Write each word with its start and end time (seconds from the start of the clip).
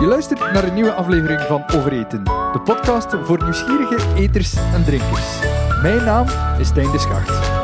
Je 0.00 0.06
luistert 0.06 0.52
naar 0.52 0.64
een 0.64 0.74
nieuwe 0.74 0.92
aflevering 0.92 1.40
van 1.40 1.64
Overeten, 1.74 2.24
de 2.24 2.60
podcast 2.64 3.16
voor 3.22 3.42
nieuwsgierige 3.42 4.14
eters 4.14 4.56
en 4.56 4.84
drinkers. 4.84 5.38
Mijn 5.82 6.04
naam 6.04 6.26
is 6.58 6.72
Tijn 6.72 6.90
de 6.92 6.98
Schacht. 6.98 7.57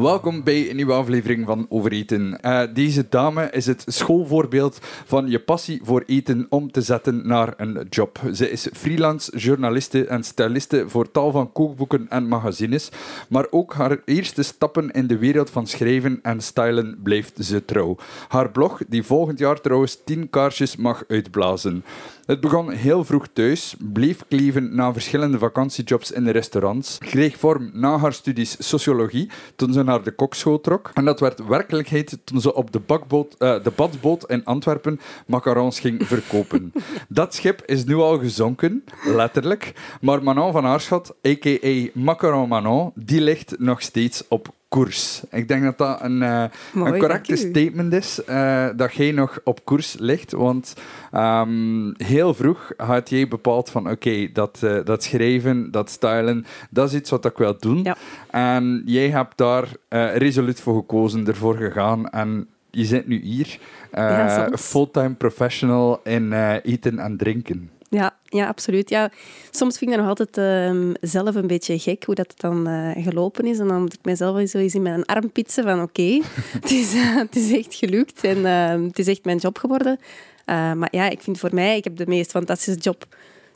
Welkom 0.00 0.42
bij 0.44 0.70
een 0.70 0.76
nieuwe 0.76 0.92
aflevering 0.92 1.46
van 1.46 1.66
Overeten. 1.68 2.38
Uh, 2.42 2.62
deze 2.74 3.06
dame 3.08 3.50
is 3.50 3.66
het 3.66 3.84
schoolvoorbeeld 3.86 4.78
van 5.04 5.28
je 5.28 5.40
passie 5.40 5.80
voor 5.84 6.02
eten 6.06 6.46
om 6.48 6.72
te 6.72 6.80
zetten 6.80 7.26
naar 7.26 7.54
een 7.56 7.86
job. 7.90 8.20
Ze 8.32 8.50
is 8.50 8.68
freelance 8.72 9.38
journaliste 9.38 10.06
en 10.06 10.24
styliste 10.24 10.84
voor 10.88 11.10
tal 11.10 11.30
van 11.30 11.52
kookboeken 11.52 12.06
en 12.08 12.28
magazines, 12.28 12.90
maar 13.28 13.46
ook 13.50 13.74
haar 13.74 13.98
eerste 14.04 14.42
stappen 14.42 14.90
in 14.90 15.06
de 15.06 15.18
wereld 15.18 15.50
van 15.50 15.66
schrijven 15.66 16.18
en 16.22 16.40
stylen 16.40 16.98
blijft 17.02 17.44
ze 17.44 17.64
trouw. 17.64 17.96
Haar 18.28 18.50
blog, 18.50 18.80
die 18.88 19.02
volgend 19.02 19.38
jaar 19.38 19.60
trouwens 19.60 19.98
10 20.04 20.30
kaarsjes 20.30 20.76
mag 20.76 21.04
uitblazen. 21.08 21.84
Het 22.26 22.40
begon 22.40 22.70
heel 22.70 23.04
vroeg 23.04 23.26
thuis, 23.32 23.74
bleef 23.78 24.24
kleven 24.28 24.74
na 24.74 24.92
verschillende 24.92 25.38
vakantiejobs 25.38 26.10
in 26.10 26.24
de 26.24 26.30
restaurants, 26.30 26.98
kreeg 26.98 27.36
vorm 27.36 27.70
na 27.72 27.98
haar 27.98 28.12
studies 28.12 28.68
sociologie 28.68 29.30
toen 29.56 29.72
ze 29.72 29.82
naar 29.90 30.02
de 30.02 30.10
kokschool 30.10 30.60
trok. 30.60 30.90
En 30.94 31.04
dat 31.04 31.20
werd 31.20 31.46
werkelijkheid 31.46 32.18
toen 32.24 32.40
ze 32.40 32.54
op 32.54 32.72
de, 32.72 32.80
bakboot, 32.80 33.36
uh, 33.38 33.62
de 33.62 33.72
badboot 33.76 34.30
in 34.30 34.44
Antwerpen 34.44 35.00
macarons 35.26 35.80
ging 35.80 36.06
verkopen. 36.12 36.72
dat 37.08 37.34
schip 37.34 37.62
is 37.66 37.84
nu 37.84 37.94
al 37.94 38.18
gezonken, 38.18 38.84
letterlijk, 39.04 39.72
maar 40.00 40.22
Manon 40.22 40.52
van 40.52 40.66
Aarschot, 40.66 41.14
a.k.a. 41.26 41.88
Macaron 41.94 42.48
Manon, 42.48 42.92
die 42.94 43.20
ligt 43.20 43.58
nog 43.58 43.82
steeds 43.82 44.24
op 44.28 44.48
koers. 44.70 45.22
Ik 45.30 45.48
denk 45.48 45.62
dat 45.62 45.78
dat 45.78 46.02
een, 46.02 46.22
uh, 46.22 46.44
een 46.74 46.98
correcte 46.98 47.36
statement 47.36 47.92
is, 47.92 48.20
uh, 48.28 48.68
dat 48.76 48.94
jij 48.94 49.12
nog 49.12 49.40
op 49.44 49.64
koers 49.64 49.96
ligt. 49.98 50.32
Want 50.32 50.74
um, 51.14 51.94
heel 51.96 52.34
vroeg 52.34 52.72
had 52.76 53.10
jij 53.10 53.28
bepaald 53.28 53.70
van 53.70 53.90
oké, 53.90 54.32
dat, 54.32 54.60
uh, 54.64 54.84
dat 54.84 55.02
schrijven, 55.02 55.70
dat 55.70 55.90
stylen, 55.90 56.46
dat 56.70 56.88
is 56.88 56.94
iets 56.94 57.10
wat 57.10 57.24
ik 57.24 57.36
wil 57.36 57.56
doen. 57.58 57.82
Ja. 57.82 57.96
En 58.30 58.82
jij 58.84 59.08
hebt 59.08 59.36
daar 59.36 59.68
resoluut 60.14 60.60
voor 60.60 60.74
gekozen, 60.74 61.26
ervoor 61.26 61.56
gegaan 61.56 62.08
en 62.08 62.48
je 62.70 62.84
zit 62.84 63.06
nu 63.06 63.20
hier, 63.20 63.58
ja, 63.92 64.50
fulltime 64.58 65.14
professional 65.14 66.00
in 66.04 66.32
eten 66.62 66.98
en 66.98 67.16
drinken. 67.16 67.70
Ja, 67.90 68.16
ja, 68.24 68.46
absoluut. 68.46 68.88
Ja, 68.88 69.10
soms 69.50 69.78
vind 69.78 69.90
ik 69.90 69.96
dat 69.96 70.06
nog 70.06 70.18
altijd 70.18 70.38
uh, 70.74 70.94
zelf 71.00 71.34
een 71.34 71.46
beetje 71.46 71.78
gek 71.78 72.04
hoe 72.04 72.14
dat 72.14 72.32
dan 72.36 72.68
uh, 72.68 73.04
gelopen 73.04 73.46
is. 73.46 73.58
En 73.58 73.68
dan 73.68 73.80
moet 73.80 73.94
ik 73.94 74.04
mezelf 74.04 74.48
zo 74.48 74.58
eens 74.58 74.74
in 74.74 74.82
mijn 74.82 75.04
arm 75.04 75.32
pitsen 75.32 75.64
van 75.64 75.82
oké, 75.82 76.20
het, 76.60 76.70
is, 76.70 76.94
uh, 76.94 77.16
het 77.16 77.36
is 77.36 77.52
echt 77.52 77.74
gelukt 77.74 78.24
en 78.24 78.46
ehm, 78.46 78.82
het 78.82 78.98
is 78.98 79.06
echt 79.06 79.24
mijn 79.24 79.38
job 79.38 79.58
geworden. 79.58 79.98
Eh, 80.44 80.72
maar 80.72 80.88
ja, 80.90 81.08
ik 81.08 81.22
vind 81.22 81.38
voor 81.38 81.54
mij, 81.54 81.76
ik 81.76 81.84
heb 81.84 81.96
de 81.96 82.06
meest 82.06 82.30
fantastische 82.30 82.80
job 82.80 83.06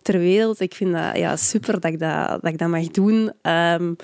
ter 0.02 0.18
wereld. 0.18 0.60
Ik 0.60 0.74
vind 0.74 0.92
dat 0.92 1.16
ja, 1.16 1.36
super 1.36 1.80
dat 1.80 1.92
ik 1.92 1.98
dat, 1.98 2.28
dat, 2.28 2.52
ik 2.52 2.58
dat 2.58 2.68
mag 2.68 2.86
doen. 2.86 3.32
Um, 3.42 3.96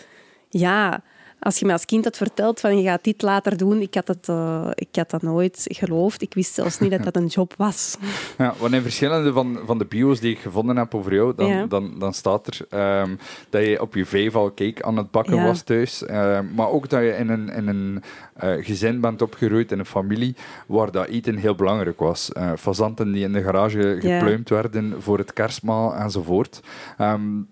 ja, 0.48 1.02
als 1.40 1.58
je 1.58 1.66
me 1.66 1.72
als 1.72 1.84
kind 1.84 2.04
had 2.04 2.16
verteld 2.16 2.60
van 2.60 2.76
je 2.76 2.82
gaat 2.82 3.04
dit 3.04 3.22
later 3.22 3.56
doen, 3.56 3.80
ik 3.80 3.94
had, 3.94 4.08
het, 4.08 4.28
uh, 4.28 4.70
ik 4.74 4.88
had 4.92 5.10
dat 5.10 5.22
nooit 5.22 5.64
geloofd. 5.68 6.22
Ik 6.22 6.34
wist 6.34 6.54
zelfs 6.54 6.78
niet 6.78 6.90
dat 6.90 7.02
dat 7.02 7.16
een 7.16 7.26
job 7.26 7.54
was. 7.56 7.96
Ja, 8.38 8.54
want 8.58 8.72
in 8.72 8.82
verschillende 8.82 9.32
van, 9.32 9.60
van 9.64 9.78
de 9.78 9.84
bio's 9.84 10.20
die 10.20 10.30
ik 10.30 10.38
gevonden 10.38 10.76
heb 10.76 10.94
over 10.94 11.14
jou, 11.14 11.34
dan, 11.36 11.68
dan, 11.68 11.98
dan 11.98 12.14
staat 12.14 12.46
er 12.46 13.00
um, 13.00 13.18
dat 13.50 13.64
je 13.64 13.80
op 13.80 13.94
je 13.94 14.06
vijf 14.06 14.34
al 14.34 14.54
cake 14.54 14.84
aan 14.84 14.96
het 14.96 15.10
bakken 15.10 15.42
was 15.42 15.62
thuis. 15.62 16.02
Uh, 16.02 16.38
maar 16.54 16.68
ook 16.68 16.88
dat 16.88 17.00
je 17.00 17.16
in 17.16 17.28
een, 17.28 17.48
in 17.48 17.68
een 17.68 18.02
uh, 18.44 18.64
gezin 18.64 19.00
bent 19.00 19.22
opgegroeid, 19.22 19.72
in 19.72 19.78
een 19.78 19.86
familie, 19.86 20.34
waar 20.66 20.90
dat 20.90 21.06
eten 21.06 21.36
heel 21.36 21.54
belangrijk 21.54 22.00
was. 22.00 22.30
Uh, 22.36 22.52
fazanten 22.58 23.12
die 23.12 23.24
in 23.24 23.32
de 23.32 23.42
garage 23.42 23.96
gepluimd 24.00 24.48
werden 24.48 25.02
voor 25.02 25.18
het 25.18 25.32
kerstmaal 25.32 25.94
enzovoort. 25.94 26.60
Um, 26.98 27.48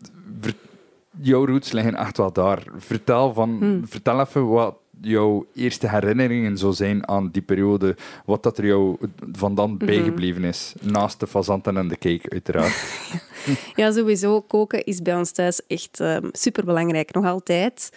jouw 1.20 1.46
roots 1.46 1.72
liggen 1.72 1.94
echt 1.94 2.16
wel 2.16 2.32
daar. 2.32 2.62
Vertel, 2.76 3.32
van, 3.32 3.56
hmm. 3.58 3.88
vertel 3.88 4.20
even 4.20 4.48
wat 4.48 4.74
jouw 5.00 5.46
eerste 5.54 5.88
herinneringen 5.88 6.58
zo 6.58 6.70
zijn 6.70 7.08
aan 7.08 7.28
die 7.32 7.42
periode. 7.42 7.96
Wat 8.24 8.42
dat 8.42 8.58
er 8.58 8.66
jou 8.66 8.96
van 9.32 9.54
dan 9.54 9.70
mhm. 9.70 9.86
bijgebleven 9.86 10.44
is. 10.44 10.74
Naast 10.80 11.20
de 11.20 11.26
fazanten 11.26 11.76
en 11.76 11.88
de 11.88 11.98
cake, 11.98 12.30
uiteraard. 12.30 13.00
ja, 13.74 13.92
sowieso. 13.92 14.40
Koken 14.40 14.84
is 14.84 15.02
bij 15.02 15.16
ons 15.16 15.30
thuis 15.30 15.66
echt 15.66 16.00
um, 16.00 16.06
ehm, 16.06 16.28
super 16.32 16.64
belangrijk, 16.64 17.12
nog 17.12 17.24
altijd. 17.24 17.90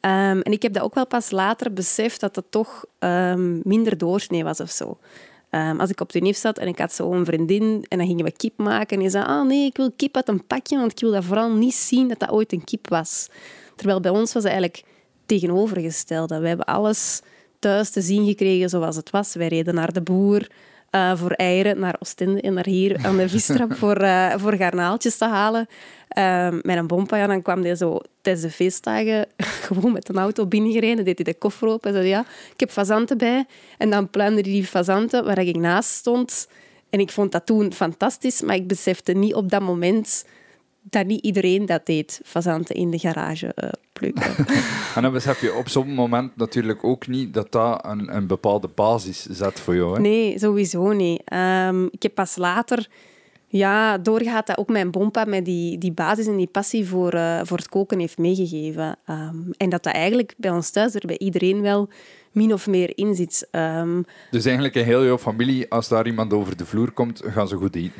Um, 0.00 0.40
en 0.40 0.52
ik 0.52 0.62
heb 0.62 0.72
dat 0.72 0.82
ook 0.82 0.94
wel 0.94 1.06
pas 1.06 1.30
later 1.30 1.72
beseft 1.72 2.20
dat 2.20 2.36
het 2.36 2.50
toch 2.50 2.84
um, 2.98 3.60
minder 3.64 3.98
doorsnee 3.98 4.44
was 4.44 4.60
of 4.60 4.70
zo. 4.70 4.98
Um, 5.50 5.80
als 5.80 5.90
ik 5.90 6.00
op 6.00 6.12
de 6.12 6.20
neef 6.20 6.36
zat 6.36 6.58
en 6.58 6.68
ik 6.68 6.78
had 6.78 6.92
zo 6.92 7.12
een 7.12 7.24
vriendin 7.24 7.84
en 7.88 7.98
dan 7.98 8.06
gingen 8.06 8.24
we 8.24 8.32
kip 8.32 8.56
maken 8.56 8.96
en 8.96 9.02
die 9.02 9.10
zei, 9.10 9.24
ah 9.24 9.46
nee, 9.46 9.66
ik 9.66 9.76
wil 9.76 9.92
kip 9.96 10.16
uit 10.16 10.28
een 10.28 10.46
pakje, 10.46 10.78
want 10.78 10.92
ik 10.92 11.00
wil 11.00 11.10
dat 11.10 11.24
vooral 11.24 11.52
niet 11.52 11.74
zien 11.74 12.08
dat 12.08 12.18
dat 12.18 12.30
ooit 12.30 12.52
een 12.52 12.64
kip 12.64 12.88
was. 12.88 13.28
Terwijl 13.76 14.00
bij 14.00 14.10
ons 14.10 14.32
was 14.32 14.42
het 14.42 14.52
eigenlijk 14.52 14.84
tegenovergesteld. 15.26 16.30
We 16.30 16.48
hebben 16.48 16.66
alles 16.66 17.20
thuis 17.58 17.90
te 17.90 18.00
zien 18.00 18.26
gekregen 18.26 18.68
zoals 18.68 18.96
het 18.96 19.10
was. 19.10 19.34
Wij 19.34 19.48
reden 19.48 19.74
naar 19.74 19.92
de 19.92 20.02
boer, 20.02 20.46
uh, 20.90 21.16
voor 21.16 21.30
eieren 21.30 21.78
naar 21.78 21.96
Oostende 21.98 22.40
en 22.40 22.54
naar 22.54 22.66
hier 22.66 23.06
aan 23.06 23.16
de 23.16 23.28
vistrap 23.28 23.74
voor, 23.80 24.02
uh, 24.02 24.34
voor 24.36 24.54
garnaaltjes 24.54 25.16
te 25.16 25.24
halen. 25.24 25.66
Uh, 26.18 26.48
met 26.62 26.76
een 26.76 26.86
bompa, 26.86 27.16
ja, 27.16 27.26
dan 27.26 27.42
kwam 27.42 27.62
hij 27.62 27.76
zo 27.76 28.00
tijdens 28.22 28.46
de 28.46 28.52
feestdagen 28.52 29.26
gewoon 29.66 29.92
met 29.92 30.08
een 30.08 30.18
auto 30.18 30.46
binnengereden. 30.46 31.04
deed 31.04 31.18
hij 31.18 31.32
de 31.32 31.38
koffer 31.38 31.68
open 31.68 31.90
en 31.90 31.96
zei 31.96 32.08
ja, 32.08 32.24
ik 32.52 32.60
heb 32.60 32.70
fazanten 32.70 33.18
bij. 33.18 33.46
En 33.78 33.90
dan 33.90 34.10
pluimde 34.10 34.40
hij 34.40 34.50
die 34.50 34.64
fazanten 34.64 35.24
waar 35.24 35.38
ik 35.38 35.56
naast 35.56 35.90
stond. 35.90 36.48
En 36.90 37.00
ik 37.00 37.10
vond 37.10 37.32
dat 37.32 37.46
toen 37.46 37.72
fantastisch, 37.72 38.42
maar 38.42 38.54
ik 38.54 38.66
besefte 38.66 39.12
niet 39.12 39.34
op 39.34 39.50
dat 39.50 39.62
moment 39.62 40.24
dat 40.90 41.06
niet 41.06 41.24
iedereen 41.24 41.66
dat 41.66 41.86
deed, 41.86 42.20
fazanten 42.24 42.74
in 42.74 42.90
de 42.90 42.98
garage 42.98 43.54
uh, 43.62 43.70
plukken. 43.92 44.36
en 44.94 45.02
dan 45.02 45.12
besef 45.12 45.40
je 45.40 45.54
op 45.54 45.68
zo'n 45.68 45.94
moment 45.94 46.36
natuurlijk 46.36 46.84
ook 46.84 47.06
niet 47.06 47.34
dat 47.34 47.52
dat 47.52 47.84
een, 47.84 48.16
een 48.16 48.26
bepaalde 48.26 48.68
basis 48.74 49.26
zet 49.26 49.60
voor 49.60 49.74
jou. 49.74 49.94
Hè? 49.94 50.00
Nee, 50.00 50.38
sowieso 50.38 50.92
niet. 50.92 51.22
Um, 51.32 51.84
ik 51.90 52.02
heb 52.02 52.14
pas 52.14 52.36
later 52.36 52.88
ja, 53.50 53.98
doorgaat 53.98 54.46
dat 54.46 54.58
ook 54.58 54.68
mijn 54.68 54.90
bompa 54.90 55.24
met 55.24 55.44
die, 55.44 55.78
die 55.78 55.92
basis 55.92 56.26
en 56.26 56.36
die 56.36 56.46
passie 56.46 56.86
voor, 56.86 57.14
uh, 57.14 57.40
voor 57.42 57.56
het 57.56 57.68
koken 57.68 57.98
heeft 57.98 58.18
meegegeven. 58.18 58.96
Um, 59.10 59.50
en 59.56 59.68
dat 59.68 59.82
dat 59.82 59.92
eigenlijk 59.92 60.34
bij 60.36 60.50
ons 60.50 60.70
thuis 60.70 60.94
er 60.94 61.06
bij 61.06 61.18
iedereen 61.18 61.60
wel 61.60 61.88
min 62.32 62.52
of 62.52 62.66
meer 62.66 62.92
in 62.94 63.14
zit. 63.14 63.48
Um, 63.52 64.04
dus 64.30 64.44
eigenlijk 64.44 64.74
in 64.74 64.84
heel 64.84 65.04
jouw 65.04 65.18
familie, 65.18 65.70
als 65.70 65.88
daar 65.88 66.06
iemand 66.06 66.32
over 66.32 66.56
de 66.56 66.66
vloer 66.66 66.90
komt, 66.90 67.22
gaan 67.24 67.48
ze 67.48 67.56
goed 67.56 67.76
eten? 67.76 67.92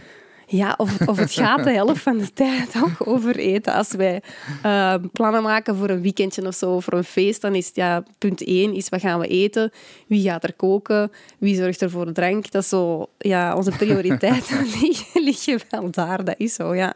Ja, 0.51 0.75
of, 0.77 1.09
of 1.09 1.19
het 1.19 1.33
gaat 1.33 1.65
de 1.65 1.73
helft 1.73 2.03
van 2.03 2.19
de 2.19 2.33
tijd 2.33 2.75
ook 2.85 3.07
over 3.09 3.37
eten. 3.37 3.75
Als 3.75 3.93
wij 3.93 4.23
uh, 4.65 4.95
plannen 5.13 5.43
maken 5.43 5.77
voor 5.77 5.89
een 5.89 6.03
weekendje 6.03 6.47
of 6.47 6.55
zo, 6.55 6.81
voor 6.81 6.93
een 6.93 7.05
feest, 7.05 7.41
dan 7.41 7.55
is 7.55 7.67
het 7.67 7.77
ja, 7.77 8.03
punt 8.19 8.45
één 8.45 8.75
is 8.75 8.89
wat 8.89 9.01
gaan 9.01 9.21
we 9.21 9.27
eten? 9.27 9.73
Wie 10.07 10.23
gaat 10.23 10.45
er 10.45 10.53
koken? 10.53 11.13
Wie 11.39 11.57
zorgt 11.57 11.81
er 11.81 11.91
voor 11.91 12.05
de 12.05 12.13
drank? 12.13 12.51
Dat 12.51 12.63
is 12.63 12.69
zo, 12.69 13.07
ja, 13.19 13.55
onze 13.55 13.71
prioriteiten 13.71 14.67
liggen, 14.81 15.23
liggen 15.23 15.61
wel 15.71 15.91
daar. 15.91 16.25
Dat 16.25 16.35
is 16.39 16.55
zo, 16.55 16.75
ja. 16.75 16.95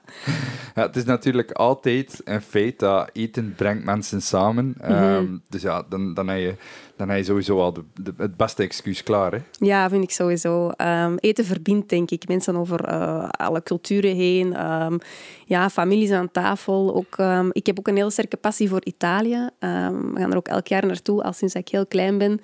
ja. 0.74 0.82
Het 0.82 0.96
is 0.96 1.04
natuurlijk 1.04 1.50
altijd 1.50 2.20
een 2.24 2.42
feit 2.42 2.78
dat 2.78 3.10
eten 3.12 3.54
brengt 3.56 3.84
mensen 3.84 4.22
samen. 4.22 4.64
Mm 4.64 4.96
-hmm. 4.96 5.42
dus 5.48 5.62
ja, 5.62 5.84
dan, 5.88 6.14
dan 6.14 6.28
heb 6.28 6.38
je 6.38 6.54
dan 6.96 7.08
heb 7.08 7.18
je 7.18 7.24
sowieso 7.24 7.60
al 7.60 7.72
de, 7.72 7.82
het 8.16 8.36
beste 8.36 8.62
excuus 8.62 9.02
klaar. 9.02 9.32
Hè? 9.32 9.38
Ja, 9.58 9.88
vind 9.88 10.02
ik 10.02 10.10
sowieso. 10.10 10.70
Um, 10.76 11.16
eten 11.18 11.44
verbindt, 11.44 11.88
denk 11.88 12.10
ik, 12.10 12.28
mensen 12.28 12.56
over 12.56 12.88
uh, 12.88 13.28
alle 13.28 13.62
culturen 13.62 14.16
heen. 14.16 14.66
Um, 14.66 14.98
ja, 15.46 15.70
families 15.70 16.10
aan 16.10 16.30
tafel. 16.30 16.94
Ook, 16.94 17.18
um, 17.18 17.50
ik 17.52 17.66
heb 17.66 17.78
ook 17.78 17.88
een 17.88 17.96
heel 17.96 18.10
sterke 18.10 18.36
passie 18.36 18.68
voor 18.68 18.84
Italië. 18.84 19.48
we 19.58 20.12
gaan 20.14 20.30
er 20.30 20.36
ook 20.36 20.48
elk 20.48 20.66
jaar 20.66 20.86
naartoe, 20.86 21.22
al 21.22 21.32
sinds 21.32 21.54
ik 21.54 21.68
heel 21.68 21.86
klein 21.86 22.18
ben. 22.18 22.40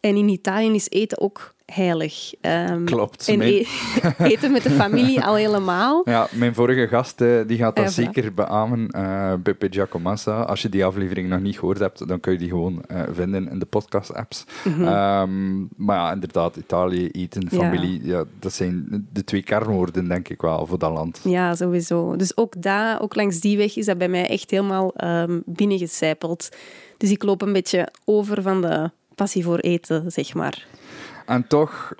En 0.00 0.16
in 0.16 0.28
Italië 0.28 0.74
is 0.74 0.90
eten 0.90 1.20
ook 1.20 1.54
heilig. 1.72 2.32
Um, 2.40 2.84
Klopt. 2.84 3.28
En 3.28 3.40
e- 3.40 3.64
eten 4.18 4.52
met 4.52 4.62
de 4.62 4.70
familie 4.70 5.24
al 5.24 5.34
helemaal. 5.34 6.02
Ja, 6.08 6.28
mijn 6.32 6.54
vorige 6.54 6.88
gast 6.88 7.20
uh, 7.20 7.40
die 7.46 7.58
gaat 7.58 7.76
dat 7.76 7.92
zeker 7.92 8.34
beamen, 8.34 8.94
uh, 8.96 9.32
Beppe 9.42 9.66
Giacomassa. 9.70 10.42
Als 10.42 10.62
je 10.62 10.68
die 10.68 10.84
aflevering 10.84 11.28
nog 11.28 11.40
niet 11.40 11.58
gehoord 11.58 11.78
hebt, 11.78 12.08
dan 12.08 12.20
kun 12.20 12.32
je 12.32 12.38
die 12.38 12.48
gewoon 12.48 12.84
uh, 12.92 13.02
vinden 13.10 13.50
in 13.50 13.58
de 13.58 13.66
podcast-apps. 13.66 14.44
Mm 14.64 14.72
-hmm. 14.72 14.86
um, 14.86 15.68
maar 15.76 15.96
ja, 15.96 16.12
inderdaad, 16.12 16.56
Italië, 16.56 17.08
eten, 17.08 17.50
familie, 17.50 18.06
ja. 18.06 18.18
ja. 18.18 18.24
dat 18.38 18.52
zijn 18.52 19.06
de 19.12 19.24
twee 19.24 19.42
kernwoorden, 19.42 20.08
denk 20.08 20.28
ik 20.28 20.40
wel, 20.40 20.66
voor 20.66 20.78
dat 20.78 20.92
land. 20.92 21.20
Ja, 21.24 21.54
sowieso. 21.54 22.16
Dus 22.16 22.36
ook 22.36 22.62
daar, 22.62 23.00
ook 23.00 23.14
langs 23.14 23.40
die 23.40 23.56
weg, 23.56 23.76
is 23.76 23.86
dat 23.86 23.98
bij 23.98 24.08
mij 24.08 24.28
echt 24.28 24.50
helemaal 24.50 24.94
um, 25.04 25.42
binnengecijpeld. 25.46 26.48
Dus 26.96 27.10
ik 27.10 27.22
loop 27.22 27.42
een 27.42 27.52
beetje 27.52 27.88
over 28.04 28.42
van 28.42 28.60
de 28.60 28.90
passie 29.14 29.44
voor 29.44 29.58
eten, 29.58 30.12
zeg 30.12 30.34
maar. 30.34 30.66
En 31.28 31.46
toch 31.46 31.92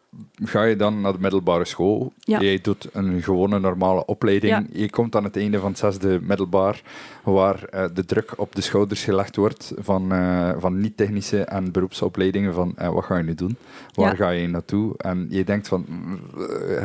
ga 0.44 0.62
je 0.64 0.76
dan 0.76 1.00
naar 1.00 1.12
de 1.12 1.18
middelbare 1.20 1.64
school. 1.64 2.12
Ja. 2.18 2.40
Je 2.40 2.60
doet 2.60 2.88
een 2.92 3.22
gewone 3.22 3.58
normale 3.58 4.06
opleiding. 4.06 4.52
Ja. 4.52 4.64
Je 4.80 4.90
komt 4.90 5.16
aan 5.16 5.24
het 5.24 5.36
einde 5.36 5.58
van 5.58 5.68
het 5.70 5.78
zesde 5.78 6.18
middelbaar, 6.22 6.82
waar 7.22 7.64
eh, 7.64 7.84
de 7.94 8.04
druk 8.04 8.32
op 8.36 8.54
de 8.54 8.60
schouders 8.60 9.04
gelegd 9.04 9.36
wordt 9.36 9.72
van, 9.78 10.12
eh, 10.12 10.50
van 10.58 10.80
niet-technische 10.80 11.42
en 11.44 11.72
beroepsopleidingen. 11.72 12.54
Van 12.54 12.72
eh, 12.76 12.88
wat 12.88 13.04
ga 13.04 13.16
je 13.16 13.22
nu 13.22 13.34
doen? 13.34 13.56
Waar 13.94 14.10
Ja. 14.10 14.16
ga 14.16 14.30
je 14.30 14.48
naartoe? 14.48 14.94
En 14.96 15.26
je 15.30 15.44
denkt 15.44 15.68
van, 15.68 15.86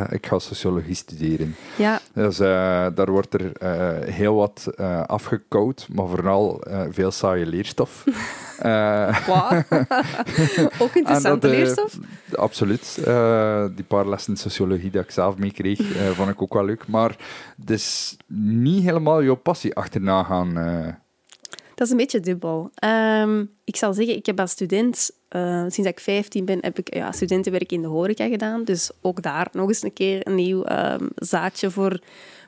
ik 0.10 0.26
ga 0.26 0.40
sociologie 0.40 0.96
studeren. 0.96 1.56
Ja, 1.76 2.00
Dus 2.14 2.38
daar 2.38 3.12
wordt 3.12 3.34
er 3.34 3.52
heel 4.12 4.36
wat 4.36 4.68
afgekoud, 5.08 5.88
maar 5.94 6.08
vooral 6.08 6.64
veel 6.90 7.12
saaie 7.12 7.46
leerstof. 7.46 8.04
Ook 10.84 10.96
interessante 10.96 11.30
En 11.30 11.40
dat, 11.40 11.44
leerstof. 11.52 11.98
Absoluut. 12.36 13.00
Eh, 13.06 13.66
die 13.76 13.86
paar 13.86 14.10
lessen 14.10 14.38
sociologie 14.38 14.92
dat 14.92 15.04
ik 15.04 15.12
zelf 15.12 15.38
meekreeg, 15.38 15.80
eh, 15.80 16.10
vond 16.10 16.30
ik 16.30 16.42
ook 16.42 16.54
wel 16.54 16.66
leuk. 16.66 16.88
Maar 16.88 17.16
is 17.66 18.18
niet 18.28 18.84
helemaal 18.84 19.24
jouw 19.24 19.36
passie 19.36 19.76
achterna 19.76 20.24
gaan. 20.24 20.58
eh. 20.58 20.88
Dat 21.76 21.88
is 21.88 21.92
een 21.92 21.98
beetje 21.98 22.20
dubbel. 22.20 22.70
Ehm, 22.76 23.46
ik 23.64 23.76
zal 23.76 23.94
zeggen, 23.94 24.16
ik 24.16 24.26
heb 24.26 24.40
als 24.40 24.52
student, 24.52 25.12
sinds 25.68 25.78
ik 25.78 26.00
15 26.00 26.46
ben, 26.46 26.58
heb 26.62 26.80
ik 26.80 26.96
ja, 26.96 27.12
studentenwerk 27.12 27.72
in 27.72 27.82
de 27.82 27.88
horeca 27.88 28.28
gedaan. 28.28 28.64
Dus 28.64 28.92
ook 29.02 29.22
daar 29.22 29.48
nog 29.52 29.68
eens 29.68 29.84
een 29.84 29.94
keer 29.94 30.28
een 30.28 30.36
nieuw 30.36 30.64
ehm, 30.64 31.08
zaadje 31.16 31.72
voor, 31.72 32.00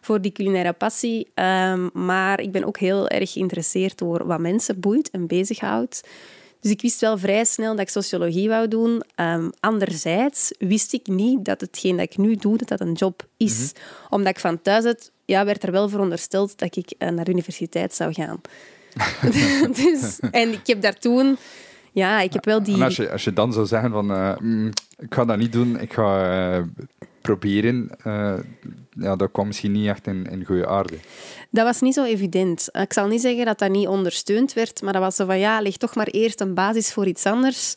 voor 0.02 0.22
die 0.22 0.32
culinaire 0.32 0.74
passie. 0.74 1.32
Ehm, 1.34 1.88
maar 1.94 2.42
ik 2.42 2.52
ben 2.52 2.64
ook 2.64 2.78
heel 2.78 3.08
erg 3.08 3.32
geïnteresseerd 3.32 3.98
door 3.98 4.28
wat 4.28 4.40
mensen 4.40 4.80
boeit 4.80 5.10
en 5.10 5.28
bezighoudt. 5.28 6.02
Dus 6.66 6.74
ik 6.74 6.82
wist 6.82 7.02
wel 7.02 7.18
vrij 7.18 7.46
snel 7.46 7.72
dat 7.72 7.80
ik 7.80 7.90
sociologie 7.90 8.50
wou 8.50 8.68
doen. 8.68 9.04
Ehm, 9.16 9.50
anderzijds 9.60 10.52
wist 10.58 10.94
ik 10.94 11.08
niet 11.08 11.46
dat 11.46 11.62
hetgeen 11.62 11.98
dat 11.98 12.06
ik 12.06 12.18
nu 12.18 12.36
doe, 12.36 12.58
dat 12.58 12.68
dat 12.68 12.80
een 12.80 12.94
job 12.94 13.28
is. 13.38 13.72
Omdat 14.10 14.30
ik 14.30 14.40
van 14.40 14.62
thuis 14.62 14.86
uit, 14.86 15.12
ja, 15.26 15.46
werd 15.46 15.64
er 15.64 15.72
wel 15.72 15.90
verondersteld 15.90 16.58
dat 16.58 16.76
ik 16.76 16.94
eh, 16.98 17.10
naar 17.10 17.26
de 17.26 17.32
universiteit 17.32 17.94
zou 17.94 18.14
gaan. 18.14 18.42
dus, 19.84 20.20
en 20.32 20.52
ik 20.52 20.68
heb 20.68 20.82
daar 20.82 21.00
toen... 21.00 21.38
Ja, 21.92 22.22
ik 22.22 22.34
heb 22.34 22.46
wel 22.46 22.64
die... 22.64 22.76
En 22.76 22.82
als 22.82 22.96
je, 22.96 23.12
als 23.12 23.24
je 23.24 23.34
dan 23.34 23.54
zou 23.54 23.66
zeggen 23.66 23.92
van, 23.92 24.12
eh, 24.12 24.38
mm, 24.38 24.72
ik 24.98 25.14
ga 25.14 25.26
dat 25.26 25.38
niet 25.38 25.52
doen, 25.52 25.80
ik 25.80 25.94
ga 25.94 26.32
eh, 26.58 26.64
proberen, 27.26 27.90
eh, 28.04 28.38
ja, 28.90 29.16
dat 29.16 29.32
kwam 29.32 29.48
misschien 29.48 29.72
niet 29.72 29.88
echt 29.88 30.08
in, 30.08 30.26
in 30.26 30.46
goede 30.46 30.68
aarde. 30.68 30.98
Dat 31.50 31.66
was 31.66 31.82
niet 31.82 31.94
zo 31.94 32.04
evident. 32.04 32.70
Ik 32.72 32.94
zal 32.94 33.08
niet 33.08 33.22
zeggen 33.22 33.46
dat 33.46 33.60
dat 33.60 33.70
niet 33.70 33.88
ondersteund 33.88 34.54
werd, 34.54 34.82
maar 34.82 34.94
dat 34.94 35.02
was 35.02 35.16
zo 35.16 35.26
van, 35.26 35.40
ja, 35.40 35.62
leg 35.62 35.78
toch 35.78 35.96
maar 35.96 36.08
eerst 36.08 36.42
een 36.42 36.54
basis 36.54 36.94
voor 36.94 37.06
iets 37.08 37.26
anders, 37.26 37.76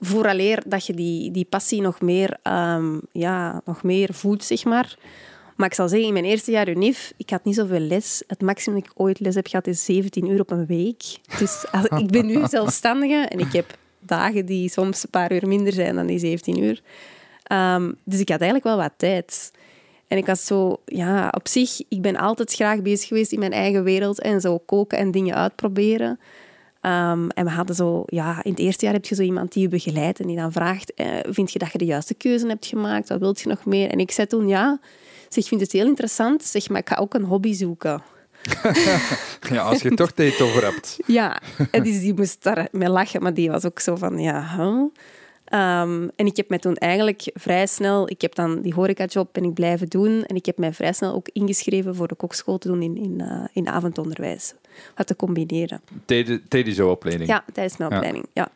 vooraleer 0.00 0.62
dat 0.66 0.86
je 0.86 0.94
die, 0.94 1.30
die 1.30 1.44
passie 1.44 1.80
nog 1.80 2.00
meer, 2.00 2.36
ehm, 2.42 2.98
ja, 3.12 3.62
nog 3.64 3.82
meer 3.82 4.14
voedt, 4.14 4.44
zeg 4.44 4.64
maar. 4.64 4.96
Maar 5.56 5.68
ik 5.68 5.74
zal 5.74 5.88
zeggen, 5.88 6.06
in 6.06 6.12
mijn 6.12 6.24
eerste 6.24 6.50
jaar 6.50 6.68
UNIF, 6.68 7.12
ik 7.16 7.30
had 7.30 7.44
niet 7.44 7.54
zoveel 7.54 7.80
les. 7.80 8.22
Het 8.26 8.40
maximum 8.40 8.80
dat 8.80 8.88
ik 8.88 9.00
ooit 9.00 9.20
les 9.20 9.34
heb 9.34 9.46
gehad 9.46 9.66
is 9.66 9.84
17 9.84 10.30
uur 10.30 10.40
op 10.40 10.50
een 10.50 10.66
week. 10.66 11.02
Dus 11.38 11.64
als, 11.72 11.84
ik 11.84 12.10
ben 12.10 12.26
nu 12.26 12.46
zelfstandige 12.48 13.26
en 13.28 13.38
ik 13.38 13.52
heb 13.52 13.78
dagen 13.98 14.46
die 14.46 14.68
soms 14.70 15.02
een 15.02 15.10
paar 15.10 15.32
uur 15.32 15.48
minder 15.48 15.72
zijn 15.72 15.94
dan 15.94 16.06
die 16.06 16.18
17 16.18 16.62
uur. 16.62 16.82
Ehm, 17.46 17.92
dus 18.04 18.20
ik 18.20 18.28
had 18.28 18.40
eigenlijk 18.40 18.64
wel 18.64 18.76
wat 18.76 18.92
tijd. 18.96 19.50
En 20.08 20.18
ik 20.18 20.26
was 20.26 20.46
zo, 20.46 20.80
ja, 20.84 21.32
op 21.36 21.48
zich, 21.48 21.80
ik 21.88 22.02
ben 22.02 22.16
altijd 22.16 22.52
graag 22.52 22.82
bezig 22.82 23.08
geweest 23.08 23.32
in 23.32 23.38
mijn 23.38 23.52
eigen 23.52 23.84
wereld 23.84 24.20
en 24.20 24.40
zo 24.40 24.58
koken 24.58 24.98
en 24.98 25.10
dingen 25.10 25.34
uitproberen. 25.34 26.20
Ehm, 26.80 27.28
en 27.28 27.44
we 27.44 27.50
hadden 27.50 27.76
zo, 27.76 28.02
ja, 28.06 28.42
in 28.42 28.50
het 28.50 28.60
eerste 28.60 28.84
jaar 28.84 28.94
heb 28.94 29.04
je 29.04 29.14
zo 29.14 29.22
iemand 29.22 29.52
die 29.52 29.62
je 29.62 29.68
begeleidt 29.68 30.20
en 30.20 30.26
die 30.26 30.36
dan 30.36 30.52
vraagt, 30.52 30.94
eh, 30.94 31.06
vind 31.22 31.52
je 31.52 31.58
dat 31.58 31.72
je 31.72 31.78
de 31.78 31.84
juiste 31.84 32.14
keuze 32.14 32.46
hebt 32.46 32.66
gemaakt? 32.66 33.08
Wat 33.08 33.18
wilt 33.18 33.40
je 33.40 33.48
nog 33.48 33.64
meer? 33.64 33.90
En 33.90 33.98
ik 33.98 34.10
zei 34.10 34.26
toen, 34.26 34.48
ja, 34.48 34.78
zeg, 35.28 35.42
ik 35.42 35.48
vind 35.48 35.60
het 35.60 35.72
heel 35.72 35.86
interessant, 35.86 36.44
zeg, 36.44 36.68
maar 36.68 36.80
ik 36.80 36.88
ga 36.88 36.96
ook 36.96 37.14
een 37.14 37.24
hobby 37.24 37.52
zoeken. 37.52 38.02
Ja, 39.50 39.62
als 39.62 39.82
je 39.82 39.94
toch 39.94 40.10
tijd 40.10 40.40
over 40.40 40.64
hebt. 40.64 40.98
Ja, 41.06 41.40
en 41.70 41.82
die 41.82 42.14
moest 42.14 42.42
daar 42.42 42.68
mee 42.72 42.88
lachen, 42.88 43.22
maar 43.22 43.34
die 43.34 43.50
was 43.50 43.64
ook 43.64 43.80
zo 43.80 43.96
van, 43.96 44.18
ja, 44.18 44.56
huh? 44.56 44.82
Ehm, 45.46 46.08
en 46.16 46.26
ik 46.26 46.36
heb 46.36 46.48
mij 46.48 46.58
toen 46.58 46.76
eigenlijk 46.76 47.30
vrij 47.34 47.66
snel, 47.66 48.10
ik 48.10 48.20
heb 48.20 48.34
dan 48.34 48.60
die 48.62 48.74
horecajob 48.74 49.28
ben 49.32 49.44
ik 49.44 49.54
blijven 49.54 49.88
doen 49.88 50.24
en 50.24 50.36
ik 50.36 50.46
heb 50.46 50.58
mij 50.58 50.72
vrij 50.72 50.92
snel 50.92 51.14
ook 51.14 51.28
ingeschreven 51.32 51.94
voor 51.94 52.08
de 52.08 52.14
kokschool 52.14 52.58
te 52.58 52.68
doen 52.68 52.82
in, 52.82 52.96
in, 52.96 53.20
eh, 53.20 53.44
in 53.52 53.68
avondonderwijs. 53.68 54.54
Wat 54.96 55.06
te 55.06 55.16
combineren. 55.16 55.80
Tijdens 56.48 56.76
jouw 56.76 56.90
opleiding. 56.90 57.28
Ja, 57.28 57.44
tijdens 57.52 57.76
mijn 57.76 57.90
Ja. 57.90 57.96
opleiding, 57.96 58.26
ja. 58.32 58.48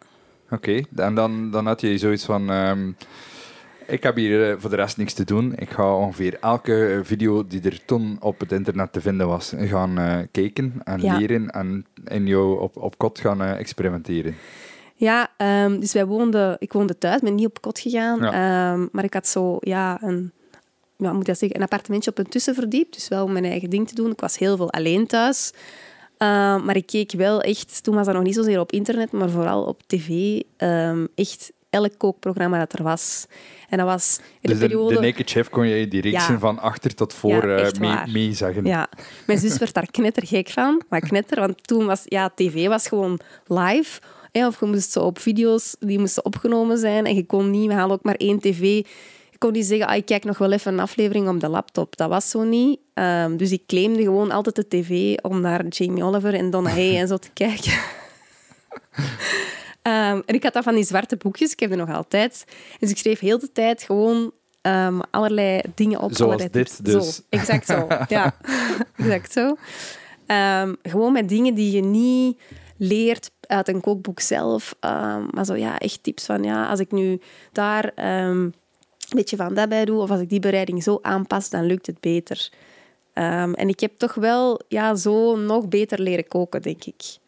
Oké, 0.50 0.80
en 0.96 1.14
dan, 1.14 1.50
dan 1.50 1.66
had 1.66 1.80
je 1.80 1.98
zoiets 1.98 2.24
van... 2.24 2.50
ehm, 2.50 2.90
ik 3.86 4.02
heb 4.02 4.16
hier 4.16 4.50
eh, 4.50 4.56
voor 4.58 4.70
de 4.70 4.76
rest 4.76 4.96
niks 4.96 5.12
te 5.12 5.24
doen. 5.24 5.52
Ik 5.56 5.70
ga 5.70 5.96
ongeveer 5.96 6.36
elke 6.40 6.86
eh, 6.86 6.98
video 7.02 7.46
die 7.46 7.60
er 7.62 7.84
toen 7.84 8.16
op 8.20 8.40
het 8.40 8.52
internet 8.52 8.92
te 8.92 9.00
vinden 9.00 9.26
was, 9.28 9.52
gaan 9.58 10.26
kijken 10.30 10.74
en 10.84 11.00
Ja. 11.00 11.16
leren 11.18 11.50
en 11.50 11.86
in 12.04 12.26
jou 12.26 12.60
op, 12.60 12.76
op 12.76 12.98
kot 12.98 13.18
gaan 13.18 13.42
experimenteren. 13.42 14.34
Ja, 15.00 15.28
ehm, 15.36 15.78
dus 15.78 15.92
wij 15.92 16.06
woonden, 16.06 16.56
ik 16.58 16.72
woonde 16.72 16.98
thuis, 16.98 17.20
ben 17.20 17.34
niet 17.34 17.46
op 17.46 17.60
kot 17.60 17.78
gegaan. 17.78 18.20
ehm, 18.24 18.86
maar 18.92 19.04
ik 19.04 19.14
had 19.14 19.26
zo 19.26 19.56
ja, 19.60 19.98
een, 20.02 20.32
ja, 20.96 21.12
moet 21.12 21.26
dat 21.26 21.38
zeggen, 21.38 21.56
een 21.58 21.64
appartementje 21.64 22.10
op 22.10 22.18
een 22.18 22.28
tussenverdiep. 22.28 22.92
Dus 22.92 23.08
wel 23.08 23.24
om 23.24 23.32
mijn 23.32 23.44
eigen 23.44 23.70
ding 23.70 23.88
te 23.88 23.94
doen. 23.94 24.10
Ik 24.10 24.20
was 24.20 24.38
heel 24.38 24.56
veel 24.56 24.72
alleen 24.72 25.06
thuis. 25.06 25.52
Ehm, 26.16 26.64
maar 26.64 26.76
ik 26.76 26.86
keek 26.86 27.12
wel 27.12 27.40
echt, 27.40 27.82
toen 27.82 27.94
was 27.94 28.06
dat 28.06 28.14
nog 28.14 28.24
niet 28.24 28.34
zozeer 28.34 28.60
op 28.60 28.72
internet, 28.72 29.12
maar 29.12 29.30
vooral 29.30 29.64
op 29.64 29.82
tv, 29.86 30.40
echt 31.14 31.52
elk 31.70 31.92
kookprogramma 31.98 32.58
dat 32.58 32.72
er 32.72 32.82
was. 32.82 33.26
En 33.68 33.78
dat 33.78 33.86
was 33.86 34.18
in 34.40 34.50
Dus 34.50 34.58
de 34.58 34.64
de, 34.68 34.68
periode... 34.68 34.94
de 34.94 35.00
Naked 35.00 35.30
Chef 35.30 35.48
kon 35.48 35.66
je 35.66 35.88
die 35.88 36.00
reeksen 36.00 36.32
Ja. 36.32 36.38
van 36.38 36.58
achter 36.58 36.94
tot 36.94 37.14
voor 37.14 37.48
Ja, 37.48 37.56
eh, 37.56 37.80
mee. 37.80 38.34
Ja, 38.64 38.88
mijn 39.26 39.38
zus 39.38 39.58
werd 39.58 39.74
daar 39.74 39.90
knettergek 39.90 40.48
van. 40.48 40.82
Maar 40.88 41.00
knetter, 41.00 41.40
want 41.40 41.66
toen 41.66 41.86
was 41.86 42.02
ja, 42.04 42.30
tv 42.34 42.66
was 42.66 42.88
gewoon 42.88 43.20
live. 43.46 44.00
Hè, 44.32 44.46
of 44.46 44.60
je 44.60 44.66
moest 44.66 44.92
zo 44.92 45.00
op 45.00 45.18
video's, 45.18 45.76
die 45.78 45.98
moesten 45.98 46.24
opgenomen 46.24 46.78
zijn. 46.78 47.06
En 47.06 47.14
je 47.14 47.26
kon 47.26 47.50
niet, 47.50 47.66
we 47.66 47.74
hadden 47.74 47.96
ook 47.96 48.04
maar 48.04 48.14
één 48.14 48.40
tv. 48.40 48.60
Je 49.30 49.38
kon 49.38 49.52
niet 49.52 49.66
zeggen, 49.66 49.86
ah, 49.86 49.96
ik 49.96 50.06
kijk 50.06 50.24
nog 50.24 50.38
wel 50.38 50.52
even 50.52 50.72
een 50.72 50.80
aflevering 50.80 51.28
op 51.28 51.40
de 51.40 51.48
laptop. 51.48 51.96
Dat 51.96 52.08
was 52.08 52.30
zo 52.30 52.42
niet. 52.42 52.80
Ehm, 52.94 53.36
dus 53.36 53.52
ik 53.52 53.66
claimde 53.66 54.02
gewoon 54.02 54.30
altijd 54.30 54.54
de 54.54 54.68
tv 54.68 55.16
om 55.22 55.40
naar 55.40 55.66
Jamie 55.66 56.04
Oliver 56.04 56.34
en 56.34 56.50
Donna 56.50 56.70
Hay 56.70 56.96
en 56.96 57.08
zo 57.08 57.16
te 57.16 57.30
kijken. 57.44 57.72
Ehm, 59.82 60.20
en 60.26 60.34
ik 60.34 60.42
had 60.42 60.52
dat 60.52 60.64
van 60.64 60.74
die 60.74 60.84
zwarte 60.84 61.16
boekjes, 61.16 61.52
ik 61.52 61.60
heb 61.60 61.68
die 61.68 61.78
nog 61.78 61.90
altijd. 61.90 62.44
Dus 62.78 62.90
ik 62.90 62.98
schreef 62.98 63.20
heel 63.20 63.38
de 63.38 63.52
tijd 63.52 63.82
gewoon 63.82 64.32
ehm, 64.60 65.00
allerlei 65.10 65.60
dingen 65.74 66.00
op. 66.00 66.14
Zoals 66.14 66.20
allerlei 66.20 66.50
dit 66.50 66.84
dus. 66.84 67.14
Zo, 67.14 67.22
exact 67.28 67.66
zo, 67.66 67.86
ja. 68.08 68.36
exact 68.96 69.32
zo. 69.32 69.56
Gewoon 70.82 71.12
met 71.12 71.28
dingen 71.28 71.54
die 71.54 71.70
je 71.70 71.82
niet 71.82 72.40
leert 72.76 73.30
uit 73.50 73.68
een 73.68 73.80
kookboek 73.80 74.20
zelf. 74.20 74.74
Ehm, 74.80 75.22
maar 75.30 75.44
zo, 75.44 75.54
ja, 75.54 75.78
echt 75.78 76.02
tips 76.02 76.26
van, 76.26 76.42
ja, 76.42 76.68
als 76.68 76.80
ik 76.80 76.92
nu 76.92 77.20
daar 77.52 77.92
ehm, 77.94 78.40
een 78.40 79.16
beetje 79.16 79.36
van 79.36 79.54
dat 79.54 79.68
bij 79.68 79.84
doe, 79.84 80.00
of 80.00 80.10
als 80.10 80.20
ik 80.20 80.28
die 80.28 80.40
bereiding 80.40 80.82
zo 80.82 80.98
aanpas, 81.02 81.50
dan 81.50 81.64
lukt 81.64 81.86
het 81.86 82.00
beter. 82.00 82.50
Ehm, 83.12 83.52
en 83.52 83.68
ik 83.68 83.80
heb 83.80 83.92
toch 83.96 84.14
wel 84.14 84.60
ja, 84.68 84.94
zo 84.94 85.36
nog 85.36 85.68
beter 85.68 86.00
leren 86.00 86.28
koken, 86.28 86.62
denk 86.62 86.84
ik. 86.84 87.18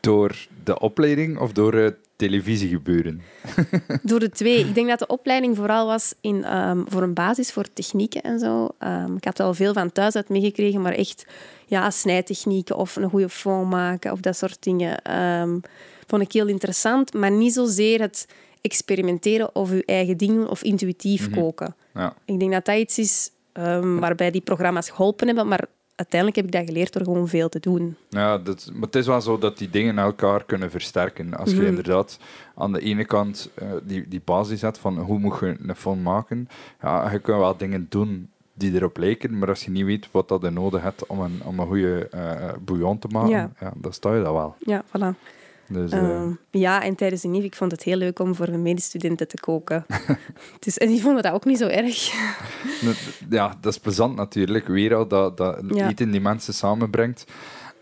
Door 0.00 0.46
de 0.64 0.78
opleiding 0.78 1.38
of 1.38 1.52
door 1.52 1.74
het 1.74 1.96
televisiegebeuren? 2.16 3.22
Door 4.02 4.20
de 4.20 4.30
twee. 4.30 4.58
Ik 4.58 4.74
denk 4.74 4.88
dat 4.88 4.98
de 4.98 5.06
opleiding 5.06 5.56
vooral 5.56 5.86
was 5.86 6.14
in, 6.20 6.44
ehm, 6.44 6.82
voor 6.86 7.02
een 7.02 7.14
basis 7.14 7.52
voor 7.52 7.72
technieken 7.72 8.22
en 8.22 8.38
zo. 8.38 8.68
Ehm, 8.78 9.16
ik 9.16 9.24
had 9.24 9.38
wel 9.38 9.54
veel 9.54 9.72
van 9.72 9.92
thuis 9.92 10.16
uit 10.16 10.28
meegekregen, 10.28 10.80
maar 10.80 10.92
echt 10.92 11.26
ja, 11.66 11.90
snijtechnieken 11.90 12.76
of 12.76 12.96
een 12.96 13.10
goede 13.10 13.28
fond 13.28 13.70
maken 13.70 14.12
of 14.12 14.20
dat 14.20 14.36
soort 14.36 14.62
dingen 14.62 15.02
ehm, 15.02 15.58
vond 16.06 16.22
ik 16.22 16.32
heel 16.32 16.48
interessant. 16.48 17.14
Maar 17.14 17.30
niet 17.30 17.52
zozeer 17.52 18.00
het 18.00 18.28
experimenteren 18.60 19.54
of 19.54 19.70
je 19.70 19.84
eigen 19.84 20.16
ding 20.16 20.32
doen 20.32 20.48
of 20.48 20.62
intuïtief 20.62 21.30
koken. 21.30 21.74
Ja. 21.94 22.14
Ik 22.24 22.38
denk 22.38 22.52
dat 22.52 22.64
dat 22.64 22.76
iets 22.76 22.98
is 22.98 23.30
waarbij 23.98 24.30
die 24.30 24.40
programma's 24.40 24.90
geholpen 24.90 25.26
hebben, 25.26 25.48
maar 25.48 25.66
uiteindelijk 25.94 26.36
heb 26.36 26.46
ik 26.46 26.52
dat 26.60 26.64
geleerd 26.74 26.92
door 26.92 27.02
gewoon 27.04 27.28
veel 27.28 27.48
te 27.48 27.60
doen. 27.60 27.96
Ja, 28.08 28.38
dat, 28.38 28.70
maar 28.72 28.82
het 28.82 28.94
is 28.96 29.06
wel 29.06 29.20
zo 29.20 29.38
dat 29.38 29.58
die 29.58 29.70
dingen 29.70 29.98
elkaar 29.98 30.44
kunnen 30.44 30.70
versterken. 30.70 31.34
Als 31.36 31.50
je 31.50 31.56
Mhm. 31.56 31.66
inderdaad 31.66 32.18
aan 32.54 32.72
de 32.72 32.80
ene 32.80 33.04
kant 33.04 33.50
eh, 33.54 33.68
die, 33.82 34.08
die 34.08 34.22
basis 34.24 34.60
hebt 34.60 34.78
van 34.78 34.98
hoe 34.98 35.18
moet 35.18 35.38
je 35.40 35.56
een 35.66 35.76
fond 35.76 36.02
maken, 36.02 36.48
ja, 36.82 37.10
je 37.10 37.18
kunt 37.18 37.38
wel 37.38 37.56
dingen 37.56 37.86
doen 37.88 38.28
die 38.56 38.74
erop 38.74 38.96
lijken, 38.96 39.38
maar 39.38 39.48
als 39.48 39.64
je 39.64 39.70
niet 39.70 39.84
weet 39.84 40.08
wat 40.10 40.28
dat 40.28 40.42
je 40.42 40.50
nodig 40.50 40.82
hebt 40.82 41.06
om 41.06 41.20
een, 41.20 41.40
om 41.44 41.58
een 41.58 41.66
goede 41.66 42.08
eh, 42.08 42.52
bouillon 42.64 42.98
te 42.98 43.08
maken, 43.08 43.30
ja. 43.30 43.50
Ja. 43.60 43.72
dan 43.76 43.92
sta 43.92 44.14
je 44.14 44.22
dat 44.22 44.32
wel. 44.32 44.54
Ja, 44.58 44.84
voilà. 44.86 45.18
Dus, 45.68 45.90
eh, 45.92 45.98
Ehm, 45.98 46.30
ja, 46.50 46.82
en 46.82 46.94
tijdens 46.94 47.22
de 47.22 47.28
NIF, 47.28 47.44
ik 47.44 47.54
vond 47.56 47.70
het 47.70 47.82
heel 47.82 47.96
leuk 47.96 48.18
om 48.18 48.34
voor 48.34 48.48
mijn 48.48 48.62
medestudenten 48.62 49.28
te 49.28 49.40
koken. 49.40 49.86
dus, 50.64 50.78
en 50.78 50.88
die 50.88 51.00
vonden 51.00 51.22
dat 51.22 51.32
ook 51.32 51.44
niet 51.44 51.58
zo 51.58 51.66
erg. 51.66 52.12
ja, 53.30 53.54
dat 53.60 53.72
is 53.72 53.78
plezant 53.78 54.16
natuurlijk. 54.16 54.66
Weer 54.66 54.94
al 54.94 55.08
dat, 55.08 55.36
dat 55.36 55.58
Ja. 55.68 55.88
eten 55.88 56.10
die 56.10 56.20
mensen 56.20 56.54
samenbrengt. 56.54 57.24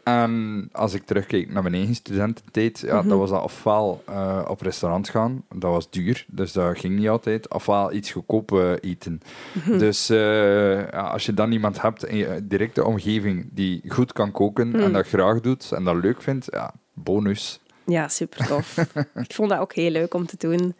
En 0.03 0.69
als 0.73 0.95
ik 0.95 1.05
terugkijk 1.07 1.53
naar 1.53 1.62
mijn 1.62 1.75
eigen 1.75 1.95
studententijd, 1.95 2.79
ja, 2.81 2.99
Mhm. 3.01 3.09
dat 3.09 3.19
was 3.19 3.31
dat 3.31 3.43
ofwel 3.43 4.03
eh, 4.07 4.45
op 4.49 4.61
restaurant 4.61 5.09
gaan, 5.09 5.45
dat 5.55 5.71
was 5.71 5.91
duur, 5.91 6.25
dus 6.29 6.53
dat 6.53 6.79
ging 6.79 6.99
niet 6.99 7.09
altijd, 7.09 7.53
ofwel 7.55 7.93
iets 7.93 8.11
goedkoop 8.11 8.53
eh, 8.53 8.71
eten. 8.81 9.21
Mhm. 9.53 9.79
Dus 9.79 10.11
eh, 10.11 10.91
ja, 10.91 11.01
als 11.01 11.27
je 11.27 11.35
dan 11.35 11.53
iemand 11.53 11.83
hebt 11.83 12.05
in 12.05 12.17
je 12.17 12.41
directe 12.47 12.85
omgeving 12.85 13.49
die 13.53 13.83
goed 13.89 14.12
kan 14.12 14.31
koken 14.33 14.69
Mhm. 14.69 14.79
en 14.81 14.93
dat 14.93 15.07
graag 15.07 15.41
doet 15.41 15.73
en 15.73 15.85
dat 15.85 15.97
leuk 16.03 16.23
vindt, 16.23 16.47
ja, 16.51 16.75
bonus. 16.95 17.61
Ja, 17.87 18.09
super 18.09 18.47
tof. 18.47 18.77
ik 19.27 19.35
vond 19.35 19.51
dat 19.51 19.59
ook 19.59 19.75
heel 19.75 19.91
leuk 19.91 20.15
om 20.15 20.27
te 20.27 20.37
doen. 20.39 20.75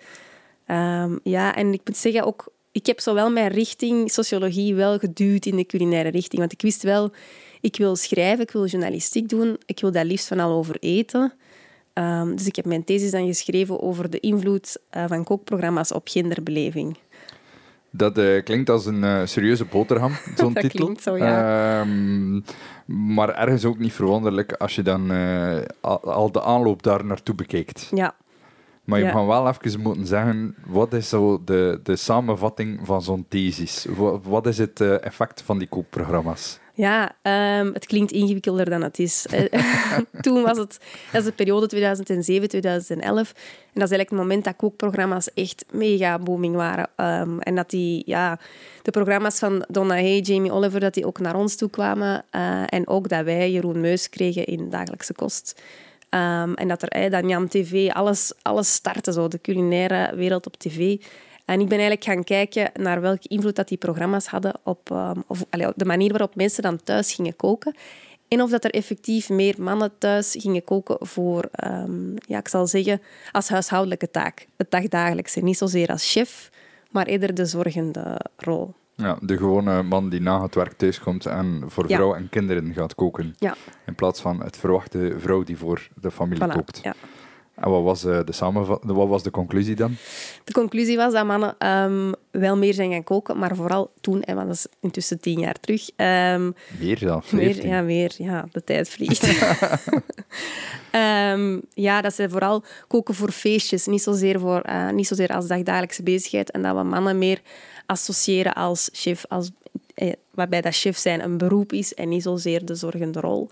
Ehm, 0.67 1.19
ja, 1.23 1.55
en 1.55 1.73
ik 1.73 1.81
moet 1.85 1.97
zeggen 1.97 2.25
ook, 2.25 2.53
ik 2.73 2.87
heb 2.87 3.01
zowel 3.01 3.31
mijn 3.31 3.49
richting 3.49 4.11
sociologie 4.11 4.75
wel 4.75 4.99
geduwd 4.99 5.47
in 5.47 5.57
de 5.57 5.67
culinaire 5.67 6.09
richting. 6.09 6.41
Want 6.41 6.53
ik 6.53 6.63
wist 6.63 6.83
wel, 6.83 7.11
ik 7.61 7.77
wil 7.77 7.97
schrijven, 7.97 8.45
ik 8.45 8.51
wil 8.51 8.67
journalistiek 8.67 9.29
doen, 9.29 9.57
ik 9.67 9.81
wil 9.81 9.93
dat 9.93 10.05
liefst 10.05 10.29
van 10.29 10.41
al 10.41 10.53
over 10.53 10.77
eten. 10.81 11.33
Ehm, 11.93 12.35
dus 12.35 12.47
ik 12.47 12.57
heb 12.57 12.65
mijn 12.65 12.85
thesis 12.85 13.11
dan 13.11 13.27
geschreven 13.27 13.81
over 13.83 14.11
de 14.11 14.21
invloed 14.21 14.77
eh, 14.91 15.05
van 15.09 15.25
kookprogramma's 15.25 15.93
op 15.93 16.09
genderbeleving. 16.09 16.99
Dat 17.95 18.19
eh, 18.19 18.43
klinkt 18.45 18.71
als 18.71 18.87
een 18.87 19.05
eh, 19.05 19.21
serieuze 19.25 19.65
boterham, 19.65 20.13
zo'n 20.37 20.53
Dat 20.53 20.63
titel. 20.63 20.81
klinkt 20.85 21.03
zo, 21.03 21.17
ja. 21.17 21.81
Ehm, 21.81 22.41
maar 23.15 23.29
ergens 23.29 23.65
ook 23.65 23.79
niet 23.79 23.93
verwonderlijk 23.93 24.53
als 24.53 24.75
je 24.75 24.83
dan 24.83 25.11
eh, 25.11 25.57
al, 25.81 26.01
al 26.03 26.33
de 26.33 26.43
aanloop 26.43 26.83
daar 26.83 27.05
naartoe 27.05 27.35
bekijkt. 27.35 27.89
Ja, 27.95 28.15
Maar 28.85 28.99
je 28.99 29.05
Ja. 29.05 29.11
gaat 29.13 29.27
wel 29.27 29.49
even 29.49 29.81
moeten 29.81 30.07
zeggen, 30.07 30.55
wat 30.67 30.93
is 30.93 31.09
zo 31.09 31.43
de, 31.45 31.81
de 31.83 31.97
samenvatting 31.97 32.81
van 32.83 33.03
zo'n 33.03 33.27
thesis? 33.29 33.87
Wat, 33.97 34.21
wat 34.25 34.47
is 34.47 34.59
het 34.59 34.81
effect 34.81 35.43
van 35.43 35.59
die 35.59 35.69
kookprogramma's? 35.69 36.59
Ja, 36.83 37.17
ehm, 37.23 37.73
het 37.73 37.87
klinkt 37.87 38.13
ingewikkelder 38.13 38.71
dan 38.71 38.83
het 38.83 38.99
is. 38.99 39.27
Toen 40.21 40.43
was 40.43 40.59
het, 40.59 40.81
dat 41.13 41.21
is 41.21 41.25
de 41.25 41.33
periode 41.33 41.67
2007, 41.67 42.49
2011. 42.49 43.29
En 43.29 43.81
dat 43.81 43.91
is 43.91 43.97
eigenlijk 43.97 44.11
het 44.11 44.19
moment 44.19 44.45
dat 44.45 44.57
kookprogramma's 44.57 45.35
echt 45.35 45.65
mega 45.71 46.19
booming 46.19 46.55
waren. 46.55 46.89
Ehm, 46.97 47.39
en 47.39 47.55
dat 47.55 47.71
die, 47.71 48.03
ja, 48.07 48.39
de 48.83 48.91
programma's 48.91 49.39
van 49.39 49.65
Donna 49.69 49.95
Hay, 49.95 50.21
Jamie 50.21 50.53
Oliver, 50.53 50.81
dat 50.81 50.95
die 50.95 51.07
ook 51.07 51.19
naar 51.19 51.35
ons 51.35 51.57
toe 51.57 51.71
kwamen. 51.71 52.25
Eh, 52.31 52.63
en 52.67 52.89
ook 52.89 53.09
dat 53.09 53.25
wij 53.25 53.51
Jeroen 53.51 53.81
Meus 53.81 54.09
kregen 54.09 54.45
in 54.45 54.71
dagelijkse 54.71 55.15
kost. 55.15 55.63
Ehm, 56.09 56.53
en 56.53 56.69
dat 56.69 56.83
er 56.83 57.11
dan 57.11 57.29
Jam 57.29 57.49
TV, 57.49 57.91
alles, 57.91 58.33
alles 58.43 58.73
startte, 58.73 59.13
zo, 59.13 59.29
de 59.29 59.41
culinaire 59.41 60.17
wereld 60.17 60.47
op 60.47 60.57
tv. 60.57 60.97
En 61.53 61.61
ik 61.61 61.69
ben 61.69 61.79
eigenlijk 61.79 62.05
gaan 62.05 62.25
kijken 62.25 62.71
naar 62.83 63.01
welke 63.01 63.29
invloed 63.29 63.57
dat 63.57 63.69
die 63.69 63.79
programma's 63.79 64.27
hadden 64.27 64.55
op, 64.65 64.91
ehm, 64.91 65.21
of, 65.27 65.45
allee, 65.51 65.67
op 65.69 65.73
de 65.77 65.85
manier 65.85 66.11
waarop 66.11 66.35
mensen 66.35 66.63
dan 66.63 66.83
thuis 66.83 67.13
gingen 67.13 67.37
koken. 67.37 67.75
En 68.29 68.43
of 68.43 68.51
dat 68.51 68.65
er 68.65 68.71
effectief 68.71 69.29
meer 69.29 69.55
mannen 69.59 69.93
thuis 69.99 70.35
gingen 70.39 70.65
koken 70.65 71.07
voor, 71.07 71.49
ehm, 71.53 72.11
ja, 72.15 72.39
ik 72.39 72.49
zal 72.49 72.67
zeggen, 72.67 73.01
als 73.33 73.49
huishoudelijke 73.49 74.11
taak. 74.11 74.47
Het 74.57 74.71
dagdagelijkse. 74.71 75.41
Niet 75.41 75.59
zozeer 75.59 75.89
als 75.89 76.13
chef, 76.13 76.51
maar 76.91 77.07
eerder 77.07 77.35
de 77.35 77.45
zorgende 77.47 78.21
rol. 78.37 78.75
Ja, 78.95 79.19
de 79.21 79.37
gewone 79.37 79.83
man 79.83 80.09
die 80.09 80.21
na 80.21 80.43
het 80.43 80.55
werk 80.55 80.73
thuiskomt 80.73 81.27
en 81.27 81.63
voor 81.67 81.89
Ja. 81.89 81.97
vrouw 81.97 82.15
en 82.15 82.29
kinderen 82.29 82.73
gaat 82.75 82.95
koken. 82.95 83.35
Ja, 83.39 83.55
In 83.87 83.95
plaats 83.95 84.21
van 84.21 84.43
het 84.43 84.57
verwachte 84.57 85.15
vrouw 85.19 85.43
die 85.43 85.57
voor 85.57 85.89
de 86.01 86.11
familie 86.11 86.45
voilà. 86.49 86.53
kookt. 86.55 86.81
Ja. 86.83 86.95
En 87.55 87.71
wat 87.71 87.83
was, 87.83 88.05
eh, 88.05 88.21
de 88.25 88.33
samenvat- 88.33 88.83
wat 88.85 89.09
was 89.09 89.23
de 89.23 89.31
conclusie 89.31 89.75
dan? 89.75 89.97
De 90.45 90.53
conclusie 90.53 90.97
was 90.97 91.13
dat 91.13 91.27
mannen 91.27 91.55
ehm, 91.59 92.13
wel 92.31 92.57
meer 92.57 92.75
zijn 92.75 92.91
gaan 92.93 93.05
koken, 93.05 93.39
maar 93.39 93.57
vooral 93.57 93.91
toen, 94.01 94.23
en 94.23 94.37
dat 94.37 94.49
is 94.49 94.67
intussen 94.81 95.21
tien 95.21 95.39
jaar 95.39 95.61
terug, 95.61 95.91
ehm, 95.97 96.51
Meer 96.79 96.99
zelfs, 96.99 97.31
Meer, 97.41 97.45
14. 97.53 97.69
ja, 97.71 97.81
meer. 97.83 98.13
Ja, 98.19 98.49
de 98.53 98.65
tijd 98.65 98.89
vliegt. 98.89 99.27
Ehm, 100.91 101.59
ja, 101.75 102.01
dat 102.01 102.15
ze 102.15 102.29
vooral 102.31 102.63
koken 102.89 103.15
voor 103.15 103.31
feestjes, 103.31 103.87
niet 103.87 104.03
zozeer, 104.03 104.41
voor, 104.41 104.61
eh, 104.61 104.91
niet 104.91 105.07
zozeer 105.07 105.29
als 105.29 105.47
dagdagelijkse 105.47 106.03
bezigheid. 106.03 106.51
En 106.51 106.63
dat 106.63 106.77
we 106.77 106.83
mannen 106.83 107.19
meer 107.19 107.41
associëren 107.87 108.53
als 108.53 108.89
chef, 108.93 109.25
als, 109.29 109.51
eh, 109.95 110.13
waarbij 110.31 110.61
dat 110.61 110.75
chef 110.75 110.97
zijn 110.97 111.23
een 111.25 111.39
beroep 111.39 111.73
is 111.73 111.95
en 111.95 112.09
niet 112.09 112.23
zozeer 112.23 112.65
de 112.65 112.75
zorgende 112.75 113.21
rol. 113.21 113.51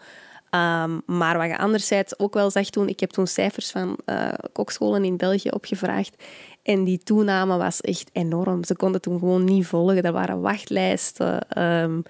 Ehm, 0.51 0.99
maar 1.07 1.39
wat 1.39 1.47
je 1.47 1.59
anderzijds 1.59 2.19
ook 2.19 2.35
wel 2.35 2.51
zag 2.51 2.71
toen, 2.71 2.89
ik 2.89 3.01
heb 3.01 3.11
toen 3.11 3.27
cijfers 3.27 3.71
van 3.71 3.97
eh 4.05 4.29
kokscholen 4.53 5.05
in 5.05 5.17
België 5.17 5.49
opgevraagd. 5.49 6.25
En 6.63 6.85
die 6.85 6.99
toename 6.99 7.57
was 7.57 7.81
echt 7.81 8.11
enorm. 8.13 8.65
Ze 8.65 8.77
konden 8.77 9.01
toen 9.01 9.19
gewoon 9.19 9.45
niet 9.45 9.67
volgen. 9.67 10.03
Er 10.03 10.13
waren 10.13 10.41
wachtlijsten. 10.41 11.49
Ehm, 11.49 12.01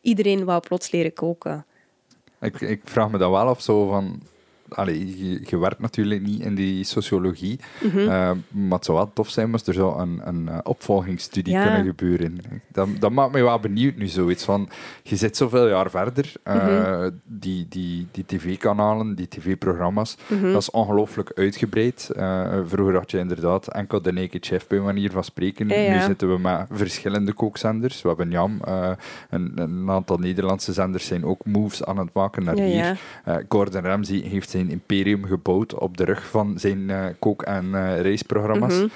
iedereen 0.00 0.44
wou 0.44 0.60
plots 0.60 0.90
leren 0.90 1.12
koken. 1.12 1.66
Ik, 2.40 2.60
ik 2.60 2.80
vraag 2.84 3.10
me 3.10 3.18
dan 3.18 3.30
wel 3.30 3.46
af 3.46 3.62
zo 3.62 3.86
van... 3.86 4.20
Allee, 4.68 5.28
je, 5.30 5.40
je 5.44 5.58
werkt 5.58 5.78
natuurlijk 5.78 6.22
niet 6.22 6.40
in 6.40 6.54
die 6.54 6.84
sociologie, 6.84 7.58
eh, 7.94 8.30
maar 8.48 8.76
het 8.78 8.84
zou 8.84 8.96
wel 8.98 9.10
tof 9.12 9.28
zijn 9.28 9.52
als 9.52 9.66
er 9.66 9.74
zo 9.74 9.96
een, 9.98 10.20
een 10.24 10.48
eh, 10.48 10.58
opvolgingsstudie 10.62 11.52
Ja. 11.52 11.62
kunnen 11.62 11.84
gebeuren. 11.84 12.38
Dat, 12.72 12.88
dat 12.98 13.10
maakt 13.10 13.32
me 13.32 13.42
wel 13.42 13.58
benieuwd 13.60 13.96
nu, 13.96 14.06
zoiets 14.06 14.44
van... 14.44 14.68
Je 15.02 15.16
zit 15.16 15.36
zoveel 15.36 15.68
jaar 15.68 15.90
verder, 15.90 16.32
eh, 16.42 16.54
Mhm. 16.54 17.10
die, 17.24 17.66
die, 17.68 18.06
die 18.10 18.24
tv-kanalen, 18.26 19.14
die 19.14 19.28
tv-programma's, 19.28 20.16
Mhm. 20.28 20.52
dat 20.52 20.62
is 20.62 20.70
ongelooflijk 20.70 21.32
uitgebreid. 21.34 22.10
Vroeger 22.64 22.94
had 22.94 23.10
je 23.10 23.18
inderdaad 23.18 23.68
enkel 23.68 24.02
de 24.02 24.12
Naked 24.12 24.46
Chef 24.46 24.66
bij 24.66 24.78
manier 24.80 25.10
van 25.10 25.24
spreken. 25.24 25.68
Ja, 25.68 25.74
ja. 25.74 25.94
Nu 25.94 26.00
zitten 26.00 26.32
we 26.32 26.38
met 26.38 26.66
verschillende 26.70 27.32
kookzenders. 27.32 28.02
We 28.02 28.08
hebben 28.08 28.30
Jam, 28.30 28.60
een, 29.30 29.52
een 29.54 29.90
aantal 29.90 30.16
Nederlandse 30.18 30.72
zenders 30.72 31.06
zijn 31.06 31.24
ook 31.24 31.44
moves 31.44 31.84
aan 31.84 31.98
het 31.98 32.12
maken 32.12 32.44
naar 32.44 32.58
hier. 32.58 33.00
Gordon 33.48 33.82
Ramsay 33.84 34.16
heeft 34.20 34.50
zijn 34.50 34.57
imperium 34.70 35.24
gebouwd 35.24 35.74
op 35.74 35.96
de 35.96 36.04
rug 36.04 36.28
van 36.28 36.58
zijn 36.58 36.90
eh, 36.90 37.06
kook- 37.18 37.42
en 37.42 37.74
eh 37.74 38.00
reisprogramma's. 38.00 38.74
Mhm. 38.74 38.86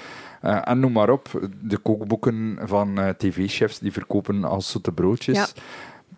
Eh, 0.41 0.59
en 0.65 0.81
noem 0.81 0.93
maar 0.93 1.11
op, 1.11 1.51
de 1.61 1.77
kookboeken 1.79 2.59
van 2.65 2.99
eh, 2.99 3.09
tv-chefs 3.09 3.79
die 3.79 3.93
verkopen 3.93 4.45
als 4.45 4.71
zoete 4.71 4.93
broodjes. 4.93 5.53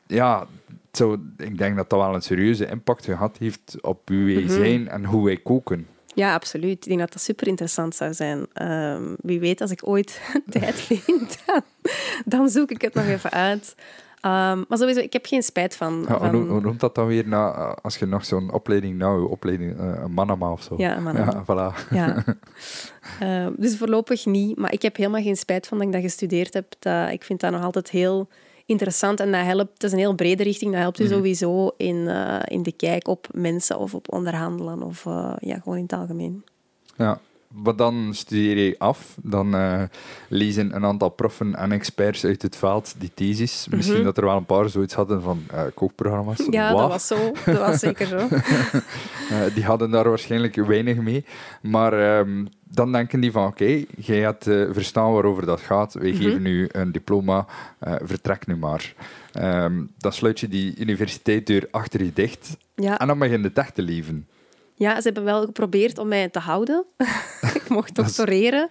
Ja. 0.06 0.46
Zou- 0.92 1.18
ik 1.36 1.58
denk 1.58 1.76
dat 1.76 1.90
dat 1.90 1.98
wel 2.00 2.14
een 2.14 2.22
serieuze 2.22 2.66
impact 2.66 3.04
gehad 3.04 3.36
heeft 3.38 3.76
op 3.80 4.00
wie 4.04 4.34
wij 4.34 4.44
Mhm. 4.44 4.52
zijn 4.52 4.88
en 4.88 5.04
hoe 5.04 5.24
wij 5.24 5.36
koken. 5.36 5.86
Ja, 6.14 6.34
absoluut. 6.34 6.72
Ik 6.82 6.84
denk 6.88 6.98
dat 7.00 7.12
dat 7.12 7.22
super 7.22 7.46
interessant 7.46 7.94
zou 7.94 8.14
zijn. 8.14 8.46
Ehm, 8.52 9.02
wie 9.20 9.40
weet, 9.40 9.60
als 9.60 9.70
ik 9.70 9.86
ooit 9.88 10.20
tijd 10.50 10.74
vind, 10.74 11.38
dan, 11.46 11.60
dan 12.38 12.48
zoek 12.48 12.70
ik 12.70 12.80
het 12.82 12.94
nog 12.94 13.04
even 13.06 13.30
uit. 13.30 13.74
Ehm, 14.25 14.62
maar 14.69 14.78
sowieso, 14.78 15.00
ik 15.00 15.12
heb 15.12 15.26
geen 15.26 15.43
spijt 15.43 15.76
van. 15.76 16.04
Ja, 16.09 16.19
van 16.19 16.35
hoe, 16.35 16.61
noemt 16.61 16.81
dat 16.81 16.95
dan 16.95 17.07
weer 17.07 17.28
na, 17.28 17.52
eh, 17.54 17.73
als 17.83 17.97
je 17.97 18.07
nog 18.07 18.25
zo'n 18.25 18.52
opleiding, 18.52 18.99
nou, 18.99 19.31
opleiding, 19.31 19.78
eh, 19.78 20.00
een 20.02 20.12
manama 20.14 20.52
of 20.52 20.62
zo? 20.62 20.75
Ja, 20.76 20.97
een 20.97 21.02
manama. 21.02 21.33
Ja, 21.33 21.43
voilà. 21.73 21.88
Ja. 21.90 22.25
Ehm, 23.21 23.52
dus 23.57 23.76
voorlopig 23.76 24.26
niet. 24.26 24.59
Maar 24.59 24.73
ik 24.73 24.83
heb 24.83 24.97
helemaal 24.97 25.23
geen 25.23 25.37
spijt 25.37 25.66
van 25.66 25.78
dat 25.78 25.87
ik 25.87 25.93
dat 25.93 26.02
gestudeerd 26.02 26.54
heb. 26.54 26.75
Dat, 26.78 27.11
ik 27.11 27.25
vind 27.25 27.40
dat 27.40 27.50
nog 27.52 27.62
altijd 27.62 27.90
heel 27.90 28.28
interessant 28.66 29.21
en 29.21 29.33
dat 29.33 29.45
helpt. 29.45 29.73
Het 29.73 29.83
is 29.83 29.93
een 29.93 29.99
heel 29.99 30.14
brede 30.14 30.43
richting. 30.43 30.73
Dat 30.73 30.81
helpt 30.81 30.99
je 30.99 31.04
Mhm. 31.04 31.12
sowieso 31.12 31.71
in, 31.76 32.09
eh, 32.09 32.37
in 32.45 32.62
de 32.62 32.73
kijk 32.73 33.09
op 33.09 33.26
mensen 33.33 33.78
of 33.78 33.95
op 33.95 34.12
onderhandelen 34.12 34.83
of 34.83 35.07
eh, 35.07 35.33
ja, 35.38 35.59
gewoon 35.59 35.76
in 35.76 35.83
het 35.83 35.93
algemeen. 35.93 36.45
Ja. 36.97 37.19
Maar 37.62 37.76
dan 37.76 38.08
studeer 38.14 38.64
je 38.64 38.75
af, 38.78 39.16
dan 39.23 39.54
eh, 39.54 39.82
lezen 40.28 40.75
een 40.75 40.84
aantal 40.84 41.08
proffen 41.08 41.54
en 41.54 41.73
experts 41.73 42.25
uit 42.25 42.42
het 42.42 42.56
veld 42.56 42.94
die 42.99 43.11
thesis. 43.14 43.66
Misschien 43.70 44.02
dat 44.04 44.16
er 44.16 44.25
wel 44.25 44.37
een 44.37 44.44
paar 44.46 44.68
zoiets 44.68 44.94
hadden 44.94 45.23
van 45.23 45.42
eh, 45.50 45.62
kookprogramma's. 45.75 46.38
Mhm. 46.38 46.52
Ja, 46.52 46.75
dat 46.75 46.88
was 46.88 47.06
zo. 47.06 47.32
Dat 47.44 47.58
was 47.58 47.78
zeker 47.78 48.06
zo. 48.06 48.18
Eh, 49.30 49.54
die 49.54 49.64
hadden 49.64 49.90
daar 49.90 50.08
waarschijnlijk 50.08 50.54
weinig 50.54 50.96
mee. 50.96 51.25
Maar 51.62 52.18
ehm, 52.18 52.44
dan 52.62 52.92
denken 52.92 53.20
die 53.20 53.32
van, 53.32 53.46
oké, 53.46 53.84
jij 53.96 54.18
hebt 54.20 54.44
verstaan 54.70 55.12
waarover 55.12 55.46
dat 55.46 55.61
gaat. 55.61 55.94
Wij 55.94 56.11
Mhm. 56.11 56.23
geven 56.23 56.46
u 56.46 56.68
een 56.73 56.92
diploma, 56.92 57.46
vertrek 58.02 58.46
nu 58.46 58.56
maar. 58.56 58.94
Ehm, 59.32 59.82
dan 59.99 60.12
sluit 60.12 60.40
je 60.40 60.49
die 60.49 60.76
universiteitsdeur 60.78 61.68
achter 61.70 62.04
je 62.04 62.12
dicht. 62.12 62.56
Ja. 62.75 62.99
En 62.99 63.06
dan 63.06 63.18
begin 63.18 63.38
je 63.40 63.46
het 63.46 63.58
echt 63.58 63.75
te 63.75 63.82
leven. 63.82 64.26
Ja, 64.75 64.95
ze 64.97 65.02
hebben 65.02 65.25
wel 65.25 65.45
geprobeerd 65.45 65.99
om 65.99 66.09
mij 66.09 66.28
te 66.28 66.38
houden. 66.38 66.85
ik 67.54 67.69
mocht 67.69 67.95
doctoreren. 67.95 68.69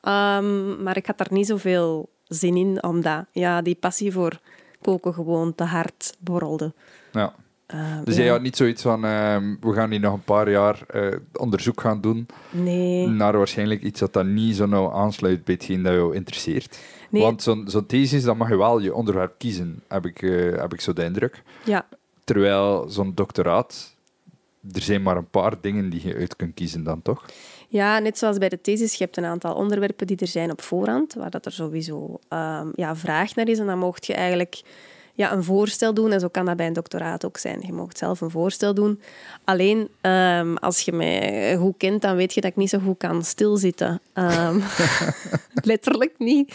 Ehm, 0.00 0.82
maar 0.82 0.96
ik 0.96 1.06
had 1.06 1.18
daar 1.18 1.28
niet 1.30 1.46
zoveel 1.46 2.08
zin 2.24 2.56
in, 2.56 2.82
omdat 2.84 3.24
ja, 3.32 3.62
die 3.62 3.74
passie 3.74 4.12
voor 4.12 4.38
koken 4.82 5.14
gewoon 5.14 5.54
te 5.54 5.64
hard 5.64 6.16
borrelde. 6.20 6.72
Ja. 7.12 7.34
Ehm, 7.66 8.04
Dus 8.04 8.16
ja. 8.16 8.22
jij 8.22 8.30
had 8.30 8.42
niet 8.42 8.56
zoiets 8.56 8.82
van, 8.82 9.04
ehm, 9.04 9.54
we 9.60 9.72
gaan 9.72 9.90
hier 9.90 10.00
nog 10.00 10.12
een 10.12 10.22
paar 10.24 10.50
jaar 10.50 10.82
eh, 10.88 11.16
onderzoek 11.32 11.80
gaan 11.80 12.00
doen 12.00 12.26
Nee. 12.50 13.06
naar 13.06 13.36
waarschijnlijk 13.36 13.82
iets 13.82 14.00
dat 14.00 14.12
dan 14.12 14.34
niet 14.34 14.56
zo 14.56 14.66
nauw 14.66 14.92
aansluit 14.92 15.44
bij 15.44 15.54
hetgeen 15.54 15.82
dat 15.82 15.92
jou 15.94 16.14
interesseert. 16.14 16.78
nee. 17.10 17.22
Want 17.22 17.42
zo'n 17.42 17.64
zo'n 17.66 17.86
thesis, 17.86 18.22
dan 18.24 18.36
mag 18.36 18.48
je 18.48 18.56
wel 18.56 18.78
je 18.80 18.94
onderwerp 18.94 19.34
kiezen, 19.38 19.82
heb 19.88 20.06
ik, 20.06 20.22
eh, 20.22 20.60
heb 20.60 20.72
ik 20.72 20.80
zo 20.80 20.92
de 20.92 21.04
indruk. 21.04 21.42
Ja, 21.64 21.86
Terwijl 22.24 22.84
zo'n 22.88 23.12
doctoraat, 23.14 23.93
er 24.72 24.82
zijn 24.82 25.02
maar 25.02 25.16
een 25.16 25.30
paar 25.30 25.60
dingen 25.60 25.90
die 25.90 26.06
je 26.06 26.14
uit 26.14 26.36
kunt 26.36 26.54
kiezen 26.54 26.84
dan, 26.84 27.02
toch? 27.02 27.24
Ja, 27.68 27.98
net 27.98 28.18
zoals 28.18 28.38
bij 28.38 28.48
de 28.48 28.60
thesis, 28.60 28.94
je 28.94 29.04
hebt 29.04 29.16
een 29.16 29.24
aantal 29.24 29.54
onderwerpen 29.54 30.06
die 30.06 30.16
er 30.16 30.26
zijn 30.26 30.50
op 30.50 30.62
voorhand, 30.62 31.14
waar 31.14 31.30
dat 31.30 31.46
er 31.46 31.52
sowieso 31.52 32.18
ehm, 32.28 32.68
ja, 32.74 32.96
vraag 32.96 33.34
naar 33.34 33.48
is. 33.48 33.58
En 33.58 33.66
dan 33.66 33.78
mocht 33.78 34.06
je 34.06 34.14
eigenlijk 34.14 34.62
ja, 35.14 35.32
een 35.32 35.44
voorstel 35.44 35.94
doen. 35.94 36.12
En 36.12 36.20
zo 36.20 36.28
kan 36.28 36.44
dat 36.44 36.56
bij 36.56 36.66
een 36.66 36.72
doctoraat 36.72 37.24
ook 37.24 37.38
zijn. 37.38 37.60
Je 37.66 37.72
mag 37.72 37.88
zelf 37.92 38.20
een 38.20 38.30
voorstel 38.30 38.74
doen. 38.74 39.00
Alleen, 39.44 39.88
ehm, 40.00 40.54
als 40.54 40.80
je 40.80 40.92
mij 40.92 41.56
goed 41.56 41.76
kent, 41.76 42.02
dan 42.02 42.16
weet 42.16 42.34
je 42.34 42.40
dat 42.40 42.50
ik 42.50 42.56
niet 42.56 42.70
zo 42.70 42.78
goed 42.78 42.98
kan 42.98 43.24
stilzitten. 43.24 44.00
Um, 44.14 44.62
letterlijk 45.72 46.14
niet. 46.18 46.54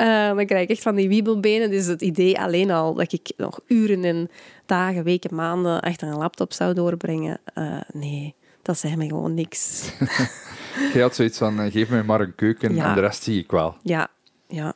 Uh, 0.00 0.34
dan 0.34 0.46
krijg 0.46 0.62
ik 0.62 0.70
echt 0.70 0.82
van 0.82 0.94
die 0.94 1.08
wiebelbenen. 1.08 1.70
Dus 1.70 1.86
het 1.86 2.02
idee 2.02 2.40
alleen 2.40 2.70
al 2.70 2.94
dat 2.94 3.12
ik 3.12 3.32
nog 3.36 3.60
uren 3.66 4.04
en 4.04 4.30
dagen, 4.66 5.04
weken, 5.04 5.34
maanden 5.34 5.80
achter 5.80 6.08
een 6.08 6.16
laptop 6.16 6.52
zou 6.52 6.74
doorbrengen. 6.74 7.38
Uh, 7.54 7.80
nee, 7.92 8.34
dat 8.62 8.78
zei 8.78 8.96
me 8.96 9.06
gewoon 9.06 9.34
niks. 9.34 9.92
Jij 10.92 11.02
had 11.02 11.14
zoiets 11.14 11.38
van, 11.38 11.60
eh, 11.60 11.72
geef 11.72 11.90
mij 11.90 12.02
maar 12.02 12.20
een 12.20 12.34
keuken 12.34 12.78
en 12.78 12.94
de 12.94 13.00
rest 13.00 13.22
zie 13.22 13.42
ik 13.42 13.50
wel. 13.50 13.76
Ja, 13.82 14.08
ja. 14.48 14.74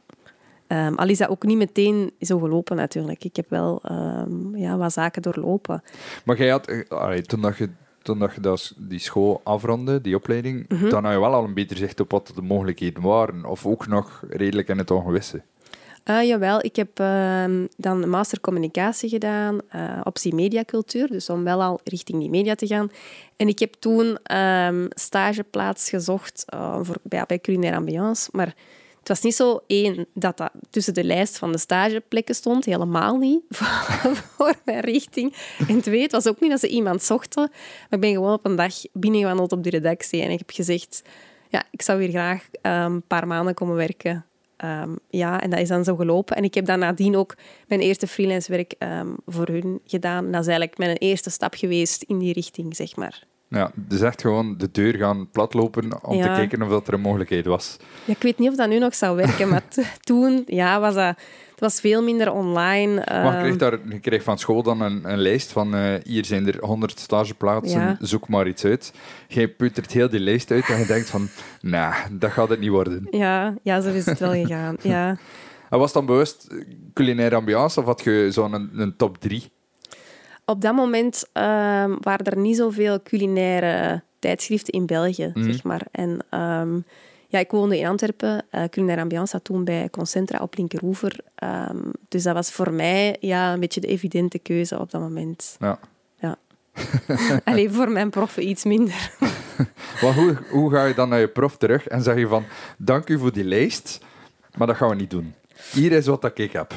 Um, 0.69 0.95
al 0.95 1.09
is 1.09 1.19
dat 1.19 1.29
ook 1.29 1.43
niet 1.43 1.57
meteen 1.57 2.13
zo 2.21 2.39
gelopen 2.39 2.77
natuurlijk. 2.77 3.25
Ik 3.25 3.37
heb 3.37 3.51
wel 3.51 3.83
um, 3.91 4.57
ja, 4.57 4.77
wat 4.77 4.93
zaken 4.93 5.23
doorlopen. 5.23 5.83
Maar 6.25 6.37
jij 6.37 6.49
had, 6.49 6.89
allee, 6.89 7.23
toen 7.23 7.41
dat 7.41 7.57
je 7.57 7.69
toen 8.03 8.19
dat 8.19 8.35
je 8.35 8.41
dat, 8.41 8.75
die 8.77 8.99
school 8.99 9.41
afronde, 9.45 10.01
die 10.01 10.17
opleiding, 10.17 10.65
mm 10.69 10.79
-hmm. 10.79 10.91
dan 10.91 11.05
had 11.05 11.13
je 11.13 11.21
wel 11.21 11.35
al 11.35 11.45
een 11.45 11.55
beter 11.55 11.77
zicht 11.77 12.01
op 12.01 12.11
wat 12.11 12.33
de 12.35 12.43
mogelijkheden 12.43 13.03
waren. 13.03 13.45
Of 13.45 13.67
ook 13.67 13.87
nog 13.87 14.23
redelijk 14.29 14.69
in 14.69 14.79
het 14.79 14.91
ongewisse. 14.91 15.43
Uh, 16.11 16.27
jawel, 16.27 16.65
ik 16.65 16.77
heb 16.77 17.01
uh, 17.01 17.45
dan 17.77 18.09
master 18.09 18.41
communicatie 18.41 19.09
gedaan, 19.09 19.61
uh, 19.75 20.01
optie 20.05 20.35
mediacultuur, 20.35 21.09
dus 21.09 21.31
om 21.31 21.45
wel 21.45 21.63
al 21.63 21.81
richting 21.85 22.19
die 22.21 22.31
media 22.31 22.55
te 22.55 22.67
gaan. 22.67 22.91
En 23.37 23.49
ik 23.49 23.59
heb 23.59 23.75
toen 23.79 24.37
um, 24.37 24.89
stageplaats 24.89 25.89
gezocht 25.89 26.45
uh, 26.55 26.79
voor, 26.83 26.97
bij, 27.03 27.25
bij 27.27 27.39
Culinaire 27.39 27.77
Ambiance, 27.79 28.29
maar 28.33 28.55
het 28.99 29.09
was 29.09 29.21
niet 29.21 29.35
zo 29.35 29.61
één 29.67 30.07
dat 30.15 30.37
dat 30.37 30.51
tussen 30.71 30.95
de 30.95 31.05
lijst 31.05 31.39
van 31.39 31.53
de 31.53 31.59
stageplekken 31.59 32.35
stond, 32.35 32.65
helemaal 32.65 33.17
niet 33.17 33.43
voor 34.37 34.55
mijn 34.65 34.81
richting. 34.81 35.35
En 35.69 35.81
twee, 35.81 36.03
het 36.03 36.13
was 36.13 36.27
ook 36.27 36.41
niet 36.41 36.51
dat 36.51 36.61
ze 36.61 36.69
iemand 36.69 37.03
zochten, 37.03 37.51
maar 37.51 37.89
ik 37.91 38.01
ben 38.01 38.13
gewoon 38.13 38.33
op 38.33 38.47
een 38.47 38.57
dag 38.57 38.75
binnengewandeld 38.93 39.53
op 39.53 39.65
de 39.65 39.71
redactie 39.71 40.23
en 40.23 40.31
ik 40.31 40.39
heb 40.39 40.51
gezegd, 40.51 41.03
ja, 41.49 41.65
ik 41.71 41.83
zou 41.83 42.01
hier 42.01 42.11
graag 42.11 42.49
um, 42.63 42.73
een 42.73 43.03
paar 43.07 43.27
maanden 43.27 43.55
komen 43.55 43.77
werken. 43.77 44.25
Um, 44.65 44.99
ja, 45.09 45.41
en 45.41 45.51
dat 45.51 45.59
is 45.59 45.69
dan 45.69 45.85
zo 45.85 45.97
gelopen. 45.97 46.37
En 46.37 46.45
ik 46.45 46.55
heb 46.55 46.67
dan 46.67 46.79
nadien 46.79 47.17
ook 47.17 47.37
mijn 47.69 47.81
eerste 47.81 48.07
freelance 48.07 48.53
werk 48.53 48.75
um, 48.79 49.17
voor 49.27 49.47
hun 49.47 49.81
gedaan. 49.85 50.25
Dat 50.25 50.41
is 50.41 50.47
eigenlijk 50.47 50.79
mijn 50.79 50.97
eerste 50.97 51.31
stap 51.31 51.55
geweest 51.55 52.03
in 52.03 52.19
die 52.19 52.33
richting, 52.33 52.77
zeg 52.77 52.97
maar. 52.97 53.29
Ja, 53.49 53.71
dus 53.75 54.01
echt 54.01 54.21
gewoon 54.21 54.59
de 54.59 54.71
deur 54.71 54.95
gaan 54.95 55.31
platlopen 55.31 56.05
om 56.05 56.17
ja. 56.17 56.23
te 56.23 56.41
kijken 56.41 56.63
of 56.63 56.69
dat 56.69 56.89
er 56.89 56.95
een 56.95 57.01
mogelijkheid 57.01 57.47
was. 57.47 57.77
Ja, 58.05 58.13
ik 58.13 58.23
weet 58.23 58.39
niet 58.39 58.49
of 58.49 58.57
dat 58.57 58.69
nu 58.69 58.79
nog 58.79 58.95
zou 58.95 59.17
werken, 59.17 59.49
maar 59.49 59.65
toen 60.01 60.43
ja, 60.47 60.81
was 60.81 60.95
dat... 60.95 61.19
Het 61.61 61.73
was 61.73 61.81
veel 61.81 62.03
minder 62.03 62.33
online. 62.33 63.05
Maar 63.07 63.37
je 63.37 63.43
kreeg, 63.43 63.57
daar, 63.57 63.79
je 63.89 63.99
kreeg 63.99 64.23
van 64.23 64.39
school 64.39 64.63
dan 64.63 64.81
een, 64.81 65.13
een 65.13 65.19
lijst 65.19 65.53
van 65.53 65.75
uh, 65.75 65.95
hier 66.03 66.25
zijn 66.25 66.47
er 66.47 66.65
100 66.65 67.01
stageplaatsen, 67.01 67.81
ja. 67.81 67.97
zoek 68.01 68.29
maar 68.29 68.49
iets 68.49 68.65
uit. 68.65 68.93
Jij 69.29 69.49
puttert 69.49 69.93
heel 69.93 70.09
die 70.09 70.21
lijst 70.21 70.51
uit 70.51 70.69
en 70.69 70.79
je 70.79 70.87
denkt 70.87 71.11
van, 71.11 71.29
nou, 71.61 71.93
nah, 71.93 72.21
dat 72.21 72.31
gaat 72.31 72.49
het 72.49 72.61
niet 72.61 72.71
worden. 72.71 73.07
Ja, 73.11 73.55
ja 73.63 73.81
zo 73.81 73.89
is 73.89 74.07
het 74.07 74.19
wel 74.19 74.33
gegaan. 74.33 74.77
Ja. 74.83 75.17
En 75.71 75.79
was 75.79 75.93
dan 75.93 76.07
bewust 76.07 76.55
culinaire 76.95 77.37
ambiance 77.37 77.81
of 77.81 77.87
had 77.87 78.05
je 78.05 78.29
zo'n 78.31 78.53
een, 78.53 78.71
een 78.75 78.97
top 78.97 79.19
3? 79.19 79.51
Op 80.45 80.61
dat 80.61 80.75
moment 80.75 81.25
um, 81.33 81.99
waren 82.01 82.25
er 82.25 82.39
niet 82.39 82.57
zoveel 82.57 83.03
culinaire 83.03 84.03
tijdschriften 84.19 84.73
in 84.73 84.87
België, 84.87 85.31
mm. 85.35 85.53
zeg 85.53 85.63
maar. 85.63 85.87
En 85.91 86.25
um, 86.31 86.85
ja, 87.31 87.39
ik 87.39 87.51
woonde 87.51 87.79
in 87.79 87.87
Antwerpen. 87.87 88.45
Uh, 88.53 88.65
culinaire 88.65 89.03
ambiance 89.03 89.31
zat 89.31 89.45
toen 89.45 89.65
bij 89.65 89.89
Concentra 89.91 90.39
op 90.39 90.57
Linkeroever. 90.57 91.21
Um, 91.45 91.91
dus 92.09 92.23
dat 92.23 92.35
was 92.35 92.51
voor 92.51 92.73
mij 92.73 93.17
ja, 93.21 93.53
een 93.53 93.61
beetje 93.61 93.81
de 93.81 93.87
evidente 93.87 94.39
keuze 94.39 94.79
op 94.79 94.91
dat 94.91 95.01
moment. 95.01 95.57
Ja. 95.61 95.79
ja. 96.19 96.37
Alleen 97.45 97.73
voor 97.73 97.91
mijn 97.91 98.11
proffen 98.11 98.49
iets 98.49 98.65
minder. 98.65 99.11
maar 100.03 100.15
hoe, 100.15 100.37
hoe 100.51 100.71
ga 100.71 100.85
je 100.85 100.95
dan 100.95 101.09
naar 101.09 101.21
je 101.21 101.29
prof 101.29 101.57
terug 101.57 101.87
en 101.87 102.03
zeg 102.03 102.17
je 102.17 102.27
van 102.27 102.45
dank 102.79 103.09
u 103.09 103.19
voor 103.19 103.33
die 103.33 103.45
lijst, 103.45 104.01
maar 104.57 104.67
dat 104.67 104.77
gaan 104.77 104.89
we 104.89 104.95
niet 104.95 105.11
doen. 105.11 105.35
Hier 105.73 105.93
is 105.93 106.07
wat 106.07 106.39
ik 106.39 106.53
heb. 106.53 106.73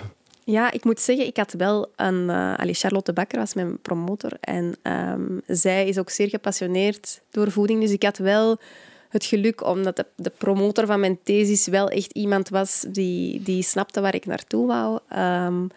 Ja, 0.46 0.72
ik 0.72 0.84
moet 0.84 1.00
zeggen, 1.00 1.26
ik 1.26 1.38
had 1.38 1.54
wel 1.54 1.92
een... 1.96 2.30
Uh, 2.30 2.74
Charlotte 2.74 3.14
Bakker 3.14 3.40
was 3.40 3.54
mijn 3.54 3.82
promotor 3.82 4.32
en 4.40 4.76
um, 4.84 5.42
zij 5.48 5.88
is 5.88 6.00
ook 6.00 6.10
zeer 6.10 6.30
gepassioneerd 6.30 7.22
door 7.30 7.52
voeding. 7.52 7.82
Dus 7.82 7.92
ik 7.92 8.04
had 8.04 8.18
wel 8.18 8.60
het 9.14 9.26
geluk, 9.26 9.66
omdat 9.66 9.96
de, 9.96 10.06
de, 10.16 10.32
promotor 10.38 10.86
van 10.86 11.00
mijn 11.00 11.20
thesis 11.24 11.68
wel 11.68 11.90
echt 11.90 12.12
iemand 12.12 12.50
was 12.50 12.86
die, 12.90 13.42
die 13.42 13.64
snapte 13.64 14.02
waar 14.02 14.16
ik 14.16 14.26
naartoe 14.26 14.68
wou. 14.68 15.00
Um, 15.20 15.70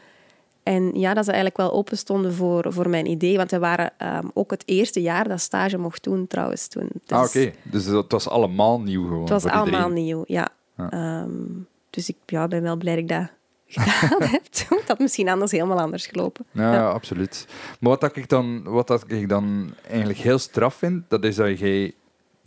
en 0.62 0.90
ja, 0.94 1.14
dat 1.14 1.24
ze 1.24 1.30
eigenlijk 1.30 1.60
wel 1.60 1.72
open 1.72 1.98
stonden 1.98 2.34
voor, 2.34 2.72
voor 2.72 2.88
mijn 2.88 3.06
idee. 3.06 3.36
Want 3.36 3.50
we 3.50 3.58
waren 3.58 3.92
um, 4.02 4.30
ook 4.34 4.50
het 4.50 4.62
eerste 4.66 5.00
jaar 5.00 5.28
dat 5.28 5.40
stage 5.40 5.78
mocht 5.78 6.04
doen, 6.04 6.26
trouwens. 6.26 6.68
Toen. 6.68 6.88
Dus, 6.92 7.18
ah, 7.18 7.24
oké. 7.24 7.52
Dus 7.62 7.84
het 7.84 8.12
was 8.12 8.28
allemaal 8.28 8.80
nieuw 8.80 9.02
gewoon 9.02 9.20
Het 9.20 9.30
was 9.30 9.44
allemaal 9.44 9.88
nieuw, 9.88 10.24
ja. 10.26 10.48
ja. 10.76 11.22
Um, 11.22 11.66
dus 11.90 12.08
ik 12.08 12.16
ja, 12.26 12.48
ben 12.48 12.62
wel 12.62 12.76
blij 12.76 12.94
dat 12.94 13.02
ik 13.02 13.08
dat 13.08 13.28
gedaan 13.84 14.22
heb. 14.28 14.44
Toen 14.68 14.80
dat 14.86 14.98
misschien 14.98 15.28
anders 15.28 15.50
helemaal 15.50 15.80
anders 15.80 16.06
gelopen. 16.06 16.46
Ja, 16.50 16.72
ja. 16.72 16.88
absoluut. 16.88 17.46
Maar 17.80 17.90
wat, 17.90 18.00
dat 18.00 18.16
ik 18.16 18.28
dan, 18.28 18.62
wat 18.62 18.86
dat 18.86 19.04
ik 19.06 19.28
dan 19.28 19.74
eigenlijk 19.88 20.18
heel 20.18 20.38
straf 20.38 20.74
vind, 20.74 21.04
dat 21.08 21.24
is 21.24 21.36
dat 21.36 21.58
jij 21.58 21.94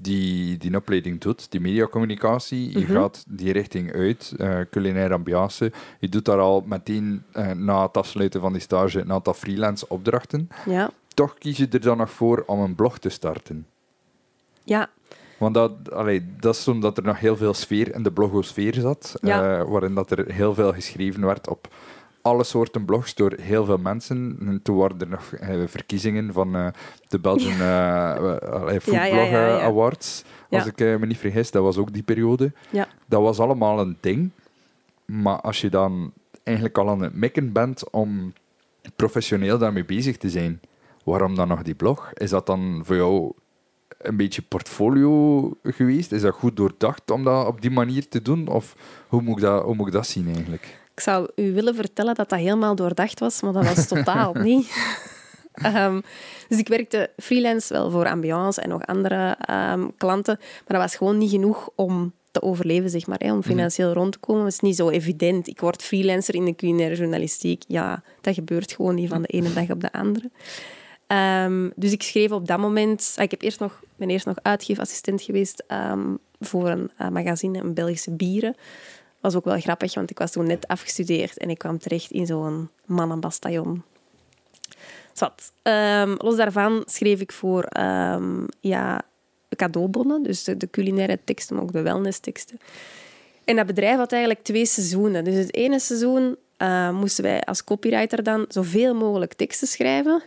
die, 0.03 0.57
die 0.57 0.75
opleiding 0.75 1.21
doet, 1.21 1.51
die 1.51 1.59
mediacommunicatie. 1.59 2.71
Je 2.71 2.77
mm 2.79 2.85
-hmm. 2.85 2.95
gaat 2.95 3.23
die 3.27 3.51
richting 3.51 3.93
uit, 3.93 4.33
uh, 4.37 4.59
culinaire 4.71 5.13
ambiance. 5.13 5.71
Je 5.99 6.09
doet 6.09 6.25
daar 6.25 6.39
al 6.39 6.63
meteen 6.65 7.23
uh, 7.33 7.51
na 7.51 7.81
het 7.81 7.97
afsluiten 7.97 8.41
van 8.41 8.53
die 8.53 8.61
stage 8.61 8.99
een 8.99 9.11
aantal 9.11 9.33
freelance 9.33 9.89
opdrachten. 9.89 10.49
Ja. 10.65 10.89
Toch 11.13 11.37
kies 11.37 11.57
je 11.57 11.67
er 11.67 11.81
dan 11.81 11.97
nog 11.97 12.11
voor 12.11 12.43
om 12.45 12.59
een 12.59 12.75
blog 12.75 12.97
te 12.97 13.09
starten. 13.09 13.67
Ja. 14.63 14.89
Want 15.37 15.53
dat, 15.53 15.91
allee, 15.91 16.25
dat 16.39 16.55
is 16.55 16.67
omdat 16.67 16.97
er 16.97 17.03
nog 17.03 17.19
heel 17.19 17.37
veel 17.37 17.53
sfeer 17.53 17.95
in 17.95 18.03
de 18.03 18.11
blogosfeer 18.11 18.73
zat, 18.73 19.15
ja. 19.21 19.59
uh, 19.59 19.69
waarin 19.69 19.93
dat 19.93 20.11
er 20.11 20.33
heel 20.33 20.53
veel 20.53 20.73
geschreven 20.73 21.25
werd 21.25 21.49
op 21.49 21.67
alle 22.29 22.43
soorten 22.43 22.85
blogs 22.85 23.15
door 23.15 23.33
heel 23.41 23.65
veel 23.65 23.77
mensen. 23.77 24.37
En 24.39 24.61
toen 24.61 24.77
waren 24.77 24.99
er 24.99 25.07
nog 25.07 25.31
uh, 25.31 25.67
verkiezingen 25.67 26.33
van 26.33 26.55
uh, 26.55 26.67
de 27.07 27.19
Belgian 27.19 27.57
Foodblog 28.81 29.29
ja, 29.29 29.61
Awards. 29.61 30.23
Als 30.49 30.65
ik 30.65 30.79
me 30.79 31.05
niet 31.05 31.17
vergis, 31.17 31.51
dat 31.51 31.63
was 31.63 31.77
ook 31.77 31.93
die 31.93 32.03
periode. 32.03 32.51
Dat 33.05 33.21
was 33.21 33.39
allemaal 33.39 33.79
een 33.79 33.97
ding. 33.99 34.29
Maar 35.05 35.41
als 35.41 35.61
je 35.61 35.69
dan 35.69 36.11
eigenlijk 36.43 36.77
al 36.77 36.89
aan 36.89 37.01
het 37.01 37.15
mikken 37.15 37.51
bent 37.51 37.89
om 37.89 38.33
professioneel 38.95 39.57
daarmee 39.57 39.85
bezig 39.85 40.17
te 40.17 40.29
zijn, 40.29 40.61
waarom 41.03 41.35
dan 41.35 41.47
nog 41.47 41.63
die 41.63 41.75
blog? 41.75 42.11
Is 42.13 42.29
dat 42.29 42.45
dan 42.45 42.81
voor 42.85 42.95
jou 42.95 43.31
een 43.97 44.17
beetje 44.17 44.41
portfolio 44.41 45.53
geweest? 45.63 46.11
Is 46.11 46.21
dat 46.21 46.33
goed 46.33 46.55
doordacht 46.55 47.11
om 47.11 47.23
dat 47.23 47.47
op 47.47 47.61
die 47.61 47.71
manier 47.71 48.07
te 48.07 48.21
doen? 48.21 48.47
Of 48.47 48.75
hoe 49.07 49.21
moet 49.21 49.37
ik 49.37 49.43
dat, 49.43 49.63
hoe 49.63 49.75
moet 49.75 49.87
ik 49.87 49.93
dat 49.93 50.07
zien 50.07 50.27
eigenlijk? 50.35 50.78
Ik 50.99 51.05
zou 51.05 51.29
u 51.35 51.53
willen 51.53 51.75
vertellen 51.75 52.15
dat 52.15 52.29
dat 52.29 52.39
helemaal 52.39 52.75
doordacht 52.75 53.19
was, 53.19 53.41
maar 53.41 53.53
dat 53.53 53.75
was 53.75 53.87
totaal 53.87 54.33
niet. 54.49 54.71
Um, 55.65 56.01
dus 56.47 56.57
ik 56.57 56.67
werkte 56.67 57.09
freelance 57.17 57.73
wel 57.73 57.91
voor 57.91 58.09
Ambiance 58.09 58.61
en 58.61 58.69
nog 58.69 58.85
andere 58.85 59.37
um, 59.49 59.95
klanten, 59.97 60.35
maar 60.39 60.77
dat 60.77 60.81
was 60.81 60.95
gewoon 60.95 61.17
niet 61.17 61.29
genoeg 61.29 61.69
om 61.75 62.13
te 62.31 62.41
overleven, 62.41 62.89
zeg 62.89 63.07
maar, 63.07 63.19
hè, 63.19 63.33
om 63.33 63.43
financieel 63.43 63.93
rond 63.93 64.11
te 64.11 64.19
komen. 64.19 64.43
Dat 64.43 64.51
is 64.51 64.59
niet 64.59 64.75
zo 64.75 64.89
evident. 64.89 65.47
Ik 65.47 65.59
word 65.59 65.83
freelancer 65.83 66.35
in 66.35 66.45
de 66.45 66.55
culinaire 66.55 66.95
journalistiek. 66.95 67.63
Ja, 67.67 68.03
dat 68.21 68.33
gebeurt 68.33 68.71
gewoon 68.71 68.95
niet 68.95 69.09
van 69.09 69.21
de 69.21 69.27
ene 69.27 69.53
dag 69.53 69.69
op 69.69 69.81
de 69.81 69.91
andere. 69.91 70.29
Um, 71.45 71.71
dus 71.75 71.91
ik 71.91 72.03
schreef 72.03 72.31
op 72.31 72.47
dat 72.47 72.59
moment... 72.59 73.15
Ik 73.17 73.31
heb 73.31 73.41
eerst 73.41 73.59
nog, 73.59 73.83
ben 73.95 74.09
eerst 74.09 74.25
nog 74.25 74.37
uitgeefassistent 74.41 75.21
geweest 75.21 75.63
voor 76.39 76.69
een 76.69 76.91
uh, 77.01 77.09
magazine, 77.09 77.59
een 77.59 77.73
Belgische 77.73 78.11
bieren 78.11 78.55
was 79.19 79.35
ook 79.35 79.45
wel 79.45 79.59
grappig, 79.59 79.93
want 79.93 80.09
ik 80.09 80.17
was 80.17 80.31
toen 80.31 80.47
net 80.47 80.67
afgestudeerd 80.67 81.37
en 81.37 81.49
ik 81.49 81.57
kwam 81.57 81.77
terecht 81.77 82.11
in 82.11 82.25
zo'n 82.25 82.69
mannenbastion. 82.85 83.83
Zat. 85.13 85.51
Um, 85.63 86.15
los 86.17 86.35
daarvan 86.35 86.83
schreef 86.85 87.19
ik 87.19 87.31
voor 87.31 87.67
um, 87.79 88.45
ja, 88.59 89.01
cadeaubonnen, 89.55 90.23
dus 90.23 90.43
de, 90.43 90.69
culinaire 90.71 91.19
teksten, 91.23 91.55
maar 91.55 91.63
ook 91.63 91.71
de 91.71 91.81
wellness-teksten. 91.81 92.59
En 93.43 93.55
dat 93.55 93.65
bedrijf 93.65 93.97
had 93.97 94.11
eigenlijk 94.11 94.43
twee 94.43 94.65
seizoenen. 94.65 95.23
Dus 95.23 95.35
het 95.35 95.55
ene 95.55 95.79
seizoen 95.79 96.37
uh, 96.57 96.91
moesten 96.91 97.23
wij 97.23 97.41
als 97.41 97.63
copywriter 97.63 98.23
dan 98.23 98.45
zoveel 98.47 98.95
mogelijk 98.95 99.33
teksten 99.33 99.67
schrijven. 99.67 100.21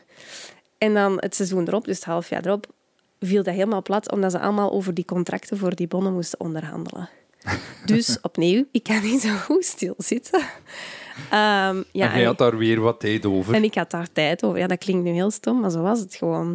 En 0.79 0.95
dan 0.95 1.17
het 1.17 1.35
seizoen 1.35 1.69
erop, 1.69 1.85
dus 1.85 1.97
het 1.97 2.05
half 2.05 2.29
jaar 2.29 2.47
erop, 2.47 2.67
viel 3.21 3.43
dat 3.43 3.55
helemaal 3.55 3.83
plat, 3.83 4.13
omdat 4.13 4.31
ze 4.31 4.39
allemaal 4.39 4.73
over 4.73 4.95
die 4.95 5.05
contracten 5.05 5.59
voor 5.59 5.75
die 5.75 5.89
bonnen 5.89 6.13
moesten 6.13 6.41
onderhandelen. 6.41 7.09
Dus 7.85 8.19
opnieuw, 8.21 8.65
ik 8.71 8.83
kan 8.83 9.03
niet 9.03 9.21
zo 9.21 9.35
goed 9.35 9.65
stilzitten. 9.65 10.41
Um, 10.41 11.85
ja, 11.93 12.13
en 12.13 12.17
jij 12.17 12.25
had 12.25 12.39
daar 12.39 12.57
weer 12.57 12.81
wat 12.81 13.01
tijd 13.01 13.27
over. 13.27 13.55
En 13.55 13.65
ik 13.65 13.75
had 13.75 13.91
daar 13.91 14.13
tijd 14.13 14.45
over. 14.45 14.59
Ja, 14.59 14.67
dat 14.67 14.79
klinkt 14.79 15.05
nu 15.05 15.11
heel 15.11 15.31
stom, 15.31 15.61
maar 15.61 15.71
zo 15.71 15.83
was 15.83 16.01
het 16.01 16.15
gewoon. 16.15 16.49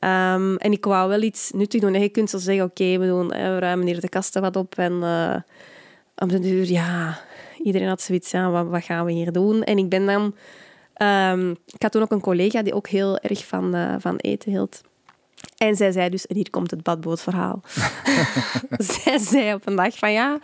Um, 0.00 0.56
en 0.56 0.72
ik 0.72 0.84
wou 0.84 1.08
wel 1.08 1.22
iets 1.22 1.50
nuttig 1.54 1.80
doen. 1.80 2.00
je 2.00 2.08
kunt 2.08 2.30
zo 2.30 2.38
zeggen, 2.38 2.64
oké, 2.64 2.82
okay, 2.82 2.98
we, 2.98 3.06
doen, 3.06 3.28
we 3.28 3.58
ruimen 3.58 3.86
hier 3.86 4.00
de 4.00 4.08
kasten 4.08 4.42
wat 4.42 4.56
op. 4.56 4.74
En 4.78 4.92
uh, 4.92 5.36
op 6.16 6.28
de 6.28 6.38
duur, 6.38 6.70
ja, 6.70 7.20
iedereen 7.62 7.88
had 7.88 8.02
zoiets, 8.02 8.30
ja, 8.30 8.50
wat, 8.50 8.66
wat, 8.66 8.84
gaan 8.84 9.04
we 9.04 9.12
hier 9.12 9.32
doen? 9.32 9.62
En 9.62 9.78
ik 9.78 9.88
ben 9.88 10.06
dan 10.06 10.34
Ehm, 11.02 11.50
ik 11.50 11.82
had 11.82 11.92
toen 11.92 12.02
ook 12.02 12.10
een 12.10 12.20
collega 12.20 12.62
die 12.62 12.74
ook 12.74 12.88
heel 12.88 13.18
erg 13.18 13.46
van, 13.46 13.74
eh, 13.74 13.94
van 13.98 14.16
eten 14.16 14.50
hield. 14.50 14.82
En 15.62 15.76
zij 15.76 15.92
zei 15.92 16.08
dus, 16.08 16.26
en 16.26 16.36
hier 16.36 16.50
komt 16.50 16.70
het 16.70 16.82
badbootverhaal. 16.82 17.60
zij 19.02 19.18
zei 19.18 19.54
op 19.54 19.66
een 19.66 19.76
dag 19.76 19.98
van 19.98 20.12
ja, 20.12 20.38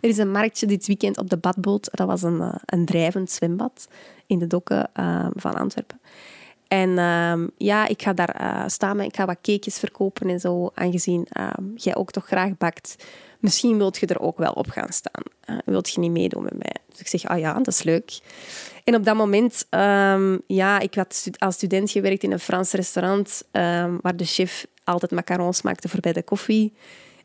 er 0.00 0.08
is 0.08 0.18
een 0.18 0.30
marktje 0.30 0.66
dit 0.66 0.86
weekend 0.86 1.18
op 1.18 1.30
de 1.30 1.36
badboot. 1.36 1.88
Dat 1.92 2.06
was 2.06 2.22
een, 2.22 2.38
uh, 2.40 2.54
een 2.64 2.84
drijvend 2.84 3.30
zwembad 3.30 3.88
in 4.26 4.38
de 4.38 4.46
dokken 4.46 4.90
uh, 5.00 5.26
van 5.34 5.54
Antwerpen. 5.54 6.00
En 6.68 6.88
uh, 6.88 7.48
ja, 7.56 7.86
ik 7.86 8.02
ga 8.02 8.12
daar 8.12 8.40
uh, 8.40 8.68
staan, 8.68 9.00
ik 9.00 9.16
ga 9.16 9.24
wat 9.24 9.40
cakejes 9.42 9.78
verkopen 9.78 10.30
en 10.30 10.40
zo, 10.40 10.70
aangezien 10.74 11.26
ehm, 11.28 11.64
jij 11.74 11.94
ook 11.94 12.10
toch 12.10 12.26
graag 12.26 12.56
bakt. 12.56 13.04
Misschien 13.44 13.76
wilt 13.76 13.98
je 13.98 14.06
er 14.06 14.20
ook 14.20 14.38
wel 14.38 14.52
op 14.52 14.68
gaan 14.68 14.92
staan. 14.92 15.22
Uh, 15.50 15.58
wilt 15.64 15.90
je 15.90 16.00
niet 16.00 16.10
meedoen 16.10 16.42
met 16.42 16.58
mij? 16.58 16.76
Dus 16.88 17.00
ik 17.00 17.06
zeg, 17.06 17.24
ah 17.24 17.38
ja, 17.38 17.52
dat 17.52 17.66
is 17.66 17.82
leuk. 17.82 18.18
En 18.84 18.94
op 18.94 19.04
dat 19.04 19.16
moment, 19.16 19.66
um, 19.70 20.42
ja, 20.46 20.78
ik 20.78 20.94
had 20.94 21.28
als 21.38 21.54
student 21.54 21.90
gewerkt 21.90 22.22
in 22.22 22.32
een 22.32 22.40
Frans 22.40 22.72
restaurant, 22.72 23.42
um, 23.52 23.98
waar 24.00 24.16
de 24.16 24.24
chef 24.24 24.66
altijd 24.84 25.10
macarons 25.10 25.62
maakte 25.62 25.88
voor 25.88 26.00
bij 26.00 26.12
de 26.12 26.22
koffie. 26.22 26.72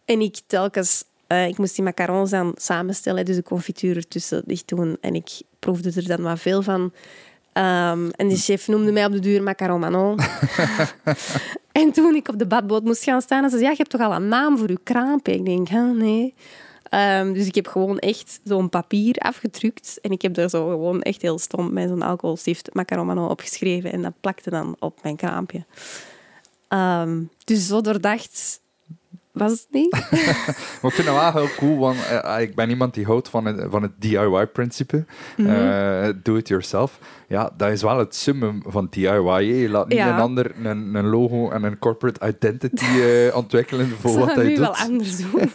En 0.05 0.21
ik 0.21 0.39
telkens, 0.47 1.03
uh, 1.27 1.47
ik 1.47 1.58
moest 1.58 1.75
die 1.75 1.84
macarons 1.84 2.29
dan 2.29 2.51
samenstellen, 2.55 3.25
dus 3.25 3.36
de 3.36 3.43
confituur 3.43 3.95
ertussen 3.95 4.43
dicht 4.45 4.67
doen. 4.67 4.97
En 5.01 5.15
ik 5.15 5.41
proefde 5.60 5.91
er 5.95 6.08
dan 6.08 6.21
wat 6.21 6.39
veel 6.39 6.62
van. 6.62 6.93
Um, 7.59 8.11
en 8.11 8.27
de 8.27 8.37
chef 8.37 8.67
noemde 8.67 8.91
mij 8.91 9.05
op 9.05 9.11
de 9.11 9.19
duur 9.19 9.43
Macaron 9.43 9.79
Manon. 9.79 10.19
en 11.71 11.91
toen 11.91 12.15
ik 12.15 12.27
op 12.27 12.39
de 12.39 12.47
badboot 12.47 12.83
moest 12.83 13.03
gaan 13.03 13.21
staan, 13.21 13.49
zei 13.49 13.61
ze, 13.61 13.65
ja, 13.65 13.71
je 13.71 13.77
hebt 13.77 13.89
toch 13.89 14.01
al 14.01 14.13
een 14.13 14.27
naam 14.27 14.57
voor 14.57 14.69
je 14.69 14.79
kraampje? 14.83 15.33
Ik 15.33 15.45
denk, 15.45 15.67
huh, 15.67 15.91
nee. 15.91 16.33
Um, 16.91 17.33
dus 17.33 17.47
ik 17.47 17.55
heb 17.55 17.67
gewoon 17.67 17.99
echt 17.99 18.39
zo'n 18.43 18.69
papier 18.69 19.15
afgedrukt 19.15 19.97
en 20.01 20.11
ik 20.11 20.21
heb 20.21 20.33
daar 20.33 20.49
zo 20.49 20.69
gewoon 20.69 21.01
echt 21.01 21.21
heel 21.21 21.39
stom 21.39 21.73
met 21.73 21.89
zo'n 21.89 22.01
alcoholstift 22.01 22.73
Macaron 22.73 23.05
Manon 23.05 23.29
opgeschreven 23.29 23.91
en 23.91 24.01
dat 24.01 24.13
plakte 24.21 24.49
dan 24.49 24.75
op 24.79 24.99
mijn 25.03 25.15
kraampje. 25.15 25.65
Um, 26.69 27.29
dus 27.43 27.67
zo 27.67 27.81
doordacht 27.81 28.61
was 29.39 29.52
het 29.52 29.67
niet. 29.71 29.91
maar 30.82 30.91
ik 30.91 30.91
vind 30.91 31.08
het 31.08 31.15
wel 31.15 31.32
heel 31.32 31.49
cool, 31.58 31.78
want 31.78 31.97
uh, 31.97 32.36
ik 32.39 32.56
ben 32.56 32.69
iemand 32.69 32.93
die 32.93 33.06
houdt 33.06 33.30
van 33.30 33.45
het, 33.45 33.65
van 33.69 33.82
het 33.82 33.91
DIY-principe. 33.97 35.06
Mm 35.38 35.45
-hmm. 35.45 35.56
uh, 35.56 36.10
do 36.23 36.36
it 36.36 36.47
yourself. 36.47 36.99
Ja, 37.28 37.52
dat 37.58 37.71
is 37.71 37.82
wel 37.82 37.97
het 37.97 38.15
summum 38.15 38.63
van 38.65 38.88
DIY. 38.89 39.41
Je 39.41 39.69
laat 39.69 39.88
niet 39.88 39.97
ja. 39.97 40.13
een 40.13 40.19
ander 40.19 40.52
een, 40.65 40.95
een, 40.95 41.08
logo 41.08 41.49
en 41.49 41.63
een 41.63 41.80
corporate 41.80 42.28
identity 42.28 42.86
uh, 42.86 43.36
ontwikkelen 43.41 43.88
voor 43.88 44.19
wat 44.19 44.36
hij 44.36 44.47
doet. 44.47 44.58
wel 44.58 44.75
anders 44.75 45.17
doen. 45.17 45.52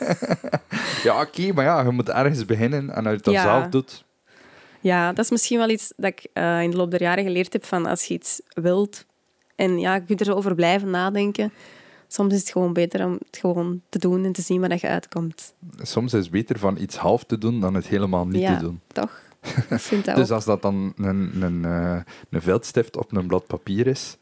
ja, 1.03 1.21
oké, 1.21 1.41
okay, 1.41 1.51
maar 1.51 1.65
ja, 1.65 1.83
je 1.83 1.91
moet 1.91 2.09
ergens 2.09 2.45
beginnen 2.45 2.91
en 2.91 3.07
als 3.07 3.15
je 3.15 3.23
dat 3.23 3.35
Ja. 3.35 3.43
zelf 3.43 3.69
doet. 3.69 4.05
Ja, 4.81 5.13
dat 5.13 5.25
is 5.25 5.31
misschien 5.31 5.59
wel 5.59 5.69
iets 5.69 5.93
dat 5.97 6.11
ik 6.11 6.25
in 6.63 6.71
de 6.71 6.77
loop 6.77 6.91
der 6.91 7.03
jaren 7.03 7.25
geleerd 7.25 7.53
heb 7.53 7.65
van 7.65 7.87
als 7.87 8.05
je 8.05 8.15
iets 8.15 8.41
wilt 8.49 9.05
en 9.57 9.79
ja, 9.79 9.95
je 9.95 10.05
kunt 10.05 10.21
er 10.21 10.27
zo 10.27 10.33
over 10.33 10.55
blijven 10.55 10.91
nadenken. 10.91 11.53
Soms 12.09 12.33
is 12.35 12.41
het 12.41 12.51
gewoon 12.51 12.73
beter 12.73 13.05
om 13.07 13.13
het 13.13 13.37
gewoon 13.41 13.81
te 13.89 13.99
doen 13.99 14.25
en 14.25 14.33
te 14.33 14.43
zien 14.43 14.61
waar 14.61 14.69
dat 14.69 14.81
je 14.81 14.89
uitkomt. 14.89 15.55
Soms 15.83 16.13
is 16.15 16.23
het 16.23 16.31
beter 16.31 16.59
van 16.59 16.77
iets 16.77 16.97
half 16.97 17.25
te 17.25 17.39
doen 17.39 17.61
dan 17.61 17.75
het 17.75 17.87
helemaal 17.87 18.27
niet 18.27 18.41
ja, 18.41 18.57
te 18.57 18.63
doen. 18.65 18.81
toch? 18.87 19.21
Ik 19.71 19.79
vind 19.81 20.05
dat 20.05 20.17
Dus 20.17 20.31
als 20.31 20.45
dat 20.45 20.63
dan 20.63 20.93
een, 20.97 21.43
een, 21.43 21.63
uh, 21.65 21.97
een 22.31 22.43
veldstift 22.43 22.97
op 22.97 23.17
een 23.17 23.27
blad 23.27 23.47
papier 23.47 23.87
is, 23.87 24.17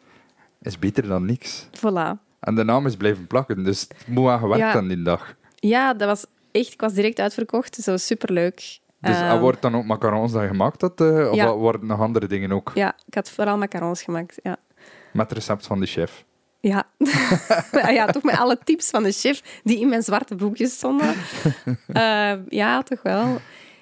is 0.62 0.78
beter 0.78 1.06
dan 1.08 1.24
niks. 1.24 1.66
Voilà. 1.78 2.18
En 2.40 2.54
de 2.54 2.64
naam 2.64 2.86
is 2.86 2.96
blijven 2.96 3.26
plakken, 3.26 3.64
dus 3.64 3.80
het 3.80 3.94
moet 4.06 4.28
aan 4.28 4.38
gewerkt 4.38 4.58
Ja. 4.62 4.74
aan 4.74 4.88
die 4.88 5.02
dag. 5.02 5.34
Ja, 5.54 5.94
dat 5.94 6.08
was 6.08 6.26
echt... 6.50 6.72
Ik 6.72 6.80
was 6.80 6.92
direct 6.92 7.18
uitverkocht, 7.18 7.74
zo 7.74 7.96
superleuk. 7.96 8.80
Dus 9.00 9.16
er 9.16 9.40
wordt 9.40 9.62
dan 9.62 9.74
ook 9.76 9.84
macarons 9.84 10.32
dat 10.32 10.42
je 10.42 10.48
gemaakt 10.48 10.80
had, 10.80 11.00
uh, 11.00 11.28
of 11.30 11.34
Ja. 11.36 11.54
worden 11.54 11.86
nog 11.86 12.00
andere 12.00 12.26
dingen 12.26 12.52
ook? 12.52 12.70
Ja, 12.74 12.94
ik 13.06 13.14
had 13.14 13.30
vooral 13.30 13.56
macarons 13.58 14.02
gemaakt, 14.02 14.38
ja. 14.42 14.56
Met 15.12 15.28
het 15.28 15.38
recept 15.38 15.66
van 15.66 15.80
de 15.80 15.86
chef. 15.86 16.24
Ja. 16.62 16.86
ja, 17.98 18.06
toch 18.06 18.22
met 18.22 18.38
alle 18.38 18.58
tips 18.64 18.90
van 18.90 19.02
de 19.02 19.12
chef 19.12 19.60
die 19.64 19.80
in 19.80 19.88
mijn 19.88 20.02
zwarte 20.02 20.34
boekjes 20.34 20.72
stonden. 20.72 21.14
Uh, 21.88 22.32
ja, 22.62 22.82
toch 22.82 23.02
wel. 23.02 23.40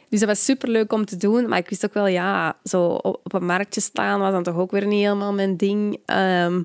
Dus 0.09 0.21
dat 0.21 0.29
was 0.29 0.45
superleuk 0.45 0.93
om 0.93 1.05
te 1.05 1.17
doen. 1.17 1.49
Maar 1.49 1.59
ik 1.59 1.69
wist 1.69 1.85
ook 1.85 1.95
wel, 1.95 2.07
ja, 2.07 2.57
zo 2.65 2.85
op, 2.87 3.33
een 3.33 3.45
marktje 3.45 3.81
staan 3.81 4.21
was 4.21 4.33
dan 4.33 4.43
toch 4.43 4.57
ook 4.57 4.71
weer 4.71 4.87
niet 4.87 5.03
helemaal 5.03 5.33
mijn 5.33 5.57
ding. 5.57 5.93
Um, 5.93 6.65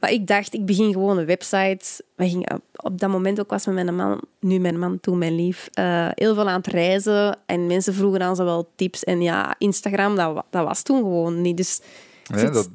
maar 0.00 0.10
ik 0.10 0.26
dacht, 0.26 0.54
ik 0.54 0.66
begin 0.66 0.92
gewoon 0.92 1.18
een 1.18 1.26
website. 1.26 2.04
We 2.16 2.28
gingen 2.28 2.62
op 2.76 3.00
dat 3.00 3.10
moment 3.10 3.40
ook 3.40 3.50
was 3.50 3.66
met 3.66 3.74
mijn 3.74 3.96
man, 3.96 4.20
nu 4.40 4.58
mijn 4.58 4.78
man, 4.78 5.00
toen 5.00 5.18
mijn 5.18 5.34
lief, 5.34 5.68
uh, 5.78 6.08
heel 6.14 6.34
veel 6.34 6.48
aan 6.48 6.56
het 6.56 6.66
reizen. 6.66 7.38
En 7.46 7.66
mensen 7.66 7.94
vroegen 7.94 8.20
dan 8.20 8.36
zo 8.36 8.44
wel 8.44 8.70
tips. 8.76 9.04
En 9.04 9.22
ja, 9.22 9.54
Instagram, 9.58 10.16
dat, 10.16 10.44
dat 10.50 10.66
was 10.66 10.82
toen 10.82 10.98
gewoon 10.98 11.40
niet. 11.40 11.56
Dus 11.56 11.80
dat, 12.22 12.68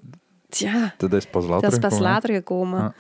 ja, 0.48 0.94
dat 0.98 1.14
is 1.14 1.26
pas 1.26 1.46
later 1.46 1.62
dat 1.62 1.72
is 1.72 1.80
pas 1.80 1.90
gekomen, 1.90 2.08
hè? 2.08 2.14
later 2.14 2.34
gekomen. 2.34 2.80
Ja. 2.80 2.94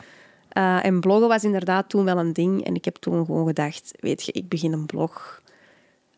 Uh, 0.57 0.85
en 0.85 0.99
bloggen 0.99 1.27
was 1.27 1.43
inderdaad 1.43 1.89
toen 1.89 2.05
wel 2.05 2.17
een 2.17 2.33
ding. 2.33 2.65
En 2.65 2.75
ik 2.75 2.85
heb 2.85 2.95
toen 2.95 3.25
gewoon 3.25 3.47
gedacht, 3.47 3.91
weet 3.99 4.23
je, 4.23 4.31
ik 4.31 4.49
begin 4.49 4.73
een 4.73 4.85
blog. 4.85 5.41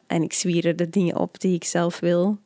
En 0.07 0.23
ik 0.23 0.33
zwier 0.33 0.65
er 0.65 0.75
de 0.75 0.89
dingen 0.89 1.15
op 1.15 1.39
die 1.39 1.55
ik 1.55 1.63
zelf 1.63 1.99
wil. 1.99 2.39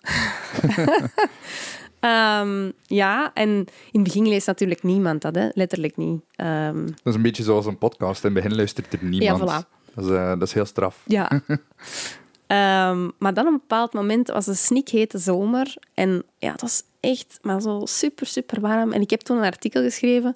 um, 2.00 2.74
ja, 3.02 3.32
en 3.34 3.50
in 3.50 3.66
het 3.92 4.04
begin 4.04 4.28
leest 4.28 4.48
natuurlijk 4.48 4.84
niemand 4.84 5.22
dat, 5.22 5.36
hè? 5.36 5.50
letterlijk 5.54 5.98
niet. 5.98 6.22
Um, 6.36 6.86
Dat 6.86 7.00
is 7.04 7.16
een 7.16 7.22
beetje 7.22 7.44
zoals 7.44 7.66
een 7.66 7.78
podcast. 7.78 8.24
In 8.24 8.34
het 8.34 8.44
begin 8.44 8.58
luistert 8.58 8.94
er 8.94 9.04
niemand. 9.04 9.50
Ja, 9.50 9.62
voilà. 9.64 9.68
dat, 9.94 10.06
is, 10.06 10.12
uh, 10.12 10.30
dat 10.30 10.42
is 10.42 10.54
heel 10.54 10.66
straf. 10.66 11.04
Ja. 11.06 11.42
um, 12.54 13.12
maar 13.18 13.34
dan 13.34 13.46
op 13.48 13.52
een 13.52 13.60
bepaald 13.60 13.94
moment 13.94 14.28
was 14.28 14.46
het 14.46 14.58
snikhete 14.58 15.18
zomer. 15.18 15.76
En 15.94 16.24
ja, 16.38 16.52
het 16.52 16.62
was 16.62 16.84
echt 17.00 17.40
maar 17.42 17.62
zo 17.62 17.82
super, 17.86 18.28
super 18.28 18.62
warm. 18.62 18.92
En 18.92 19.02
ik 19.02 19.10
heb 19.10 19.22
toen 19.22 19.38
een 19.38 19.44
artikel 19.44 19.82
geschreven... 19.82 20.36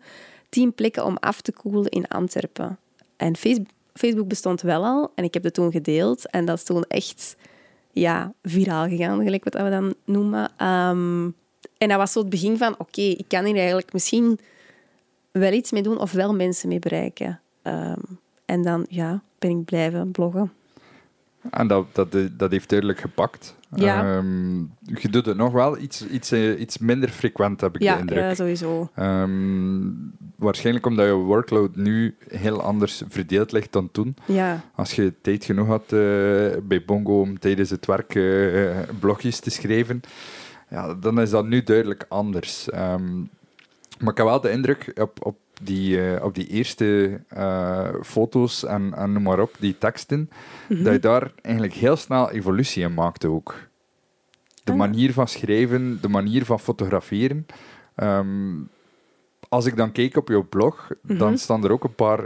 10 0.50 0.74
plekken 0.74 1.06
om 1.06 1.18
af 1.18 1.42
te 1.42 1.52
koelen 1.52 1.90
in 1.90 2.08
Antwerpen. 2.08 2.78
En 3.18 3.36
Facebook, 3.94 4.28
bestond 4.28 4.62
wel 4.62 4.84
al. 4.84 5.12
En 5.16 5.24
ik 5.24 5.34
heb 5.34 5.44
dat 5.44 5.54
toen 5.54 5.72
gedeeld. 5.72 6.30
En 6.30 6.46
dat 6.46 6.58
is 6.58 6.64
toen 6.64 6.84
echt 6.88 7.36
ja, 7.92 8.34
viraal 8.44 8.88
gegaan, 8.88 9.24
gelijk 9.24 9.44
wat 9.44 9.54
we 9.54 9.70
dan 9.70 9.94
noemen. 10.06 10.44
Um, 10.68 11.36
en 11.78 11.88
dat 11.88 11.98
was 11.98 12.12
zo 12.12 12.20
het 12.20 12.30
begin 12.30 12.58
van... 12.58 12.76
Oké, 12.78 13.02
ik 13.02 13.26
kan 13.28 13.46
hier 13.46 13.56
eigenlijk 13.56 13.94
misschien 13.94 14.40
wel 15.32 15.52
iets 15.52 15.72
mee 15.72 15.84
doen 15.84 16.00
of 16.00 16.12
wel 16.12 16.34
mensen 16.34 16.70
mee 16.70 16.80
bereiken. 16.80 17.40
Um, 17.64 18.20
en 18.46 18.62
dan 18.62 18.86
ja, 18.90 19.22
ben 19.40 19.50
ik 19.50 19.66
blijven 19.66 20.12
bloggen. 20.12 20.52
En 21.50 21.68
dat, 21.68 21.86
dat, 21.92 22.16
dat 22.32 22.52
heeft 22.52 22.70
duidelijk 22.70 23.00
gepakt. 23.00 23.56
Ja. 23.76 24.16
Um, 24.16 24.72
je 24.80 25.10
doet 25.10 25.26
het 25.26 25.38
nog 25.38 25.52
wel 25.52 25.78
iets, 25.78 26.08
iets, 26.08 26.32
uh, 26.34 26.60
iets 26.60 26.78
minder 26.78 27.10
frequent, 27.10 27.62
heb 27.62 27.76
ik 27.76 27.82
ja, 27.82 27.94
de 27.94 28.00
indruk. 28.00 28.20
Ja, 28.20 28.36
sowieso. 28.36 28.90
Um, 29.00 30.14
waarschijnlijk 30.36 30.86
omdat 30.86 31.06
je 31.06 31.12
workload 31.12 31.76
nu 31.76 32.16
heel 32.28 32.62
anders 32.62 33.04
verdeeld 33.10 33.52
ligt 33.52 33.72
dan 33.72 33.92
toen. 33.92 34.16
Ja. 34.26 34.64
Als 34.76 34.94
je 34.94 35.14
tijd 35.22 35.46
genoeg 35.46 35.68
had 35.68 35.82
uh, 35.82 35.90
bij 36.64 36.84
Bongo 36.86 37.22
om 37.22 37.40
tijdens 37.40 37.70
het 37.70 37.86
werk 37.86 38.16
uh, 38.16 38.78
blogjes 39.00 39.40
te 39.40 39.50
schrijven, 39.50 40.02
ja, 40.70 40.94
dan 40.94 41.22
is 41.22 41.30
dat 41.30 41.46
nu 41.46 41.64
duidelijk 41.64 42.06
anders. 42.08 42.68
Um, 42.74 43.30
maar 44.00 44.12
ik 44.12 44.18
heb 44.18 44.26
wel 44.26 44.42
de 44.42 44.52
indruk 44.52 44.92
op, 45.02 45.26
op 45.26 45.38
die, 45.62 45.98
uh, 45.98 46.24
op 46.24 46.36
die 46.36 46.48
eerste 46.48 47.20
uh, 47.38 47.90
foto's 48.04 48.66
en, 48.66 48.94
en 48.94 49.12
noem 49.12 49.24
maar 49.24 49.40
op, 49.40 49.56
die 49.60 49.78
teksten, 49.78 50.20
mm 50.20 50.28
-hmm. 50.68 50.84
dat 50.84 50.94
je 50.94 51.00
daar 51.00 51.32
eigenlijk 51.42 51.76
heel 51.76 51.96
snel 51.96 52.32
evolutie 52.32 52.84
in 52.84 52.94
maakte 52.94 53.28
ook. 53.28 53.56
De 54.64 54.72
ah. 54.72 54.78
manier 54.78 55.14
van 55.14 55.28
schrijven, 55.28 55.98
de 56.02 56.10
manier 56.10 56.46
van 56.46 56.60
fotograferen. 56.60 57.46
Um, 57.96 58.70
als 59.50 59.66
ik 59.66 59.78
dan 59.78 59.92
keek 59.92 60.18
op 60.18 60.28
jouw 60.28 60.48
blog, 60.50 60.88
mm 60.90 60.98
-hmm. 61.02 61.18
dan 61.18 61.38
staan 61.38 61.64
er 61.64 61.72
ook 61.72 61.84
een 61.84 61.96
paar 61.96 62.20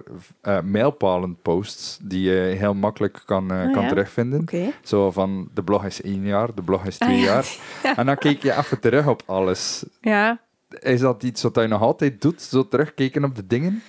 uh, 0.43 0.61
mijlpalen 0.61 1.37
posts 1.41 1.99
die 2.01 2.21
je 2.21 2.55
heel 2.57 2.73
makkelijk 2.73 3.21
kan, 3.25 3.51
uh, 3.51 3.61
ah, 3.61 3.73
kan 3.73 3.83
ja? 3.83 3.89
terugvinden. 3.89 4.41
Okay. 4.41 4.73
Zo 4.83 5.11
van, 5.11 5.49
de 5.53 5.63
blog 5.63 5.85
is 5.85 6.01
één 6.01 6.25
jaar, 6.25 6.55
de 6.55 6.61
blog 6.61 6.85
is 6.85 6.97
twee 6.97 7.17
ah, 7.17 7.23
jaar. 7.23 7.57
Ja. 7.83 7.95
En 8.01 8.05
dan 8.05 8.17
keek 8.17 8.43
je 8.43 8.57
even 8.57 8.79
terug 8.79 9.07
op 9.07 9.23
alles. 9.25 9.85
Ja, 10.01 10.39
is 10.79 10.99
dat 10.99 11.23
iets 11.23 11.41
wat 11.41 11.55
je 11.55 11.67
nog 11.67 11.81
altijd 11.81 12.21
doet, 12.21 12.41
zo 12.41 12.67
terugkijken 12.67 13.23
op 13.23 13.35
de 13.35 13.47
dingen? 13.47 13.81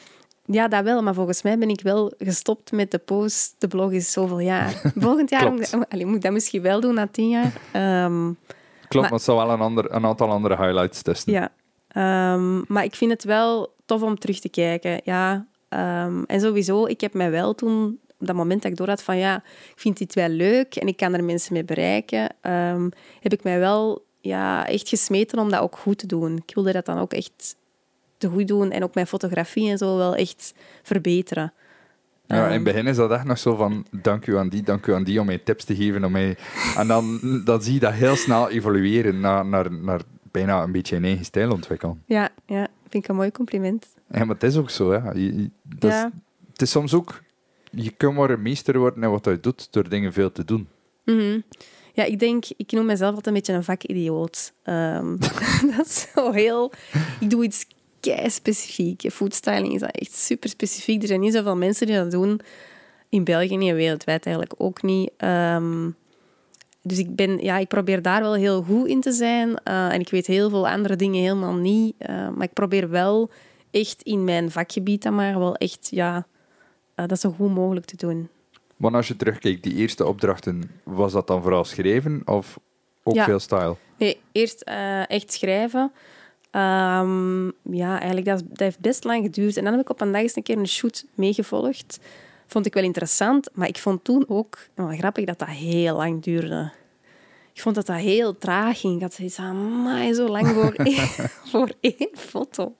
Ja, 0.45 0.69
dat 0.69 0.85
wel, 0.85 1.03
maar 1.03 1.15
volgens 1.15 1.43
mij 1.43 1.59
ben 1.59 1.69
ik 1.69 1.81
wel 1.81 2.13
gestopt 2.19 2.73
met 2.73 2.91
de 2.91 2.99
post. 2.99 3.55
De 3.59 3.69
blog 3.69 3.93
is 3.93 4.13
zoveel 4.13 4.39
jaar. 4.39 4.83
Volgend 4.97 5.31
jaar 5.31 5.53
moet, 5.53 5.75
ik 5.91 6.23
dat 6.23 6.33
misschien 6.33 6.63
wel 6.63 6.81
doen, 6.81 6.95
na 6.95 7.07
tien 7.07 7.29
jaar. 7.29 8.05
Um, 8.05 8.37
Klopt, 8.89 9.07
maar 9.07 9.19
het 9.19 9.23
zou 9.23 9.39
wel 9.39 9.51
een, 9.51 9.61
ander, 9.61 9.95
een 9.95 10.05
aantal 10.05 10.31
andere 10.31 10.57
highlights 10.57 11.03
testen. 11.03 11.33
Ja, 11.33 11.53
um, 12.35 12.65
maar 12.69 12.85
ik 12.85 12.95
vind 12.95 13.11
het 13.11 13.25
wel 13.25 13.75
tof 13.85 14.03
om 14.03 14.19
terug 14.19 14.41
te 14.41 14.49
kijken. 14.49 15.01
Ja, 15.05 15.47
um, 15.69 16.25
en 16.25 16.41
sowieso, 16.41 16.87
ik 16.87 17.01
heb 17.01 17.15
mij 17.15 17.31
wel 17.31 17.55
toen, 17.55 17.99
op 18.19 18.27
dat 18.27 18.37
moment 18.37 18.63
dat 18.63 18.71
ik 18.71 18.77
door 18.77 18.89
had 18.89 19.03
van 19.03 19.17
ja, 19.17 19.37
ik 19.47 19.81
vind 19.81 19.99
dit 19.99 20.15
wel 20.15 20.29
leuk 20.29 20.77
en 20.77 20.87
ik 20.87 20.97
kan 20.97 21.15
er 21.15 21.25
mensen 21.25 21.53
mee 21.53 21.65
bereiken, 21.65 22.29
heb 23.21 23.33
ik 23.33 23.43
mij 23.43 23.59
wel 23.59 24.05
ja, 24.23 24.67
echt 24.67 24.89
gesmeten 24.89 25.39
om 25.39 25.51
dat 25.51 25.61
ook 25.61 25.77
goed 25.77 25.99
te 25.99 26.07
doen. 26.07 26.37
Ik 26.47 26.55
wilde 26.55 26.73
dat 26.73 26.87
dan 26.87 26.99
ook 26.99 27.13
echt 27.13 27.57
te 28.19 28.29
goed 28.29 28.49
doen 28.49 28.71
en 28.71 28.83
ook 28.83 28.95
mijn 28.95 29.07
fotografie 29.07 29.71
en 29.71 29.79
zo 29.79 29.97
wel 29.97 30.15
echt 30.15 30.55
verbeteren. 30.83 31.53
Ja, 32.27 32.47
in 32.47 32.53
het 32.53 32.63
begin 32.65 32.87
is 32.87 32.97
dat 32.97 33.11
echt 33.11 33.25
nog 33.25 33.39
zo 33.39 33.55
van 33.57 33.87
dank 33.91 34.27
u 34.27 34.37
aan 34.37 34.49
die, 34.49 34.63
dank 34.63 34.87
u 34.87 34.95
aan 34.95 35.05
die 35.05 35.21
om 35.21 35.27
mij 35.27 35.39
tips 35.39 35.65
te 35.65 35.77
geven. 35.77 36.05
Om 36.05 36.13
mij... 36.13 36.37
En 36.77 36.87
dan, 36.89 37.21
dan 37.45 37.63
zie 37.63 37.75
je 37.75 37.81
dat 37.81 37.93
heel 37.93 38.17
snel 38.17 38.51
evolueren 38.51 39.21
naar, 39.21 39.47
naar, 39.47 39.73
naar 39.73 40.01
bijna 40.31 40.63
een 40.63 40.73
beetje 40.73 40.97
een 40.97 41.05
eigen 41.05 41.25
stijl 41.25 41.51
ontwikkelen. 41.53 42.03
Ja, 42.07 42.29
ja, 42.47 42.69
vind 42.89 43.05
ik 43.05 43.09
een 43.11 43.17
mooi 43.17 43.31
compliment. 43.31 43.87
Ja, 44.11 44.25
maar 44.25 44.35
het 44.35 44.43
is 44.43 44.57
ook 44.57 44.71
zo. 44.71 44.93
Ja. 44.95 45.13
Je, 45.15 45.37
je- 45.37 45.51
dat 45.63 45.91
is- 45.91 45.97
Ja. 45.97 46.11
het 46.53 46.63
is 46.63 46.71
soms 46.71 46.95
ook... 46.95 47.23
Je 47.71 47.91
kunt 47.91 48.15
maar 48.15 48.31
een 48.31 48.43
meester 48.43 48.79
worden 48.79 49.03
in 49.03 49.11
wat 49.11 49.25
je 49.25 49.41
doet 49.41 49.69
door 49.73 49.89
dingen 49.89 50.13
veel 50.13 50.33
te 50.33 50.45
doen. 50.45 50.69
Mhm. 51.05 51.41
Ja, 51.93 52.05
ik 52.05 52.19
denk, 52.19 52.45
ik 52.57 52.73
noem 52.73 52.87
mezelf 52.87 53.09
altijd 53.09 53.27
een 53.27 53.33
beetje 53.33 53.53
een 53.53 53.65
vakidioot. 53.65 54.53
Ehm, 54.63 55.17
dat 55.77 55.87
is 55.87 56.07
zo 56.15 56.31
heel... 56.31 56.73
Ik 57.21 57.31
doe 57.31 57.45
iets 57.45 57.67
kei 58.01 58.31
specifiek. 58.31 59.11
Foodstyling 59.11 59.75
is 59.75 59.81
echt 59.81 60.15
super 60.15 60.49
specifiek. 60.49 61.03
Er 61.03 61.09
zijn 61.09 61.21
niet 61.21 61.33
zoveel 61.33 61.57
mensen 61.57 61.87
die 61.87 61.97
dat 61.97 62.11
doen. 62.11 62.41
In 63.09 63.25
België 63.25 63.69
en 63.69 63.75
wereldwijd 63.75 64.27
eigenlijk 64.27 64.55
ook 64.59 64.83
niet. 64.83 65.11
Ehm, 65.17 65.91
dus 66.83 66.99
ik, 66.99 67.17
ben, 67.17 67.39
ja, 67.39 67.59
ik 67.59 67.69
probeer 67.69 68.03
daar 68.03 68.21
wel 68.21 68.35
heel 68.35 68.63
goed 68.63 68.87
in 68.87 69.01
te 69.01 69.13
zijn. 69.13 69.57
Eh, 69.65 69.93
en 69.93 70.01
ik 70.01 70.09
weet 70.09 70.27
heel 70.27 70.51
veel 70.51 70.69
andere 70.69 70.97
dingen 70.97 71.21
helemaal 71.21 71.55
niet. 71.55 71.95
Eh, 71.99 72.29
maar 72.29 72.47
ik 72.47 72.53
probeer 72.53 72.91
wel 72.91 73.31
echt 73.71 74.03
in 74.03 74.25
mijn 74.25 74.51
vakgebied 74.51 75.03
dan 75.03 75.15
maar 75.15 75.39
wel 75.39 75.57
echt 75.57 75.89
ja, 75.91 76.27
eh, 76.95 77.07
dat 77.07 77.21
zo 77.21 77.31
goed 77.31 77.55
mogelijk 77.55 77.87
te 77.87 77.97
doen. 77.97 78.29
Want 78.83 78.95
als 78.95 79.09
je 79.09 79.17
terugkijkt, 79.17 79.63
die 79.63 79.75
eerste 79.75 80.07
opdrachten, 80.07 80.71
was 80.83 81.13
dat 81.13 81.27
dan 81.27 81.43
vooral 81.43 81.65
schrijven 81.65 82.23
of 82.25 82.59
ook 83.03 83.15
Ja. 83.15 83.25
veel 83.25 83.39
style? 83.39 83.77
Nee, 83.99 84.21
eerst 84.33 84.61
eh, 84.61 85.11
echt 85.11 85.33
schrijven. 85.33 85.93
Ehm, 86.51 87.45
ja, 87.63 87.91
eigenlijk, 87.99 88.27
dat, 88.27 88.43
dat 88.49 88.59
heeft 88.59 88.79
best 88.81 89.05
lang 89.05 89.25
geduurd. 89.25 89.57
En 89.57 89.65
dan 89.65 89.73
heb 89.73 89.83
ik 89.83 89.91
op 89.91 90.01
een 90.01 90.13
dag 90.13 90.21
eens 90.23 90.37
een 90.37 90.43
keer 90.43 90.59
een 90.59 90.67
shoot 90.69 91.05
meegevolgd. 91.15 91.99
Vond 92.47 92.67
ik 92.67 92.75
wel 92.75 92.83
interessant, 92.83 93.49
maar 93.53 93.69
ik 93.69 93.79
vond 93.79 94.05
toen 94.05 94.25
ook 94.29 94.59
wel 94.75 94.89
grappig 94.89 95.25
dat 95.25 95.39
dat 95.39 95.49
heel 95.49 95.97
lang 95.97 96.23
duurde. 96.23 96.73
Ik 97.53 97.61
vond 97.61 97.75
dat 97.75 97.87
dat 97.87 97.97
heel 97.97 98.39
traag 98.39 98.81
ging. 98.81 98.97
Ik 98.97 99.03
had 99.03 99.15
zoiets 99.15 99.35
van, 99.35 99.45
"Amai, 99.45 100.13
zo 100.15 100.29
lang 100.29 100.47
voor 100.49 100.73
één, 100.87 101.09
voor 101.51 101.71
één 101.81 102.09
foto. 102.15 102.75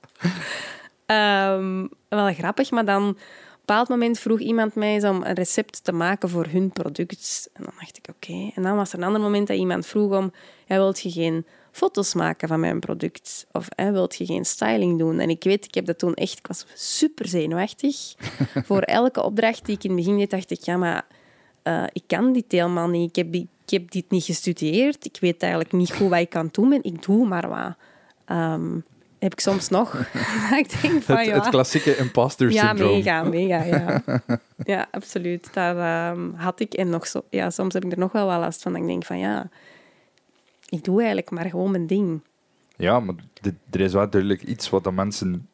Ehm, 1.05 1.87
wel 2.09 2.33
grappig, 2.33 2.71
maar 2.71 2.85
dan 2.85 3.17
bepaald 3.65 3.89
moment 3.89 4.19
vroeg 4.19 4.39
iemand 4.39 4.75
mij 4.75 4.93
eens 4.93 5.03
om 5.03 5.23
een 5.23 5.33
recept 5.33 5.83
te 5.83 5.91
maken 5.91 6.29
voor 6.29 6.45
hun 6.45 6.71
product. 6.71 7.49
En 7.53 7.63
dan 7.63 7.73
dacht 7.79 7.97
ik, 7.97 8.07
oké. 8.15 8.51
En 8.55 8.63
dan 8.63 8.75
was 8.75 8.93
er 8.93 8.97
een 8.97 9.05
ander 9.05 9.21
moment 9.21 9.47
dat 9.47 9.57
iemand 9.57 9.85
vroeg 9.85 10.17
om, 10.17 10.31
ja, 10.65 10.75
wilt 10.75 11.01
je 11.01 11.11
geen 11.11 11.45
foto's 11.71 12.13
maken 12.13 12.47
van 12.47 12.59
mijn 12.59 12.79
product? 12.79 13.45
Of 13.51 13.67
hè, 13.75 13.91
wilt 13.91 14.15
je 14.15 14.25
geen 14.25 14.45
styling 14.45 14.99
doen? 14.99 15.19
En 15.19 15.29
ik 15.29 15.43
weet, 15.43 15.65
ik 15.65 15.73
heb 15.73 15.85
dat 15.85 15.99
toen 15.99 16.13
echt, 16.13 16.37
ik 16.37 16.47
was 16.47 16.65
super 16.73 17.27
zenuwachtig. 17.27 18.13
voor 18.67 18.81
elke 18.81 19.23
opdracht 19.23 19.65
die 19.65 19.75
ik 19.75 19.83
in 19.83 19.89
het 19.89 19.99
begin 19.99 20.17
deed, 20.17 20.29
dacht 20.29 20.51
ik, 20.51 20.61
ja, 20.61 20.77
maar 20.77 21.05
eh, 21.63 21.83
ik 21.93 22.03
kan 22.07 22.33
dit 22.33 22.45
helemaal 22.47 22.87
niet. 22.87 23.09
Ik 23.09 23.15
heb, 23.15 23.33
ik 23.33 23.69
heb 23.69 23.91
dit 23.91 24.09
niet 24.09 24.23
gestudeerd. 24.23 25.05
Ik 25.05 25.17
weet 25.19 25.41
eigenlijk 25.41 25.73
niet 25.73 25.93
goed 25.93 26.09
wat 26.09 26.19
ik 26.19 26.35
aan 26.35 26.45
het 26.45 26.53
doen 26.53 26.69
ben. 26.69 26.83
Ik 26.83 27.03
doe 27.03 27.27
maar 27.27 27.49
wat. 27.49 27.75
Ehm, 28.25 28.79
heb 29.23 29.31
ik 29.31 29.39
soms 29.39 29.69
nog. 29.69 29.93
ik 30.61 30.81
denk 30.81 31.01
van, 31.03 31.17
Het, 31.17 31.25
ja. 31.25 31.33
het 31.33 31.49
klassieke 31.49 31.95
imposter 31.97 32.51
Ja, 32.51 32.67
syndroom. 32.67 32.91
mega, 32.91 33.23
mega, 33.23 33.63
ja. 33.63 34.01
Ja, 34.73 34.87
absoluut. 34.91 35.53
Daar 35.53 36.11
ehm, 36.11 36.33
had 36.35 36.59
ik 36.59 36.73
en 36.73 36.89
nog 36.89 37.07
zo... 37.07 37.23
Ja, 37.29 37.49
soms 37.49 37.73
heb 37.73 37.85
ik 37.85 37.91
er 37.91 37.97
nog 37.97 38.11
wel 38.11 38.25
wat 38.27 38.39
last 38.39 38.61
van. 38.61 38.75
Ik 38.75 38.85
denk 38.85 39.05
van, 39.05 39.17
ja... 39.19 39.49
Ik 40.69 40.83
doe 40.83 40.97
eigenlijk 40.97 41.29
maar 41.29 41.45
gewoon 41.49 41.71
mijn 41.71 41.87
ding. 41.87 42.21
Ja, 42.75 42.99
maar 42.99 43.15
dit- 43.41 43.53
er 43.71 43.79
is 43.81 43.93
wel 43.93 44.09
duidelijk 44.09 44.43
iets 44.43 44.69
wat 44.69 44.83
de 44.83 44.91
mensen 44.91 45.47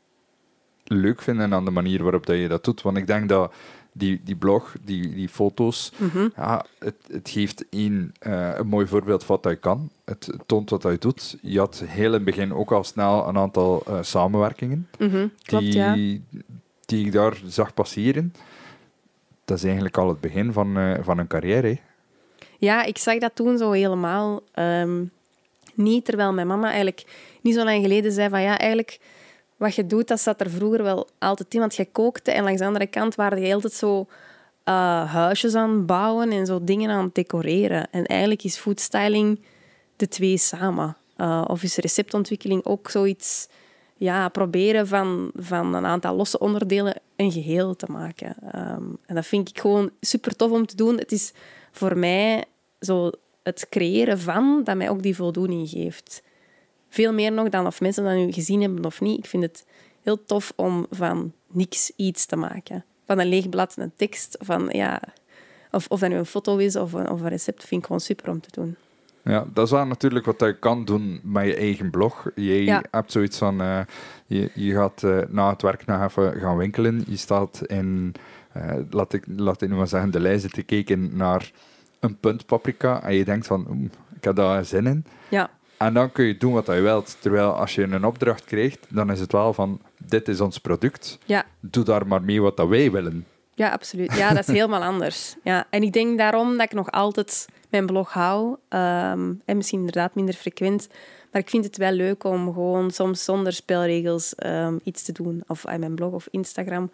leuk 0.84 1.22
vinden 1.22 1.54
aan 1.54 1.66
de 1.66 1.72
manier 1.72 2.04
waarop 2.04 2.26
dat 2.26 2.38
je 2.38 2.48
dat 2.48 2.64
doet. 2.64 2.82
Want 2.82 2.98
ik 2.98 3.08
denk 3.08 3.30
dat 3.30 3.54
die, 3.92 4.22
die 4.24 4.36
blog, 4.36 4.76
die, 4.82 5.14
die 5.14 5.30
foto's, 5.30 5.92
Mhm. 5.98 6.28
ja, 6.36 6.66
het, 6.80 6.96
het 7.12 7.30
geeft 7.30 7.66
één, 7.70 8.14
eh, 8.20 8.52
een 8.56 8.68
mooi 8.68 8.88
voorbeeld 8.88 9.24
van 9.24 9.38
wat 9.42 9.52
je 9.52 9.60
kan. 9.60 9.90
Het 10.06 10.30
toont 10.46 10.70
wat 10.70 10.82
je 10.84 10.98
doet. 11.00 11.38
Je 11.42 11.60
had 11.60 11.84
heel 11.86 12.06
in 12.06 12.12
het 12.14 12.24
begin 12.24 12.54
ook 12.54 12.72
al 12.72 12.84
snel 12.84 13.28
een 13.28 13.38
aantal 13.38 13.84
eh, 13.88 13.98
samenwerkingen 14.02 14.88
Mhm, 15.00 15.28
Klopt, 15.44 15.64
die, 15.64 15.74
ja. 15.74 15.94
die 16.86 17.06
ik 17.06 17.12
daar 17.12 17.42
zag 17.46 17.74
passeren. 17.74 18.34
Dat 19.46 19.58
is 19.58 19.64
eigenlijk 19.64 19.98
al 19.98 20.08
het 20.10 20.20
begin 20.20 20.54
van, 20.54 20.78
eh, 20.78 20.94
van 21.02 21.18
een 21.18 21.28
carrière. 21.28 21.68
hè. 21.68 21.80
Ja, 22.58 22.84
ik 22.84 22.98
zag 22.98 23.18
dat 23.18 23.36
toen 23.36 23.58
zo 23.58 23.72
helemaal 23.72 24.42
ehm, 24.54 25.04
niet. 25.74 26.06
Terwijl 26.06 26.34
mijn 26.34 26.48
mama 26.48 26.68
eigenlijk 26.68 27.06
niet 27.42 27.56
zo 27.56 27.64
lang 27.64 27.82
geleden 27.82 28.12
zei 28.12 28.30
van... 28.30 28.42
Ja, 28.42 28.58
eigenlijk... 28.58 29.00
Wat 29.60 29.76
je 29.76 29.86
doet, 29.86 30.08
dat 30.08 30.20
zat 30.20 30.42
er 30.42 30.50
vroeger 30.50 30.84
wel 30.84 31.08
altijd 31.18 31.54
in. 31.54 31.60
Want 31.60 31.76
je 31.76 31.86
kookte 31.86 32.32
en 32.32 32.44
langs 32.44 32.60
de 32.60 32.66
andere 32.66 32.88
kant 32.88 33.16
waren 33.16 33.42
je 33.42 33.54
altijd 33.54 33.74
zo... 33.74 34.08
eh, 34.64 35.14
huisjes 35.14 35.56
aan 35.56 35.86
bouwen 35.86 36.32
en 36.32 36.46
zo 36.46 36.64
dingen 36.64 36.90
aan 36.90 37.04
het 37.04 37.16
decoreren. 37.16 37.88
En 37.92 38.06
eigenlijk 38.06 38.44
is 38.44 38.58
foodstyling 38.58 39.42
de 39.96 40.08
twee 40.08 40.38
samen. 40.38 40.98
Eh, 41.16 41.44
of 41.48 41.64
is 41.64 41.76
receptontwikkeling 41.76 42.66
ook 42.66 42.90
zoiets... 42.90 43.48
Ja, 43.96 44.30
proberen 44.30 44.88
van, 44.88 45.32
van 45.36 45.74
een 45.74 45.86
aantal 45.86 46.16
losse 46.16 46.40
onderdelen 46.40 47.02
een 47.16 47.32
geheel 47.32 47.76
te 47.76 47.92
maken. 47.92 48.36
Ehm, 48.52 48.84
en 49.06 49.16
dat 49.16 49.26
vind 49.26 49.50
ik 49.50 49.60
gewoon 49.60 49.92
super 50.02 50.36
tof 50.36 50.52
om 50.52 50.66
te 50.66 50.76
doen. 50.76 50.98
Het 50.98 51.12
is 51.12 51.34
voor 51.72 51.98
mij 51.98 52.46
zo 52.80 53.12
het 53.44 53.68
creëren 53.70 54.20
van 54.20 54.62
dat 54.64 54.76
mij 54.76 54.90
ook 54.90 55.04
die 55.04 55.16
voldoening 55.16 55.70
geeft. 55.70 56.22
Veel 56.90 57.14
meer 57.14 57.32
nog 57.32 57.50
dan 57.50 57.66
of 57.66 57.82
mensen 57.82 58.04
dat 58.04 58.14
nu 58.16 58.32
gezien 58.32 58.62
hebben 58.62 58.86
of 58.86 59.02
niet. 59.02 59.18
Ik 59.18 59.26
vind 59.26 59.44
het 59.44 59.66
heel 60.04 60.24
tof 60.26 60.54
om 60.56 60.86
van 60.90 61.34
niks 61.48 61.92
iets 61.96 62.26
te 62.26 62.36
maken. 62.36 62.86
Van 63.06 63.20
een 63.20 63.28
leeg 63.28 63.50
blad 63.50 63.74
een 63.78 63.92
tekst. 63.96 64.38
Van, 64.40 64.70
ja, 64.72 65.02
of, 65.72 65.86
of 65.88 66.00
dat 66.00 66.10
nu 66.10 66.16
een 66.16 66.26
foto 66.26 66.58
is 66.58 66.76
of 66.76 66.94
een, 66.94 67.10
of 67.10 67.22
een 67.22 67.30
recept, 67.30 67.64
vind 67.66 67.82
ik 67.82 67.86
gewoon 67.88 68.02
super 68.02 68.30
om 68.30 68.42
te 68.42 68.50
doen. 68.52 68.76
Ja, 69.24 69.46
dat 69.54 69.66
is 69.66 69.72
wel 69.72 69.86
natuurlijk 69.86 70.26
wat 70.26 70.40
je 70.40 70.60
kan 70.60 70.86
doen 70.86 71.20
met 71.24 71.46
je 71.46 71.56
eigen 71.56 71.90
blog. 71.90 72.30
Je 72.36 72.64
Ja. 72.64 72.84
hebt 72.92 73.12
zoiets 73.12 73.38
van, 73.38 73.62
eh, 73.62 73.80
je, 74.26 74.52
je 74.54 74.74
gaat 74.74 75.04
eh, 75.04 75.18
na 75.28 75.50
het 75.50 75.62
werk 75.62 75.86
nog 75.86 76.04
even 76.04 76.40
gaan 76.40 76.58
winkelen. 76.58 77.04
Je 77.08 77.18
staat 77.18 77.62
in, 77.66 78.14
eh, 78.52 78.76
laat, 78.90 79.14
ik, 79.14 79.24
laat 79.36 79.62
ik 79.62 79.70
nu 79.70 79.76
maar 79.76 79.88
zeggen, 79.88 80.12
de 80.12 80.20
lijst 80.20 80.54
te 80.54 80.64
kijken 80.64 81.18
naar 81.18 81.52
een 82.00 82.18
punt 82.18 82.46
paprika. 82.46 83.04
En 83.04 83.14
je 83.16 83.26
denkt 83.26 83.48
van, 83.48 83.90
ik 84.16 84.24
heb 84.24 84.36
daar 84.36 84.66
zin 84.66 84.88
in. 84.88 85.06
Ja, 85.30 85.50
En 85.80 85.94
dan 85.94 86.12
kun 86.12 86.26
je 86.26 86.38
doen 86.38 86.54
wat 86.54 86.66
je 86.66 86.72
wilt. 86.82 87.18
Terwijl 87.20 87.52
als 87.52 87.76
je 87.76 87.84
een 87.84 88.06
opdracht 88.06 88.44
krijgt, 88.46 88.86
dan 88.90 89.12
is 89.12 89.20
het 89.20 89.32
wel 89.32 89.54
van, 89.54 89.82
dit 89.98 90.28
is 90.28 90.42
ons 90.42 90.58
product. 90.58 91.18
ja, 91.26 91.46
Doe 91.60 91.84
daar 91.84 92.08
maar 92.08 92.22
mee 92.22 92.42
wat 92.42 92.58
dat 92.58 92.68
wij 92.68 92.92
willen. 92.92 93.26
ja, 93.54 93.70
absoluut. 93.72 94.16
Ja, 94.16 94.30
dat 94.34 94.48
is 94.48 94.56
helemaal 94.56 94.84
anders. 94.84 95.36
Ja, 95.44 95.66
en 95.70 95.84
ik 95.84 95.94
denk 95.94 96.18
daarom 96.18 96.52
dat 96.58 96.62
ik 96.66 96.74
nog 96.74 96.92
altijd 96.92 97.48
mijn 97.70 97.86
blog 97.86 98.14
hou. 98.14 98.56
Ehm, 98.70 99.34
en 99.46 99.58
misschien 99.58 99.80
inderdaad 99.80 100.16
minder 100.16 100.34
frequent. 100.36 100.88
Maar 101.32 101.42
ik 101.42 101.50
vind 101.50 101.64
het 101.66 101.78
wel 101.78 101.92
leuk 101.92 102.24
om 102.24 102.54
gewoon 102.54 102.92
soms 102.92 103.24
zonder 103.24 103.54
spelregels 103.54 104.36
ehm, 104.36 104.78
iets 104.84 105.04
te 105.04 105.12
doen. 105.12 105.44
Of 105.48 105.66
aan 105.66 105.80
mijn 105.80 105.96
blog 105.96 106.12
of 106.14 106.28
Instagram. 106.32 106.92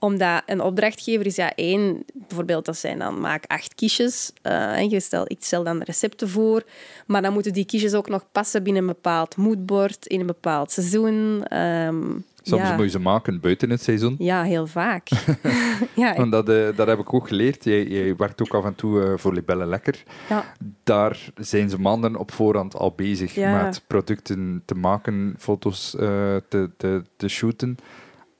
Omdat 0.00 0.42
een 0.46 0.60
opdrachtgever 0.60 1.26
is 1.26 1.36
ja 1.36 1.54
één, 1.54 2.04
bijvoorbeeld 2.14 2.64
dat 2.64 2.76
zijn 2.76 2.98
dan 2.98 3.20
maak 3.20 3.44
acht 3.46 3.74
kiesjes. 3.74 4.32
eh, 4.42 4.78
en 4.78 4.90
je 4.90 5.00
stel, 5.00 5.24
ik 5.26 5.36
stel 5.40 5.64
dan 5.64 5.82
recepten 5.82 6.28
voor. 6.28 6.62
Maar 7.06 7.22
dan 7.22 7.32
moeten 7.32 7.52
die 7.52 7.64
kiesjes 7.64 7.94
ook 7.94 8.08
nog 8.08 8.24
passen 8.32 8.62
binnen 8.62 8.82
een 8.82 8.88
bepaald 8.88 9.36
moodboard, 9.36 10.06
in 10.06 10.20
een 10.20 10.26
bepaald 10.26 10.72
seizoen. 10.72 11.44
Ehm, 11.44 12.02
Soms 12.42 12.62
ja. 12.62 12.74
moet 12.76 12.84
je 12.84 12.90
ze 12.90 12.98
maken 12.98 13.40
buiten 13.40 13.70
het 13.70 13.82
seizoen. 13.82 14.14
ja, 14.18 14.42
heel 14.42 14.66
vaak. 14.66 15.08
ja, 15.94 16.14
Want 16.16 16.32
dat, 16.32 16.48
eh, 16.48 16.68
dat 16.76 16.86
heb 16.86 16.98
ik 16.98 17.14
ook 17.14 17.28
geleerd. 17.28 17.64
Jij, 17.64 17.86
jij 17.86 18.16
werkt 18.16 18.42
ook 18.42 18.54
af 18.54 18.64
en 18.64 18.74
toe 18.74 19.02
eh, 19.04 19.12
voor 19.16 19.34
Libelle 19.34 19.66
Lekker. 19.66 20.02
ja. 20.28 20.54
Daar 20.84 21.30
zijn 21.34 21.70
ze 21.70 21.80
maanden 21.80 22.16
op 22.16 22.32
voorhand 22.32 22.74
al 22.76 22.92
bezig 22.96 23.34
Ja. 23.34 23.62
met 23.62 23.82
producten 23.86 24.62
te 24.64 24.74
maken, 24.74 25.34
foto's 25.38 25.90
te, 25.90 26.70
te, 26.76 27.02
te 27.16 27.28
shooten. 27.28 27.76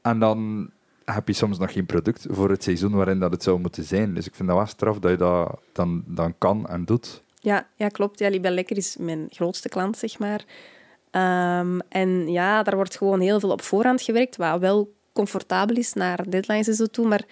En 0.03 0.19
dan 0.19 0.71
heb 1.15 1.29
je 1.29 1.35
soms 1.35 1.59
nog 1.59 1.73
geen 1.73 1.87
product 1.87 2.27
voor 2.29 2.51
het 2.51 2.63
seizoen 2.63 2.93
waarin 2.93 3.19
dat 3.19 3.33
het 3.33 3.43
zou 3.43 3.61
moeten 3.61 3.85
zijn. 3.85 4.15
Dus 4.15 4.27
ik 4.27 4.35
vind 4.35 4.49
dat 4.49 4.57
wel 4.57 4.67
straf 4.67 4.99
dat 4.99 5.11
je 5.11 5.17
dat 5.17 5.61
dan, 5.73 6.05
dan 6.07 6.35
kan 6.39 6.69
en 6.69 6.85
doet. 6.85 7.23
Ja, 7.41 7.67
ja, 7.75 7.89
klopt. 7.89 8.19
Ja, 8.19 8.29
Libel 8.29 8.51
Lekker 8.51 8.77
is 8.77 8.97
mijn 8.99 9.27
grootste 9.31 9.69
klant, 9.69 9.99
zeg 9.99 10.19
maar. 10.19 10.45
Ehm, 11.11 11.79
en 11.89 12.33
ja, 12.33 12.63
daar 12.63 12.77
wordt 12.77 12.97
gewoon 12.97 13.21
heel 13.21 13.41
veel 13.41 13.51
op 13.51 13.63
voorhand 13.63 14.03
gewerkt, 14.03 14.37
wat 14.37 14.61
wel 14.61 14.93
comfortabel 15.13 15.77
is 15.77 15.93
naar 15.93 16.31
deadlines 16.31 16.69
en 16.69 16.75
zo 16.75 16.87
toe, 16.87 17.07
maar 17.07 17.25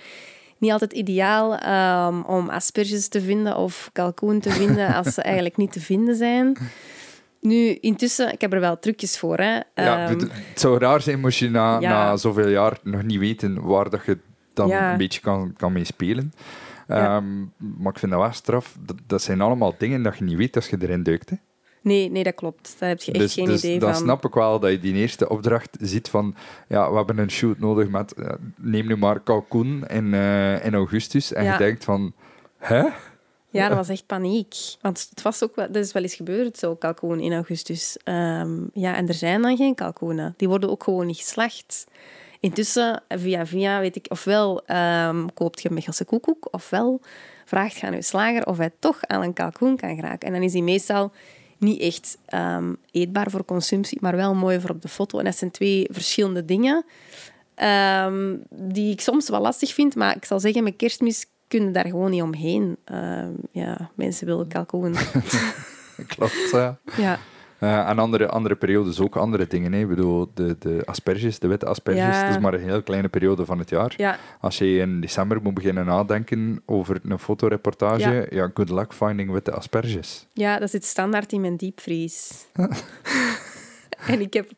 niet 0.58 0.72
altijd 0.72 0.92
ideaal 0.92 1.56
ehm, 1.56 2.20
om 2.20 2.48
asperges 2.48 3.08
te 3.08 3.20
vinden 3.20 3.56
of 3.56 3.90
kalkoen 3.92 4.40
te 4.40 4.50
vinden 4.50 4.94
als 5.04 5.14
ze 5.14 5.22
eigenlijk 5.22 5.56
niet 5.56 5.72
te 5.72 5.80
vinden 5.80 6.16
zijn. 6.16 6.56
Nu, 7.48 7.74
intussen, 7.80 8.32
ik 8.32 8.40
heb 8.40 8.52
er 8.52 8.60
wel 8.60 8.78
trucjes 8.78 9.18
voor. 9.18 9.36
Hè. 9.36 9.54
ja, 9.54 9.62
Ehm, 9.74 10.08
het, 10.08 10.20
het 10.22 10.60
zou 10.60 10.78
raar 10.78 11.00
zijn 11.00 11.20
moest 11.20 11.38
je 11.38 11.50
na, 11.50 11.80
ja. 11.80 11.90
na 11.90 12.16
zoveel 12.16 12.48
jaar 12.48 12.78
nog 12.82 13.02
niet 13.02 13.18
weten 13.18 13.62
waar 13.62 13.90
dat 13.90 14.04
je 14.06 14.18
dan 14.54 14.68
Ja. 14.68 14.92
een 14.92 14.98
beetje 14.98 15.20
kan, 15.20 15.52
kan 15.56 15.72
mee 15.72 15.84
spelen. 15.84 16.32
Ehm, 16.88 17.38
maar 17.56 17.92
ik 17.92 17.98
vind 17.98 18.12
dat 18.12 18.20
wel 18.20 18.32
straf. 18.32 18.76
Dat, 18.80 18.96
dat 19.06 19.22
zijn 19.22 19.40
allemaal 19.40 19.74
dingen 19.78 20.02
dat 20.02 20.18
je 20.18 20.24
niet 20.24 20.36
weet 20.36 20.56
als 20.56 20.68
je 20.68 20.76
erin 20.80 21.02
duikt. 21.02 21.30
Hè. 21.30 21.36
nee, 21.82 22.10
nee, 22.10 22.22
dat 22.24 22.34
klopt. 22.34 22.76
Daar 22.78 22.88
heb 22.88 23.00
je 23.02 23.12
echt 23.12 23.20
dus 23.20 23.34
geen 23.34 23.44
dus 23.44 23.64
idee 23.64 23.78
dan 23.78 23.92
van. 23.92 24.02
snap 24.02 24.24
ik 24.24 24.34
wel 24.34 24.60
dat 24.60 24.70
je 24.70 24.78
die 24.80 24.94
eerste 24.94 25.28
opdracht 25.28 25.76
ziet 25.80 26.08
van 26.08 26.34
ja, 26.68 26.90
we 26.90 26.96
hebben 26.96 27.18
een 27.18 27.30
shoot 27.30 27.58
nodig 27.58 27.88
met, 27.88 28.12
eh, 28.12 28.32
neem 28.56 28.86
nu 28.86 28.96
maar 28.96 29.20
kalkoen 29.20 29.86
in, 29.86 30.14
eh, 30.14 30.64
in 30.64 30.74
augustus. 30.74 31.32
En 31.32 31.44
je 31.44 31.56
denkt 31.58 31.84
van, 31.84 32.12
hè? 32.58 32.84
Ja, 33.50 33.68
dat 33.68 33.76
was 33.76 33.88
echt 33.88 34.06
paniek. 34.06 34.54
Want 34.80 35.06
het 35.10 35.22
was 35.22 35.42
ook 35.42 35.56
wel, 35.56 35.66
dat 35.66 35.84
is 35.84 35.92
wel 35.92 36.02
eens 36.02 36.14
gebeurd, 36.14 36.58
zo 36.58 36.74
kalkoen 36.74 37.20
in 37.20 37.32
augustus. 37.32 37.96
Ehm, 38.04 38.58
ja, 38.72 38.94
en 38.94 39.08
er 39.08 39.14
zijn 39.14 39.42
dan 39.42 39.56
geen 39.56 39.74
kalkoenen. 39.74 40.34
Die 40.36 40.48
worden 40.48 40.70
ook 40.70 40.82
gewoon 40.82 41.06
niet 41.06 41.16
geslacht. 41.16 41.86
Intussen, 42.40 43.02
via 43.08 43.46
via, 43.46 43.80
weet 43.80 43.96
ik, 43.96 44.06
ofwel 44.08 44.62
um, 44.70 45.34
koopt 45.34 45.62
je 45.62 45.70
Mechelse 45.70 46.04
koekoek, 46.04 46.48
ofwel 46.50 47.00
vraagt 47.44 47.76
je 47.76 47.86
aan 47.86 48.02
slager 48.02 48.46
of 48.46 48.56
hij 48.56 48.70
toch 48.78 48.98
aan 49.06 49.22
een 49.22 49.32
kalkoen 49.32 49.76
kan 49.76 49.94
geraken. 49.94 50.28
En 50.28 50.32
dan 50.32 50.42
is 50.42 50.52
die 50.52 50.62
meestal 50.62 51.12
niet 51.58 51.80
echt 51.80 52.18
um, 52.34 52.76
eetbaar 52.90 53.30
voor 53.30 53.44
consumptie, 53.44 53.98
maar 54.00 54.16
wel 54.16 54.34
mooi 54.34 54.60
voor 54.60 54.70
op 54.70 54.82
de 54.82 54.88
foto. 54.88 55.18
En 55.18 55.24
dat 55.24 55.36
zijn 55.36 55.50
twee 55.50 55.88
verschillende 55.90 56.44
dingen 56.44 56.84
um, 58.04 58.42
die 58.50 58.92
ik 58.92 59.00
soms 59.00 59.28
wel 59.28 59.40
lastig 59.40 59.74
vind. 59.74 59.94
Maar 59.94 60.16
ik 60.16 60.24
zal 60.24 60.40
zeggen, 60.40 60.62
met 60.62 60.76
kerstmis 60.76 61.26
kunnen 61.48 61.72
daar 61.72 61.86
gewoon 61.86 62.10
niet 62.10 62.22
omheen. 62.22 62.76
Um, 62.92 63.36
ja, 63.50 63.90
mensen 63.94 64.26
willen 64.26 64.48
kalkoen. 64.48 64.94
Klopt, 66.14 66.50
ja. 66.52 66.78
ja. 66.96 67.18
Uh, 67.60 67.88
en 67.88 67.98
andere, 67.98 68.28
andere 68.28 68.54
periodes 68.54 69.00
ook 69.00 69.16
andere 69.16 69.46
dingen. 69.46 69.72
Hè. 69.72 69.80
Ik 69.80 69.88
bedoel, 69.88 70.30
de, 70.34 70.56
de 70.58 70.82
asperges, 70.84 71.38
de 71.38 71.48
witte 71.48 71.66
asperges, 71.66 72.16
ja. 72.16 72.22
dat 72.22 72.36
is 72.36 72.42
maar 72.42 72.54
een 72.54 72.60
heel 72.60 72.82
kleine 72.82 73.08
periode 73.08 73.44
van 73.44 73.58
het 73.58 73.70
jaar. 73.70 73.94
Ja. 73.96 74.18
Als 74.40 74.58
je 74.58 74.76
in 74.76 75.00
december 75.00 75.42
moet 75.42 75.54
beginnen 75.54 75.86
nadenken 75.86 76.62
over 76.66 77.00
een 77.02 77.18
fotoreportage, 77.18 78.10
ja, 78.10 78.26
ja 78.30 78.50
good 78.54 78.70
luck 78.70 78.94
finding 78.94 79.30
witte 79.30 79.52
asperges. 79.52 80.26
Ja, 80.32 80.58
dat 80.58 80.70
zit 80.70 80.84
standaard 80.84 81.32
in 81.32 81.40
mijn 81.40 81.56
diepvries. 81.56 82.46
en 84.12 84.20
ik 84.20 84.32
heb, 84.32 84.50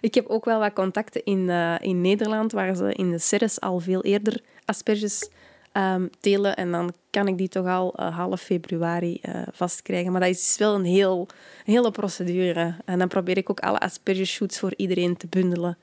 ik 0.00 0.14
heb 0.14 0.26
ook 0.26 0.44
wel 0.44 0.58
wat 0.58 0.72
contacten 0.72 1.24
in, 1.24 1.48
uh, 1.48 1.74
in 1.80 2.00
Nederland, 2.00 2.52
waar 2.52 2.74
ze 2.74 2.92
in 2.92 3.10
de 3.10 3.18
Ceres 3.18 3.60
al 3.60 3.80
veel 3.80 4.02
eerder 4.02 4.40
asperges 4.64 5.30
um, 5.76 6.10
telen. 6.20 6.56
En 6.56 6.70
dan 6.70 6.92
kan 7.10 7.28
ik 7.28 7.38
die 7.38 7.48
toch 7.48 7.66
al 7.66 7.94
uh, 8.00 8.16
half 8.16 8.40
februari 8.40 9.20
uh, 9.22 9.34
vastkrijgen. 9.52 10.12
Maar 10.12 10.20
dat 10.20 10.30
is 10.30 10.56
wel 10.58 10.74
een, 10.74 10.84
heel, 10.84 11.28
een 11.64 11.72
hele 11.72 11.90
procedure. 11.90 12.74
En 12.84 12.98
dan 12.98 13.08
probeer 13.08 13.36
ik 13.36 13.50
ook 13.50 13.60
alle 13.60 13.78
aspergeshoots 13.78 14.58
voor 14.58 14.72
iedereen 14.76 15.16
te 15.16 15.26
bundelen. 15.26 15.78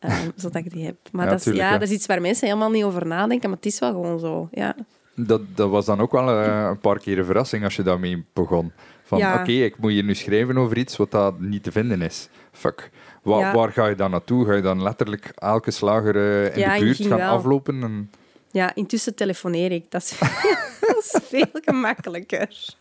Um, 0.00 0.32
zodat 0.36 0.64
ik 0.64 0.72
die 0.72 0.84
heb. 0.84 0.96
Maar 1.12 1.24
ja, 1.24 1.30
dat, 1.30 1.46
is, 1.46 1.54
ja, 1.54 1.72
dat 1.72 1.82
is 1.82 1.90
iets 1.90 2.06
waar 2.06 2.20
mensen 2.20 2.46
helemaal 2.46 2.70
niet 2.70 2.84
over 2.84 3.06
nadenken. 3.06 3.48
Maar 3.48 3.58
het 3.58 3.66
is 3.66 3.78
wel 3.78 3.90
gewoon 3.90 4.18
zo. 4.18 4.48
Ja. 4.50 4.76
Dat, 5.14 5.40
dat 5.54 5.70
was 5.70 5.84
dan 5.84 6.00
ook 6.00 6.12
wel 6.12 6.28
uh, 6.28 6.66
een 6.68 6.78
paar 6.78 6.98
keer 6.98 7.18
een 7.18 7.24
verrassing 7.24 7.64
als 7.64 7.76
je 7.76 7.82
daarmee 7.82 8.24
begon. 8.32 8.72
Van 9.02 9.18
ja. 9.18 9.40
oké, 9.40 9.52
ik 9.52 9.78
moet 9.78 9.90
hier 9.90 10.04
nu 10.04 10.14
schrijven 10.14 10.56
over 10.56 10.76
iets 10.76 10.96
wat 10.96 11.10
dat 11.10 11.40
niet 11.40 11.62
te 11.62 11.72
vinden 11.72 12.02
is. 12.02 12.28
Fuck. 12.52 12.90
Wa. 13.22 13.54
Waar 13.54 13.72
ga 13.72 13.86
je 13.86 13.94
dan 13.94 14.10
naartoe? 14.10 14.46
Ga 14.46 14.54
je 14.54 14.62
dan 14.62 14.82
letterlijk 14.82 15.32
elke 15.34 15.70
slager 15.70 16.16
in 16.56 16.68
de 16.68 16.76
buurt 16.78 16.96
gaan 16.96 17.18
wel. 17.18 17.30
aflopen? 17.30 17.82
En... 17.82 18.10
Ja, 18.50 18.74
intussen 18.74 19.14
telefoneer 19.14 19.72
ik. 19.72 19.84
Dat 19.88 20.02
is, 20.02 20.18
dat 20.80 20.96
is, 20.98 21.20
veel 21.22 21.50
gemakkelijker. 21.52 22.76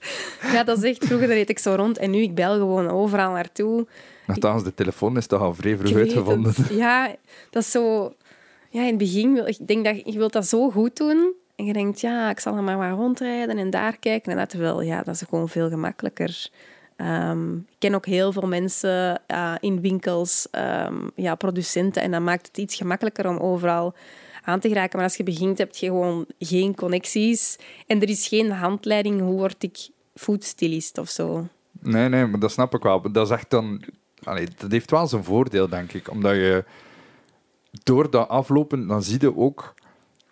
Ja, 0.51 0.63
dat 0.63 0.77
is 0.77 0.83
echt... 0.83 1.05
Vroeger 1.05 1.27
reed 1.27 1.49
ik 1.49 1.59
zo 1.59 1.73
rond 1.75 1.97
en 1.97 2.11
nu 2.11 2.21
ik 2.21 2.35
bel 2.35 2.53
gewoon 2.53 2.89
overal 2.89 3.31
naartoe. 3.31 3.87
Nogthans, 4.25 4.63
de 4.63 4.73
telefoon 4.73 5.17
is 5.17 5.27
toch 5.27 5.41
al 5.41 5.53
vrij 5.53 5.77
vroeg 5.77 5.95
uitgevonden. 5.95 6.53
Ja, 6.69 7.15
dat 7.49 7.63
is 7.63 7.71
zo... 7.71 8.13
Ja, 8.69 8.81
in 8.81 8.87
het 8.87 8.97
begin... 8.97 9.33
Wil, 9.33 9.47
ik 9.47 9.67
denk 9.67 9.85
dat 9.85 10.01
je 10.05 10.17
wilt 10.17 10.33
dat 10.33 10.47
zo 10.47 10.69
goed 10.69 10.97
doen. 10.97 11.33
En 11.55 11.65
je 11.65 11.73
denkt, 11.73 12.01
ja, 12.01 12.29
ik 12.29 12.39
zal 12.39 12.55
er 12.55 12.63
maar 12.63 12.77
maar 12.77 12.91
rondrijden 12.91 13.57
en 13.57 13.69
daar 13.69 13.97
kijken. 13.97 14.31
En 14.31 14.37
dat 14.37 14.53
wel, 14.53 14.81
ja, 14.81 15.03
dat 15.03 15.15
is 15.15 15.23
gewoon 15.29 15.49
veel 15.49 15.69
gemakkelijker. 15.69 16.49
Um, 16.97 17.65
ik 17.69 17.75
ken 17.77 17.95
ook 17.95 18.05
heel 18.05 18.31
veel 18.31 18.47
mensen 18.47 19.21
uh, 19.31 19.53
in 19.59 19.81
winkels, 19.81 20.47
um, 20.51 21.11
ja, 21.15 21.35
producenten. 21.35 22.01
En 22.01 22.11
dat 22.11 22.21
maakt 22.21 22.47
het 22.47 22.57
iets 22.57 22.75
gemakkelijker 22.75 23.27
om 23.27 23.37
overal 23.37 23.93
aan 24.47 24.59
te 24.59 24.67
geraken. 24.67 24.97
Maar 24.97 25.07
als 25.07 25.17
je 25.17 25.23
begint, 25.23 25.57
heb 25.57 25.75
je 25.75 25.85
gewoon 25.85 26.25
geen 26.39 26.75
connecties. 26.75 27.57
En 27.87 28.01
er 28.01 28.09
is 28.09 28.27
geen 28.27 28.51
handleiding 28.51 29.19
hoe 29.21 29.37
word 29.37 29.63
ik 29.63 29.89
foodstylist 30.15 30.97
of 30.97 31.09
zo. 31.09 31.47
Nee, 31.79 32.09
nee, 32.09 32.25
maar 32.25 32.39
dat 32.39 32.51
snap 32.51 32.75
ik 32.75 32.83
wel. 32.83 33.11
Dat 33.11 33.25
is 33.25 33.31
echt 33.31 33.49
dan... 33.49 33.83
Allee, 34.23 34.47
dat 34.57 34.71
heeft 34.71 34.91
wel 34.91 35.07
zijn 35.07 35.23
voordeel, 35.23 35.69
denk 35.69 35.93
ik. 35.93 36.11
Omdat 36.11 36.33
je 36.33 36.63
door 37.83 38.09
dat 38.09 38.29
aflopen, 38.29 38.87
dan 38.87 39.03
zie 39.03 39.21
je 39.21 39.37
ook 39.37 39.73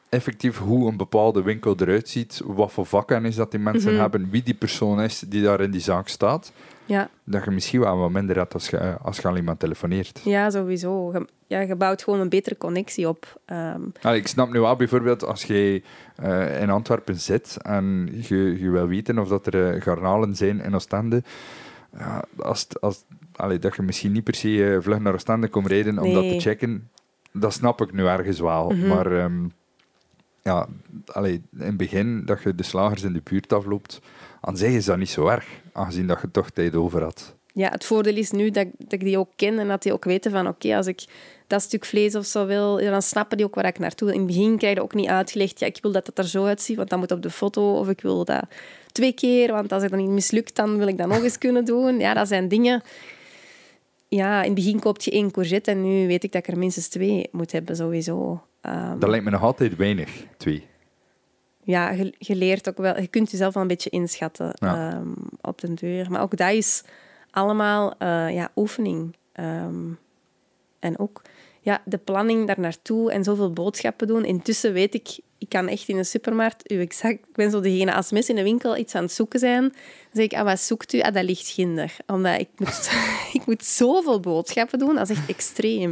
effectief 0.10 0.58
hoe 0.58 0.88
een 0.88 0.97
bepaalde 0.97 1.41
winkel 1.41 1.75
eruit 1.78 2.10
ziet, 2.10 2.41
wat 2.45 2.71
voor 2.71 2.86
vakken 2.86 3.25
is 3.25 3.36
dat 3.36 3.51
die 3.51 3.60
mensen 3.60 3.82
mm 3.82 3.93
-hmm. 3.93 4.01
hebben, 4.01 4.30
wie 4.30 4.43
die 4.43 4.54
persoon 4.54 5.01
is 5.01 5.19
die 5.19 5.43
daar 5.43 5.62
in 5.62 5.71
die 5.71 5.82
zaak 5.82 6.08
staat. 6.08 6.51
Ja. 6.85 7.09
Dat 7.23 7.43
je 7.43 7.51
misschien 7.51 7.79
wel 7.79 7.97
wat 7.97 8.11
minder 8.11 8.35
hebt 8.35 8.53
als 8.53 8.69
je, 8.69 8.97
als 8.97 9.17
je 9.17 9.27
aan 9.27 9.35
iemand 9.35 9.59
telefoneert. 9.59 10.21
Ja, 10.23 10.49
sowieso. 10.49 11.11
Je, 11.11 11.25
ja, 11.47 11.59
je 11.59 11.75
bouwt 11.75 12.03
gewoon 12.03 12.19
een 12.19 12.29
betere 12.29 12.57
connectie 12.57 13.07
op. 13.07 13.41
Um. 13.47 13.91
Allee, 14.01 14.19
ik 14.19 14.27
snap 14.27 14.51
nu 14.51 14.59
wel 14.59 14.75
bijvoorbeeld 14.75 15.23
als 15.23 15.43
je 15.43 15.81
uh, 16.23 16.61
in 16.61 16.69
Antwerpen 16.69 17.19
zit 17.19 17.57
en 17.61 18.09
je, 18.21 18.59
je 18.59 18.69
wil 18.69 18.87
weten 18.87 19.19
of 19.19 19.27
dat 19.27 19.47
er 19.47 19.75
uh, 19.75 19.81
garnalen 19.81 20.35
zijn 20.35 20.61
in 20.61 20.75
Oostende. 20.75 21.23
Ja, 21.97 22.23
als, 22.37 22.67
als, 22.79 23.03
allee, 23.35 23.59
dat 23.59 23.75
je 23.75 23.81
misschien 23.81 24.11
niet 24.11 24.23
per 24.23 24.35
se 24.35 24.49
uh, 24.49 24.77
vlug 24.81 24.99
naar 24.99 25.13
Oostende 25.13 25.47
komt 25.47 25.67
rijden 25.67 25.99
om 25.99 26.03
nee. 26.03 26.13
dat 26.13 26.29
te 26.29 26.49
checken, 26.49 26.89
dat 27.31 27.53
snap 27.53 27.81
ik 27.81 27.93
nu 27.93 28.05
ergens 28.05 28.39
wel. 28.39 28.69
Mm 28.69 28.79
-hmm. 28.79 28.87
Maar 28.87 29.11
um, 29.11 29.51
ja, 30.41 30.67
allee, 31.05 31.41
in 31.57 31.65
het 31.65 31.77
begin 31.77 32.25
dat 32.25 32.43
je 32.43 32.55
de 32.55 32.63
slagers 32.63 33.03
in 33.03 33.13
de 33.13 33.21
buurt 33.23 33.53
afloopt, 33.53 34.01
aan 34.45 34.58
zich 34.58 34.71
is 34.71 34.86
dat 34.86 34.97
niet 34.97 35.10
zo 35.10 35.27
erg, 35.27 35.45
aangezien 35.73 36.08
dat 36.08 36.21
je 36.21 36.31
toch 36.31 36.49
tijd 36.49 36.75
over 36.75 37.03
had. 37.03 37.36
Ja, 37.53 37.69
het 37.69 37.86
voordeel 37.86 38.15
is 38.15 38.31
nu 38.31 38.51
dat, 38.51 38.67
dat 38.77 38.93
ik 38.93 38.99
die 38.99 39.17
ook 39.17 39.29
ken 39.36 39.60
en 39.60 39.67
dat 39.67 39.84
die 39.84 39.93
ook 39.93 40.03
weten 40.03 40.31
van 40.31 40.47
oké, 40.47 40.49
okay, 40.49 40.77
als 40.77 40.88
ik 40.88 41.05
dat 41.47 41.62
stuk 41.62 41.86
vlees 41.86 42.15
of 42.15 42.25
zo 42.25 42.45
wil, 42.45 42.77
dan 42.77 43.01
snappen 43.01 43.38
die 43.38 43.45
ook 43.45 43.55
waar 43.55 43.65
ik 43.65 43.79
naartoe 43.79 44.08
wil. 44.08 44.17
In 44.17 44.23
het 44.23 44.36
begin 44.36 44.58
krijg 44.58 44.75
je 44.75 44.81
ook 44.81 44.93
niet 44.93 45.08
uitgelegd, 45.08 45.60
ja, 45.60 45.67
ik 45.67 45.77
wil 45.81 45.91
dat 45.91 46.08
het 46.08 46.17
er 46.17 46.27
zo 46.27 46.45
uitziet, 46.45 46.77
want 46.77 46.89
dat 46.89 46.99
moet 46.99 47.12
op 47.12 47.21
de 47.21 47.29
foto, 47.29 47.79
of 47.79 47.89
ik 47.89 48.01
wil 48.01 48.25
dat 48.25 48.43
twee 48.91 49.13
keer, 49.13 49.51
want 49.51 49.71
als 49.71 49.81
het 49.81 49.91
dan 49.91 49.99
niet 49.99 50.10
mislukt, 50.10 50.55
dan 50.55 50.77
wil 50.77 50.88
ik 50.88 50.97
dat 50.97 51.08
nog 51.08 51.23
eens 51.23 51.38
kunnen 51.38 51.65
doen. 51.65 51.99
Ja, 51.99 52.13
dat 52.13 52.27
zijn 52.27 52.47
dingen... 52.47 52.81
Ja, 54.08 54.39
in 54.39 54.45
het 54.45 54.55
begin 54.55 54.79
koopt 54.79 55.03
je 55.03 55.12
één 55.12 55.31
courgette 55.31 55.71
en 55.71 55.81
nu 55.81 56.08
weet 56.08 56.23
ik 56.23 56.31
dat 56.31 56.47
ik 56.47 56.53
er 56.53 56.58
minstens 56.58 56.88
twee 56.88 57.27
moet 57.31 57.51
hebben, 57.51 57.75
sowieso. 57.75 58.41
Um, 58.62 58.99
dat 58.99 59.10
lijkt 59.10 59.25
me 59.25 59.31
nog 59.31 59.41
altijd 59.41 59.75
weinig, 59.75 60.10
twee. 60.38 60.65
Ja, 61.65 61.95
leert 62.19 62.69
ook 62.69 62.78
wel, 62.78 62.99
je 62.99 63.08
kunt 63.08 63.32
jezelf 63.32 63.54
wel 63.54 63.62
een 63.63 63.69
beetje 63.69 63.89
inschatten 63.89 64.51
ja. 64.54 64.93
um, 64.93 65.15
op 65.41 65.62
den 65.62 65.75
deur. 65.75 66.12
Maar 66.12 66.21
ook 66.21 66.38
dat 66.38 66.51
is 66.51 66.84
allemaal 67.32 67.93
uh, 67.99 68.34
ja, 68.34 68.51
oefening. 68.56 69.15
Um, 69.39 69.97
en 70.80 70.99
ook 70.99 71.21
ja, 71.62 71.82
de 71.86 71.97
planning 71.97 72.47
daar 72.47 72.60
naartoe 72.60 73.12
en 73.12 73.23
zoveel 73.23 73.51
boodschappen 73.51 74.08
doen. 74.08 74.25
Intussen 74.25 74.73
weet 74.73 74.93
ik, 74.93 75.19
ik 75.38 75.49
kan 75.49 75.67
echt 75.67 75.88
in 75.88 75.95
de 75.95 76.04
supermarkt, 76.04 76.67
exact, 76.67 77.13
ik 77.13 77.36
ben 77.36 77.51
zo 77.51 77.60
degene, 77.60 77.93
als 77.93 78.12
mensen 78.12 78.36
in 78.36 78.43
de 78.43 78.49
winkel 78.49 78.78
iets 78.78 78.95
aan 78.95 79.04
het 79.04 79.12
zoeken 79.12 79.39
zijn, 79.39 79.62
dan 79.62 79.73
zeg 80.13 80.25
ik, 80.25 80.34
ah, 80.34 80.43
wat 80.43 80.60
zoekt 80.60 80.93
u? 80.93 80.99
Ah, 80.99 81.13
dat 81.13 81.23
ligt 81.23 81.47
ginder. 81.47 81.95
Omdat 82.08 82.39
ik 82.39 82.49
moet, 82.56 82.91
ik 83.41 83.45
moet 83.45 83.65
zoveel 83.65 84.19
boodschappen 84.19 84.80
doen, 84.80 84.95
dat 84.95 85.10
is 85.10 85.17
echt 85.17 85.30
extreem. 85.30 85.91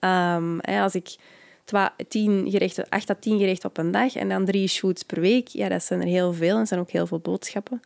Um, 0.00 0.58
ja, 0.60 0.82
als 0.82 0.94
ik 0.94 1.16
tien 2.08 2.50
gerechten, 2.50 2.88
acht 2.88 3.10
à 3.10 3.14
tien 3.20 3.38
gerechten 3.38 3.68
op 3.68 3.78
een 3.78 3.90
dag 3.90 4.14
en 4.14 4.28
dan 4.28 4.44
drie 4.44 4.68
shoots 4.68 5.02
per 5.02 5.20
week. 5.20 5.48
Ja, 5.48 5.68
dat 5.68 5.82
zijn 5.82 6.00
er 6.00 6.06
heel 6.06 6.32
veel 6.32 6.58
en 6.58 6.66
zijn 6.66 6.80
ook 6.80 6.90
heel 6.90 7.06
veel 7.06 7.18
boodschappen. 7.18 7.82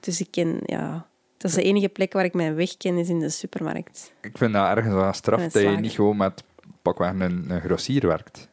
Dus 0.00 0.20
ik 0.20 0.28
ken, 0.30 0.58
ja, 0.66 1.06
dat 1.36 1.50
is 1.50 1.56
de 1.56 1.62
enige 1.62 1.88
plek 1.88 2.12
waar 2.12 2.24
ik 2.24 2.34
mijn 2.34 2.54
weg 2.54 2.76
ken, 2.76 2.98
is 2.98 3.08
in 3.08 3.18
de 3.18 3.28
supermarkt. 3.28 4.12
Ik 4.20 4.38
vind 4.38 4.52
dat 4.52 4.66
ergens 4.66 4.94
wel 4.94 5.12
straf 5.12 5.42
dat 5.42 5.62
je 5.62 5.68
niet 5.68 5.92
gewoon 5.92 6.16
met 6.16 6.42
pakweg 6.82 7.10
een, 7.10 7.50
een 7.50 7.60
grossier 7.60 8.06
werkt. 8.06 8.48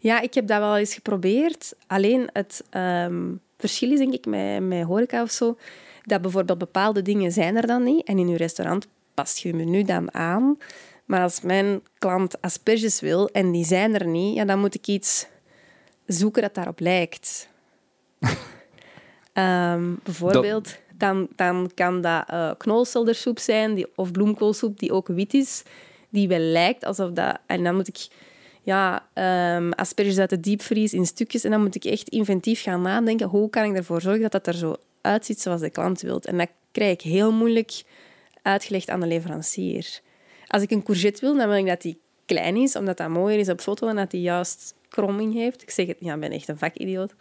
Ja, 0.00 0.20
ik 0.20 0.34
heb 0.34 0.46
dat 0.46 0.58
wel 0.58 0.76
eens 0.76 0.94
geprobeerd. 0.94 1.74
Alleen 1.86 2.30
het 2.32 2.64
um, 2.76 3.40
verschil 3.56 3.92
is 3.92 3.98
denk 3.98 4.12
ik 4.12 4.26
met, 4.26 4.60
met 4.60 4.84
horeca 4.84 5.22
of 5.22 5.30
zo, 5.30 5.56
dat 6.02 6.22
bijvoorbeeld 6.22 6.58
bepaalde 6.58 7.02
dingen 7.02 7.32
zijn 7.32 7.56
er 7.56 7.66
dan 7.66 7.82
niet 7.82 8.06
en 8.06 8.18
in 8.18 8.28
je 8.28 8.36
restaurant 8.36 8.86
past 9.14 9.38
je 9.38 9.54
menu 9.54 9.82
dan 9.82 10.14
aan. 10.14 10.56
Maar 11.08 11.22
als 11.22 11.40
mijn 11.40 11.82
klant 11.98 12.40
asperges 12.40 13.00
wil 13.00 13.28
en 13.28 13.50
die 13.50 13.64
zijn 13.64 13.94
er 13.94 14.06
niet, 14.06 14.34
ja, 14.34 14.44
dan 14.44 14.58
moet 14.58 14.74
ik 14.74 14.86
iets 14.86 15.26
zoeken 16.06 16.42
dat 16.42 16.54
daarop 16.54 16.80
lijkt. 16.80 17.48
um, 19.34 19.98
bijvoorbeeld, 20.04 20.64
dat... 20.64 20.78
dan, 20.96 21.28
dan 21.36 21.70
kan 21.74 22.00
dat 22.00 22.24
uh, 22.30 22.50
knolseldersoep 22.58 23.38
zijn 23.38 23.74
die, 23.74 23.86
of 23.94 24.10
bloemkoolsoep 24.10 24.78
die 24.78 24.92
ook 24.92 25.08
wit 25.08 25.34
is, 25.34 25.62
die 26.08 26.28
wel 26.28 26.38
lijkt 26.38 26.84
alsof 26.84 27.10
dat... 27.10 27.38
En 27.46 27.64
dan 27.64 27.74
moet 27.74 27.88
ik 27.88 28.08
ja, 28.62 29.08
um, 29.56 29.72
asperges 29.72 30.18
uit 30.18 30.30
de 30.30 30.40
diepvries 30.40 30.92
in 30.92 31.06
stukjes 31.06 31.44
en 31.44 31.50
dan 31.50 31.62
moet 31.62 31.74
ik 31.74 31.84
echt 31.84 32.08
inventief 32.08 32.62
gaan 32.62 32.82
nadenken 32.82 33.28
hoe 33.28 33.50
kan 33.50 33.64
ik 33.64 33.76
ervoor 33.76 34.00
zorgen 34.00 34.22
dat 34.22 34.32
dat 34.32 34.46
er 34.46 34.54
zo 34.54 34.76
uitziet 35.00 35.40
zoals 35.40 35.60
de 35.60 35.70
klant 35.70 36.00
wil. 36.00 36.20
En 36.20 36.38
dat 36.38 36.50
krijg 36.72 36.92
ik 36.92 37.00
heel 37.00 37.32
moeilijk 37.32 37.82
uitgelegd 38.42 38.90
aan 38.90 39.00
de 39.00 39.06
leverancier. 39.06 40.00
Als 40.48 40.62
ik 40.62 40.70
een 40.70 40.82
courgette 40.82 41.20
wil, 41.20 41.36
dan 41.36 41.48
wil 41.48 41.56
ik 41.58 41.66
dat 41.66 41.82
die 41.82 42.00
klein 42.26 42.56
is, 42.56 42.76
omdat 42.76 42.96
dat 42.96 43.08
mooier 43.08 43.38
is 43.38 43.48
op 43.48 43.60
foto 43.60 43.88
en 43.88 43.96
dat 43.96 44.10
die 44.10 44.20
juist 44.20 44.74
kromming 44.88 45.34
heeft. 45.34 45.62
Ik 45.62 45.70
zeg 45.70 45.86
het, 45.86 45.96
ja, 46.00 46.14
ik 46.14 46.20
ben 46.20 46.30
echt 46.30 46.48
een 46.48 46.58
vakidioot. 46.58 47.14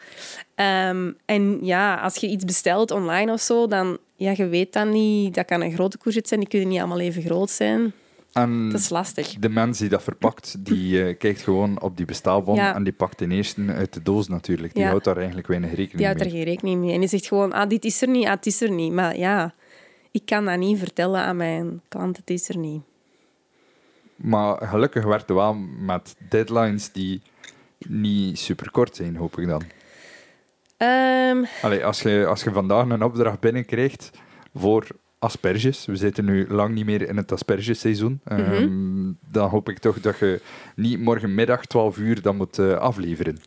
Um, 0.55 1.17
en 1.25 1.59
ja, 1.61 1.95
als 1.95 2.15
je 2.15 2.27
iets 2.27 2.45
bestelt 2.45 2.91
online 2.91 3.31
of 3.31 3.41
zo, 3.41 3.67
dan, 3.67 3.97
ja, 4.15 4.33
je 4.35 4.47
weet 4.47 4.73
dan 4.73 4.89
niet, 4.89 5.35
dat 5.35 5.45
kan 5.45 5.61
een 5.61 5.73
grote 5.73 5.97
courgette 5.97 6.27
zijn, 6.27 6.39
die 6.39 6.49
kunnen 6.49 6.67
niet 6.67 6.79
allemaal 6.79 6.99
even 6.99 7.21
groot 7.23 7.49
zijn. 7.49 7.93
En 8.33 8.69
Dat 8.69 8.79
is 8.79 8.89
lastig. 8.89 9.33
de 9.39 9.49
mens 9.49 9.79
die 9.79 9.89
dat 9.89 10.03
verpakt, 10.03 10.55
die 10.65 11.03
eh, 11.03 11.17
kijkt 11.17 11.41
gewoon 11.41 11.81
op 11.81 11.97
die 11.97 12.05
bestelbon 12.05 12.55
Ja. 12.55 12.75
en 12.75 12.83
die 12.83 12.93
pakt 12.93 13.19
de 13.19 13.27
eerste 13.27 13.65
uit 13.67 13.93
de 13.93 14.01
doos 14.03 14.27
natuurlijk. 14.27 14.73
Die 14.73 14.83
Ja. 14.83 14.89
houdt 14.89 15.03
daar 15.03 15.17
eigenlijk 15.17 15.47
weinig 15.47 15.69
rekening 15.69 15.97
Die 15.97 16.05
houdt 16.05 16.19
er 16.21 16.25
mee. 16.27 16.35
geen 16.35 16.45
rekening 16.45 16.81
mee. 16.81 16.93
En 16.93 16.99
die 16.99 17.09
zegt 17.09 17.27
gewoon, 17.27 17.53
ah, 17.53 17.69
dit 17.69 17.85
is 17.85 18.01
er 18.01 18.07
niet, 18.07 18.25
ah, 18.25 18.31
het 18.31 18.45
is 18.45 18.61
er 18.61 18.71
niet. 18.71 18.91
Maar 18.91 19.17
ja, 19.17 19.53
ik 20.11 20.21
kan 20.25 20.45
dat 20.45 20.57
niet 20.57 20.77
vertellen 20.79 21.19
aan 21.21 21.35
mijn 21.37 21.81
klant, 21.87 22.17
het 22.17 22.29
is 22.29 22.49
er 22.49 22.57
niet. 22.57 22.81
Maar 24.17 24.67
gelukkig 24.67 25.03
werd 25.03 25.21
het 25.21 25.29
wel 25.37 25.53
met 25.79 26.15
deadlines 26.29 26.91
die 26.91 27.21
niet 27.87 28.39
super 28.39 28.71
kort 28.71 28.95
zijn, 28.95 29.15
hoop 29.15 29.39
ik 29.39 29.47
dan. 29.47 29.61
Ehm, 30.77 31.43
Allee, 31.61 31.85
als, 31.85 32.01
je, 32.01 32.25
als 32.25 32.43
je 32.43 32.51
vandaag 32.51 32.89
een 32.89 33.03
opdracht 33.03 33.39
binnenkrijgt 33.39 34.11
voor 34.55 34.87
asperges, 35.19 35.85
we 35.85 35.95
zitten 35.95 36.25
nu 36.25 36.47
lang 36.49 36.73
niet 36.73 36.85
meer 36.85 37.07
in 37.07 37.17
het 37.17 37.31
aspergeseizoen, 37.31 38.19
Mhm. 38.23 38.39
ehm, 38.41 39.11
dan 39.31 39.49
hoop 39.49 39.69
ik 39.69 39.77
toch 39.79 39.99
dat 40.01 40.19
je 40.19 40.41
niet 40.75 40.99
morgenmiddag 40.99 41.65
12 41.65 41.97
uur 41.97 42.21
dat 42.21 42.33
moet 42.33 42.59
eh, 42.59 42.73
afleveren. 42.77 43.37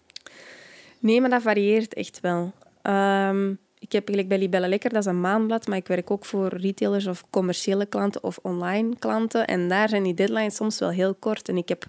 nee, 0.99 1.21
maar 1.21 1.31
dat 1.31 1.43
varieert 1.43 1.95
echt 1.95 2.21
wel. 2.21 2.53
Ehm, 2.83 3.55
ik 3.81 3.93
heb 3.93 4.09
eigenlijk 4.09 4.29
bij 4.29 4.39
Libelle 4.39 4.69
Lekker, 4.69 4.91
dat 4.91 4.99
is 4.99 5.07
een 5.07 5.21
maandblad, 5.21 5.67
maar 5.67 5.77
ik 5.77 5.87
werk 5.87 6.11
ook 6.11 6.25
voor 6.25 6.49
retailers 6.49 7.07
of 7.07 7.25
commerciële 7.31 7.87
klanten 7.87 8.23
of 8.23 8.39
online 8.43 8.97
klanten. 8.99 9.47
En 9.47 9.69
daar 9.69 9.89
zijn 9.89 10.03
die 10.03 10.15
deadlines 10.15 10.57
soms 10.57 10.79
wel 10.79 10.91
heel 10.91 11.15
kort. 11.15 11.49
En 11.49 11.57
ik 11.57 11.69
heb 11.69 11.87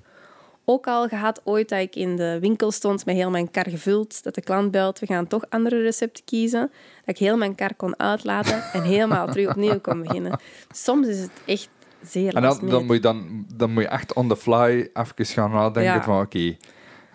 ook 0.65 0.87
al 0.87 1.07
gehad 1.07 1.41
ooit 1.43 1.69
dat 1.69 1.79
ik 1.79 1.95
in 1.95 2.15
de 2.15 2.37
winkel 2.41 2.71
stond 2.71 3.05
met 3.05 3.15
heel 3.15 3.29
mijn 3.29 3.51
kar 3.51 3.69
gevuld, 3.69 4.23
dat 4.23 4.35
de 4.35 4.41
klant 4.41 4.71
belt, 4.71 4.99
we 4.99 5.05
gaan 5.05 5.27
toch 5.27 5.43
andere 5.49 5.81
recepten 5.81 6.23
kiezen, 6.23 6.71
dat 7.05 7.15
ik 7.15 7.17
heel 7.17 7.37
mijn 7.37 7.55
kar 7.55 7.75
kon 7.75 7.99
uitlaten 7.99 8.63
en 8.73 8.83
helemaal 8.83 9.27
terug 9.27 9.49
opnieuw 9.49 9.79
kon 9.79 10.01
beginnen. 10.01 10.39
Soms 10.71 11.07
is 11.07 11.19
het 11.19 11.31
echt 11.45 11.69
zeer 12.01 12.35
En 12.35 12.41
last 12.41 12.59
dan, 12.59 12.69
dan, 12.69 12.85
moet 12.85 12.95
je 12.95 13.01
dan, 13.01 13.45
dan 13.55 13.71
moet 13.71 13.83
je 13.83 13.89
echt 13.89 14.13
on 14.13 14.27
the 14.27 14.37
fly 14.37 14.89
even 14.93 15.25
gaan 15.25 15.51
nadenken 15.51 15.93
Ja. 15.93 16.03
van 16.03 16.21
oké, 16.21 16.57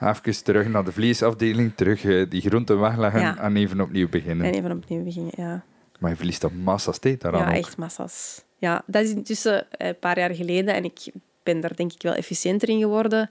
even 0.01 0.44
terug 0.44 0.68
naar 0.68 0.84
de 0.84 0.92
vleesafdeling, 0.92 1.72
terug 1.74 2.05
eh, 2.05 2.30
die 2.30 2.40
groenten 2.40 2.80
wegleggen 2.80 3.20
Ja. 3.20 3.38
en 3.38 3.57
even 3.57 3.80
opnieuw 3.80 4.09
beginnen. 4.09 4.47
En 4.47 4.55
even 4.55 4.72
opnieuw 4.72 5.05
beginnen, 5.05 5.32
ja. 5.36 5.64
Maar 5.99 6.11
je 6.11 6.16
verliest 6.16 6.40
dan 6.40 6.57
massa's 6.62 6.99
tijd 6.99 7.20
daaraan 7.20 7.40
Ja, 7.42 7.49
ook. 7.49 7.55
echt 7.64 7.76
massa's. 7.76 8.44
Ja, 8.59 8.82
dat 8.86 9.05
is 9.05 9.11
intussen 9.11 9.70
eh, 9.70 9.88
een 9.88 9.99
paar 9.99 10.18
jaar 10.18 10.34
geleden 10.34 10.74
en 10.74 10.84
ik 10.84 10.99
ben 11.42 11.61
daar 11.61 11.76
denk 11.76 11.92
ik 11.92 12.03
wel 12.03 12.14
efficiënter 12.14 12.68
in 12.68 12.78
geworden. 12.80 13.30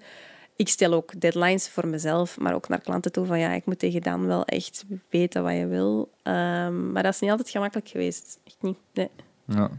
Ik 0.56 0.68
stel 0.70 0.94
ook 0.94 1.20
deadlines 1.22 1.70
voor 1.70 1.88
mezelf, 1.88 2.40
maar 2.40 2.54
ook 2.54 2.68
naar 2.68 2.82
klanten 2.82 3.12
toe 3.12 3.26
van 3.26 3.40
ja, 3.40 3.52
ik 3.54 3.66
moet 3.66 3.80
tegen 3.80 4.02
dan 4.02 4.26
wel 4.28 4.46
echt 4.46 4.86
weten 5.10 5.44
wat 5.44 5.54
je 5.54 5.68
wil. 5.68 6.10
Ehm, 6.24 6.92
maar 6.92 7.04
dat 7.04 7.14
is 7.14 7.20
niet 7.20 7.30
altijd 7.30 7.50
gemakkelijk 7.50 7.88
geweest. 7.90 8.40
Echt 8.44 8.58
niet. 8.62 8.78
Nee. 8.94 9.10
Ja. 9.48 9.70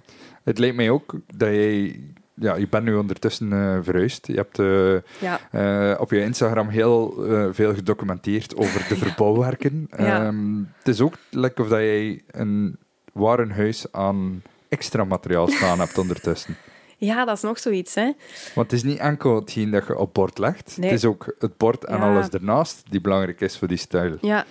Het 0.45 0.59
lijkt 0.59 0.77
mij 0.77 0.91
ook 0.91 1.15
dat 1.37 1.49
jij... 1.49 2.01
Ja, 2.41 2.55
je 2.55 2.69
bent 2.69 2.85
nu 2.85 2.95
ondertussen 2.95 3.53
eh, 3.53 3.79
verhuisd. 3.83 4.27
Je 4.27 4.35
hebt 4.35 4.59
eh, 4.59 5.21
Ja, 5.21 5.41
eh, 5.51 6.01
op 6.01 6.11
je 6.11 6.23
Instagram 6.23 6.69
heel 6.69 7.15
veel 7.53 7.75
gedocumenteerd 7.75 8.57
over 8.57 8.87
de 8.89 8.97
verbouwwerken. 9.07 9.87
Ehm, 9.91 10.57
het 10.79 10.89
is 10.89 11.01
ook 11.01 11.15
lekker 11.31 11.65
of 11.65 11.71
dat 11.71 11.79
jij 11.79 12.23
een 12.31 12.77
warenhuis 13.13 13.93
aan 13.93 14.43
extra 14.69 15.05
materiaal 15.05 15.49
staan 15.49 15.79
hebt 15.79 15.99
ondertussen. 15.99 16.57
ja 16.99 17.25
dat 17.25 17.37
is 17.37 17.43
nog 17.43 17.59
zoiets. 17.59 17.95
Hè. 17.95 18.13
Want 18.55 18.71
het 18.71 18.73
is 18.73 18.83
niet 18.83 18.99
enkel 18.99 19.35
hetgeen 19.35 19.71
dat 19.71 19.87
je 19.87 19.99
op 19.99 20.15
bord 20.15 20.39
legt. 20.39 20.77
Nee. 20.77 20.91
Het 20.91 20.99
is 20.99 21.05
ook 21.05 21.35
het 21.39 21.57
bord 21.57 21.85
en 21.85 21.97
Ja. 21.99 22.11
alles 22.13 22.29
ernaast 22.29 22.83
die 22.91 23.01
belangrijk 23.01 23.41
is 23.41 23.59
voor 23.59 23.69
die 23.69 23.77
stijl. 23.77 24.17
Ja. 24.21 24.45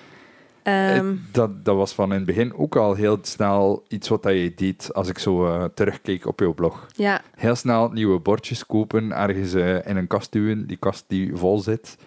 Ehm, 0.66 1.08
Het- 1.08 1.18
dat, 1.34 1.66
dat 1.66 1.76
was 1.76 1.94
van 1.94 2.10
in 2.12 2.16
het 2.18 2.26
begin 2.26 2.54
ook 2.56 2.76
al 2.76 2.94
heel 2.94 3.18
snel 3.22 3.84
iets 3.88 4.08
wat 4.08 4.24
je 4.24 4.54
deed 4.56 4.94
als 4.94 5.08
ik 5.10 5.20
zo 5.20 5.46
eh, 5.48 5.64
terugkeek 5.74 6.26
op 6.26 6.40
jouw 6.40 6.54
blog. 6.54 6.86
ja, 6.96 7.22
Heel 7.36 7.56
snel 7.56 7.90
nieuwe 7.90 8.20
bordjes 8.20 8.66
kopen, 8.66 9.12
ergens 9.12 9.54
eh, 9.54 9.88
in 9.88 9.98
een 9.98 10.08
kast 10.08 10.32
duwen, 10.32 10.68
die 10.68 10.78
kast 10.78 11.04
die 11.08 11.36
vol 11.36 11.60
zit. 11.60 11.98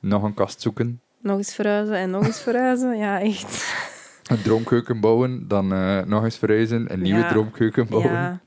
Nog 0.00 0.22
een 0.22 0.34
kast 0.34 0.60
zoeken, 0.60 1.00
nog 1.20 1.36
eens 1.36 1.54
verhuizen 1.54 1.96
en 1.96 2.10
nog 2.10 2.24
eens 2.26 2.40
verhuizen. 2.40 2.96
Ja, 2.96 3.20
echt. 3.20 3.74
een 4.24 4.42
droomkeuken 4.42 5.00
bouwen, 5.00 5.48
dan 5.48 5.72
eh, 5.72 6.00
nog 6.02 6.24
eens 6.24 6.38
verhuizen, 6.38 6.92
een 6.92 7.00
nieuwe 7.00 7.20
Ja. 7.20 7.28
droomkeuken 7.28 7.86
bouwen. 7.88 8.12
Ja. 8.12 8.40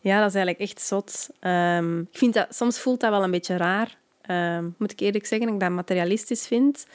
ja, 0.00 0.18
dat 0.20 0.28
is 0.28 0.34
eigenlijk 0.34 0.58
echt 0.70 0.80
zot. 0.80 1.28
Ehm, 1.40 1.98
ik 2.00 2.06
vind 2.18 2.34
dat, 2.34 2.46
soms 2.50 2.78
voelt 2.80 3.00
dat 3.00 3.10
wel 3.10 3.22
een 3.24 3.30
beetje 3.30 3.56
raar. 3.56 3.96
Ehm, 4.22 4.64
moet 4.78 4.92
ik 4.92 5.00
eerlijk 5.00 5.26
zeggen, 5.26 5.46
dat 5.46 5.56
ik 5.56 5.62
dat 5.62 5.70
materialistisch 5.70 6.46
vind. 6.46 6.86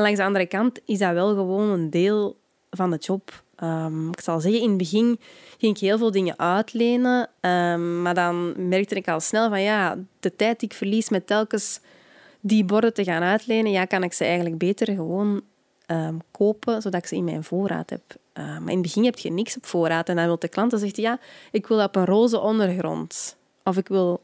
En 0.00 0.06
langs 0.06 0.20
de 0.20 0.26
andere 0.26 0.46
kant 0.46 0.80
is 0.84 0.98
dat 0.98 1.12
wel 1.12 1.34
gewoon 1.34 1.68
een 1.68 1.90
deel 1.90 2.36
van 2.70 2.90
de 2.90 2.96
job. 2.96 3.42
Ehm, 3.56 4.08
ik 4.08 4.20
zal 4.20 4.40
zeggen, 4.40 4.60
in 4.60 4.68
het 4.68 4.78
begin 4.78 5.18
ging 5.58 5.74
ik 5.74 5.80
heel 5.80 5.98
veel 5.98 6.10
dingen 6.10 6.38
uitlenen. 6.38 7.28
ehm, 7.40 8.02
maar 8.02 8.14
dan 8.14 8.68
merkte 8.68 8.94
ik 8.94 9.08
al 9.08 9.20
snel 9.20 9.48
van 9.48 9.62
ja, 9.62 9.98
de 10.20 10.36
tijd 10.36 10.60
die 10.60 10.68
ik 10.68 10.74
verlies 10.74 11.08
met 11.08 11.26
telkens 11.26 11.80
die 12.40 12.64
borden 12.64 12.94
te 12.94 13.04
gaan 13.04 13.22
uitlenen, 13.22 13.70
ja, 13.70 13.84
kan 13.84 14.02
ik 14.02 14.12
ze 14.12 14.24
eigenlijk 14.24 14.58
beter 14.58 14.94
gewoon 14.94 15.40
ehm, 15.86 16.14
kopen, 16.30 16.82
zodat 16.82 17.00
ik 17.00 17.08
ze 17.08 17.16
in 17.16 17.24
mijn 17.24 17.44
voorraad 17.44 17.90
heb. 17.90 18.02
Maar 18.34 18.60
in 18.60 18.68
het 18.68 18.82
begin 18.82 19.04
heb 19.04 19.18
je 19.18 19.30
niks 19.30 19.56
op 19.56 19.66
voorraad. 19.66 20.08
En 20.08 20.16
dan 20.16 20.24
wil 20.24 20.38
de 20.38 20.48
klant 20.48 20.70
dan 20.70 20.80
zegt 20.80 20.96
ja, 20.96 21.18
ik 21.50 21.66
wil 21.66 21.76
dat 21.76 21.86
op 21.86 21.96
een 21.96 22.04
roze 22.04 22.40
ondergrond. 22.40 23.36
Of 23.64 23.76
ik 23.76 23.88
wil 23.88 24.20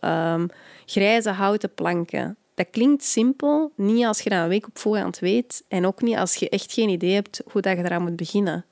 grijze 0.86 1.30
houten 1.30 1.74
planken. 1.74 2.36
Dat 2.56 2.66
klinkt 2.70 3.04
simpel, 3.04 3.72
niet 3.76 4.04
als 4.04 4.20
je 4.20 4.30
dat 4.30 4.42
een 4.42 4.48
week 4.48 4.66
op 4.66 4.78
voorhand 4.78 5.18
weet. 5.18 5.64
En 5.68 5.86
ook 5.86 6.02
niet 6.02 6.16
als 6.16 6.34
je 6.34 6.48
echt 6.48 6.72
geen 6.72 6.88
idee 6.88 7.14
hebt 7.14 7.42
hoe 7.52 7.60
dat 7.62 7.76
je 7.76 7.84
eraan 7.84 8.02
moet 8.02 8.16
beginnen. 8.16 8.64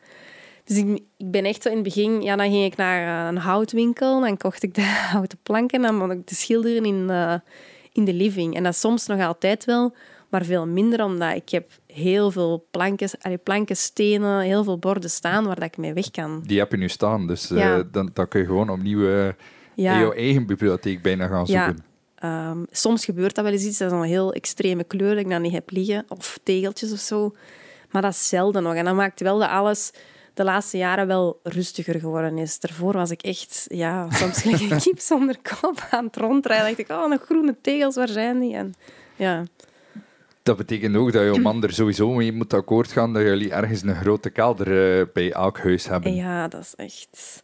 Dus 0.64 0.76
ik, 0.76 0.86
ik 1.16 1.30
ben 1.30 1.44
echt 1.44 1.62
zo 1.62 1.68
in 1.68 1.74
het 1.74 1.84
begin... 1.84 2.22
Ja, 2.22 2.36
dan 2.36 2.50
ging 2.50 2.64
ik 2.64 2.76
naar 2.76 3.26
eh, 3.26 3.32
een 3.32 3.36
houtwinkel. 3.42 4.20
Dan 4.20 4.36
kocht 4.36 4.62
ik 4.62 4.74
de 4.74 4.82
houten 5.12 5.38
planken. 5.42 5.76
En 5.82 5.86
dan 5.86 5.96
mocht 5.96 6.12
ik 6.12 6.26
de 6.28 6.34
schilderen 6.34 6.84
in 6.84 7.06
de, 7.06 7.40
in 7.92 8.04
de 8.04 8.12
living. 8.14 8.56
En 8.56 8.62
dat 8.62 8.76
soms 8.76 9.06
nog 9.06 9.20
altijd 9.20 9.64
wel, 9.64 9.94
maar 10.28 10.44
veel 10.44 10.66
minder. 10.66 11.04
Omdat 11.04 11.34
ik 11.34 11.48
heb 11.48 11.70
heel 11.86 12.30
veel 12.30 12.66
planken, 12.70 13.08
allee, 13.20 13.38
planken 13.38 13.76
stenen, 13.76 14.40
heel 14.40 14.64
veel 14.64 14.78
borden 14.78 15.10
staan 15.10 15.44
waar 15.46 15.54
dat 15.54 15.64
ik 15.64 15.76
mee 15.76 15.92
weg 15.92 16.10
kan. 16.10 16.42
Die 16.46 16.58
heb 16.58 16.70
je 16.70 16.76
nu 16.76 16.88
staan, 16.88 17.26
dus 17.26 17.50
eh, 17.50 17.78
dan, 17.92 18.10
dan 18.12 18.28
kun 18.28 18.40
je 18.40 18.46
gewoon 18.46 18.70
opnieuw 18.70 19.08
eh, 19.08 19.26
in 19.26 19.34
Ja. 19.74 19.98
jouw 19.98 20.12
eigen 20.12 20.46
bibliotheek 20.46 21.02
bijna 21.02 21.26
gaan 21.26 21.44
Ja. 21.46 21.74
Ehm, 22.24 22.62
soms 22.70 23.04
gebeurt 23.04 23.34
dat 23.34 23.44
wel 23.44 23.52
eens 23.52 23.64
iets, 23.64 23.78
dat 23.78 23.92
is 23.92 23.98
een 23.98 24.04
heel 24.04 24.32
extreme 24.32 24.84
kleur 24.84 25.14
dat 25.14 25.24
ik 25.24 25.30
dan 25.30 25.42
niet 25.42 25.52
heb 25.52 25.70
liggen, 25.70 26.04
of 26.08 26.38
tegeltjes 26.42 26.92
of 26.92 26.98
zo. 26.98 27.34
Maar 27.90 28.02
dat 28.02 28.12
is 28.12 28.28
zelden 28.28 28.62
nog. 28.62 28.74
En 28.74 28.84
dat 28.84 28.94
maakt 28.94 29.20
wel 29.20 29.38
dat 29.38 29.48
alles 29.48 29.90
de 30.34 30.44
laatste 30.44 30.76
jaren 30.76 31.06
wel 31.06 31.40
rustiger 31.42 32.00
geworden 32.00 32.38
is. 32.38 32.60
Daarvoor 32.60 32.92
was 32.92 33.10
ik 33.10 33.22
echt, 33.22 33.64
ja, 33.68 34.10
soms 34.10 34.42
gelijk 34.42 34.60
een 34.60 34.80
kip 34.86 34.98
zonder 34.98 35.36
kop 35.60 35.86
aan 35.90 36.04
het 36.04 36.16
rondrijden. 36.16 36.66
dacht 36.66 36.78
ik, 36.78 36.90
oh, 36.90 37.08
nog 37.08 37.22
groene 37.24 37.56
tegels, 37.60 37.94
waar 37.94 38.08
zijn 38.08 38.40
die? 38.40 38.54
En, 38.54 38.74
ja. 39.16 39.44
Dat 40.44 40.56
betekent 40.56 40.96
ook 40.96 41.12
dat 41.12 41.34
je 41.34 41.40
man 41.40 41.62
er 41.62 41.72
sowieso 41.72 42.12
mee 42.12 42.32
moet 42.32 42.52
akkoord 42.52 42.92
gaan 42.92 43.12
dat 43.12 43.22
jullie 43.22 43.50
ergens 43.50 43.82
een 43.82 43.94
grote 43.94 44.30
kelder 44.30 44.98
eh, 44.98 45.06
bij 45.12 45.32
elk 45.32 45.58
huis 45.58 45.88
hebben. 45.88 46.14
Ja, 46.14 46.48
dat 46.48 46.60
is 46.60 46.74
echt... 46.74 47.42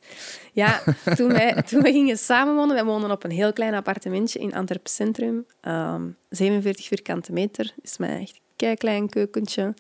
Ja, 0.52 0.82
toen 1.14 1.32
wij, 1.32 1.54
toen 1.68 1.82
wij 1.82 1.92
gingen 1.92 2.18
samenwonen, 2.18 2.74
wij 2.74 2.84
woonden 2.84 3.10
op 3.10 3.24
een 3.24 3.30
heel 3.30 3.52
klein 3.52 3.74
appartementje 3.74 4.38
in 4.38 4.54
Antwerpen 4.54 4.90
Centrum. 4.90 5.46
Ehm 5.60 6.02
47 6.28 6.86
vierkante 6.86 7.32
meter, 7.32 7.74
is 7.82 7.98
mijn 7.98 8.20
echt 8.20 8.40
een 8.56 8.76
klein 8.76 9.08
keukentje. 9.08 9.74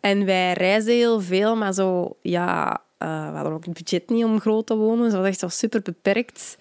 En 0.00 0.24
wij 0.24 0.52
reisden 0.52 0.94
heel 0.94 1.20
veel, 1.20 1.56
maar 1.56 1.72
zo, 1.72 2.16
ja, 2.22 2.82
eh, 2.98 3.28
we 3.30 3.34
hadden 3.34 3.52
ook 3.52 3.64
het 3.64 3.74
budget 3.74 4.08
niet 4.08 4.24
om 4.24 4.40
groot 4.40 4.66
te 4.66 4.76
wonen. 4.76 5.02
Dus 5.02 5.12
dat 5.12 5.20
was 5.20 5.30
echt 5.30 5.40
wel 5.40 5.50
super 5.50 5.82
beperkt. 5.82 6.56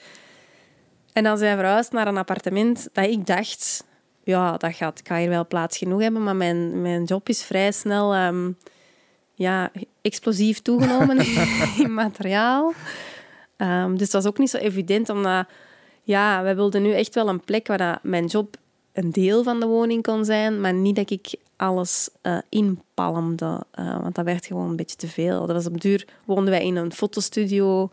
En 1.13 1.23
dan 1.23 1.37
zijn 1.37 1.55
we 1.57 1.63
verhuisd 1.63 1.91
naar 1.91 2.07
een 2.07 2.17
appartement 2.17 2.89
dat 2.93 3.05
ik 3.05 3.25
dacht, 3.25 3.87
ja, 4.29 4.57
dat 4.57 4.75
gaat, 4.75 4.99
ik 4.99 5.07
ga 5.07 5.17
hier 5.17 5.29
wel 5.29 5.47
plaats 5.47 5.77
genoeg 5.77 6.01
hebben, 6.01 6.23
maar 6.23 6.35
mijn, 6.35 6.81
mijn 6.81 7.03
job 7.03 7.29
is 7.29 7.43
vrij 7.43 7.71
snel 7.71 8.13
ehm, 8.13 8.51
ja, 9.33 9.71
explosief 10.01 10.61
toegenomen 10.61 11.17
in 11.83 11.93
materiaal. 11.93 12.73
Ehm, 13.57 13.95
dus 13.95 14.09
dat 14.09 14.23
was 14.23 14.31
ook 14.31 14.37
niet 14.37 14.49
zo 14.49 14.57
evident, 14.57 15.09
omdat 15.09 15.47
ja, 16.03 16.43
wij 16.43 16.55
wilden 16.55 16.81
nu 16.81 16.93
echt 16.93 17.15
wel 17.15 17.27
een 17.27 17.43
plek 17.43 17.67
waar 17.67 17.77
dat 17.77 17.99
mijn 18.03 18.25
job 18.25 18.55
een 18.93 19.11
deel 19.11 19.43
van 19.43 19.59
de 19.59 19.65
woning 19.65 20.03
kon 20.03 20.25
zijn, 20.25 20.61
maar 20.61 20.73
niet 20.73 20.95
dat 20.95 21.09
ik 21.09 21.35
alles 21.55 22.09
eh 22.21 22.37
inpalmde, 22.49 23.63
eh, 23.71 24.01
want 24.01 24.15
dat 24.15 24.25
werd 24.25 24.45
gewoon 24.45 24.69
een 24.69 24.75
beetje 24.75 24.95
te 24.95 25.07
veel. 25.07 25.45
Dat 25.45 25.55
was 25.55 25.67
op 25.67 25.81
duur 25.81 26.07
woonden 26.25 26.49
wij 26.49 26.65
in 26.65 26.75
een 26.75 26.93
fotostudio 26.93 27.91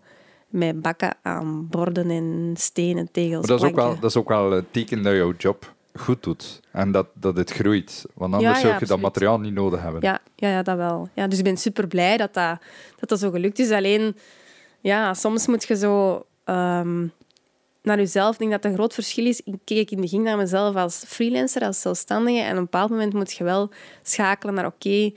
met 0.48 0.82
bakken 0.82 1.16
aan 1.22 1.68
borden 1.68 2.10
en 2.10 2.54
stenen, 2.56 3.10
tegels, 3.12 3.46
Maar 3.46 3.58
dat 3.58 3.62
is, 3.62 3.68
ook 3.68 3.76
wel, 3.76 3.94
dat 4.00 4.10
is 4.10 4.16
ook 4.16 4.28
wel 4.28 4.52
een 4.52 4.66
teken 4.70 5.02
dat 5.02 5.14
jouw 5.14 5.32
job 5.38 5.74
goed 5.98 6.22
doet 6.22 6.60
en 6.72 6.92
dat, 6.92 7.06
dat 7.14 7.36
het 7.36 7.50
groeit. 7.50 8.04
Want 8.14 8.34
anders 8.34 8.54
Ja, 8.54 8.60
zou 8.60 8.78
je 8.78 8.86
dat 8.86 9.00
materiaal 9.00 9.40
niet 9.40 9.54
nodig 9.54 9.82
hebben. 9.82 10.00
Ja, 10.02 10.20
ja, 10.34 10.48
ja, 10.48 10.62
dat 10.62 10.76
wel. 10.76 11.08
Ja, 11.14 11.26
dus 11.26 11.38
ik 11.38 11.44
ben 11.44 11.56
super 11.56 11.86
blij 11.86 12.16
dat 12.16 12.34
dat, 12.34 12.58
dat 12.98 13.08
dat 13.08 13.18
zo 13.18 13.30
gelukt 13.30 13.58
is. 13.58 13.70
Alleen, 13.70 14.16
ja, 14.80 15.14
soms 15.14 15.46
moet 15.46 15.64
je 15.64 15.76
zo 15.76 16.26
ehm, 16.44 17.06
naar 17.82 17.96
jezelf. 17.96 18.32
Ik 18.32 18.38
denk 18.38 18.50
dat 18.50 18.62
het 18.62 18.72
een 18.72 18.78
groot 18.78 18.94
verschil 18.94 19.26
is. 19.26 19.40
Ik 19.40 19.58
keek 19.64 19.90
in 19.90 19.98
het 19.98 20.00
begin 20.00 20.22
naar 20.22 20.36
mezelf 20.36 20.76
als 20.76 21.04
freelancer, 21.06 21.62
als 21.62 21.80
zelfstandige. 21.80 22.38
En 22.38 22.50
op 22.50 22.56
een 22.56 22.62
bepaald 22.62 22.90
moment 22.90 23.12
moet 23.12 23.32
je 23.32 23.44
wel 23.44 23.70
schakelen 24.02 24.54
naar, 24.54 24.66
oké, 24.66 25.10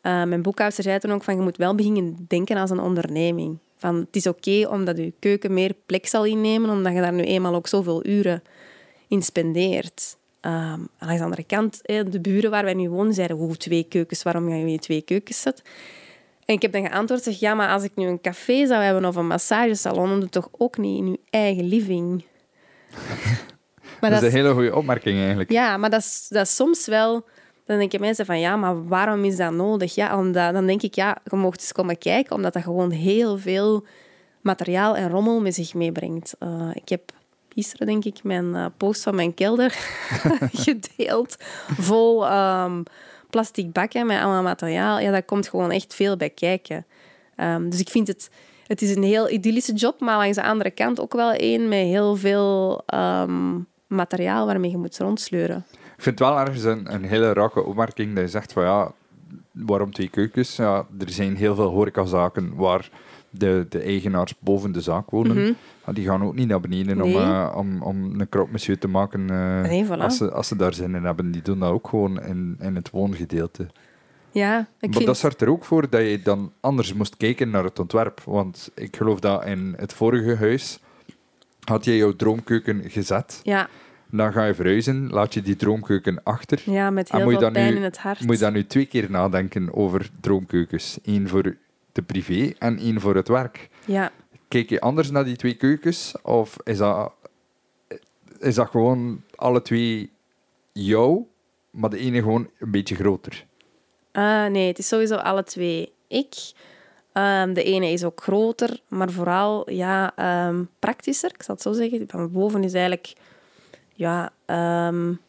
eh, 0.00 0.24
mijn 0.24 0.42
boekhoudster 0.42 0.84
zei 0.84 0.98
toen 0.98 1.12
ook 1.12 1.24
van, 1.24 1.36
je 1.36 1.42
moet 1.42 1.56
wel 1.56 1.74
beginnen 1.74 2.24
denken 2.28 2.56
als 2.56 2.70
een 2.70 2.80
onderneming. 2.80 3.58
Van, 3.76 3.96
het 3.96 4.16
is 4.16 4.26
oké 4.26 4.68
omdat 4.68 4.96
je 4.96 5.12
keuken 5.18 5.54
meer 5.54 5.74
plek 5.86 6.06
zal 6.06 6.24
innemen, 6.24 6.70
omdat 6.70 6.92
je 6.92 7.00
daar 7.00 7.12
nu 7.12 7.22
eenmaal 7.22 7.54
ook 7.54 7.66
zoveel 7.66 8.06
uren 8.06 8.42
in 9.08 9.22
spendeert. 9.22 10.16
Um, 10.46 10.88
aan 10.98 11.16
de 11.16 11.22
andere 11.22 11.44
kant, 11.44 11.80
de 11.84 12.20
buren 12.20 12.50
waar 12.50 12.64
wij 12.64 12.74
nu 12.74 12.88
wonen 12.88 13.14
zeiden, 13.14 13.36
hoe 13.36 13.56
twee 13.56 13.84
keukens, 13.84 14.22
waarom 14.22 14.48
ga 14.48 14.54
je 14.54 14.66
in 14.66 14.78
twee 14.78 15.02
keukens 15.02 15.40
zetten? 15.40 15.64
En 16.44 16.54
ik 16.54 16.62
heb 16.62 16.72
dan 16.72 16.86
geantwoord, 16.86 17.22
zeg, 17.22 17.40
ja, 17.40 17.54
maar 17.54 17.68
als 17.68 17.82
ik 17.82 17.92
nu 17.94 18.06
een 18.06 18.20
café 18.20 18.66
zou 18.66 18.82
hebben 18.82 19.04
of 19.04 19.16
een 19.16 19.26
massagesalon, 19.26 20.08
dan 20.08 20.20
doe 20.20 20.28
toch 20.28 20.48
ook 20.58 20.78
niet 20.78 20.98
in 20.98 21.10
je 21.10 21.18
eigen 21.30 21.64
living. 21.64 22.24
maar 24.00 24.10
dat, 24.10 24.22
is 24.22 24.28
een 24.28 24.38
hele 24.38 24.52
goede 24.52 24.76
opmerking 24.76 25.18
eigenlijk. 25.18 25.50
Ja, 25.50 25.76
maar 25.76 25.90
dat 25.90 26.00
is, 26.00 26.26
dat 26.28 26.46
is 26.46 26.54
soms 26.54 26.86
wel... 26.86 27.24
Dan 27.64 27.78
denken 27.78 28.00
mensen 28.00 28.26
van, 28.26 28.40
ja, 28.40 28.56
maar 28.56 28.88
waarom 28.88 29.24
is 29.24 29.36
dat 29.36 29.52
nodig? 29.52 29.94
Ja, 29.94 30.18
omdat, 30.18 30.52
dan 30.52 30.66
denk 30.66 30.82
ik, 30.82 30.94
ja, 30.94 31.18
je 31.24 31.36
mocht 31.36 31.60
eens 31.60 31.72
komen 31.72 31.98
kijken, 31.98 32.36
omdat 32.36 32.52
dat 32.52 32.62
gewoon 32.62 32.90
heel 32.90 33.38
veel 33.38 33.86
materiaal 34.40 34.96
en 34.96 35.10
rommel 35.10 35.40
met 35.40 35.54
zich 35.54 35.74
meebrengt. 35.74 36.34
Uh, 36.40 36.70
ik 36.74 36.88
heb 36.88 37.12
gisteren, 37.56 37.86
denk 37.86 38.04
ik, 38.04 38.22
mijn 38.22 38.44
uh, 38.44 38.66
post 38.76 39.02
van 39.02 39.14
mijn 39.14 39.34
kelder 39.34 39.70
gedeeld, 40.66 41.36
vol 41.66 42.32
um, 42.32 42.82
plastic 43.30 43.72
bakken 43.72 44.06
met 44.06 44.20
allemaal 44.20 44.42
materiaal. 44.42 45.00
Ja, 45.00 45.10
daar 45.10 45.22
komt 45.22 45.48
gewoon 45.48 45.70
echt 45.70 45.94
veel 45.94 46.16
bij 46.16 46.30
kijken. 46.30 46.86
Um, 47.36 47.70
dus 47.70 47.80
ik 47.80 47.88
vind 47.88 48.08
het... 48.08 48.30
Het 48.66 48.82
is 48.82 48.96
een 48.96 49.02
heel 49.02 49.30
idyllische 49.30 49.72
job, 49.72 50.00
maar 50.00 50.16
langs 50.16 50.36
de 50.36 50.42
andere 50.42 50.70
kant 50.70 51.00
ook 51.00 51.12
wel 51.12 51.32
één 51.32 51.68
met 51.68 51.78
heel 51.78 52.16
veel 52.16 52.82
um, 52.94 53.66
materiaal 53.86 54.46
waarmee 54.46 54.70
je 54.70 54.76
moet 54.76 54.98
rondsleuren. 54.98 55.64
Ik 55.72 56.02
vind 56.02 56.18
het 56.18 56.28
wel 56.28 56.38
ergens 56.38 56.64
een, 56.64 56.94
een 56.94 57.04
hele 57.04 57.32
rake 57.32 57.64
opmerking 57.64 58.14
dat 58.14 58.24
je 58.24 58.30
zegt 58.30 58.52
van 58.52 58.62
ja, 58.62 58.92
waarom 59.52 59.92
twee 59.92 60.08
keukens? 60.08 60.56
Ja, 60.56 60.86
er 60.98 61.10
zijn 61.10 61.36
heel 61.36 61.54
veel 61.54 61.68
horecazaken 61.68 62.54
waar 62.54 62.90
de, 63.38 63.66
de 63.68 63.80
eigenaars 63.80 64.38
boven 64.38 64.72
de 64.72 64.80
zaak 64.80 65.10
wonen. 65.10 65.36
Mhm. 65.36 65.94
die 65.94 66.04
gaan 66.06 66.22
ook 66.22 66.34
niet 66.34 66.48
naar 66.48 66.60
beneden 66.60 67.02
om, 67.02 67.10
uh, 67.10 67.54
om, 67.56 67.82
om 67.82 68.20
een 68.20 68.28
krop 68.28 68.50
monsieur 68.50 68.78
te 68.78 68.88
maken 68.88 69.20
uh, 69.20 69.60
nee, 69.60 69.86
voilà. 69.86 69.98
als, 69.98 70.16
ze, 70.16 70.30
als 70.30 70.48
ze 70.48 70.56
daar 70.56 70.74
zin 70.74 70.94
in 70.94 71.04
hebben. 71.04 71.30
Die 71.30 71.42
doen 71.42 71.58
dat 71.58 71.70
ook 71.70 71.88
gewoon 71.88 72.22
in, 72.22 72.56
in 72.60 72.74
het 72.74 72.90
woongedeelte. 72.90 73.66
Ja, 74.30 74.60
ik 74.60 74.66
maar 74.80 74.90
vind... 74.92 75.06
dat 75.06 75.18
zorgt 75.18 75.40
er 75.40 75.48
ook 75.48 75.64
voor 75.64 75.90
dat 75.90 76.00
je 76.00 76.20
dan 76.22 76.52
anders 76.60 76.94
moest 76.94 77.16
kijken 77.16 77.50
naar 77.50 77.64
het 77.64 77.78
ontwerp. 77.78 78.20
Want 78.24 78.70
ik 78.74 78.96
geloof 78.96 79.20
dat 79.20 79.44
in 79.44 79.74
het 79.76 79.92
vorige 79.92 80.36
huis 80.36 80.80
had 81.64 81.84
je 81.84 81.96
jouw 81.96 82.16
droomkeuken 82.16 82.90
gezet. 82.90 83.40
Ja. 83.42 83.68
Dan 84.10 84.32
ga 84.32 84.44
je 84.44 84.54
verhuizen, 84.54 85.08
laat 85.10 85.34
je 85.34 85.42
die 85.42 85.56
droomkeuken 85.56 86.22
achter. 86.22 86.62
Ja, 86.64 86.90
met 86.90 87.12
heel 87.12 87.30
veel 87.30 87.50
pijn 87.50 87.70
nu, 87.70 87.76
in 87.76 87.82
het 87.82 87.98
hart. 87.98 88.20
Moet 88.20 88.34
je 88.34 88.44
dan 88.44 88.52
nu 88.52 88.66
twee 88.66 88.86
keer 88.86 89.10
nadenken 89.10 89.74
over 89.74 90.10
droomkeukens. 90.20 90.98
Eén 91.04 91.28
voor 91.28 91.56
de 91.96 92.02
privé 92.02 92.52
en 92.58 92.78
één 92.78 93.00
voor 93.00 93.14
het 93.14 93.28
werk. 93.28 93.68
Ja. 93.84 94.12
Kijk 94.48 94.68
je 94.68 94.80
anders 94.80 95.10
naar 95.10 95.24
die 95.24 95.36
twee 95.36 95.54
keukens? 95.54 96.14
Of 96.22 96.56
is 96.64 96.78
dat, 96.78 97.12
is 98.38 98.54
dat 98.54 98.68
gewoon 98.68 99.22
alle 99.34 99.62
twee 99.62 100.10
jou, 100.72 101.24
maar 101.70 101.90
de 101.90 101.98
ene 101.98 102.18
gewoon 102.18 102.50
een 102.58 102.70
beetje 102.70 102.94
groter? 102.94 103.46
Uh, 104.12 104.46
nee, 104.46 104.66
het 104.66 104.78
is 104.78 104.88
sowieso 104.88 105.14
alle 105.14 105.44
twee 105.44 105.92
ik. 106.08 106.52
Um, 107.12 107.54
de 107.54 107.62
ene 107.62 107.90
is 107.90 108.04
ook 108.04 108.22
groter, 108.22 108.80
maar 108.88 109.10
vooral 109.10 109.70
ja, 109.70 110.12
um, 110.48 110.68
praktischer, 110.78 111.30
ik 111.34 111.42
zal 111.42 111.54
het 111.54 111.62
zo 111.64 111.72
zeggen. 111.72 112.04
Van 112.08 112.32
boven 112.32 112.64
is 112.64 112.72
eigenlijk 112.72 113.12
ja, 113.94 114.32
um, 114.88 115.20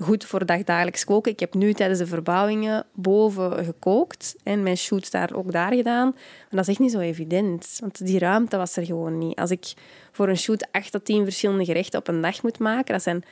goed 0.00 0.24
voor 0.24 0.46
dagdagelijks 0.46 1.04
koken. 1.04 1.32
Ik 1.32 1.40
heb 1.40 1.54
nu 1.54 1.72
tijdens 1.72 1.98
de 1.98 2.06
verbouwingen 2.06 2.86
boven 2.92 3.64
gekookt 3.64 4.36
en 4.42 4.62
mijn 4.62 4.76
shoot 4.76 5.10
daar 5.10 5.34
ook 5.34 5.52
daar 5.52 5.72
gedaan. 5.72 6.10
Maar 6.10 6.48
dat 6.50 6.60
is 6.60 6.68
echt 6.68 6.78
niet 6.78 6.92
zo 6.92 6.98
evident, 6.98 7.76
want 7.80 8.06
die 8.06 8.18
ruimte 8.18 8.56
was 8.56 8.76
er 8.76 8.84
gewoon 8.84 9.18
niet. 9.18 9.38
Als 9.38 9.50
ik 9.50 9.72
voor 10.12 10.28
een 10.28 10.36
shoot 10.36 10.68
acht 10.72 10.92
tot 10.92 11.04
tien 11.04 11.24
verschillende 11.24 11.64
gerechten 11.64 11.98
op 11.98 12.08
een 12.08 12.20
dag 12.20 12.42
moet 12.42 12.58
maken, 12.58 12.92
dat 12.92 13.02
zijn 13.02 13.24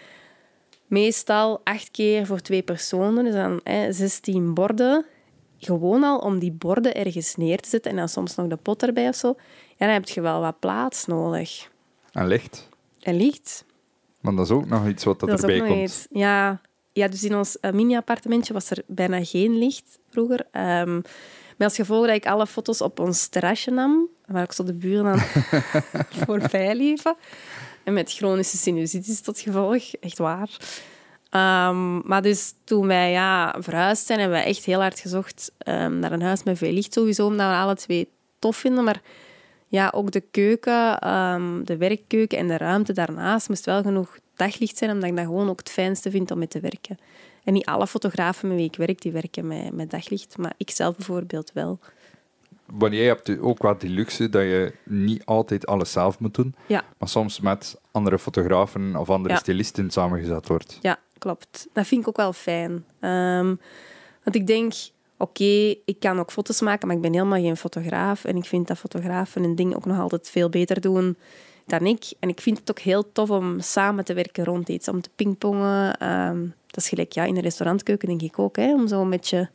meestal 0.86 1.60
acht 1.64 1.90
keer 1.90 2.26
voor 2.26 2.40
twee 2.40 2.62
personen, 2.62 3.24
dus 3.24 3.34
dan 3.34 3.60
hè, 3.62 3.92
16 3.92 4.54
borden. 4.54 5.06
Gewoon 5.58 6.04
al 6.04 6.18
om 6.18 6.38
die 6.38 6.52
borden 6.52 6.94
ergens 6.94 7.36
neer 7.36 7.60
te 7.60 7.68
zetten 7.68 7.90
en 7.90 7.96
dan 7.96 8.08
soms 8.08 8.34
nog 8.34 8.46
de 8.46 8.56
pot 8.56 8.82
erbij 8.82 9.08
of 9.08 9.14
zo, 9.14 9.34
ja, 9.76 9.86
dan 9.86 9.88
heb 9.88 10.08
je 10.08 10.20
wel 10.20 10.40
wat 10.40 10.58
plaats 10.58 11.06
nodig. 11.06 11.70
En 12.12 12.26
licht. 12.26 12.68
En 13.00 13.16
licht. 13.16 13.64
Maar 14.26 14.34
dat 14.34 14.44
is 14.44 14.52
ook 14.52 14.68
nog 14.68 14.86
iets 14.88 15.04
wat 15.04 15.20
dat, 15.20 15.28
dat 15.28 15.40
erbij 15.40 15.60
komt. 15.60 15.82
Iets. 15.82 16.06
Ja, 16.10 16.60
ja, 16.92 17.08
dus 17.08 17.24
in 17.24 17.36
ons 17.36 17.56
uh, 17.60 17.70
mini-appartementje 17.70 18.52
was 18.52 18.70
er 18.70 18.82
bijna 18.86 19.24
geen 19.24 19.58
licht 19.58 19.98
vroeger. 20.10 20.46
Um, 20.52 21.02
met 21.56 21.68
als 21.68 21.74
gevolg 21.76 22.06
dat 22.06 22.14
ik 22.14 22.26
alle 22.26 22.46
foto's 22.46 22.80
op 22.80 23.00
ons 23.00 23.26
terrasje 23.26 23.70
nam, 23.70 24.08
waar 24.26 24.42
ik 24.42 24.52
zo 24.52 24.64
de 24.64 24.74
buren 24.74 25.06
aan 25.06 25.20
voorbij 26.26 26.74
liepen. 26.74 27.16
En 27.84 27.92
met 27.92 28.12
chronische 28.12 28.56
sinusitis 28.56 29.20
tot 29.20 29.40
gevolg, 29.40 29.92
echt 30.00 30.18
waar. 30.18 30.50
Um, 31.68 32.02
maar 32.06 32.22
dus 32.22 32.54
toen 32.64 32.86
wij 32.86 33.10
ja, 33.10 33.56
verhuisd 33.58 34.06
zijn, 34.06 34.20
hebben 34.20 34.38
we 34.38 34.44
echt 34.44 34.64
heel 34.64 34.80
hard 34.80 35.00
gezocht 35.00 35.52
um, 35.68 35.98
naar 35.98 36.12
een 36.12 36.22
huis 36.22 36.42
met 36.42 36.58
veel 36.58 36.72
licht 36.72 36.92
sowieso, 36.92 37.26
omdat 37.26 37.48
we 37.48 37.54
alle 37.54 37.76
twee 37.76 38.08
tof 38.38 38.56
vinden. 38.56 38.84
Maar 38.84 39.00
ja, 39.76 39.92
ook 39.94 40.10
de 40.10 40.20
keuken, 40.30 41.08
um, 41.14 41.64
de 41.64 41.76
werkkeuken 41.76 42.38
en 42.38 42.46
de 42.46 42.56
ruimte 42.56 42.92
daarnaast 42.92 43.48
moest 43.48 43.64
wel 43.64 43.82
genoeg 43.82 44.18
daglicht 44.34 44.76
zijn, 44.76 44.90
omdat 44.90 45.08
ik 45.08 45.16
dat 45.16 45.24
gewoon 45.24 45.48
ook 45.48 45.58
het 45.58 45.70
fijnste 45.70 46.10
vind 46.10 46.30
om 46.30 46.38
mee 46.38 46.48
te 46.48 46.60
werken. 46.60 46.98
En 47.44 47.52
niet 47.52 47.66
alle 47.66 47.86
fotografen 47.86 48.48
met 48.48 48.56
wie 48.56 48.66
ik 48.66 48.76
werk, 48.76 49.00
die 49.02 49.12
werken 49.12 49.46
met, 49.46 49.72
met 49.72 49.90
daglicht, 49.90 50.38
maar 50.38 50.52
ik 50.56 50.70
zelf 50.70 50.96
bijvoorbeeld 50.96 51.52
wel. 51.52 51.78
Wanneer 52.66 53.02
je 53.02 53.08
hebt 53.08 53.38
ook 53.38 53.62
wel 53.62 53.78
die 53.78 53.90
luxe 53.90 54.28
dat 54.28 54.42
je 54.42 54.72
niet 54.84 55.24
altijd 55.24 55.66
alles 55.66 55.92
zelf 55.92 56.18
moet 56.18 56.34
doen, 56.34 56.54
ja. 56.66 56.84
maar 56.98 57.08
soms 57.08 57.40
met 57.40 57.80
andere 57.90 58.18
fotografen 58.18 58.96
of 58.96 59.10
andere 59.10 59.34
ja. 59.34 59.40
stylisten 59.40 59.90
samengezet 59.90 60.46
wordt. 60.46 60.78
Ja, 60.80 60.98
klopt. 61.18 61.66
Dat 61.72 61.86
vind 61.86 62.00
ik 62.00 62.08
ook 62.08 62.16
wel 62.16 62.32
fijn. 62.32 62.84
Um, 63.00 63.60
want 64.22 64.36
ik 64.36 64.46
denk, 64.46 64.72
oké, 65.16 65.74
ik 65.84 65.96
kan 65.98 66.18
ook 66.18 66.32
foto's 66.32 66.60
maken, 66.60 66.86
maar 66.86 66.96
ik 66.96 67.02
ben 67.02 67.12
helemaal 67.12 67.40
geen 67.40 67.56
fotograaf. 67.56 68.24
En 68.24 68.36
ik 68.36 68.44
vind 68.44 68.68
dat 68.68 68.78
fotografen 68.78 69.44
een 69.44 69.56
ding 69.56 69.74
ook 69.74 69.84
nog 69.86 69.98
altijd 69.98 70.30
veel 70.30 70.48
beter 70.48 70.80
doen 70.80 71.16
dan 71.66 71.86
ik. 71.86 72.12
En 72.20 72.28
ik 72.28 72.40
vind 72.40 72.58
het 72.58 72.70
ook 72.70 72.78
heel 72.78 73.12
tof 73.12 73.30
om 73.30 73.60
samen 73.60 74.04
te 74.04 74.14
werken 74.14 74.44
rond 74.44 74.68
iets, 74.68 74.88
om 74.88 75.00
te 75.00 75.10
pingpongen. 75.16 76.08
Um, 76.10 76.54
dat 76.66 76.84
is 76.84 76.88
gelijk 76.88 77.12
ja, 77.12 77.24
in 77.24 77.36
een 77.36 77.42
restaurantkeuken, 77.42 78.08
denk 78.08 78.22
ik 78.22 78.38
ook, 78.38 78.56
hè, 78.56 78.74
om 78.74 78.88
zo 78.88 79.02
een 79.02 79.10
beetje 79.10 79.50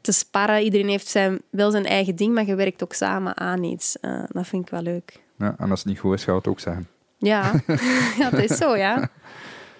te 0.00 0.12
sparren. 0.12 0.62
Iedereen 0.62 0.88
heeft 0.88 1.08
zijn, 1.08 1.40
wel 1.50 1.70
zijn 1.70 1.86
eigen 1.86 2.16
ding, 2.16 2.34
maar 2.34 2.46
je 2.46 2.54
werkt 2.54 2.82
ook 2.82 2.92
samen 2.92 3.36
aan 3.36 3.62
iets. 3.62 3.96
Uh, 4.00 4.22
dat 4.28 4.46
vind 4.46 4.62
ik 4.62 4.70
wel 4.70 4.82
leuk. 4.82 5.20
Ja, 5.38 5.54
en 5.58 5.70
als 5.70 5.78
het 5.78 5.88
niet 5.88 5.98
goed 5.98 6.14
is, 6.14 6.24
gaat 6.24 6.36
het 6.36 6.46
ook 6.46 6.60
zijn. 6.60 6.88
Ja, 7.18 7.52
ja 8.18 8.30
dat 8.30 8.50
is 8.50 8.56
zo, 8.56 8.76
ja. 8.76 9.08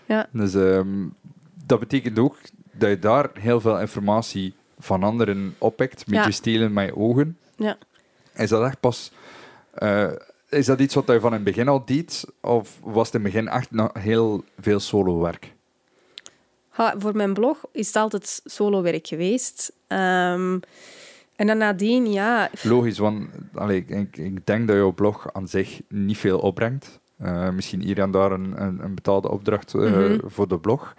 ja. 0.06 0.28
Dus 0.32 0.54
um, 0.54 1.14
dat 1.66 1.78
betekent 1.78 2.18
ook 2.18 2.36
dat 2.72 2.88
je 2.88 2.98
daar 2.98 3.30
heel 3.34 3.60
veel 3.60 3.80
informatie 3.80 4.54
van 4.78 5.02
anderen 5.02 5.54
oppikt, 5.58 6.06
met 6.06 6.18
ja. 6.18 6.26
je 6.26 6.32
stelen 6.32 6.72
met 6.72 6.86
je 6.86 6.96
ogen. 6.96 7.38
Ja. 7.56 7.78
Is 8.34 8.48
dat 8.48 8.64
echt 8.64 8.80
pas... 8.80 9.12
Uh, 9.78 10.12
is 10.48 10.66
dat 10.66 10.80
iets 10.80 10.94
wat 10.94 11.06
je 11.06 11.20
van 11.20 11.30
in 11.30 11.34
het 11.34 11.44
begin 11.44 11.68
al 11.68 11.84
deed? 11.84 12.24
Of 12.40 12.78
was 12.82 13.06
het 13.06 13.14
in 13.14 13.24
het 13.24 13.32
begin 13.32 13.48
echt 13.48 13.70
nog 13.70 13.90
heel 13.92 14.44
veel 14.58 14.80
solo-werk? 14.80 15.54
Ha, 16.68 16.94
voor 16.98 17.16
mijn 17.16 17.34
blog 17.34 17.64
is 17.72 17.86
het 17.86 17.96
altijd 17.96 18.40
solo-werk 18.44 19.06
geweest. 19.06 19.72
Um, 19.88 20.60
en 21.36 21.46
dan 21.46 21.58
nadien, 21.58 22.12
ja... 22.12 22.50
Logisch, 22.62 22.98
want 22.98 23.28
allee, 23.54 23.84
ik, 23.86 24.16
ik, 24.16 24.46
denk 24.46 24.66
dat 24.66 24.76
jouw 24.76 24.92
blog 24.92 25.32
aan 25.32 25.48
zich 25.48 25.80
niet 25.88 26.18
veel 26.18 26.38
opbrengt. 26.38 27.00
Uh, 27.22 27.50
misschien 27.50 27.80
hier 27.80 27.98
en 27.98 28.10
daar 28.10 28.32
een, 28.32 28.62
een, 28.62 28.84
een 28.84 28.94
betaalde 28.94 29.30
opdracht 29.30 29.74
uh, 29.74 29.82
mm 29.82 29.92
-hmm. 29.92 30.20
voor 30.24 30.48
de 30.48 30.58
blog. 30.58 30.94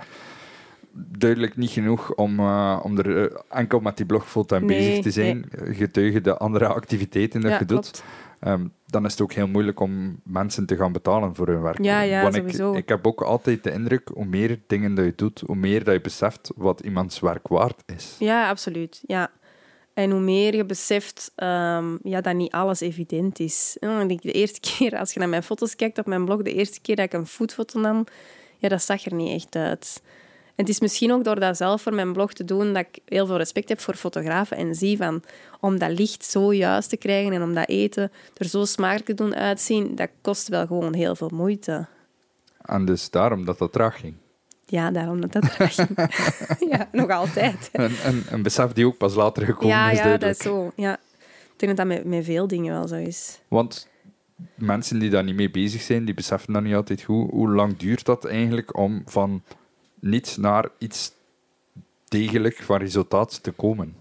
Duidelijk 1.18 1.58
niet 1.58 1.70
genoeg 1.70 2.14
om, 2.14 2.39
uh, 2.39 2.80
om 2.84 2.98
er 2.98 3.36
enkel 3.50 3.80
met 3.80 3.98
die 3.98 4.06
blog 4.06 4.30
fulltime 4.30 4.66
nee, 4.66 4.78
bezig 4.78 5.04
te 5.04 5.12
zijn. 5.12 5.45
Nee. 5.52 5.74
Getuigen 5.74 6.24
de 6.24 6.38
andere 6.38 6.68
activiteiten 6.68 7.41
dat 7.41 7.52
ja, 7.52 7.60
je 7.60 7.66
doet. 7.66 8.04
Um, 8.41 8.72
dan 8.86 9.06
is 9.06 9.12
het 9.12 9.22
ook 9.22 9.34
heel 9.34 9.48
moeilijk 9.48 9.80
om 9.80 10.20
mensen 10.24 10.66
te 10.66 10.76
gaan 10.76 10.91
betalen 10.91 11.36
voor 11.36 11.48
hun 11.48 11.62
werk. 11.62 11.84
Ja, 11.84 12.02
ja, 12.02 12.32
sowieso. 12.32 12.72
Ik, 12.72 12.78
ik 12.78 12.89
heb 12.89 13.08
ook 13.08 13.22
altijd 13.22 13.64
de 13.64 13.72
indruk, 13.72 14.10
hoe 14.14 14.26
meer 14.26 14.60
dingen 14.68 14.95
dat 14.95 15.06
je 15.06 15.14
doet, 15.16 15.43
hoe 15.45 15.56
meer 15.56 15.84
dat 15.84 15.93
je 15.93 16.02
beseft 16.02 16.52
wat 16.56 16.80
iemands 16.80 17.20
werk 17.20 17.48
waard 17.48 17.84
is. 17.86 18.16
Ja, 18.20 18.50
absoluut. 18.50 19.02
Ja. 19.08 19.32
En 19.93 20.12
hoe 20.12 20.20
meer 20.20 20.56
je 20.56 20.66
beseft 20.66 21.32
um, 21.36 22.00
ja, 22.04 22.22
dat 22.22 22.36
niet 22.36 22.52
alles 22.52 22.80
evident 22.80 23.39
is. 23.39 23.78
De 23.80 24.32
eerste 24.32 24.60
keer, 24.70 24.98
als 24.98 25.14
je 25.14 25.20
naar 25.20 25.30
mijn 25.30 25.43
foto's 25.43 25.76
kijkt 25.76 25.98
op 25.98 26.06
mijn 26.06 26.26
blog, 26.26 26.41
de 26.41 26.54
eerste 26.54 26.82
keer 26.82 26.95
dat 26.95 27.06
ik 27.06 27.14
een 27.14 27.26
foodfoto 27.26 27.80
nam, 27.80 28.06
ja, 28.58 28.70
dat 28.70 28.82
zag 28.82 29.06
er 29.06 29.14
niet 29.14 29.34
echt 29.34 29.56
uit. 29.56 30.02
En 30.58 30.64
het 30.64 30.70
is 30.70 30.80
misschien 30.80 31.12
ook 31.12 31.24
door 31.24 31.39
dat 31.39 31.58
zelf 31.58 31.82
voor 31.82 31.93
mijn 31.93 32.14
blog 32.14 32.34
te 32.34 32.45
doen 32.45 32.74
dat 32.74 32.86
ik 32.91 32.99
heel 33.05 33.26
veel 33.26 33.38
respect 33.38 33.70
heb 33.70 33.80
voor 33.80 33.95
fotografen 33.95 34.58
en 34.58 34.76
zie 34.76 34.97
van 34.97 35.24
om 35.60 35.80
dat 35.80 35.99
licht 35.99 36.26
zo 36.26 36.53
juist 36.53 36.89
te 36.89 36.97
krijgen 36.97 37.34
en 37.34 37.41
om 37.41 37.53
dat 37.53 37.70
eten 37.70 38.12
er 38.38 38.45
zo 38.45 38.66
smakelijk 38.66 39.05
te 39.05 39.14
doen 39.14 39.36
uitzien, 39.36 39.95
dat 39.95 40.10
kost 40.22 40.47
wel 40.47 40.68
gewoon 40.68 40.93
heel 40.93 41.16
veel 41.16 41.32
moeite. 41.34 41.88
En 42.62 42.86
dus 42.86 43.10
daarom 43.10 43.45
dat 43.45 43.58
dat 43.58 43.72
traag 43.72 43.99
ging? 43.99 44.14
Ja, 44.66 44.91
daarom 44.91 45.22
dat 45.22 45.32
dat 45.32 45.51
traag 45.51 45.76
ging. 45.76 45.89
ja, 46.72 46.89
nog 46.91 47.10
altijd. 47.10 47.70
Een, 47.72 47.95
een, 48.05 48.24
een, 48.30 48.43
besef 48.43 48.72
die 48.72 48.86
ook 48.86 48.97
pas 48.97 49.16
later 49.16 49.45
gekomen 49.45 49.76
ja, 49.76 49.91
is, 49.91 49.97
Ja, 49.97 50.18
dat 50.18 50.30
is 50.30 50.38
zo. 50.38 50.72
Ja. 50.76 50.93
Ik 51.53 51.60
denk 51.60 51.78
dat 51.78 51.88
dat 51.88 51.97
met, 51.97 52.05
met 52.05 52.26
veel 52.26 52.47
dingen 52.47 52.74
wel 52.74 52.88
zo 52.88 52.95
is. 52.95 53.39
Want 53.47 53.88
mensen 54.55 54.99
die 54.99 55.10
daar 55.10 55.24
niet 55.24 55.36
mee 55.36 55.51
bezig 55.51 55.82
zijn, 55.82 56.05
die 56.05 56.14
beseffen 56.14 56.53
dat 56.53 56.64
niet 56.64 56.76
altijd 56.76 57.01
goed. 57.01 57.32
Hoe 57.32 57.49
lang 57.49 57.78
duurt 57.78 58.05
dat 58.05 58.26
eigenlijk 58.26 58.78
om 58.78 59.01
van 59.05 59.41
niets 60.00 60.38
naar 60.38 60.70
iets 60.78 61.12
degelijk 62.08 62.56
van 62.56 62.78
resultaat 62.78 63.43
te 63.43 63.52
komen? 63.52 63.95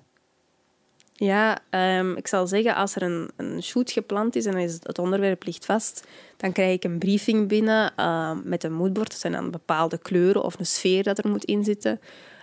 Ja, 1.12 1.58
ehm, 1.70 2.12
ik 2.12 2.26
zal 2.26 2.46
zeggen, 2.46 2.74
als 2.74 2.96
er 2.96 3.02
een, 3.02 3.30
een 3.36 3.62
shoot 3.62 3.90
gepland 3.90 4.36
is 4.36 4.46
en 4.46 4.56
is 4.56 4.72
het 4.82 4.98
onderwerp 4.98 5.44
ligt 5.44 5.64
vast, 5.64 6.06
dan 6.36 6.52
krijg 6.52 6.74
ik 6.74 6.84
een 6.84 6.98
briefing 6.98 7.48
binnen 7.48 7.92
ehm, 7.96 8.38
met 8.44 8.64
een 8.64 8.72
moodboard. 8.72 9.10
Dat 9.10 9.20
zijn 9.20 9.32
dan 9.32 9.50
bepaalde 9.50 9.98
kleuren 9.98 10.42
of 10.42 10.58
een 10.58 10.66
sfeer 10.66 11.02
dat 11.02 11.18
er 11.18 11.30
moet 11.30 11.44
inzitten. 11.44 12.00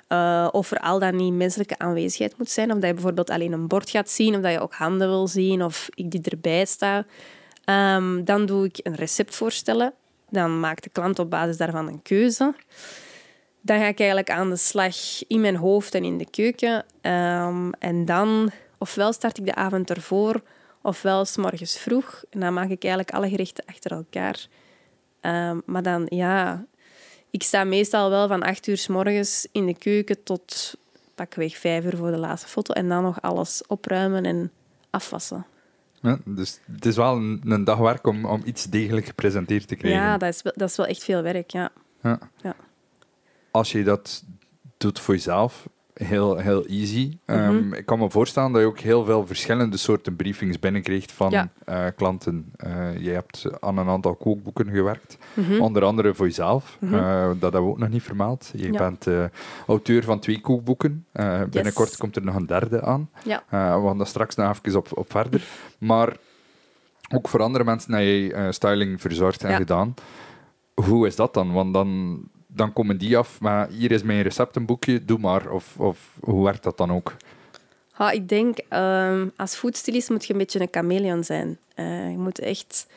Uh, 0.10 0.47
of 0.51 0.72
er 0.72 0.80
al 0.80 0.99
dan 0.99 1.16
niet 1.16 1.34
menselijke 1.34 1.78
aanwezigheid 1.78 2.38
moet 2.38 2.49
zijn. 2.49 2.72
Of 2.72 2.78
dat 2.78 2.88
je 2.88 2.93
bijvoorbeeld 2.93 3.30
alleen 3.30 3.51
een 3.51 3.68
bord 3.68 3.89
gaat 3.89 4.10
zien, 4.10 4.36
of 4.36 4.41
dat 4.41 4.51
je 4.51 4.60
ook 4.60 4.74
handen 4.74 5.08
wil 5.08 5.28
zien, 5.28 5.64
of 5.64 5.89
ik 5.93 6.12
die 6.12 6.22
erbij 6.22 6.66
sta. 6.66 7.06
Ehm, 7.66 8.24
dan 8.24 8.45
doe 8.45 8.66
ik 8.66 8.80
een 8.84 8.95
recept 8.95 9.36
voorstellen. 9.36 9.93
Dan 10.30 10.60
maakt 10.60 10.84
de 10.84 10.89
klant 10.89 11.20
op 11.20 11.30
basis 11.30 11.58
daarvan 11.58 11.88
een 11.88 12.01
keuze. 12.01 12.54
Dan 13.66 13.78
ga 13.80 13.88
ik 13.88 13.99
eigenlijk 13.99 14.30
aan 14.30 14.49
de 14.49 14.55
slag 14.55 14.95
in 15.28 15.41
mijn 15.41 15.55
hoofd 15.55 15.95
en 15.95 16.03
in 16.03 16.18
de 16.18 16.30
keuken. 16.30 16.86
en 17.80 18.05
dan 18.05 18.51
ofwel 18.78 19.14
start 19.14 19.38
ik 19.38 19.45
de 19.45 19.55
avond 19.55 19.89
ervoor, 19.89 20.41
ofwel 20.82 21.26
s 21.26 21.38
morgens 21.38 21.78
vroeg. 21.78 22.24
En 22.30 22.39
dan 22.39 22.53
maak 22.53 22.70
ik 22.70 22.84
eigenlijk 22.84 23.14
alle 23.14 23.30
gerechten 23.30 23.66
achter 23.66 23.91
elkaar. 23.91 24.47
Um, 25.22 25.61
maar 25.66 25.84
dan, 25.84 26.05
ja... 26.09 26.66
Ik 27.34 27.43
sta 27.43 27.64
meestal 27.64 28.09
wel 28.09 28.28
van 28.28 28.43
acht 28.43 28.68
uur 28.68 28.78
s 28.78 28.88
morgens 28.88 29.47
in 29.51 29.66
de 29.66 29.78
keuken 29.78 30.24
tot 30.24 30.76
pakweg 31.16 31.57
vijf 31.57 31.86
uur 31.86 31.97
voor 31.97 32.11
de 32.11 32.18
laatste 32.18 32.47
foto. 32.47 32.74
En 32.74 32.89
dan 32.89 33.03
nog 33.03 33.22
alles 33.22 33.64
opruimen 33.68 34.26
en 34.26 34.51
afwassen. 34.89 35.45
Ja, 36.01 36.20
dus 36.26 36.59
het 36.72 36.86
is 36.86 36.95
wel 36.95 37.16
een, 37.16 37.41
een 37.45 37.64
dag 37.64 37.78
werk 37.78 38.07
om, 38.07 38.26
om 38.26 38.41
iets 38.45 38.66
degelijk 38.66 39.05
gepresenteerd 39.05 39.68
te 39.68 39.76
krijgen. 39.76 40.01
Ja, 40.01 40.18
dat 40.18 40.30
is, 40.30 40.41
dat 40.41 40.70
is 40.70 40.76
wel 40.76 40.86
echt 40.86 41.03
veel 41.03 41.22
werk, 41.22 41.51
ja. 41.51 41.72
ja. 42.01 42.20
ja. 42.41 42.55
Als 43.54 43.72
je 43.72 43.84
dat 43.84 44.24
doet 44.78 44.99
voor 44.99 45.14
jezelf, 45.14 45.68
heel, 45.93 46.38
heel 46.38 46.66
easy. 46.66 47.18
Ehm, 47.26 47.56
mhm. 47.56 47.74
Ik 47.74 47.86
kan 47.86 47.99
me 47.99 48.10
voorstellen 48.10 48.51
dat 48.51 48.62
je 48.62 48.68
ook 48.68 48.80
heel 48.80 49.06
veel 49.06 49.28
verschillende 49.28 49.78
soorten 49.78 50.16
briefings 50.16 50.60
binnenkrijgt 50.60 51.12
van 51.12 51.49
eh, 51.66 51.86
klanten. 51.95 52.54
Uh, 52.66 52.97
je 52.97 53.10
hebt 53.10 53.45
aan 53.60 53.78
een 53.78 53.88
aantal 53.88 54.16
kookboeken 54.16 54.70
gewerkt, 54.70 55.18
mhm. 55.34 55.62
onder 55.62 55.84
andere 55.84 56.14
voor 56.14 56.26
jezelf. 56.26 56.78
Mhm. 56.80 56.93
Eh, 56.93 57.28
dat 57.28 57.41
hebben 57.41 57.64
we 57.64 57.70
ook 57.70 57.80
nog 57.80 57.89
niet 57.89 58.04
vermeld. 58.04 58.51
Je 58.56 58.72
bent 58.72 59.08
auteur 59.68 60.04
van 60.04 60.20
twee 60.20 60.41
kookboeken. 60.41 61.06
binnenkort 61.49 61.97
komt 61.97 62.16
er 62.16 62.24
nog 62.24 62.36
een 62.36 62.45
derde 62.45 62.82
aan. 62.82 63.10
Ja. 63.24 63.43
we 63.49 63.88
gaan 63.88 63.97
daar 63.97 64.08
straks 64.08 64.36
nog 64.36 64.60
even 64.64 64.80
op, 64.80 64.97
op 64.97 65.12
verder. 65.12 65.43
Maar 65.78 66.18
ook 67.16 67.30
voor 67.30 67.41
andere 67.41 67.64
mensen 67.64 67.93
heb 67.93 68.04
je 68.04 68.47
styling 68.51 69.01
verzorgd 69.01 69.43
en 69.43 69.56
gedaan. 69.56 69.93
Hoe 70.74 71.08
is 71.08 71.16
dat 71.16 71.34
dan? 71.34 71.51
Want 71.51 71.74
dan 71.74 72.20
dan 72.56 72.74
komen 72.74 72.97
die 72.97 73.18
af, 73.18 73.39
maar 73.39 73.70
hier 73.70 73.91
is 73.91 74.04
mijn 74.04 74.22
receptenboekje, 74.22 75.06
doe 75.06 75.18
maar. 75.18 75.51
Of, 75.51 75.80
of 75.80 76.18
hoe 76.20 76.43
werkt 76.43 76.64
dat 76.64 76.78
dan 76.78 76.91
ook? 76.91 77.16
Ik 78.12 78.30
denk, 78.30 78.58
um, 78.70 79.32
als 79.36 79.56
foodstylist 79.56 80.10
moet 80.10 80.26
je 80.26 80.34
een 80.34 80.39
beetje 80.39 80.62
een 80.62 80.68
chameleon 80.72 81.24
zijn. 81.24 81.58
Uh, 81.76 82.10
je 82.10 82.18
moet 82.18 82.39
echt 82.39 82.88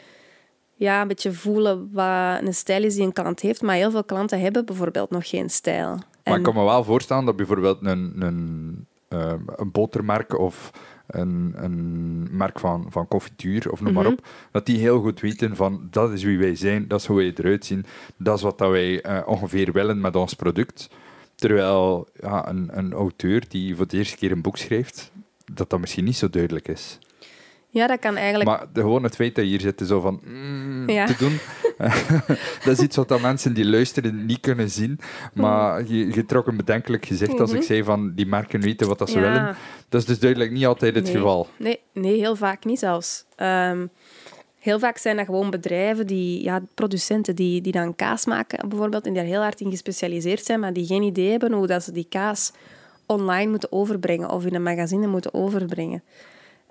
ja, 0.75 1.01
een 1.01 1.09
beetje 1.09 1.33
voelen 1.33 1.91
wat 1.93 2.41
een 2.43 2.55
stijl 2.55 2.83
is 2.83 2.95
die 2.95 3.05
een 3.05 3.13
klant 3.13 3.41
heeft. 3.41 3.63
Maar 3.63 3.77
heel 3.77 3.91
veel 3.91 4.05
klanten 4.05 4.41
hebben 4.41 4.65
bijvoorbeeld 4.65 5.11
nog 5.11 5.29
geen 5.29 5.51
stijl. 5.51 5.99
Maar 6.25 6.37
ik 6.37 6.43
kan 6.43 6.55
me 6.55 6.65
wel 6.65 6.85
voorstellen 6.85 7.25
dat 7.25 7.37
bijvoorbeeld 7.37 7.79
een, 7.83 8.13
een, 8.19 8.87
uh, 9.09 9.33
een 9.57 9.71
botermerk 9.71 10.39
of 10.39 10.71
een, 11.07 11.55
een 11.57 12.37
merk 12.37 12.61
van, 12.61 12.87
van 12.91 13.09
confituur 13.09 13.71
of 13.71 13.81
noem 13.81 13.93
maar 13.93 14.05
mhm. 14.05 14.13
op, 14.13 14.27
dat 14.51 14.67
die 14.67 14.79
heel 14.79 15.01
goed 15.01 15.21
weten 15.21 15.57
van 15.57 15.89
dat 15.91 16.13
is 16.13 16.23
wie 16.23 16.39
wij 16.39 16.55
zijn, 16.55 16.89
dat 16.89 17.01
is 17.01 17.07
hoe 17.07 17.17
wij 17.17 17.33
eruit 17.37 17.65
zien, 17.65 17.85
dat 18.17 18.37
is 18.37 18.43
wat 18.43 18.59
dat 18.59 18.71
wij 18.71 19.07
uh, 19.07 19.23
ongeveer 19.27 19.73
willen 19.73 20.01
met 20.01 20.17
ons 20.17 20.35
product. 20.35 20.89
Terwijl 21.35 22.09
ja, 22.21 22.49
een, 22.49 22.69
een 22.73 22.93
auteur 22.93 23.45
die 23.49 23.77
voor 23.77 23.87
de 23.87 23.97
eerste 23.97 24.17
keer 24.17 24.33
een 24.33 24.43
boek 24.43 24.57
schrijft, 24.57 25.11
dat 25.53 25.71
dat 25.71 25.81
misschien 25.81 26.05
niet 26.05 26.17
zo 26.17 26.31
duidelijk 26.31 26.69
is. 26.69 26.99
Ja, 27.77 27.87
dat 27.87 27.99
kan 27.99 28.17
eigenlijk... 28.17 28.51
Maar 28.51 28.67
de, 28.73 28.81
gewoon 28.81 29.03
het 29.03 29.15
feit 29.15 29.35
dat 29.35 29.45
je 29.45 29.51
hier 29.51 29.61
zit, 29.61 29.83
zo 29.87 30.01
van 30.01 30.21
mm, 30.25 30.87
te 30.87 31.15
doen, 31.19 31.39
dat 32.65 32.79
is 32.79 32.79
iets 32.79 32.97
wat 32.97 33.21
mensen 33.21 33.55
die 33.55 33.67
luisteren 33.67 34.27
niet 34.27 34.41
kunnen 34.41 34.71
zien. 34.71 34.99
Maar 35.35 35.83
mhm. 35.83 35.95
je, 35.95 36.15
je 36.15 36.27
trok 36.27 36.47
een 36.47 36.57
bedenkelijk 36.57 37.07
gezicht 37.07 37.41
als 37.41 37.51
ik 37.51 37.57
mhm. 37.57 37.67
zei 37.67 37.85
van 37.85 38.13
die 38.15 38.27
merken 38.27 38.61
weten 38.61 38.89
wat 38.89 38.99
dat 38.99 39.11
ze 39.11 39.21
willen. 39.21 39.57
Dat 39.89 40.01
is 40.01 40.07
dus 40.07 40.19
duidelijk 40.19 40.51
niet 40.51 40.67
altijd 40.67 40.95
het 40.95 41.09
geval. 41.09 41.49
Nee, 41.57 41.81
nee, 41.93 42.19
heel 42.19 42.37
vaak 42.37 42.65
niet 42.65 42.79
zelfs. 42.79 43.25
Ehm, 43.37 43.87
heel 44.59 44.79
vaak 44.79 44.99
zijn 44.99 45.17
dat 45.17 45.27
gewoon 45.27 45.51
bedrijven, 45.51 46.07
die, 46.07 46.43
ja, 46.43 46.63
producenten, 46.75 47.37
die, 47.37 47.61
die 47.61 47.73
dan 47.73 47.95
kaas 47.95 48.27
maken 48.27 48.69
bijvoorbeeld 48.69 49.07
en 49.07 49.13
die 49.13 49.23
daar 49.23 49.31
heel 49.31 49.43
hard 49.43 49.61
in 49.61 49.71
gespecialiseerd 49.71 50.45
zijn, 50.45 50.61
maar 50.61 50.73
die 50.73 50.87
geen 50.87 51.03
idee 51.03 51.31
hebben 51.31 51.53
hoe 51.53 51.67
dat 51.67 51.83
ze 51.83 51.93
die 51.93 52.07
kaas 52.09 52.53
online 53.07 53.51
moeten 53.51 53.73
overbrengen 53.73 54.31
of 54.31 54.45
in 54.45 54.55
een 54.55 54.63
magazine 54.63 55.07
moeten 55.07 55.35
overbrengen. 55.35 56.03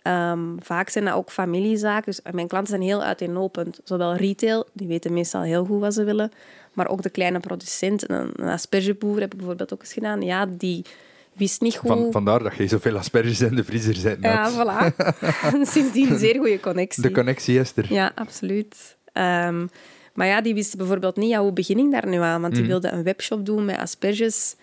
Um, 0.08 0.56
vaak 0.60 0.90
zijn 0.90 1.06
dat 1.06 1.14
ook 1.14 1.32
familiezaken. 1.32 2.06
Dus 2.06 2.34
mijn 2.34 2.48
klanten 2.48 2.70
zijn 2.70 2.82
heel 2.82 3.04
uiteenlopend. 3.04 3.80
Zowel 3.84 4.16
retail, 4.16 4.68
die 4.74 4.88
weten 4.88 5.14
meestal 5.14 5.42
heel 5.42 5.66
goed 5.66 5.80
wat 5.80 5.94
ze 5.94 6.04
willen, 6.04 6.32
maar 6.74 6.88
ook 6.88 7.02
de 7.02 7.10
kleine 7.10 7.40
producent. 7.40 8.10
Een, 8.10 8.32
een 8.36 8.50
aspergeboer 8.50 9.20
heb 9.20 9.32
ik 9.32 9.38
bijvoorbeeld 9.38 9.74
ook 9.74 9.82
eens 9.82 9.94
gedaan. 9.94 10.22
Ja, 10.22 10.46
die 10.46 10.86
wist 11.34 11.62
niet 11.62 11.78
goed... 11.78 11.90
Van, 11.90 12.12
vandaar 12.12 12.44
dat 12.44 12.56
je 12.56 12.68
zoveel 12.68 12.98
asperges 12.98 13.42
in 13.42 13.56
de 13.56 13.64
vriezer 13.64 13.96
zet. 13.96 14.18
Ja, 14.22 14.52
voilà. 14.52 14.96
Sindsdien 15.62 16.12
een 16.12 16.20
zeer 16.20 16.36
goede 16.36 16.60
connectie. 16.60 17.04
De 17.04 17.12
connectie 17.12 17.60
is 17.60 17.72
er. 17.76 17.94
Ja, 17.94 18.12
absoluut. 18.16 18.96
Um, 19.14 19.70
maar 20.14 20.28
ja, 20.28 20.42
die 20.42 20.54
wist 20.54 20.78
bijvoorbeeld 20.78 21.16
niet, 21.16 21.30
ja, 21.30 21.42
hoe 21.42 21.54
begin 21.54 21.78
ik 21.78 21.92
daar 21.92 22.08
nu 22.08 22.18
aan? 22.18 22.42
Want 22.42 22.54
die 22.54 22.64
mm. 22.64 22.70
wilde 22.70 22.90
een 22.90 23.04
webshop 23.04 23.46
doen 23.46 23.66
met 23.66 23.78
asperges. 23.78 24.56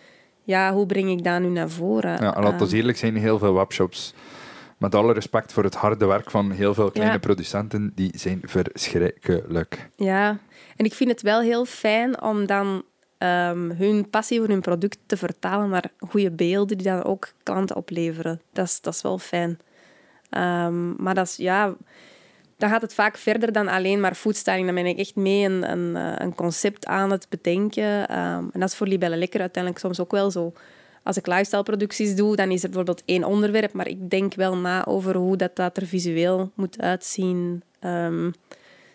Ja, 0.45 0.73
hoe 0.73 0.87
breng 0.87 1.11
ik 1.11 1.25
dat 1.25 1.41
nu 1.41 1.49
naar 1.49 1.71
voren? 1.71 2.11
Ja, 2.11 2.41
laten 2.41 2.59
we 2.59 2.65
um, 2.65 2.79
eerlijk 2.79 2.99
zijn, 2.99 3.17
heel 3.17 3.39
veel 3.39 3.55
webshops 3.55 4.15
met 4.83 4.95
alle 4.95 5.13
respect 5.13 5.53
voor 5.53 5.65
het 5.65 5.75
harde 5.75 6.07
werk 6.07 6.31
van 6.31 6.51
heel 6.51 6.75
veel 6.75 6.91
kleine 6.91 7.19
producenten, 7.19 7.93
die 7.95 8.11
zijn 8.15 8.41
verschrikkelijk. 8.45 9.89
Ja, 9.97 10.39
en 10.77 10.85
ik 10.85 10.95
vind 10.95 11.11
het 11.11 11.23
wel 11.23 11.41
heel 11.41 11.65
fijn 11.65 12.23
om 12.23 12.47
dan 12.47 12.83
um, 13.19 13.71
hun 13.71 14.11
passie 14.11 14.39
voor 14.39 14.49
hun 14.49 14.61
product 14.61 14.99
te 15.07 15.17
vertalen 15.17 15.69
naar 15.69 15.91
goede 15.99 16.31
beelden 16.31 16.79
die 16.79 16.87
dan 16.87 17.03
ook 17.03 17.33
klanten 17.43 17.77
opleveren. 17.77 18.41
Dat 18.53 18.67
is, 18.67 18.81
dat 18.81 18.95
is 18.95 19.03
wel 19.03 19.19
fijn. 19.19 19.59
Um, 20.31 20.95
maar 20.99 21.15
dat 21.15 21.27
is, 21.27 21.37
ja, 21.37 21.75
dan 22.57 22.71
gaat 22.71 22.83
het 22.83 22.95
vaak 22.95 23.17
verder 23.17 23.53
dan 23.53 23.69
alleen 23.69 24.01
maar 24.01 24.15
foodstyling. 24.15 24.67
Dan 24.67 24.75
ben 24.75 24.87
ik 24.87 24.99
echt 24.99 25.17
mee 25.17 25.45
een, 25.45 25.71
een, 25.71 25.97
eh, 25.97 26.27
een 26.27 26.35
concept 26.35 26.87
aan 26.87 27.11
het 27.11 27.27
bedenken. 27.29 28.19
Um, 28.19 28.51
en 28.53 28.61
dat 28.61 28.69
is 28.69 28.75
voor 28.75 28.87
Libelle 28.87 29.17
Lekker 29.17 29.41
uiteindelijk 29.41 29.85
soms 29.85 30.01
ook 30.01 30.11
wel 30.11 30.31
zo 30.31 30.53
als 31.03 31.17
ik 31.17 31.27
lifestyle-producties 31.27 32.17
doe, 32.17 32.37
dan 32.37 32.51
is 32.51 32.63
er 32.63 32.69
bijvoorbeeld 32.69 33.03
één 33.05 33.25
onderwerp, 33.25 33.73
maar 33.73 33.89
ik 33.89 34.11
denk 34.11 34.35
wel 34.35 34.57
na 34.57 34.87
over 34.87 35.17
hoe 35.17 35.37
dat, 35.37 35.57
dat 35.57 35.77
er 35.77 35.87
visueel 35.87 36.51
moet 36.55 36.81
uitzien. 36.81 37.63
Um, 37.81 38.33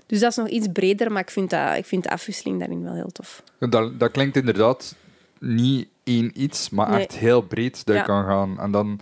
dus 0.06 0.20
dat 0.20 0.30
is 0.30 0.36
nog 0.36 0.48
iets 0.48 0.68
breder, 0.74 1.12
maar 1.12 1.22
ik 1.22 1.30
vind, 1.30 1.50
dat, 1.50 1.78
ik 1.78 1.86
vind 1.86 2.04
de 2.04 2.10
afwisseling 2.10 2.60
daarin 2.60 2.84
wel 2.84 2.94
heel 2.94 3.12
tof. 3.12 3.44
Dat, 3.60 4.00
dat 4.00 4.12
klinkt 4.12 4.38
inderdaad 4.38 4.96
niet 5.40 5.88
één 6.04 6.32
iets, 6.42 6.70
maar 6.70 7.00
echt 7.00 7.18
heel 7.18 7.42
breed 7.42 7.86
dat 7.86 7.96
je 7.96 8.04
kan 8.04 8.26
gaan. 8.26 8.60
En 8.60 8.72
dan, 8.72 9.00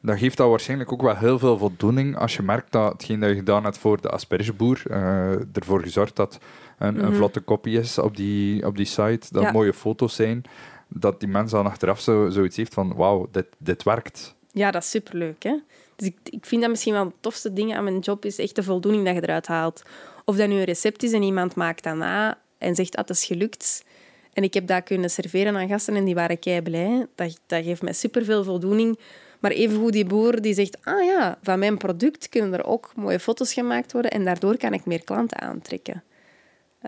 dan 0.00 0.18
geeft 0.18 0.36
dat 0.36 0.48
waarschijnlijk 0.48 0.92
ook 0.92 1.02
wel 1.02 1.16
heel 1.16 1.38
veel 1.38 1.58
voldoening 1.58 2.16
als 2.16 2.36
je 2.36 2.42
merkt 2.42 2.72
dat 2.72 2.92
hetgeen 2.92 3.20
dat 3.20 3.28
je 3.28 3.36
gedaan 3.36 3.64
hebt 3.64 3.78
voor 3.78 4.00
de 4.00 4.10
aspergeboer 4.10 4.82
uh, 4.90 5.56
ervoor 5.56 5.82
gezorgd 5.82 6.16
dat 6.16 6.38
een, 6.78 6.98
een, 6.98 7.04
mhm. 7.04 7.14
vlotte 7.14 7.40
kopie 7.40 7.78
is 7.78 7.98
op 7.98 8.16
die, 8.16 8.66
op 8.66 8.76
die 8.76 8.86
site, 8.86 9.26
dat 9.30 9.52
mooie 9.52 9.74
foto's 9.74 10.14
zijn 10.14 10.44
dat 10.88 11.20
die 11.20 11.28
mens 11.28 11.50
dan 11.50 11.66
achteraf 11.66 12.00
zo, 12.00 12.28
zoiets 12.30 12.56
heeft 12.56 12.74
van 12.74 12.94
wauw, 12.94 13.28
dit, 13.30 13.46
dit 13.58 13.82
werkt. 13.82 14.34
Ja, 14.52 14.70
dat 14.70 14.82
is 14.82 14.90
superleuk. 14.90 15.42
Hè? 15.42 15.56
Dus 15.96 16.06
ik, 16.06 16.16
ik 16.24 16.46
vind 16.46 16.60
dat 16.60 16.70
misschien 16.70 16.92
wel 16.92 17.04
het 17.04 17.14
tofste 17.20 17.52
ding 17.52 17.74
aan 17.74 17.84
mijn 17.84 17.98
job 17.98 18.24
is 18.24 18.38
echt 18.38 18.54
de 18.54 18.62
voldoening 18.62 19.04
dat 19.04 19.14
je 19.14 19.22
eruit 19.22 19.46
haalt. 19.46 19.82
Of 20.24 20.36
dat 20.36 20.48
nu 20.48 20.54
een 20.54 20.64
recept 20.64 21.02
is 21.02 21.12
en 21.12 21.22
iemand 21.22 21.54
maakt 21.54 21.82
dat 21.82 21.96
na 21.96 22.38
en 22.58 22.74
zegt 22.74 22.96
dat 22.96 23.10
is 23.10 23.24
gelukt. 23.24 23.84
En 24.32 24.42
ik 24.42 24.54
heb 24.54 24.66
dat 24.66 24.82
kunnen 24.82 25.10
serveren 25.10 25.56
aan 25.56 25.68
gasten 25.68 25.94
en 25.94 26.04
die 26.04 26.14
waren 26.14 26.38
kei 26.38 26.62
blij. 26.62 27.06
Dat, 27.14 27.40
dat 27.46 27.64
geeft 27.64 27.82
mij 27.82 27.92
superveel 27.92 28.44
voldoening. 28.44 28.98
Maar 29.40 29.50
evengoed 29.50 29.92
die 29.92 30.04
boer 30.04 30.40
die 30.40 30.54
zegt, 30.54 30.78
ah 30.84 31.04
ja, 31.04 31.38
van 31.42 31.58
mijn 31.58 31.76
product 31.76 32.28
kunnen 32.28 32.52
er 32.52 32.64
ook 32.64 32.92
mooie 32.96 33.20
foto's 33.20 33.52
gemaakt 33.52 33.92
worden 33.92 34.10
en 34.10 34.24
daardoor 34.24 34.56
kan 34.56 34.72
ik 34.72 34.84
meer 34.84 35.04
klanten 35.04 35.40
aantrekken. 35.40 36.02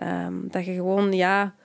Um, 0.03 0.47
dat 0.51 0.65
je 0.65 0.73
gewoon, 0.73 1.13
ja, 1.13 1.55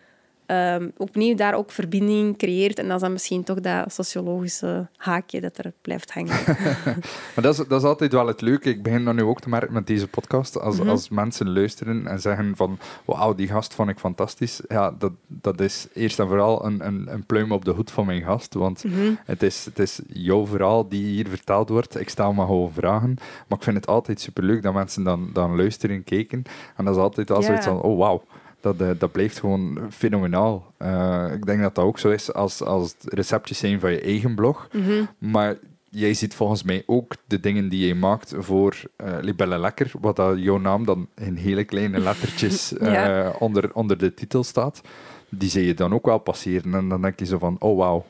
ehm, 0.47 0.89
opnieuw 0.97 1.35
daar 1.35 1.55
ook 1.55 1.71
verbinding 1.71 2.39
creëert. 2.39 2.79
En 2.79 2.87
dat 2.87 2.97
is 2.97 3.03
dan 3.03 3.13
misschien 3.13 3.45
toch 3.45 3.61
dat 3.61 3.93
sociologische 3.93 4.87
haakje 4.97 5.41
dat 5.41 5.59
er 5.59 5.73
blijft 5.83 6.13
hangen. 6.13 6.37
maar 7.35 7.43
dat 7.43 7.59
is, 7.59 7.67
dat 7.69 7.81
is 7.81 7.87
altijd 7.89 8.13
wel 8.13 8.27
het 8.27 8.41
leuke. 8.41 8.69
Ik 8.69 8.83
begin 8.83 9.05
dan 9.05 9.17
nu 9.17 9.23
ook 9.23 9.41
te 9.41 9.49
merken 9.49 9.73
met 9.73 9.87
deze 9.87 10.09
podcast. 10.09 10.61
Als, 10.61 10.79
Mhm. 10.79 10.89
als 10.89 11.09
mensen 11.09 11.53
luisteren 11.53 12.07
en 12.07 12.21
zeggen 12.21 12.57
van 12.57 12.79
wauw, 13.05 13.35
die 13.35 13.49
gast 13.49 13.75
vond 13.75 13.89
ik 13.89 13.99
fantastisch. 13.99 14.61
Ja, 14.69 14.95
dat, 14.99 15.13
dat 15.27 15.61
is 15.61 15.87
eerst 15.95 16.19
en 16.19 16.27
vooral 16.29 16.65
een, 16.67 16.87
een, 16.87 17.07
een 17.13 17.27
pluim 17.27 17.53
op 17.53 17.65
de 17.65 17.71
hoed 17.71 17.91
van 17.91 18.07
mijn 18.07 18.23
gast. 18.23 18.55
Want 18.55 18.85
Mhm. 18.85 19.13
het, 19.25 19.43
is, 19.43 19.65
het 19.65 19.79
is 19.79 20.01
jouw 20.09 20.47
verhaal 20.47 20.89
die 20.89 21.05
hier 21.05 21.29
verteld 21.29 21.69
wordt. 21.69 22.01
Ik 22.01 22.09
stel 22.09 22.33
maar 22.33 22.47
gewoon 22.47 22.73
vragen. 22.73 23.15
Maar 23.49 23.59
ik 23.59 23.65
vind 23.65 23.77
het 23.77 23.87
altijd 23.87 24.21
superleuk 24.21 24.63
dat 24.63 24.75
mensen 24.75 25.03
dan, 25.05 25.31
dan 25.33 25.57
luisteren 25.57 25.97
en 25.97 26.05
kijken. 26.05 26.43
En 26.77 26.85
dat 26.85 26.95
is 26.95 27.01
altijd 27.01 27.31
al 27.31 27.41
Ja. 27.41 27.47
zoiets 27.47 27.67
van, 27.67 27.81
oh 27.83 27.99
wauw. 27.99 28.23
Dat, 28.65 28.81
eh, 28.81 28.91
dat 28.99 29.13
blijft 29.13 29.39
gewoon 29.39 29.79
fenomenaal. 29.91 30.73
Eh, 30.77 31.27
ik 31.33 31.47
denk 31.47 31.61
dat 31.61 31.75
dat 31.75 31.85
ook 31.85 31.99
zo 31.99 32.11
is 32.11 32.33
als, 32.33 32.63
als 32.63 32.95
het 32.99 33.15
receptjes 33.15 33.59
zijn 33.59 33.81
van 33.81 33.93
je 33.93 34.01
eigen 34.01 34.35
blog. 34.35 34.69
Mhm. 34.73 35.05
Maar 35.19 35.57
jij 35.89 36.15
ziet 36.15 36.35
volgens 36.35 36.63
mij 36.63 36.83
ook 36.87 37.15
de 37.27 37.41
dingen 37.41 37.69
die 37.69 37.87
jij 37.87 37.95
maakt 37.95 38.35
voor 38.39 38.77
eh 38.97 39.17
Libelle 39.21 39.59
Lekker, 39.59 39.93
wat 40.01 40.17
dat 40.17 40.39
jouw 40.39 40.59
naam 40.59 40.85
dan 40.85 41.09
in 41.17 41.35
hele 41.35 41.65
kleine 41.65 41.99
lettertjes 41.99 42.73
onder, 43.39 43.75
onder 43.75 43.99
de 43.99 44.15
titel 44.15 44.45
staat. 44.45 44.81
Die 45.29 45.51
zie 45.51 45.67
je 45.67 45.75
dan 45.75 45.95
ook 45.95 46.07
wel 46.07 46.19
passeren. 46.19 46.75
En 46.75 46.89
dan 46.89 47.03
denk 47.03 47.19
je 47.19 47.27
zo 47.27 47.39
van, 47.39 47.57
oh 47.59 47.77
wauw. 47.77 48.05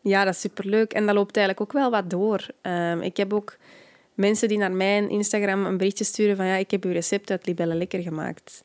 Ja, 0.00 0.24
dat 0.24 0.34
is 0.34 0.40
superleuk. 0.40 0.92
En 0.92 1.06
dat 1.06 1.14
loopt 1.14 1.36
eigenlijk 1.36 1.66
ook 1.66 1.80
wel 1.80 1.90
wat 1.90 2.10
door. 2.10 2.46
Ehm, 2.60 3.00
ik 3.00 3.16
heb 3.16 3.32
ook 3.32 3.56
mensen 4.14 4.48
die 4.48 4.58
naar 4.58 4.72
mijn 4.72 5.10
Instagram 5.10 5.66
een 5.66 5.76
berichtje 5.76 6.04
sturen 6.04 6.36
van 6.36 6.46
ja, 6.46 6.54
ik 6.54 6.70
heb 6.70 6.84
uw 6.84 6.92
recept 6.92 7.30
uit 7.30 7.46
Libelle 7.46 7.74
Lekker 7.74 8.02
gemaakt. 8.02 8.62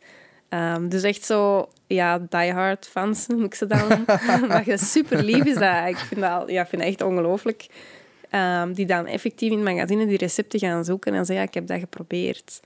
Ehm, 0.50 0.88
dus 0.88 1.04
echt 1.04 1.24
zo, 1.24 1.70
ja, 1.88 2.20
diehard 2.30 2.88
fans 2.88 3.28
noem 3.28 3.44
ik 3.44 3.56
ze 3.56 3.68
dan. 3.68 3.88
maar 4.48 4.64
dat 4.66 4.80
super 4.80 5.24
lief 5.24 5.46
is 5.46 5.56
dat. 5.56 5.88
Ik 5.88 5.98
vind 5.98 6.22
dat, 6.22 6.50
ja, 6.50 6.66
vind 6.66 6.82
dat 6.82 6.92
echt 6.92 7.02
ongelooflijk. 7.02 7.68
Ehm, 8.30 8.74
die 8.74 8.86
dan 8.86 9.06
effectief 9.06 9.52
in 9.52 9.64
magazine 9.64 10.08
die 10.08 10.18
recepten 10.18 10.60
gaan 10.60 10.86
zoeken 10.86 11.14
en 11.14 11.26
zeggen 11.26 11.36
ja, 11.36 11.50
ik 11.50 11.54
heb 11.54 11.68
dat 11.68 11.80
geprobeerd. 11.80 12.60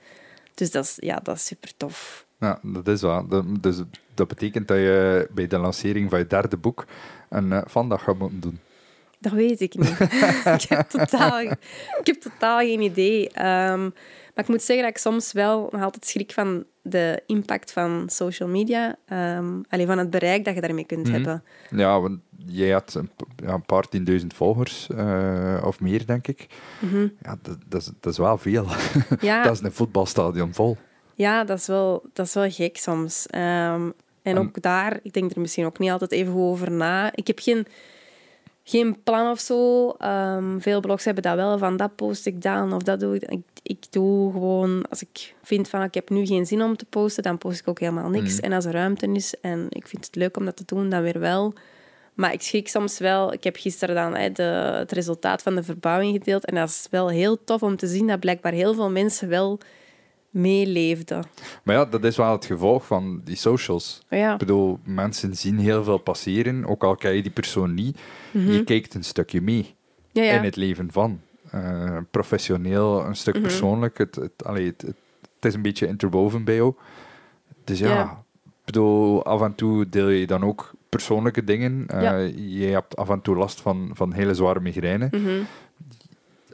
Dus 0.54 0.70
dat 0.70 0.84
is, 0.84 0.96
ja, 0.96 1.20
dat 1.22 1.36
is 1.36 1.46
super 1.46 1.76
tof. 1.76 2.26
Ja, 2.38 2.58
dat 2.62 2.88
is. 2.88 3.00
Dat, 3.00 3.44
dus 3.60 3.82
dat 4.14 4.28
betekent 4.28 4.68
dat 4.68 4.76
je 4.76 5.28
bij 5.30 5.46
de 5.46 5.58
lancering 5.58 6.10
van 6.10 6.18
je 6.18 6.26
derde 6.26 6.56
boek 6.56 6.84
een 7.28 7.50
uh, 7.50 7.62
vandag 7.66 8.02
gaat 8.02 8.18
moeten 8.18 8.40
doen. 8.40 8.58
Dat 9.18 9.32
weet 9.32 9.60
ik 9.60 9.74
niet. 9.74 10.00
ik, 10.60 10.62
heb 10.68 10.88
totaal, 10.88 11.40
ik 11.40 12.06
heb 12.06 12.20
totaal 12.20 12.58
geen 12.58 12.80
idee. 12.80 13.24
Um, 13.26 13.92
maar 14.34 14.44
ik 14.44 14.48
moet 14.48 14.62
zeggen 14.62 14.84
dat 14.84 14.94
ik 14.94 15.00
soms 15.00 15.32
wel 15.32 15.68
nog 15.70 15.82
altijd 15.82 16.06
schrik 16.06 16.32
van 16.32 16.64
de 16.86 17.22
impact 17.26 17.72
van 17.72 18.04
social 18.06 18.48
media. 18.48 18.96
Um, 19.12 19.62
alleen 19.68 19.86
van 19.86 19.98
het 19.98 20.10
bereik 20.10 20.44
dat 20.44 20.54
je 20.54 20.60
daarmee 20.60 20.84
kunt 20.86 21.02
Mhm. 21.06 21.12
hebben. 21.12 21.44
Ja, 21.70 22.00
want 22.00 22.18
jij 22.46 22.70
had 22.70 22.94
een, 22.94 23.08
p- 23.16 23.42
ja, 23.42 23.52
een 23.52 23.64
paar 23.64 23.88
tienduizend 23.88 24.34
volgers, 24.34 24.88
eh, 24.96 25.62
of 25.64 25.80
meer, 25.80 26.06
denk 26.06 26.26
ik. 26.26 26.46
Mhm. 26.80 27.08
Ja, 27.22 27.36
dat, 27.42 27.56
dat, 27.68 27.80
is, 27.80 27.90
dat 28.00 28.12
is 28.12 28.18
wel 28.18 28.38
veel. 28.38 28.66
Ja, 29.20 29.42
dat 29.42 29.52
is 29.52 29.60
een 29.62 29.72
voetbalstadion 29.72 30.54
vol. 30.54 30.76
ja 31.14 31.44
dat, 31.44 31.58
is 31.58 31.66
wel, 31.66 32.04
dat 32.12 32.26
is 32.26 32.34
wel 32.34 32.50
gek 32.50 32.76
soms. 32.76 33.26
Um, 33.34 33.92
en 34.22 34.38
ook 34.38 34.62
daar, 34.62 34.98
ik 35.02 35.12
denk 35.12 35.30
er 35.34 35.40
misschien 35.40 35.64
ook 35.66 35.78
niet 35.78 35.90
altijd 35.90 36.12
even 36.12 36.34
over 36.34 36.70
na. 36.70 37.10
Ik 37.14 37.26
heb 37.26 37.38
geen, 37.38 37.66
geen 38.64 39.02
plan 39.02 39.30
of 39.30 39.40
zo. 39.40 39.88
Um, 40.02 40.60
veel 40.60 40.80
blogs 40.80 41.04
hebben 41.04 41.22
dat 41.22 41.34
wel, 41.34 41.58
van 41.58 41.76
dat 41.76 41.96
post 41.96 42.26
ik 42.26 42.42
dan 42.42 42.72
of 42.72 42.82
dat 42.82 43.00
doe 43.00 43.14
ik. 43.14 43.22
Ik, 43.22 43.42
ik 43.62 43.84
doe 43.90 44.32
gewoon, 44.32 44.84
als 44.88 45.02
ik 45.02 45.34
vind 45.42 45.68
van 45.68 45.82
ik 45.82 45.94
heb 45.94 46.10
nu 46.10 46.26
geen 46.26 46.46
zin 46.46 46.62
om 46.62 46.76
te 46.76 46.84
posten, 46.84 47.22
dan 47.22 47.38
post 47.38 47.60
ik 47.60 47.68
ook 47.68 47.80
helemaal 47.80 48.08
niks. 48.08 48.36
Mhm. 48.36 48.44
En 48.44 48.52
als 48.52 48.64
er 48.64 48.72
ruimte 48.72 49.06
is 49.06 49.34
en 49.40 49.66
ik 49.68 49.88
vind 49.88 50.04
het 50.06 50.16
leuk 50.16 50.36
om 50.36 50.44
dat 50.44 50.56
te 50.56 50.64
doen, 50.66 50.88
dan 50.88 51.02
weer 51.02 51.20
wel. 51.20 51.54
Maar 52.14 52.32
ik 52.32 52.42
schrik 52.42 52.68
soms 52.68 52.98
wel. 52.98 53.32
Ik 53.32 53.44
heb 53.44 53.56
gisteren 53.56 53.94
dan 53.94 54.14
hè, 54.14 54.32
de, 54.32 54.42
het 54.78 54.92
resultaat 54.92 55.42
van 55.42 55.54
de 55.54 55.62
verbouwing 55.62 56.12
gedeeld. 56.12 56.44
En 56.44 56.54
dat 56.54 56.68
is 56.68 56.86
wel 56.90 57.08
heel 57.08 57.44
tof 57.44 57.62
om 57.62 57.76
te 57.76 57.86
zien 57.86 58.06
dat 58.06 58.20
blijkbaar 58.20 58.52
heel 58.52 58.74
veel 58.74 58.90
mensen 58.90 59.28
wel 59.28 59.58
meeleefden. 60.34 61.24
Maar 61.62 61.74
ja, 61.74 61.84
dat 61.84 62.04
is 62.04 62.16
wel 62.16 62.32
het 62.32 62.44
gevolg 62.44 62.86
van 62.86 63.20
die 63.24 63.36
socials. 63.36 64.02
Ja. 64.08 64.32
Ik 64.32 64.38
bedoel, 64.38 64.78
mensen 64.84 65.36
zien 65.36 65.58
heel 65.58 65.84
veel 65.84 65.98
passeren, 65.98 66.66
ook 66.66 66.84
al 66.84 66.96
ken 66.96 67.14
je 67.14 67.22
die 67.22 67.30
persoon 67.30 67.74
niet. 67.74 67.98
Je 68.30 68.64
kijkt 68.64 68.94
een 68.94 69.04
stukje 69.04 69.40
mee 69.40 69.74
Ja, 70.12 70.22
ja. 70.22 70.32
in 70.32 70.44
het 70.44 70.56
leven 70.56 70.92
van. 70.92 71.20
Eh, 71.50 71.96
professioneel, 72.10 73.04
een 73.06 73.16
stuk 73.16 73.40
persoonlijk. 73.40 73.98
Het, 73.98 74.14
het, 74.14 74.44
allee, 74.44 74.66
het, 74.66 74.82
het, 74.82 74.96
is 75.40 75.54
een 75.54 75.62
beetje 75.62 75.86
interwoven 75.86 76.44
bij 76.44 76.54
jou. 76.54 76.74
Dus 77.64 77.78
ja, 77.78 78.24
ik 78.42 78.64
bedoel, 78.64 79.24
af 79.24 79.42
en 79.42 79.54
toe 79.54 79.88
deel 79.88 80.08
je 80.08 80.26
dan 80.26 80.44
ook 80.44 80.72
persoonlijke 80.88 81.44
dingen. 81.44 81.84
Ja. 81.88 82.16
Je 82.36 82.66
hebt 82.66 82.96
af 82.96 83.08
en 83.08 83.20
toe 83.20 83.36
last 83.36 83.60
van, 83.60 83.90
van 83.92 84.12
hele 84.12 84.34
zware 84.34 84.60
migraine. 84.60 85.08
Mhm, 85.10 85.42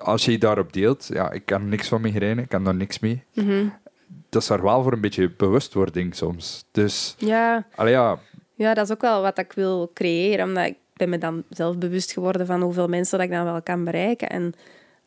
Als 0.01 0.25
je 0.25 0.39
daarop 0.39 0.73
deelt, 0.73 1.09
ja, 1.13 1.31
ik 1.31 1.45
ken 1.45 1.69
niks 1.69 1.89
van 1.89 2.01
migraine, 2.01 2.43
ik 2.43 2.49
kan 2.49 2.65
daar 2.65 2.75
niks 2.75 2.99
mee. 2.99 3.25
mhm. 3.35 3.69
Dat 4.29 4.43
is 4.43 4.49
daar 4.49 4.63
wel 4.63 4.83
voor 4.83 4.93
een 4.93 5.01
beetje 5.01 5.31
bewustwording 5.31 6.15
soms. 6.15 6.65
Dus, 6.71 7.15
Ja, 7.19 7.67
allee, 7.75 7.93
ja, 7.93 8.19
Ja, 8.55 8.75
dat 8.75 8.85
is 8.85 8.93
ook 8.93 9.01
wel 9.01 9.23
wat 9.23 9.39
ik 9.39 9.53
wil 9.53 9.91
creëren. 9.95 10.47
Omdat 10.47 10.67
ik 10.67 10.77
ben 10.93 11.09
me 11.09 11.19
dan 11.19 11.45
zelf 11.49 11.79
bewust 11.79 12.13
geworden 12.13 12.47
van 12.47 12.63
hoeveel 12.63 12.89
mensen 12.89 13.19
dat 13.19 13.27
ik 13.27 13.33
dan 13.33 13.45
wel 13.45 13.63
kan 13.63 13.85
bereiken. 13.85 14.29
En 14.29 14.55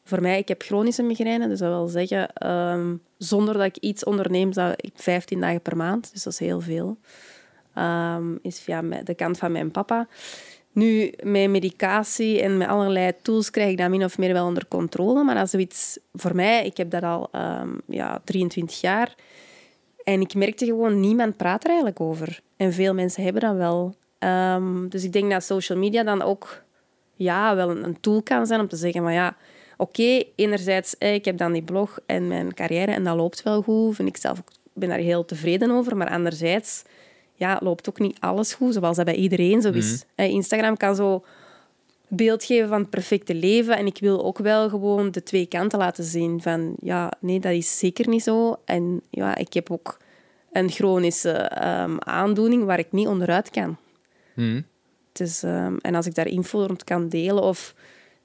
voor 0.03 0.21
mij, 0.21 0.37
ik 0.37 0.47
heb 0.47 0.61
chronische 0.61 1.03
migraine. 1.03 1.47
Dus 1.47 1.59
dat 1.59 1.69
wil 1.69 1.87
zeggen, 1.87 2.33
ehm, 2.33 2.95
zonder 3.17 3.53
dat 3.53 3.65
ik 3.65 3.77
iets 3.77 4.03
onderneem, 4.03 4.53
zou 4.53 4.73
ik 4.75 4.91
15 4.95 5.39
dagen 5.39 5.61
per 5.61 5.77
maand. 5.77 6.11
Dus 6.13 6.23
dat 6.23 6.33
is 6.33 6.39
heel 6.39 6.61
veel. 6.61 6.97
Ehm, 7.73 8.35
is 8.41 8.59
via 8.59 8.81
de 9.03 9.15
kant 9.15 9.37
van 9.37 9.51
mijn 9.51 9.71
papa. 9.71 10.07
Nu, 10.73 11.13
met 11.23 11.49
medicatie 11.49 12.41
en 12.41 12.57
met 12.57 12.67
allerlei 12.67 13.11
tools 13.21 13.49
krijg 13.49 13.71
ik 13.71 13.77
dat 13.77 13.89
min 13.89 14.03
of 14.03 14.17
meer 14.17 14.33
wel 14.33 14.45
onder 14.45 14.67
controle. 14.67 15.23
Maar 15.23 15.41
is 15.41 15.49
zoiets 15.49 15.99
voor 16.13 16.35
mij, 16.35 16.65
ik 16.65 16.77
heb 16.77 16.89
dat 16.89 17.03
al 17.03 17.27
ehm, 17.31 17.69
ja, 17.87 18.21
23 18.23 18.81
jaar. 18.81 19.15
En 20.03 20.21
ik 20.21 20.35
merkte 20.35 20.65
gewoon, 20.65 20.99
niemand 20.99 21.37
praat 21.37 21.63
er 21.63 21.69
eigenlijk 21.69 21.99
over. 21.99 22.41
En 22.57 22.73
veel 22.73 22.93
mensen 22.93 23.23
hebben 23.23 23.41
dat 23.41 23.55
wel. 23.55 23.95
Ehm, 24.19 24.87
dus 24.87 25.03
ik 25.03 25.13
denk 25.13 25.31
dat 25.31 25.43
social 25.43 25.77
media 25.77 26.03
dan 26.03 26.21
ook 26.21 26.63
ja, 27.15 27.55
wel 27.55 27.69
een, 27.69 27.99
tool 27.99 28.21
kan 28.21 28.45
zijn 28.45 28.59
om 28.59 28.67
te 28.67 28.75
zeggen 28.75 29.01
van 29.01 29.13
ja, 29.13 29.35
oké, 29.77 30.23
enerzijds, 30.35 30.95
ik 30.97 31.25
heb 31.25 31.37
dan 31.37 31.51
die 31.51 31.63
blog 31.63 31.99
en 32.05 32.27
mijn 32.27 32.53
carrière 32.53 32.91
en 32.91 33.03
dat 33.03 33.15
loopt 33.15 33.43
wel 33.43 33.61
goed. 33.61 33.95
Vind 33.95 34.09
ik 34.09 34.17
zelf 34.17 34.39
ook, 34.39 34.51
ben 34.73 34.89
daar 34.89 34.97
heel 34.97 35.25
tevreden 35.25 35.71
over. 35.71 35.97
Maar 35.97 36.09
anderzijds 36.09 36.83
ja, 37.43 37.59
loopt 37.61 37.89
ook 37.89 37.99
niet 37.99 38.17
alles 38.19 38.53
goed, 38.53 38.73
zoals 38.73 38.95
dat 38.95 39.05
bij 39.05 39.15
iedereen 39.15 39.61
zo 39.61 39.71
is. 39.71 40.05
Eh, 40.15 40.29
Instagram 40.29 40.77
kan 40.77 40.95
zo 40.95 41.23
beeld 42.07 42.43
geven 42.43 42.67
van 42.67 42.79
het 42.79 42.89
perfecte 42.89 43.35
leven. 43.35 43.77
En 43.77 43.85
ik 43.85 43.97
wil 43.99 44.25
ook 44.25 44.37
wel 44.37 44.69
gewoon 44.69 45.11
de 45.11 45.23
twee 45.23 45.45
kanten 45.45 45.79
laten 45.79 46.03
zien. 46.03 46.41
Van 46.41 46.75
ja, 46.79 47.11
nee, 47.19 47.39
dat 47.39 47.51
is 47.51 47.77
zeker 47.77 48.07
niet 48.07 48.23
zo. 48.23 48.55
En 48.65 49.01
ja, 49.09 49.35
ik 49.35 49.53
heb 49.53 49.71
ook 49.71 49.97
een 50.51 50.69
chronische 50.69 51.31
ehm, 51.31 51.95
aandoening 51.99 52.63
waar 52.63 52.79
ik 52.79 52.91
niet 52.91 53.07
onderuit 53.07 53.49
kan. 53.49 53.77
hm. 54.33 54.61
Dus, 55.11 55.43
ehm, 55.43 55.75
en 55.81 55.95
als 55.95 56.05
ik 56.05 56.15
daar 56.15 56.27
info 56.27 56.65
rond 56.65 56.83
kan 56.83 57.09
delen 57.09 57.43
of 57.43 57.73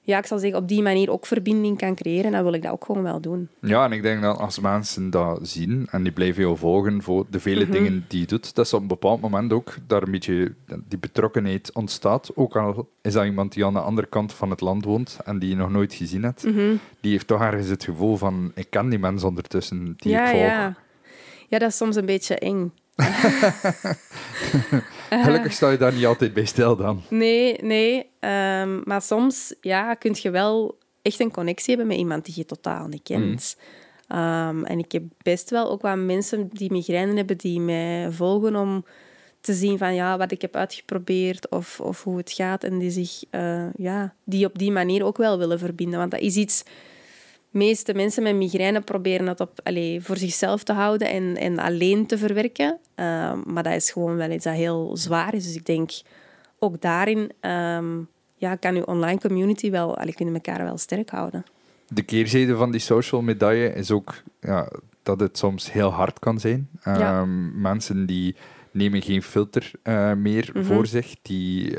ja, 0.09 0.19
ik 0.19 0.27
zal 0.27 0.39
zeggen, 0.39 0.59
op 0.59 0.69
die 0.69 0.83
manier 0.83 1.11
ook 1.11 1.27
verbinding 1.27 1.79
kan 1.79 1.95
creëren, 1.95 2.33
dan 2.33 2.43
wil 2.43 2.53
ik 2.53 2.63
dat 2.63 2.73
ook 2.73 2.85
gewoon 2.85 3.03
wel 3.03 3.21
doen. 3.21 3.49
Ja, 3.61 3.85
en 3.85 3.93
ik 3.93 4.03
denk 4.03 4.23
dat 4.23 4.39
als 4.39 4.59
mensen 4.59 5.11
dat 5.11 5.39
zien 5.43 5.89
en 5.91 6.03
die 6.03 6.13
blijven 6.13 6.43
jou 6.43 6.57
volgen 6.57 7.03
voor 7.03 7.27
de 7.31 7.41
vele 7.41 7.69
dingen 7.69 8.05
die 8.09 8.21
je 8.21 8.27
doet, 8.27 8.55
dat 8.55 8.69
ze 8.69 8.77
op 8.77 8.83
een 8.83 8.89
bepaald 8.89 9.21
moment 9.21 9.53
ook 9.53 9.77
daar 9.87 10.03
een 10.03 10.11
beetje 10.11 10.55
die 10.89 10.99
betrokkenheid 10.99 11.73
ontstaat. 11.73 12.31
Ook 12.35 12.57
al 12.57 12.89
is 13.03 13.13
dat 13.13 13.25
iemand 13.25 13.53
die 13.53 13.65
aan 13.65 13.73
de 13.73 13.81
andere 13.81 14.07
kant 14.07 14.33
van 14.33 14.51
het 14.51 14.61
land 14.61 14.85
woont 14.85 15.19
en 15.25 15.39
die 15.39 15.49
je 15.49 15.57
nog 15.57 15.71
nooit 15.71 15.95
gezien 15.95 16.23
hebt, 16.23 16.47
die 17.01 17.13
heeft 17.13 17.27
toch 17.27 17.41
ergens 17.41 17.69
het 17.69 17.85
gevoel 17.85 18.17
van, 18.17 18.53
ik 18.55 18.71
ken 18.71 18.89
die 18.89 18.99
mensen 18.99 19.29
ondertussen 19.29 19.95
die 19.97 20.13
ja, 20.13 20.25
ik 20.25 20.31
volg. 20.31 20.43
ja. 20.43 20.77
ja, 21.49 21.59
dat 21.59 21.71
is 21.71 21.77
soms 21.77 21.97
een 21.97 22.07
beetje 22.07 22.39
eng. 22.39 22.73
Gelukkig 25.25 25.53
sta 25.53 25.71
je 25.71 25.77
daar 25.77 25.93
niet 25.93 26.07
altijd 26.07 26.35
bij 26.35 26.45
stil 26.45 26.77
dan. 26.77 27.03
Nee, 27.09 27.59
nee. 27.63 28.08
Ehm, 28.21 28.81
maar 28.85 29.03
soms 29.03 29.55
ja, 29.61 29.95
kun 29.95 30.17
je 30.19 30.31
wel 30.31 30.79
echt 31.03 31.21
een 31.21 31.31
connectie 31.31 31.69
hebben 31.69 31.87
met 31.87 31.97
iemand 31.97 32.25
die 32.25 32.35
je 32.37 32.45
totaal 32.45 32.87
niet 32.87 33.03
kent. 33.03 33.57
Ehm, 34.09 34.65
en 34.65 34.79
ik 34.79 34.93
heb 34.93 35.03
best 35.23 35.51
wel 35.51 35.71
ook 35.71 35.83
wat 35.83 35.97
mensen 35.97 36.49
die 36.53 36.73
migraine 36.73 37.15
hebben 37.15 37.37
die 37.37 37.61
mij 37.61 38.11
volgen 38.11 38.57
om 38.57 38.85
te 39.41 39.55
zien 39.55 39.79
van 39.79 39.95
ja, 39.95 40.19
wat 40.19 40.33
ik 40.33 40.43
heb 40.43 40.57
uitgeprobeerd 40.57 41.49
of, 41.49 41.81
of 41.81 42.05
hoe 42.05 42.17
het 42.17 42.33
gaat. 42.33 42.65
En 42.65 42.79
die 42.79 42.91
zich 42.91 43.25
eh, 43.31 43.75
ja, 43.77 44.15
die 44.25 44.47
op 44.47 44.59
die 44.59 44.73
manier 44.73 45.05
ook 45.05 45.17
wel 45.17 45.39
willen 45.39 45.59
verbinden. 45.59 45.99
Want 45.99 46.11
dat 46.11 46.21
is 46.21 46.37
iets... 46.37 46.63
De 47.51 47.59
meeste 47.59 47.95
mensen 47.95 48.23
met 48.23 48.35
migraine 48.35 48.81
proberen 48.81 49.27
dat 49.27 49.41
op, 49.41 49.61
allee, 49.63 50.01
voor 50.01 50.17
zichzelf 50.17 50.63
te 50.63 50.73
houden 50.73 51.09
en, 51.09 51.37
en 51.37 51.59
alleen 51.59 52.07
te 52.07 52.19
verwerken. 52.19 52.79
Ehm, 52.95 53.39
maar 53.45 53.63
dat 53.63 53.73
is 53.73 53.91
gewoon 53.91 54.17
wel 54.17 54.31
iets 54.31 54.45
dat 54.45 54.55
heel 54.55 54.97
zwaar 54.97 55.35
is. 55.35 55.45
Dus 55.45 55.55
ik 55.55 55.67
denk, 55.67 55.91
ook 56.59 56.81
daarin 56.81 57.31
ehm, 57.41 57.87
ja, 58.35 58.55
kan 58.55 58.75
je 58.75 58.87
online 58.87 59.21
community 59.21 59.71
wel... 59.71 59.97
Allee, 59.99 60.15
kunnen 60.15 60.35
elkaar 60.35 60.65
wel 60.65 60.79
sterk 60.79 61.11
houden. 61.11 61.45
De 61.89 62.03
keerzijde 62.03 62.57
van 62.57 62.71
die 62.71 62.81
social 62.81 63.23
medaille 63.23 63.73
is 63.75 63.91
ook 63.91 64.15
ja, 64.41 64.69
dat 65.03 65.21
het 65.21 65.39
soms 65.39 65.73
heel 65.73 65.91
hard 65.91 66.19
kan 66.19 66.41
zijn. 66.41 66.69
Ja. 66.85 67.21
Ehm, 67.21 67.61
Mensen 67.61 68.07
die 68.07 68.37
nemen 68.71 69.03
geen 69.03 69.23
filter 69.23 69.71
eh, 69.83 70.13
meer 70.13 70.51
Mhm. 70.55 70.65
voor 70.65 70.87
zich. 70.87 71.15
Die 71.23 71.79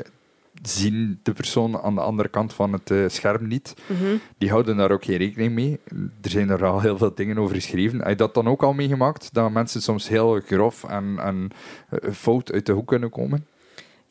zien 0.62 1.20
de 1.22 1.32
persoon 1.32 1.80
aan 1.80 1.94
de 1.94 2.00
andere 2.00 2.28
kant 2.28 2.52
van 2.52 2.72
het 2.72 2.90
eh, 2.90 2.98
scherm 3.06 3.46
niet. 3.48 3.74
Mhm. 3.86 4.16
Die 4.38 4.50
houden 4.50 4.76
daar 4.76 4.90
ook 4.90 5.04
geen 5.04 5.16
rekening 5.16 5.52
mee. 5.54 5.80
Er 6.22 6.30
zijn 6.30 6.48
er 6.50 6.64
al 6.64 6.80
heel 6.80 6.98
veel 6.98 7.14
dingen 7.14 7.38
over 7.38 7.54
geschreven. 7.54 7.98
Heb 7.98 8.08
je 8.08 8.14
dat 8.14 8.34
dan 8.34 8.48
ook 8.48 8.62
al 8.62 8.72
meegemaakt? 8.72 9.34
Dat 9.34 9.50
mensen 9.50 9.82
soms 9.82 10.08
heel 10.08 10.40
grof 10.40 10.84
en, 10.84 11.16
en 11.18 11.50
eh, 11.88 12.10
fout 12.12 12.52
uit 12.52 12.66
de 12.66 12.72
hoek 12.72 12.86
kunnen 12.88 13.10
komen? 13.10 13.46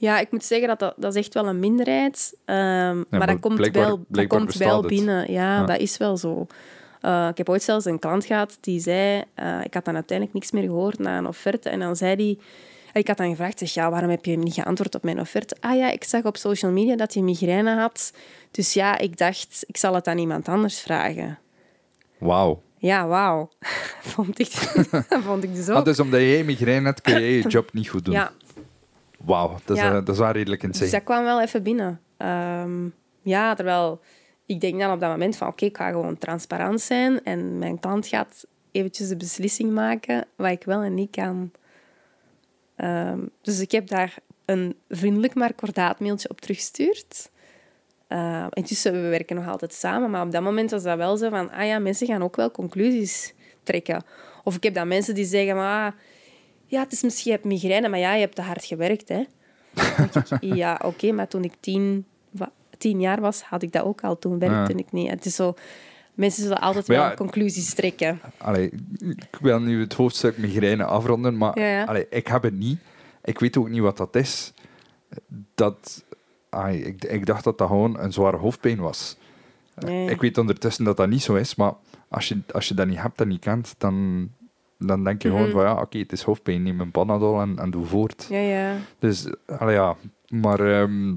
Ja, 0.01 0.19
ik 0.19 0.31
moet 0.31 0.43
zeggen 0.43 0.67
dat 0.67 0.79
dat, 0.79 0.93
dat 0.97 1.15
is 1.15 1.19
echt 1.25 1.33
wel 1.33 1.47
een 1.47 1.59
minderheid. 1.59 2.33
Ehm, 2.45 2.57
maar 2.95 3.05
maar 3.09 3.27
dat 3.27 3.39
komt 3.39 3.67
wel, 3.71 4.05
dat 4.07 4.27
komt 4.27 4.53
wel 4.55 4.81
binnen. 4.81 5.31
Ja, 5.31 5.55
Ja. 5.59 5.65
dat 5.65 5.79
is 5.79 5.97
wel 5.97 6.17
zo. 6.17 6.47
Eh, 7.01 7.27
ik 7.31 7.37
heb 7.37 7.49
ooit 7.49 7.63
zelfs 7.63 7.85
een 7.85 7.99
klant 7.99 8.25
gehad 8.25 8.57
die 8.61 8.79
zei... 8.79 9.23
eh, 9.33 9.59
ik 9.63 9.73
had 9.73 9.85
dan 9.85 9.93
uiteindelijk 9.95 10.37
niks 10.37 10.51
meer 10.51 10.63
gehoord 10.63 10.99
na 10.99 11.17
een 11.17 11.27
offerte. 11.27 11.69
En 11.69 11.79
dan 11.79 11.95
zei 11.95 12.15
hij... 12.15 12.37
Ik 12.93 13.07
had 13.07 13.17
dan 13.17 13.29
gevraagd, 13.29 13.59
zeg, 13.59 13.73
ja, 13.73 13.89
waarom 13.89 14.09
heb 14.09 14.25
je 14.25 14.37
niet 14.37 14.53
geantwoord 14.53 14.95
op 14.95 15.03
mijn 15.03 15.19
offerte? 15.19 15.55
Ah 15.59 15.77
ja, 15.77 15.91
ik 15.91 16.03
zag 16.03 16.23
op 16.23 16.37
social 16.37 16.71
media 16.71 16.95
dat 16.95 17.13
je 17.13 17.23
migraine 17.23 17.75
had. 17.75 18.13
Dus 18.51 18.73
ja, 18.73 18.97
ik 18.97 19.17
dacht, 19.17 19.63
ik 19.67 19.77
zal 19.77 19.93
het 19.95 20.07
aan 20.07 20.17
iemand 20.17 20.47
anders 20.47 20.79
vragen. 20.79 21.39
Wauw. 22.17 22.61
Ja, 22.77 23.07
wauw. 23.07 23.49
vond, 24.13 24.39
ik, 24.39 24.47
vond 25.25 25.43
ik 25.43 25.55
dus 25.55 25.69
ook. 25.69 25.75
Ah, 25.77 25.83
dus 25.85 25.99
omdat 25.99 26.19
jij 26.19 26.43
migraine 26.43 26.85
hebt, 26.85 27.01
kun 27.01 27.13
jij 27.13 27.31
je 27.31 27.47
job 27.47 27.73
niet 27.73 27.89
goed 27.89 28.05
doen. 28.05 28.13
ja, 28.13 28.31
Wauw, 29.25 29.57
dat, 29.65 29.77
is, 29.77 29.83
Ja. 29.83 29.91
dat 29.91 30.09
is 30.09 30.17
wel 30.17 30.31
redelijk 30.31 30.61
Dus 30.61 30.69
insane. 30.69 30.91
dat 30.91 31.03
kwam 31.03 31.23
wel 31.23 31.41
even 31.41 31.63
binnen. 31.63 32.01
Ehm, 32.17 32.87
ja, 33.21 33.53
terwijl 33.53 34.01
ik 34.45 34.61
denk 34.61 34.79
dan 34.79 34.91
op 34.91 34.99
dat 34.99 35.09
moment 35.09 35.37
van 35.37 35.47
oké, 35.47 35.65
ik 35.65 35.77
ga 35.77 35.89
gewoon 35.89 36.17
transparant 36.17 36.81
zijn 36.81 37.23
en 37.23 37.57
mijn 37.59 37.79
klant 37.79 38.07
gaat 38.07 38.45
eventjes 38.71 39.07
de 39.07 39.17
beslissing 39.17 39.71
maken 39.73 40.25
wat 40.35 40.51
ik 40.51 40.63
wel 40.63 40.81
en 40.81 40.93
niet 40.93 41.11
kan. 41.11 41.51
Ehm, 42.75 43.19
dus 43.41 43.59
ik 43.59 43.71
heb 43.71 43.87
daar 43.87 44.15
een 44.45 44.75
vriendelijk 44.89 45.35
maar 45.35 45.53
kordaat 45.53 45.99
mailtje 45.99 46.29
op 46.29 46.41
teruggestuurd. 46.41 47.29
Uh, 48.09 48.45
intussen, 48.49 48.91
we 48.91 49.09
werken 49.09 49.35
nog 49.35 49.47
altijd 49.47 49.73
samen, 49.73 50.09
maar 50.09 50.25
op 50.25 50.31
dat 50.31 50.41
moment 50.41 50.71
was 50.71 50.83
dat 50.83 50.97
wel 50.97 51.17
zo 51.17 51.29
van, 51.29 51.51
ah 51.51 51.65
ja, 51.65 51.79
mensen 51.79 52.07
gaan 52.07 52.23
ook 52.23 52.35
wel 52.35 52.51
conclusies 52.51 53.33
trekken. 53.63 54.03
Of 54.43 54.55
ik 54.55 54.63
heb 54.63 54.73
dan 54.73 54.87
mensen 54.87 55.15
die 55.15 55.25
zeggen, 55.25 55.55
maar, 55.55 55.91
ah, 55.91 55.99
ja, 56.69 56.79
het 56.83 56.91
is 56.91 57.01
misschien 57.03 57.31
je 57.31 57.37
hebt 57.37 57.49
migraine, 57.49 57.89
maar 57.89 57.99
ja, 57.99 58.13
je 58.13 58.19
hebt 58.19 58.35
te 58.35 58.41
hard 58.41 58.65
gewerkt, 58.65 59.09
hè. 59.09 59.23
Ik, 60.39 60.55
ja, 60.55 60.79
oké, 60.83 61.11
maar 61.11 61.27
toen 61.27 61.43
ik 61.43 61.53
tien, 61.59 62.05
tien 62.77 62.99
jaar 62.99 63.21
was, 63.21 63.41
had 63.41 63.61
ik 63.63 63.71
dat 63.71 63.83
ook 63.83 64.01
al. 64.01 64.19
Toen 64.19 64.39
werkte 64.39 64.71
Ja. 64.73 64.79
ik 64.79 64.91
niet. 64.91 65.09
Het 65.09 65.25
is 65.25 65.35
zo... 65.35 65.53
Mensen 66.13 66.43
zullen 66.43 66.61
altijd 66.61 66.87
wel 66.87 67.13
conclusies 67.13 67.73
trekken. 67.73 68.19
Allee, 68.37 68.71
ik 68.99 69.37
wil 69.41 69.59
nu 69.59 69.79
het 69.81 69.93
hoofdstuk 69.93 70.37
migraine 70.37 70.83
afronden, 70.83 71.37
maar 71.37 71.59
Ja. 71.59 71.83
Allee, 71.83 72.05
ik 72.09 72.27
heb 72.27 72.43
het 72.43 72.53
niet. 72.57 72.79
Ik 73.23 73.39
weet 73.39 73.57
ook 73.57 73.69
niet 73.69 73.81
wat 73.81 73.97
dat 73.97 74.15
is. 74.15 74.53
Dat, 75.55 76.03
ai, 76.49 76.83
ik, 76.83 77.03
ik 77.03 77.25
dacht 77.25 77.43
dat 77.43 77.57
dat 77.57 77.67
gewoon 77.67 77.99
een 77.99 78.13
zware 78.13 78.37
hoofdpijn 78.37 78.79
was. 78.79 79.17
Nee. 79.75 80.09
Ik 80.09 80.21
weet 80.21 80.37
ondertussen 80.37 80.83
dat 80.85 80.97
dat 80.97 81.09
niet 81.09 81.21
zo 81.23 81.35
is, 81.35 81.55
maar 81.55 81.73
als 82.07 82.27
je, 82.27 82.39
als 82.51 82.67
je 82.67 82.73
dat 82.73 82.87
niet 82.87 83.01
hebt 83.01 83.21
en 83.21 83.27
niet 83.27 83.39
kent, 83.41 83.75
dan, 83.77 84.29
dan 84.79 85.03
denk 85.03 85.21
je 85.21 85.27
Mhm. 85.27 85.37
gewoon 85.37 85.51
van 85.51 85.63
ja, 85.63 85.81
oké, 85.81 85.97
het 85.97 86.11
is 86.11 86.21
hoofdpijn, 86.21 86.63
neem 86.63 86.79
een 86.79 86.91
Panadol 86.91 87.41
en, 87.41 87.57
en 87.59 87.71
doe 87.71 87.85
voort. 87.85 88.27
Ja, 88.29 88.39
ja. 88.39 88.75
Dus, 88.99 89.27
allee, 89.45 89.75
ja, 89.75 89.95
maar 90.27 90.59
ehm, 90.59 91.15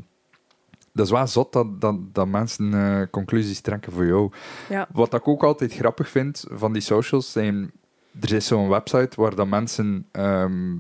dat 0.93 1.05
is 1.07 1.13
wel 1.13 1.27
zot 1.27 1.53
dat, 1.53 1.81
dat, 1.81 2.15
dat 2.15 2.29
mensen 2.29 2.75
eh, 2.75 3.03
conclusies 3.11 3.61
trekken 3.61 3.93
voor 3.93 4.07
jou. 4.07 4.31
ja. 4.69 4.89
Wat 4.93 5.15
ik 5.15 5.29
ook 5.29 5.43
altijd 5.45 5.75
grappig 5.75 6.09
vind 6.09 6.45
van 6.51 6.73
die 6.73 6.83
socials 6.83 7.33
zijn... 7.33 7.71
Er 8.21 8.33
is 8.33 8.47
zo'n 8.47 8.69
website 8.69 9.21
waar 9.21 9.35
dat 9.35 9.47
mensen... 9.47 10.07
ehm, 10.11 10.75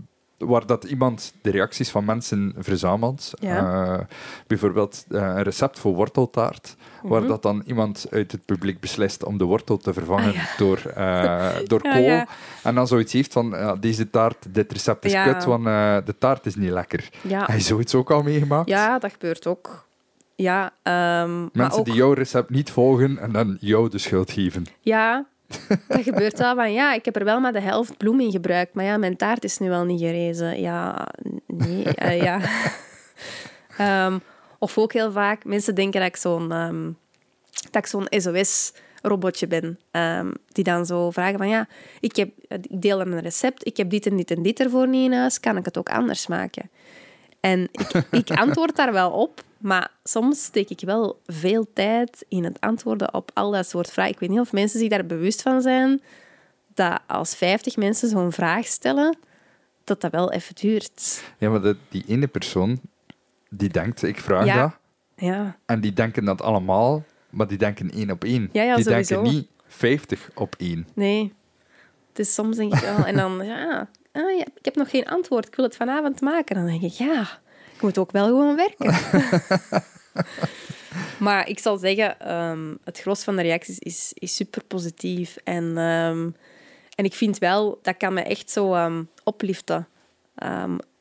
waar 0.44 0.66
dat 0.66 0.84
iemand 0.84 1.32
de 1.42 1.50
reacties 1.50 1.90
van 1.90 2.04
mensen 2.04 2.54
verzamelt. 2.58 3.30
Ja. 3.40 3.58
Eh, 3.98 4.00
bijvoorbeeld 4.46 5.04
eh, 5.10 5.20
een 5.20 5.42
recept 5.42 5.78
voor 5.78 5.94
worteltaart, 5.94 6.76
waar 7.02 7.20
Mhm. 7.20 7.30
dat 7.30 7.42
dan 7.42 7.62
iemand 7.66 8.06
uit 8.10 8.32
het 8.32 8.44
publiek 8.44 8.80
beslist 8.80 9.24
om 9.24 9.38
de 9.38 9.44
wortel 9.44 9.76
te 9.76 9.92
vervangen 9.92 10.28
Ah, 10.28 10.34
ja. 10.34 10.46
door, 10.56 10.78
eh, 10.94 11.48
door 11.70 11.80
Ja, 11.86 11.94
kool. 11.94 12.24
En 12.62 12.74
dan 12.74 12.86
zoiets 12.86 13.12
heeft 13.12 13.32
van, 13.32 13.76
deze 13.80 14.10
taart, 14.10 14.54
dit 14.54 14.72
recept 14.72 15.04
is 15.04 15.22
kut, 15.24 15.44
want 15.44 15.64
de 16.06 16.14
taart 16.18 16.46
is 16.46 16.54
niet 16.56 16.70
lekker. 16.70 17.08
Heb 17.28 17.48
je 17.56 17.60
zoiets 17.60 17.94
ook 17.94 18.10
al 18.10 18.22
meegemaakt? 18.22 18.68
ja, 18.68 18.98
dat 18.98 19.12
gebeurt 19.12 19.46
ook. 19.46 19.84
Ja, 20.34 20.72
ehm, 20.82 21.40
maar 21.40 21.48
Mensen 21.52 21.78
ook... 21.78 21.84
die 21.84 21.94
jouw 21.94 22.12
recept 22.12 22.50
niet 22.50 22.70
volgen 22.70 23.18
en 23.18 23.32
dan 23.32 23.56
jou 23.60 23.88
de 23.88 23.98
schuld 23.98 24.30
geven. 24.30 24.66
Ja, 24.80 25.24
dat 25.88 26.02
gebeurt 26.02 26.38
wel. 26.38 26.54
Van, 26.54 26.72
ja, 26.72 26.94
ik 26.94 27.04
heb 27.04 27.16
er 27.16 27.24
wel 27.24 27.40
maar 27.40 27.52
de 27.52 27.60
helft 27.60 27.96
bloem 27.96 28.20
in 28.20 28.30
gebruikt, 28.30 28.74
maar 28.74 28.84
ja, 28.84 28.96
mijn 28.96 29.16
taart 29.16 29.44
is 29.44 29.58
nu 29.58 29.68
wel 29.68 29.84
niet 29.84 30.00
gerezen. 30.00 30.60
Ja, 30.60 31.08
nee, 31.46 31.84
eh, 31.84 32.22
ja. 32.22 32.40
Ehm, 33.76 34.18
of 34.58 34.78
ook 34.78 34.92
heel 34.92 35.12
vaak, 35.12 35.44
mensen 35.44 35.74
denken 35.74 36.00
dat 36.00 36.08
ik 36.08 36.16
zo'n 36.16 36.52
ehm, 36.52 36.90
dat 37.70 37.82
ik 37.82 37.86
zo'n 37.86 38.06
SOS-robotje 38.08 39.46
ben. 39.46 39.78
Ehm, 39.90 40.30
die 40.48 40.64
dan 40.64 40.86
zo 40.86 41.10
vragen 41.10 41.38
van, 41.38 41.48
ja, 41.48 41.68
ik, 42.00 42.16
heb, 42.16 42.30
ik 42.48 42.82
deel 42.82 43.00
een 43.00 43.20
recept, 43.20 43.66
ik 43.66 43.76
heb 43.76 43.90
dit 43.90 44.06
en 44.06 44.16
dit 44.16 44.30
en 44.30 44.42
dit 44.42 44.60
ervoor 44.60 44.88
niet 44.88 45.04
in 45.04 45.18
huis, 45.18 45.40
kan 45.40 45.56
ik 45.56 45.64
het 45.64 45.78
ook 45.78 45.88
anders 45.88 46.26
maken? 46.26 46.70
En 47.40 47.68
ik, 47.72 47.90
ik 48.10 48.30
antwoord 48.30 48.76
daar 48.76 48.92
wel 48.92 49.10
op, 49.10 49.42
maar 49.62 49.90
soms 50.04 50.44
steek 50.44 50.70
ik 50.70 50.80
wel 50.80 51.20
veel 51.26 51.66
tijd 51.72 52.24
in 52.28 52.44
het 52.44 52.60
antwoorden 52.60 53.14
op 53.14 53.30
al 53.34 53.50
dat 53.50 53.68
soort 53.68 53.90
vragen. 53.90 54.12
Ik 54.12 54.18
weet 54.18 54.28
niet 54.30 54.40
of 54.40 54.52
mensen 54.52 54.78
zich 54.80 54.88
daar 54.88 55.06
bewust 55.06 55.42
van 55.42 55.62
zijn 55.62 56.00
dat 56.74 57.00
als 57.06 57.34
50 57.34 57.76
mensen 57.76 58.08
zo'n 58.08 58.32
vraag 58.32 58.66
stellen, 58.66 59.16
dat 59.84 60.00
dat 60.00 60.10
wel 60.12 60.32
even 60.32 60.54
duurt. 60.54 61.22
Ja, 61.38 61.50
maar 61.50 61.74
die 61.88 62.04
ene 62.06 62.26
persoon, 62.26 62.80
die 63.50 63.68
denkt, 63.68 64.02
ik 64.02 64.18
vraag 64.20 64.44
Ja. 64.46 64.62
dat. 64.62 64.76
Ja, 65.16 65.56
En 65.66 65.80
die 65.80 65.92
denken 65.92 66.24
dat 66.24 66.42
allemaal, 66.42 67.04
maar 67.30 67.46
die 67.46 67.58
denken 67.58 67.90
één 67.90 68.10
op 68.10 68.24
één. 68.24 68.48
Ja, 68.52 68.62
ja, 68.62 68.74
die 68.74 68.84
sowieso. 68.84 69.14
denken 69.14 69.32
niet 69.32 69.48
50 69.66 70.30
op 70.34 70.54
één. 70.58 70.86
nee. 70.94 71.32
Dus 72.12 72.34
soms 72.34 72.56
denk 72.56 72.74
ik 72.74 72.80
wel... 72.80 73.04
En 73.06 73.16
dan, 73.16 73.44
ja, 73.46 73.88
ah, 74.12 74.36
ja, 74.38 74.44
ik 74.54 74.64
heb 74.64 74.76
nog 74.76 74.90
geen 74.90 75.06
antwoord, 75.08 75.46
ik 75.46 75.54
wil 75.54 75.64
het 75.64 75.76
vanavond 75.76 76.20
maken. 76.20 76.54
Dan 76.56 76.66
denk 76.66 76.82
ik, 76.82 76.90
ja, 76.92 77.28
moet 77.82 77.98
ook 77.98 78.12
wel 78.12 78.26
gewoon 78.26 78.56
werken. 78.56 78.94
maar 81.26 81.48
ik 81.48 81.58
zal 81.58 81.76
zeggen, 81.76 82.20
ehm, 82.20 82.74
het 82.84 83.00
gros 83.00 83.24
van 83.24 83.36
de 83.36 83.42
reacties 83.42 83.78
is, 83.78 84.12
is 84.14 84.36
super 84.36 84.64
positief. 84.64 85.36
En, 85.44 85.78
ehm, 85.78 86.30
en 86.94 87.04
ik 87.04 87.14
vind 87.14 87.38
wel, 87.38 87.78
dat 87.82 87.96
kan 87.96 88.14
me 88.14 88.20
echt 88.20 88.50
zo 88.50 88.74
ehm, 88.74 89.02
opliften. 89.24 89.86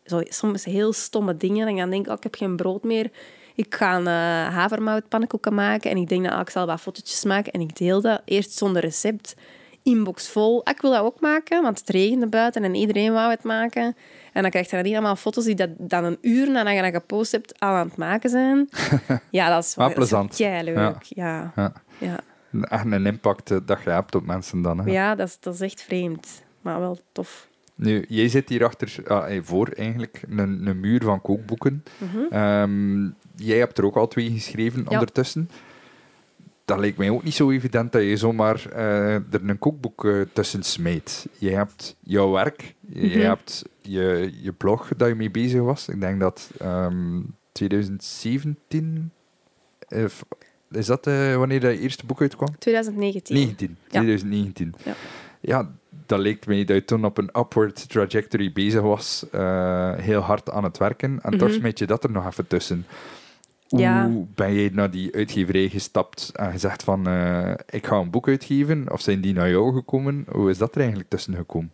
Zo, 0.05 0.21
soms 0.23 0.65
heel 0.65 0.93
stomme 0.93 1.38
dingen. 1.38 1.67
En 1.67 1.75
dan 1.75 1.89
denk 1.89 2.05
ik, 2.05 2.11
oh, 2.11 2.17
ik 2.17 2.23
heb 2.23 2.36
geen 2.36 2.55
brood 2.55 2.84
meer. 2.84 3.11
Ik 3.55 3.75
ga 3.75 3.95
een 3.95 4.01
uh, 4.01 4.55
havermoutpannenkoeken 4.55 5.53
maken. 5.53 5.91
En 5.91 5.97
ik 5.97 6.09
denk, 6.09 6.25
nou, 6.25 6.41
ik 6.41 6.49
zal 6.49 6.65
wat 6.65 6.82
fotootjes 6.82 7.23
maken. 7.23 7.51
En 7.51 7.61
ik 7.61 7.77
deel 7.77 8.01
dat 8.01 8.21
eerst 8.25 8.51
zonder 8.51 8.82
recept. 8.82 9.36
Inbox 9.84 10.29
vol. 10.29 10.65
Ah, 10.65 10.73
ik 10.73 10.82
wil 10.82 10.91
dat 10.91 11.01
ook 11.01 11.19
maken, 11.19 11.61
want 11.61 11.79
het 11.79 11.89
regende 11.89 12.27
buiten 12.27 12.63
en 12.63 12.75
iedereen 12.75 13.13
wou 13.13 13.29
het 13.29 13.43
maken. 13.43 13.95
En 14.32 14.41
dan 14.41 14.51
krijg 14.51 14.69
je 14.69 14.75
dan 14.75 14.86
niet 14.86 14.93
allemaal 14.93 15.15
foto's 15.15 15.45
die 15.45 15.55
dat 15.55 15.69
dan 15.77 16.03
een 16.03 16.17
uur 16.21 16.51
nadat 16.51 16.73
je 16.75 16.82
dat 16.82 16.93
gepost 16.93 17.32
hebt 17.32 17.59
al 17.59 17.69
aan 17.69 17.88
het 17.88 17.97
maken 17.97 18.29
zijn. 18.29 18.69
Ja, 19.29 19.49
dat 19.49 19.63
is 19.63 19.75
wel 19.75 19.93
plezant. 19.93 20.39
leuk. 20.39 20.63
Ja. 20.67 20.95
Ja. 20.99 21.03
Ja. 21.05 21.51
Ja. 21.55 21.73
Ja. 21.97 22.19
Echt 22.67 22.86
een 22.86 23.05
impact 23.05 23.51
eh, 23.51 23.57
dat 23.65 23.79
je 23.84 23.89
hebt 23.89 24.15
op 24.15 24.25
mensen 24.25 24.61
dan. 24.61 24.77
Hè. 24.79 24.91
Ja, 24.91 25.15
dat 25.15 25.27
is, 25.27 25.38
dat 25.39 25.53
is 25.53 25.61
echt 25.61 25.82
vreemd. 25.82 26.43
Maar 26.61 26.79
wel 26.79 26.99
tof. 27.11 27.47
Nu, 27.75 28.05
jij 28.07 28.27
zit 28.29 28.49
hier 28.49 28.65
achter, 28.65 29.03
ah, 29.07 29.39
voor 29.43 29.67
eigenlijk, 29.67 30.21
een, 30.29 30.67
een 30.67 30.79
muur 30.79 31.03
van 31.03 31.21
kookboeken. 31.21 31.84
Mhm. 31.97 32.17
Ehm, 32.34 33.03
jij 33.36 33.57
hebt 33.57 33.77
er 33.77 33.86
ook 33.86 33.95
al 33.95 34.07
twee 34.07 34.32
geschreven 34.32 34.82
Ja. 34.84 34.89
ondertussen. 34.89 35.49
Dat 36.72 36.80
lijkt 36.80 36.97
mij 36.97 37.09
ook 37.09 37.24
niet 37.24 37.34
zo 37.34 37.51
evident 37.51 37.91
dat 37.91 38.01
je 38.01 38.17
zomaar 38.17 38.65
eh, 38.72 39.13
er 39.13 39.24
een 39.49 39.59
kookboek 39.59 40.05
eh, 40.05 40.22
tussen 40.34 40.63
smijt. 40.63 41.28
Je 41.38 41.49
hebt 41.49 41.95
jouw 41.99 42.32
werk, 42.32 42.76
je 42.93 43.07
Mhm. 43.07 43.19
hebt 43.19 43.63
je, 43.82 44.32
je 44.41 44.51
blog 44.51 44.88
dat 44.97 45.07
je 45.07 45.15
mee 45.15 45.32
bezig 45.32 45.61
was. 45.61 45.88
Ik 45.89 45.99
denk 46.01 46.19
dat 46.19 46.49
ehm 46.59 47.19
2017... 47.51 49.11
eh, 49.88 50.05
f- 50.05 50.24
is 50.72 50.86
dat 50.86 51.07
eh, 51.07 51.36
wanneer 51.36 51.59
dat 51.59 51.72
eerste 51.78 52.05
boek 52.05 52.22
uitkwam? 52.22 52.57
2019. 52.59 53.36
19, 53.36 53.78
Ja. 53.84 53.88
2019. 53.89 54.74
Ja. 54.84 54.93
Ja, 55.39 55.72
dat 56.05 56.19
leek 56.19 56.45
mij 56.45 56.63
dat 56.65 56.76
je 56.76 56.86
toen 56.86 57.05
op 57.05 57.17
een 57.17 57.30
upward 57.38 57.89
trajectory 57.89 58.51
bezig 58.51 58.82
was, 58.82 59.26
heel 60.01 60.19
hard 60.22 60.49
aan 60.51 60.63
het 60.63 60.78
werken. 60.78 61.19
En 61.22 61.38
toch 61.38 61.47
Mhm. 61.49 61.57
smijt 61.57 61.80
je 61.80 61.86
dat 61.88 62.03
er 62.03 62.11
nog 62.11 62.26
even 62.28 62.47
tussen. 62.47 62.86
Hoe 63.72 63.80
Ja. 63.80 64.09
ben 64.36 64.53
jij 64.53 64.69
naar 64.74 64.91
die 64.91 65.15
uitgeverij 65.15 65.69
gestapt 65.69 66.32
en 66.34 66.51
gezegd 66.51 66.84
van, 66.84 67.07
eh, 67.07 67.53
ik 67.69 67.88
ga 67.88 67.95
een 67.95 68.09
boek 68.09 68.28
uitgeven? 68.28 68.91
Of 68.91 69.01
zijn 69.01 69.22
die 69.22 69.34
naar 69.34 69.49
jou 69.49 69.74
gekomen? 69.74 70.26
Hoe 70.32 70.49
is 70.49 70.57
dat 70.57 70.72
er 70.76 70.80
eigenlijk 70.80 71.09
tussen 71.09 71.36
gekomen? 71.36 71.72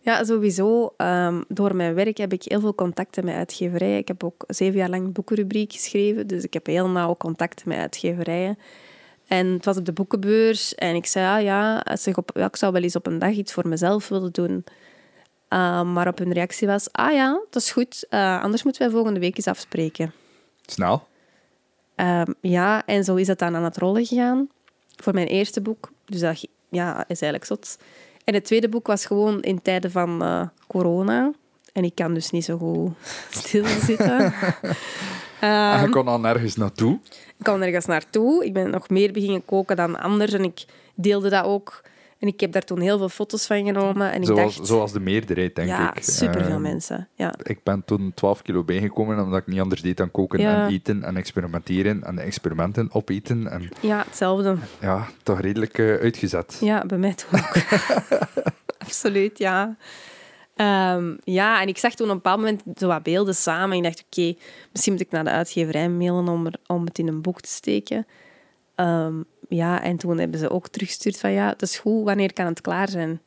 Ja, 0.00 0.24
sowieso. 0.24 0.94
ehm, 0.96 1.42
door 1.48 1.76
mijn 1.76 1.94
werk 1.94 2.16
heb 2.16 2.32
ik 2.32 2.42
heel 2.42 2.60
veel 2.60 2.74
contacten 2.74 3.24
met 3.24 3.34
uitgeverijen. 3.34 3.96
Ik 3.98 4.08
heb 4.08 4.24
ook 4.24 4.44
zeven 4.46 4.76
jaar 4.78 4.88
lang 4.88 5.04
een 5.04 5.12
boekenrubriek 5.12 5.72
geschreven, 5.72 6.26
dus 6.26 6.44
ik 6.44 6.52
heb 6.52 6.66
heel 6.66 6.88
nauw 6.88 7.16
contact 7.16 7.64
met 7.64 7.78
uitgeverijen. 7.78 8.58
En 9.26 9.46
het 9.46 9.64
was 9.64 9.76
op 9.76 9.84
de 9.84 9.92
boekenbeurs 9.92 10.74
en 10.74 10.94
ik 10.94 11.06
zei, 11.06 11.36
ah, 11.38 11.42
ja, 11.44 11.78
als 11.78 12.06
ik, 12.06 12.16
op, 12.16 12.30
ja, 12.34 12.46
ik 12.46 12.56
zou 12.56 12.72
wel 12.72 12.82
eens 12.82 12.96
op 12.96 13.06
een 13.06 13.18
dag 13.18 13.30
iets 13.32 13.52
voor 13.52 13.68
mezelf 13.68 14.08
willen 14.08 14.32
doen. 14.32 14.64
Uh, 15.50 15.82
maar 15.92 16.08
op 16.08 16.18
hun 16.18 16.32
reactie 16.32 16.66
was, 16.68 16.92
ah 16.92 17.12
ja, 17.12 17.40
dat 17.50 17.62
is 17.62 17.70
goed, 17.70 18.06
uh, 18.10 18.42
anders 18.42 18.62
moeten 18.62 18.82
wij 18.82 18.90
volgende 18.90 19.20
week 19.20 19.36
eens 19.36 19.46
afspreken. 19.46 20.12
Snel? 20.66 21.06
Um, 21.96 22.34
ja, 22.40 22.86
en 22.86 23.04
zo 23.04 23.14
is 23.14 23.26
dat 23.26 23.38
dan 23.38 23.56
aan 23.56 23.64
het 23.64 23.76
rollen 23.76 24.06
gegaan. 24.06 24.48
Voor 25.02 25.14
mijn 25.14 25.26
eerste 25.26 25.60
boek. 25.60 25.90
Dus 26.04 26.20
dat 26.20 26.46
ja, 26.68 26.98
is 26.98 27.20
eigenlijk 27.20 27.44
zot. 27.44 27.78
En 28.24 28.34
het 28.34 28.44
tweede 28.44 28.68
boek 28.68 28.86
was 28.86 29.06
gewoon 29.06 29.42
in 29.42 29.62
tijden 29.62 29.90
van 29.90 30.22
uh, 30.22 30.42
corona. 30.66 31.32
En 31.72 31.84
ik 31.84 31.94
kan 31.94 32.14
dus 32.14 32.30
niet 32.30 32.44
zo 32.44 32.58
goed 32.58 32.92
stilzitten. 33.44 34.20
um, 35.42 35.80
je 35.80 35.88
kon 35.90 36.04
dan 36.04 36.20
nergens 36.20 36.56
naartoe? 36.56 36.98
Ik 37.38 37.44
kon 37.44 37.58
nergens 37.58 37.86
naartoe. 37.86 38.44
Ik 38.44 38.52
ben 38.52 38.70
nog 38.70 38.88
meer 38.88 39.12
beginnen 39.12 39.44
koken 39.44 39.76
dan 39.76 40.00
anders. 40.00 40.32
En 40.32 40.44
ik 40.44 40.64
deelde 40.94 41.28
dat 41.28 41.44
ook 41.44 41.82
en 42.26 42.32
ik 42.32 42.40
heb 42.40 42.52
daar 42.52 42.62
toen 42.64 42.80
heel 42.80 42.98
veel 42.98 43.08
foto's 43.08 43.46
van 43.46 43.64
genomen. 43.64 44.12
En 44.12 44.20
ik 44.20 44.26
zoals, 44.26 44.56
dacht, 44.56 44.68
zoals 44.68 44.92
de 44.92 45.00
meerderheid, 45.00 45.54
denk 45.54 45.68
ja, 45.68 45.94
ik. 45.94 46.02
superveel 46.02 46.50
uh, 46.56 46.60
mensen. 46.60 47.08
Ja. 47.14 47.34
Ik 47.42 47.62
ben 47.62 47.82
toen 47.84 48.12
12 48.14 48.42
kilo 48.42 48.64
bijgekomen 48.64 49.18
omdat 49.22 49.38
ik 49.40 49.46
niet 49.46 49.60
anders 49.60 49.82
deed 49.82 49.96
dan 49.96 50.10
koken 50.10 50.40
Ja. 50.40 50.64
en 50.64 50.72
eten 50.72 51.04
en 51.04 51.16
experimenteren 51.16 52.04
en 52.04 52.18
experimenten 52.18 52.88
opeten. 52.92 53.50
En 53.50 53.68
Ja, 53.80 54.02
hetzelfde. 54.06 54.56
ja, 54.80 55.06
toch 55.22 55.40
redelijk 55.40 55.78
eh, 55.78 55.94
uitgezet. 55.94 56.58
Ja, 56.60 56.84
bij 56.86 56.98
mij 56.98 57.14
toch 57.14 57.32
ook. 57.34 57.54
Absoluut, 58.84 59.38
ja. 59.38 59.76
Ehm, 60.56 61.14
ja, 61.24 61.60
en 61.62 61.68
ik 61.68 61.78
zag 61.78 61.94
toen 61.94 62.06
op 62.06 62.12
een 62.12 62.18
bepaald 62.22 62.38
moment 62.40 62.62
zo 62.76 62.86
wat 62.86 63.02
beelden 63.02 63.34
samen. 63.34 63.70
En 63.70 63.76
ik 63.76 63.82
dacht, 63.82 64.04
oké, 64.10 64.34
misschien 64.72 64.92
moet 64.92 65.02
ik 65.02 65.10
naar 65.10 65.24
de 65.24 65.30
uitgeverij 65.30 65.88
mailen 65.88 66.28
om, 66.28 66.46
er, 66.46 66.54
om 66.66 66.84
het 66.84 66.98
in 66.98 67.08
een 67.08 67.22
boek 67.22 67.40
te 67.40 67.48
steken. 67.50 68.06
Ehm, 68.76 69.22
ja, 69.48 69.82
en 69.82 69.96
toen 69.96 70.18
hebben 70.18 70.38
ze 70.38 70.50
ook 70.50 70.68
teruggestuurd 70.68 71.18
van, 71.18 71.32
ja, 71.32 71.48
het 71.48 71.62
is 71.62 71.78
goed, 71.78 72.04
wanneer 72.04 72.32
kan 72.32 72.46
het 72.46 72.60
klaar 72.60 72.88
zijn? 72.88 73.20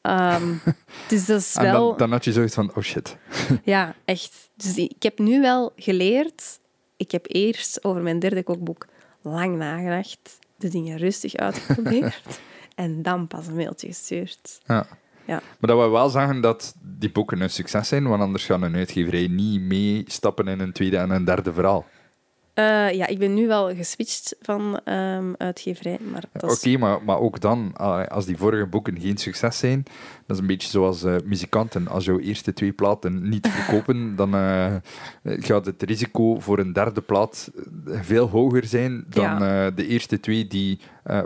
Ehm, 0.00 0.54
dus 1.08 1.26
dat 1.26 1.40
is 1.40 1.54
wel... 1.54 1.88
dan, 1.88 1.98
dan 1.98 2.10
had 2.10 2.24
je 2.24 2.32
zoiets 2.32 2.54
van, 2.54 2.70
oh 2.74 2.82
shit. 2.82 3.16
Ja, 3.64 3.94
echt. 4.04 4.50
Dus 4.54 4.76
ik 4.76 5.02
heb 5.02 5.18
nu 5.18 5.40
wel 5.40 5.72
geleerd. 5.76 6.58
Ik 6.96 7.10
heb 7.10 7.24
eerst 7.28 7.84
over 7.84 8.02
mijn 8.02 8.18
derde 8.18 8.42
kookboek 8.42 8.86
lang 9.22 9.56
nagedacht, 9.56 10.38
de 10.56 10.68
dingen 10.68 10.98
rustig 10.98 11.34
uitgeprobeerd 11.34 12.40
en 12.74 13.02
dan 13.02 13.26
pas 13.26 13.46
een 13.46 13.54
mailtje 13.54 13.86
gestuurd. 13.86 14.60
Ja. 14.66 14.86
Ja. 15.24 15.34
Maar 15.34 15.70
dat 15.70 15.76
wil 15.76 15.90
wel 15.90 16.08
zeggen 16.08 16.40
dat 16.40 16.74
die 16.80 17.10
boeken 17.10 17.40
een 17.40 17.50
succes 17.50 17.88
zijn, 17.88 18.08
want 18.08 18.22
anders 18.22 18.44
gaan 18.44 18.62
een 18.62 18.74
uitgeverij 18.74 19.26
niet 19.26 19.60
meestappen 19.60 20.48
in 20.48 20.60
een 20.60 20.72
tweede 20.72 20.96
en 20.96 21.10
een 21.10 21.24
derde 21.24 21.52
verhaal. 21.52 21.86
Eh, 22.58 22.92
ja, 22.92 23.06
ik 23.06 23.18
ben 23.18 23.34
nu 23.34 23.46
wel 23.46 23.74
geswitcht 23.74 24.36
van 24.40 24.80
ehm, 24.84 25.32
uitgeverij, 25.36 25.98
maar 26.12 26.24
Oké, 26.40 26.76
maar, 26.78 27.02
maar 27.04 27.18
ook 27.18 27.40
dan, 27.40 27.70
ah, 27.76 28.06
als 28.06 28.26
die 28.26 28.36
vorige 28.36 28.66
boeken 28.66 29.00
geen 29.00 29.16
succes 29.16 29.58
zijn, 29.58 29.82
dat 30.26 30.36
is 30.36 30.42
een 30.42 30.46
beetje 30.48 30.68
zoals 30.68 31.02
eh, 31.04 31.14
muzikanten. 31.24 31.88
Als 31.88 32.04
jouw 32.04 32.18
eerste 32.18 32.52
twee 32.52 32.72
platen 32.72 33.28
niet 33.28 33.48
verkopen, 33.56 34.16
dan 34.16 34.34
eh, 34.34 34.74
gaat 35.22 35.66
het 35.66 35.82
risico 35.82 36.40
voor 36.40 36.58
een 36.58 36.72
derde 36.72 37.00
plaat 37.00 37.50
eh, 37.86 37.98
veel 38.02 38.28
hoger 38.28 38.64
zijn 38.64 39.04
dan 39.08 39.24
Ja. 39.24 39.66
eh, 39.66 39.76
de 39.76 39.86
eerste 39.86 40.20
twee 40.20 40.46
die 40.46 40.78
eh, 41.04 41.22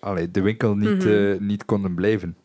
allee, 0.00 0.30
de 0.30 0.40
winkel 0.40 0.74
niet, 0.76 1.04
eh, 1.06 1.38
niet 1.38 1.64
konden 1.64 1.94
blijven. 1.94 2.36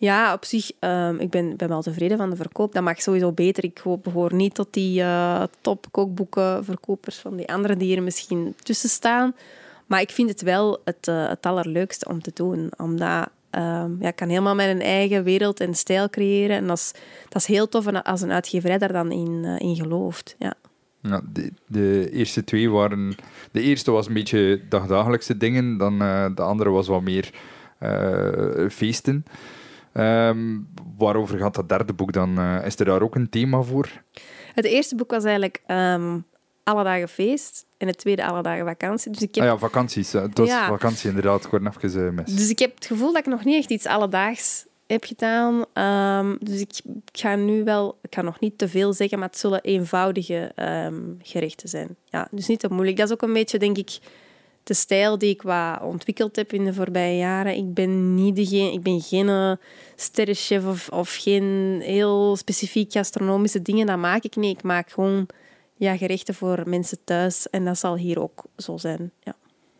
Ja, 0.00 0.32
op 0.34 0.44
zich, 0.44 0.70
ehm, 0.78 1.14
ik 1.16 1.30
ben, 1.30 1.56
ben 1.56 1.68
wel 1.68 1.82
tevreden 1.82 2.16
van 2.16 2.30
de 2.30 2.36
verkoop. 2.36 2.72
Dat 2.72 2.82
mag 2.82 3.02
sowieso 3.02 3.32
beter. 3.32 3.64
Ik 3.64 3.78
ho- 3.78 3.98
behoor 3.98 4.34
niet 4.34 4.54
tot 4.54 4.68
die 4.70 5.00
eh 5.02 5.42
top 5.60 5.86
kookboekenverkopers 5.90 7.16
van 7.16 7.36
die 7.36 7.48
anderen 7.52 7.78
die 7.78 7.96
er 7.96 8.02
misschien 8.02 8.54
tussen 8.62 8.88
staan. 8.88 9.34
Maar 9.86 10.00
ik 10.00 10.10
vind 10.10 10.28
het 10.28 10.42
wel 10.42 10.80
het, 10.84 11.08
eh, 11.08 11.28
het 11.28 11.46
allerleukste 11.46 12.08
om 12.08 12.22
te 12.22 12.30
doen. 12.34 12.72
Omdat 12.76 13.28
ehm, 13.50 13.90
ja, 14.00 14.08
ik 14.08 14.16
kan 14.16 14.28
helemaal 14.28 14.54
mijn 14.54 14.80
eigen 14.80 15.24
wereld 15.24 15.60
en 15.60 15.74
stijl 15.74 16.10
creëren. 16.10 16.56
En 16.56 16.66
dat 16.66 16.76
is, 16.78 16.92
dat 17.28 17.42
is 17.42 17.48
heel 17.48 17.68
tof 17.68 17.86
als 18.02 18.20
een 18.20 18.32
uitgeverij 18.32 18.78
daar 18.78 18.92
dan 18.92 19.12
in, 19.12 19.44
eh, 19.44 19.68
in 19.68 19.76
gelooft. 19.76 20.36
Ja. 20.38 20.54
De, 21.32 21.52
de 21.66 22.10
eerste 22.12 22.44
twee 22.44 22.70
waren... 22.70 23.14
De 23.52 23.60
eerste 23.60 23.90
was 23.90 24.06
een 24.06 24.12
beetje 24.14 24.60
dagdagelijkse 24.68 25.36
dingen, 25.36 25.76
dan 25.78 25.98
de 26.34 26.42
andere 26.42 26.70
was 26.70 26.88
wat 26.88 27.02
meer 27.02 27.30
feesten. 28.70 29.24
Ehm, 29.92 30.58
waarover 30.98 31.38
gaat 31.38 31.54
dat 31.54 31.68
derde 31.68 31.92
boek 31.92 32.12
dan? 32.12 32.38
Eh, 32.38 32.66
is 32.66 32.78
er 32.78 32.84
daar 32.84 33.02
ook 33.02 33.14
een 33.14 33.28
thema 33.28 33.62
voor? 33.62 33.88
Het 34.54 34.64
eerste 34.64 34.94
boek 34.94 35.10
was 35.10 35.24
eigenlijk 35.24 35.62
ehm, 35.66 36.18
Alle 36.64 36.84
dagen 36.84 37.08
feest. 37.08 37.66
En 37.76 37.86
het 37.86 37.98
tweede 37.98 38.24
Alle 38.26 38.42
dagen 38.42 38.66
vakantie. 38.66 39.10
Dus 39.12 39.22
ik 39.22 39.34
heb 39.34 39.44
Ah 39.44 39.50
ja, 39.50 39.58
vakanties. 39.58 40.14
eh, 40.14 40.22
Het 40.22 40.38
was 40.38 40.48
Ja. 40.48 40.66
vakantie 40.68 41.08
inderdaad, 41.08 41.50
word 41.50 41.84
even 41.84 42.06
eh, 42.06 42.12
mis. 42.12 42.34
Dus 42.34 42.50
ik 42.50 42.58
heb 42.58 42.74
het 42.74 42.86
gevoel 42.86 43.12
dat 43.12 43.26
ik 43.26 43.32
nog 43.32 43.44
niet 43.44 43.56
echt 43.56 43.70
iets 43.70 43.86
alledaags 43.86 44.66
heb 44.86 45.04
gedaan. 45.04 45.64
Ehm, 45.72 46.36
dus 46.40 46.60
ik, 46.60 46.80
ga 47.12 47.34
nu 47.34 47.64
wel... 47.64 47.98
Ik 48.02 48.14
ga 48.14 48.22
nog 48.22 48.40
niet 48.40 48.58
te 48.58 48.68
veel 48.68 48.92
zeggen, 48.92 49.18
maar 49.18 49.28
het 49.28 49.38
zullen 49.38 49.60
eenvoudige 49.60 50.52
gerechten 51.22 51.68
zijn. 51.68 51.96
Ja, 52.04 52.28
dus 52.30 52.46
niet 52.46 52.60
te 52.60 52.68
moeilijk. 52.70 52.96
Dat 52.96 53.06
is 53.06 53.12
ook 53.12 53.22
een 53.22 53.32
beetje, 53.32 53.58
denk 53.58 53.76
ik, 53.78 53.98
de 54.62 54.74
stijl 54.74 55.18
die 55.18 55.30
ik 55.30 55.42
wat 55.42 55.80
ontwikkeld 55.82 56.36
heb 56.36 56.52
in 56.52 56.64
de 56.64 56.74
voorbije 56.74 57.16
jaren. 57.16 57.56
Ik 57.56 57.74
ben, 57.74 58.14
niet 58.14 58.36
degene, 58.36 58.72
ik 58.72 58.82
ben 58.82 59.00
geen 59.00 59.28
eh, 59.28 59.52
sterrenchef 59.96 60.64
of, 60.66 60.88
of 60.88 61.14
geen 61.14 61.80
heel 61.84 62.36
specifiek 62.36 62.92
gastronomische 62.92 63.62
dingen. 63.62 63.86
Dat 63.86 63.98
maak 63.98 64.22
ik 64.22 64.36
niet. 64.36 64.56
Ik 64.56 64.62
maak 64.62 64.90
gewoon 64.90 65.26
ja, 65.76 65.96
gerechten 65.96 66.34
voor 66.34 66.62
mensen 66.68 66.98
thuis. 67.04 67.50
En 67.50 67.64
dat 67.64 67.78
zal 67.78 67.96
hier 67.96 68.20
ook 68.22 68.44
zo 68.56 68.76
zijn. 68.76 69.10
Ja. 69.20 69.34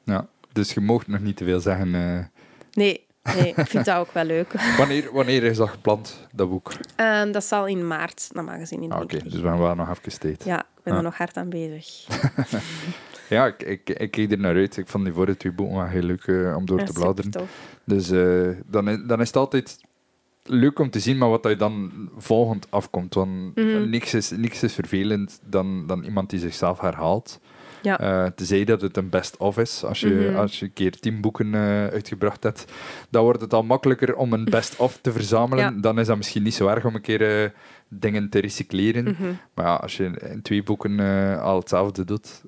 Ja, 0.04 0.26
dus 0.52 0.72
je 0.74 0.80
mocht 0.80 1.06
nog 1.06 1.20
niet 1.20 1.36
te 1.36 1.44
veel 1.44 1.60
zeggen. 1.60 1.94
eh. 1.94 2.24
Nee, 2.72 3.06
nee, 3.34 3.52
ik 3.56 3.66
vind 3.66 3.84
dat 3.84 3.96
ook 3.96 4.12
wel 4.12 4.24
leuk. 4.24 4.52
wanneer, 4.78 5.12
wanneer 5.12 5.42
is 5.42 5.56
dat 5.56 5.68
gepland, 5.68 6.26
dat 6.32 6.48
boek? 6.50 6.72
Ehm, 6.96 7.32
dat 7.32 7.44
zal 7.44 7.66
in 7.66 7.86
maart, 7.86 8.28
normaal 8.32 8.58
gezien, 8.58 8.82
in 8.82 8.92
Ah, 8.92 9.00
Oké, 9.02 9.18
dus 9.18 9.32
we 9.32 9.48
hebben 9.48 9.58
wel 9.66 9.74
nog 9.74 9.88
even 9.90 10.20
tijd. 10.20 10.44
Ja, 10.44 10.60
ik 10.60 10.82
ben 10.82 10.94
er 10.94 11.02
nog 11.02 11.16
hard 11.16 11.36
aan 11.36 11.48
bezig. 11.48 12.06
Ja, 13.30 13.46
ik, 13.46 13.62
ik, 13.62 13.90
ik 13.90 14.10
keek 14.10 14.32
er 14.32 14.38
naar 14.38 14.54
uit. 14.54 14.76
Ik 14.76 14.88
vond 14.88 15.04
die 15.04 15.12
vorige 15.12 15.36
twee 15.36 15.52
boeken 15.52 15.76
wel 15.76 15.86
heel 15.86 16.02
leuk 16.02 16.24
eh, 16.24 16.56
om 16.56 16.66
door 16.66 16.78
Ja, 16.78 16.84
te 16.84 16.92
bladeren. 16.92 17.30
Dus 17.84 18.10
eh, 18.10 18.48
dan, 18.66 18.88
is, 18.88 18.98
dan 19.06 19.20
is 19.20 19.26
het 19.26 19.36
altijd 19.36 19.80
leuk 20.44 20.78
om 20.78 20.90
te 20.90 21.00
zien 21.00 21.18
maar 21.18 21.28
wat 21.28 21.44
er 21.44 21.58
dan 21.58 21.90
volgend 22.16 22.66
afkomt. 22.70 23.14
Want 23.14 23.54
Mhm. 23.56 23.88
niks, 23.90 24.14
is, 24.14 24.30
niks 24.30 24.62
is 24.62 24.74
vervelend 24.74 25.40
dan, 25.46 25.86
dan 25.86 26.02
iemand 26.04 26.30
die 26.30 26.38
zichzelf 26.40 26.80
herhaalt. 26.80 27.40
Ja. 27.82 27.98
Eh, 28.00 28.26
tenzij 28.30 28.64
dat 28.64 28.80
het 28.80 28.96
een 28.96 29.08
best-of 29.08 29.58
is. 29.58 29.84
Als 29.84 30.00
je, 30.00 30.26
Mhm. 30.30 30.36
als 30.38 30.58
je 30.58 30.64
een 30.64 30.72
keer 30.72 30.98
tien 30.98 31.20
boeken 31.20 31.54
uitgebracht 31.92 32.42
hebt, 32.42 32.64
dan 33.10 33.22
wordt 33.22 33.40
het 33.40 33.52
al 33.54 33.62
makkelijker 33.62 34.14
om 34.16 34.32
een 34.32 34.44
best-of 34.44 34.98
te 35.02 35.12
verzamelen. 35.12 35.64
Ja. 35.74 35.80
Dan 35.80 35.98
is 35.98 36.06
dat 36.06 36.16
misschien 36.16 36.42
niet 36.42 36.54
zo 36.54 36.66
erg 36.68 36.84
om 36.84 36.94
een 36.94 37.00
keer 37.00 37.52
dingen 37.90 38.28
te 38.28 38.38
recycleren. 38.38 39.04
Mhm. 39.04 39.32
Maar 39.54 39.64
ja, 39.66 39.74
als 39.74 39.96
je 39.96 40.04
in 40.30 40.42
twee 40.42 40.62
boeken 40.62 41.00
eh, 41.00 41.42
al 41.42 41.56
hetzelfde 41.58 42.04
doet, 42.04 42.42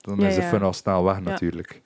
dan 0.00 0.22
is 0.22 0.34
de 0.34 0.40
ja. 0.40 0.46
fun 0.48 0.62
al 0.62 0.72
snel 0.72 1.04
weg 1.04 1.20
natuurlijk. 1.20 1.82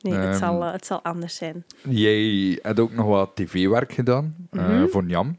Nee, 0.00 0.12
het, 0.14 0.24
Ehm, 0.28 0.38
zal, 0.38 0.62
eh, 0.64 0.72
het 0.72 0.86
zal 0.86 1.02
anders 1.02 1.36
zijn. 1.36 1.64
Jij 1.88 2.58
hebt 2.62 2.80
ook 2.80 2.92
nog 2.92 3.06
wat 3.06 3.30
tv-werk 3.36 3.92
gedaan 3.92 4.34
eh, 4.50 4.68
Mhm. 4.68 4.86
voor 4.88 5.04
Njam. 5.04 5.38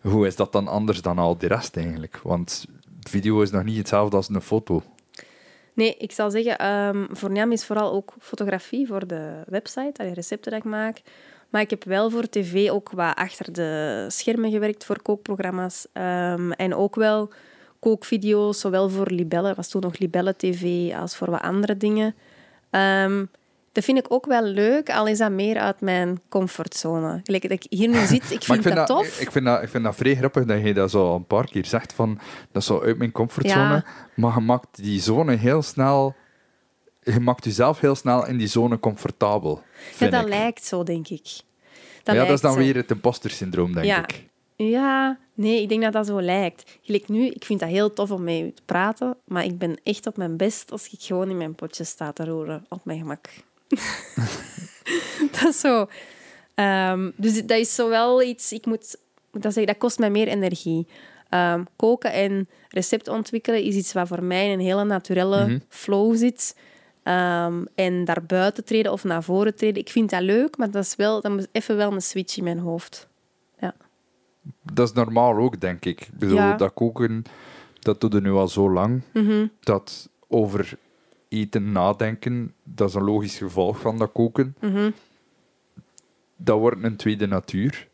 Hoe 0.00 0.26
is 0.26 0.36
dat 0.36 0.52
dan 0.52 0.68
anders 0.68 1.02
dan 1.02 1.18
al 1.18 1.38
de 1.38 1.46
rest 1.46 1.76
eigenlijk? 1.76 2.20
Want 2.22 2.66
video 3.00 3.40
is 3.42 3.50
nog 3.50 3.64
niet 3.64 3.76
hetzelfde 3.76 4.16
als 4.16 4.28
een 4.28 4.40
foto. 4.40 4.82
Nee, 5.74 5.94
ik 5.98 6.12
zal 6.12 6.30
zeggen, 6.30 6.58
ehm 6.58 7.04
voor 7.10 7.30
Njam 7.30 7.52
is 7.52 7.64
vooral 7.64 7.92
ook 7.92 8.14
fotografie 8.20 8.86
voor 8.86 9.06
de 9.06 9.42
website, 9.46 9.92
de 10.02 10.12
recepten 10.12 10.50
dat 10.50 10.60
ik 10.60 10.66
maak. 10.70 11.02
Maar 11.50 11.60
ik 11.60 11.70
heb 11.70 11.84
wel 11.84 12.10
voor 12.10 12.28
tv 12.28 12.70
ook 12.70 12.90
wat 12.90 13.16
achter 13.16 13.52
de 13.52 14.04
schermen 14.08 14.50
gewerkt 14.50 14.84
voor 14.84 15.02
kookprogramma's. 15.02 15.86
Ehm, 15.92 16.50
en 16.50 16.74
ook 16.74 16.94
wel 16.94 17.32
kookvideo's, 17.78 18.60
zowel 18.60 18.88
voor 18.88 19.10
Libelle, 19.10 19.54
was 19.54 19.68
toen 19.68 19.80
nog 19.80 19.98
Libelle 19.98 20.36
TV, 20.36 20.92
als 20.94 21.16
voor 21.16 21.30
wat 21.30 21.40
andere 21.40 21.76
dingen. 21.76 22.14
Ehm, 22.70 23.24
dat 23.72 23.84
vind 23.84 23.98
ik 23.98 24.06
ook 24.08 24.26
wel 24.26 24.42
leuk, 24.42 24.90
al 24.90 25.06
is 25.06 25.18
dat 25.18 25.30
meer 25.30 25.58
uit 25.58 25.80
mijn 25.80 26.20
comfortzone. 26.28 27.20
Gelijk 27.24 27.42
dat 27.42 27.50
ik 27.50 27.66
hier 27.68 27.88
nu 27.88 28.06
zit, 28.06 28.30
ik 28.30 28.42
vind, 28.52 28.62
dat, 28.62 28.74
dat, 28.74 28.86
tof. 28.86 29.20
Ik 29.20 29.30
vind 29.30 29.44
dat, 29.44 29.62
ik 29.62 29.68
vind 29.68 29.84
dat 29.84 29.96
vrij 29.96 30.14
grappig 30.14 30.44
dat 30.44 30.62
je 30.62 30.74
dat 30.74 30.90
zo 30.90 31.14
een 31.14 31.26
paar 31.26 31.46
keer 31.46 31.66
zegt 31.66 31.92
van 31.92 32.18
dat 32.52 32.62
is 32.62 32.68
zo 32.68 32.80
uit 32.80 32.98
mijn 32.98 33.12
comfortzone. 33.12 33.74
Ja. 33.74 33.84
Maar 34.14 34.34
je 34.34 34.40
maakt 34.40 34.82
die 34.82 35.00
zone 35.00 35.36
heel 35.36 35.62
snel... 35.62 36.14
Je 37.14 37.20
maakt 37.20 37.44
jezelf 37.44 37.80
heel 37.80 37.94
snel 37.94 38.26
in 38.26 38.36
die 38.38 38.46
zone 38.46 38.78
comfortabel. 38.80 39.62
ja, 39.98 40.08
dat 40.08 40.22
ik. 40.22 40.28
lijkt 40.28 40.64
zo, 40.64 40.82
denk 40.82 41.08
ik. 41.08 41.26
ja, 42.04 42.14
dat 42.14 42.30
is 42.30 42.40
dan 42.40 42.52
zo. 42.52 42.58
weer 42.58 42.74
het 42.76 42.90
imposter 42.90 43.30
syndroom, 43.30 43.72
denk 43.72 43.86
Ja. 43.86 44.02
ik. 44.02 44.28
Ja, 44.56 45.18
nee, 45.34 45.62
ik 45.62 45.68
denk 45.68 45.82
dat 45.82 45.92
dat 45.92 46.06
zo 46.06 46.20
lijkt. 46.22 46.78
Gelijk 46.82 47.08
nu, 47.08 47.26
ik 47.26 47.44
vind 47.44 47.60
dat 47.60 47.68
heel 47.68 47.92
tof 47.92 48.10
om 48.10 48.22
met 48.22 48.40
u 48.40 48.52
te 48.52 48.62
praten, 48.66 49.16
maar 49.24 49.44
ik 49.44 49.58
ben 49.58 49.80
echt 49.82 50.06
op 50.06 50.16
mijn 50.16 50.36
best 50.36 50.70
als 50.72 50.88
ik 50.90 51.00
gewoon 51.02 51.30
in 51.30 51.36
mijn 51.36 51.54
potje 51.54 51.84
sta 51.84 52.12
te 52.12 52.24
roeren, 52.24 52.66
op 52.68 52.84
mijn 52.84 52.98
gemak. 52.98 53.28
dat 55.40 55.48
is 55.48 55.60
zo. 55.60 55.86
Ehm, 56.54 57.10
dus 57.16 57.46
dat 57.46 57.58
is 57.58 57.74
zo 57.74 57.88
wel 57.88 58.22
iets, 58.22 58.52
ik 58.52 58.66
moet, 58.66 58.96
moet 59.32 59.42
dat, 59.42 59.52
zeggen, 59.52 59.66
dat 59.72 59.78
kost 59.82 59.98
mij 59.98 60.10
meer 60.10 60.28
energie. 60.28 60.86
Ehm, 61.28 61.64
koken 61.76 62.12
en 62.12 62.48
recepten 62.68 63.12
ontwikkelen 63.12 63.62
is 63.62 63.74
iets 63.74 63.92
wat 63.92 64.08
voor 64.08 64.22
mij 64.22 64.46
in 64.46 64.52
een 64.52 64.64
hele 64.64 64.84
naturele 64.84 65.44
Mhm. 65.46 65.58
flow 65.68 66.16
zit. 66.16 66.56
Ehm, 67.02 67.64
en 67.74 68.04
daar 68.04 68.24
buiten 68.24 68.64
treden 68.64 68.92
of 68.92 69.04
naar 69.04 69.22
voren 69.22 69.54
treden, 69.56 69.82
ik 69.82 69.88
vind 69.88 70.10
dat 70.10 70.22
leuk, 70.22 70.56
maar 70.56 70.70
dat 70.70 70.84
is 70.84 70.96
wel, 70.96 71.20
dat 71.20 71.32
moet 71.32 71.48
even 71.52 71.76
wel 71.76 71.92
een 71.92 72.02
switch 72.02 72.36
in 72.36 72.44
mijn 72.44 72.58
hoofd. 72.58 73.08
Ja. 73.58 73.74
dat 74.72 74.88
is 74.88 74.94
normaal 74.94 75.36
ook, 75.36 75.60
denk 75.60 75.84
ik. 75.84 76.00
Ik 76.00 76.18
bedoel, 76.18 76.36
Ja. 76.36 76.56
dat 76.56 76.74
koken, 76.74 77.22
dat 77.78 78.00
doe 78.00 78.10
je 78.14 78.20
nu 78.20 78.30
al 78.30 78.48
zo 78.48 78.70
lang. 78.70 79.02
Mhm. 79.12 79.46
Dat 79.60 80.08
over 80.28 80.78
eten 81.28 81.72
nadenken, 81.72 82.54
dat 82.64 82.88
is 82.88 82.94
een 82.94 83.04
logisch 83.04 83.38
gevolg 83.38 83.80
van 83.80 83.98
dat 83.98 84.12
koken. 84.12 84.54
Mhm. 84.60 84.90
Dat 86.36 86.58
wordt 86.58 86.82
een 86.82 86.96
tweede 86.96 87.26
natuur. 87.26 87.88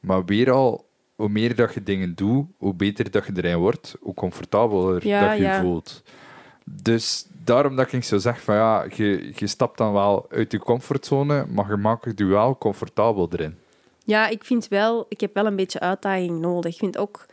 Maar 0.00 0.24
weer 0.24 0.50
al, 0.50 0.86
hoe 1.14 1.28
meer 1.28 1.54
dat 1.56 1.74
je 1.74 1.82
dingen 1.82 2.14
doet, 2.14 2.46
hoe 2.58 2.74
beter 2.74 3.10
dat 3.10 3.26
je 3.26 3.32
erin 3.36 3.56
wordt, 3.58 3.96
hoe 4.00 4.14
comfortabeler 4.14 5.06
Ja, 5.06 5.28
dat 5.28 5.36
je 5.36 5.42
ja. 5.42 5.60
voelt. 5.60 6.02
Dus 6.64 7.26
daarom 7.44 7.76
dat 7.76 7.92
ik 7.92 8.04
zo 8.04 8.18
zeg 8.18 8.42
van 8.42 8.54
ja, 8.54 8.86
je, 8.94 9.32
je 9.34 9.46
stapt 9.46 9.78
dan 9.78 9.92
wel 9.92 10.26
uit 10.30 10.52
je 10.52 10.58
comfortzone, 10.58 11.46
maar 11.48 11.70
je 11.70 11.76
maakt 11.76 12.18
je 12.18 12.24
wel 12.24 12.58
comfortabel 12.58 13.28
erin. 13.32 13.58
Ja, 14.04 14.28
ik 14.28 14.44
vind 14.44 14.68
wel, 14.68 15.06
ik 15.08 15.20
heb 15.20 15.34
wel 15.34 15.46
een 15.46 15.56
beetje 15.56 15.80
uitdaging 15.80 16.40
nodig. 16.40 16.72
Ik 16.72 16.78
vind 16.78 16.98
ook 16.98 17.26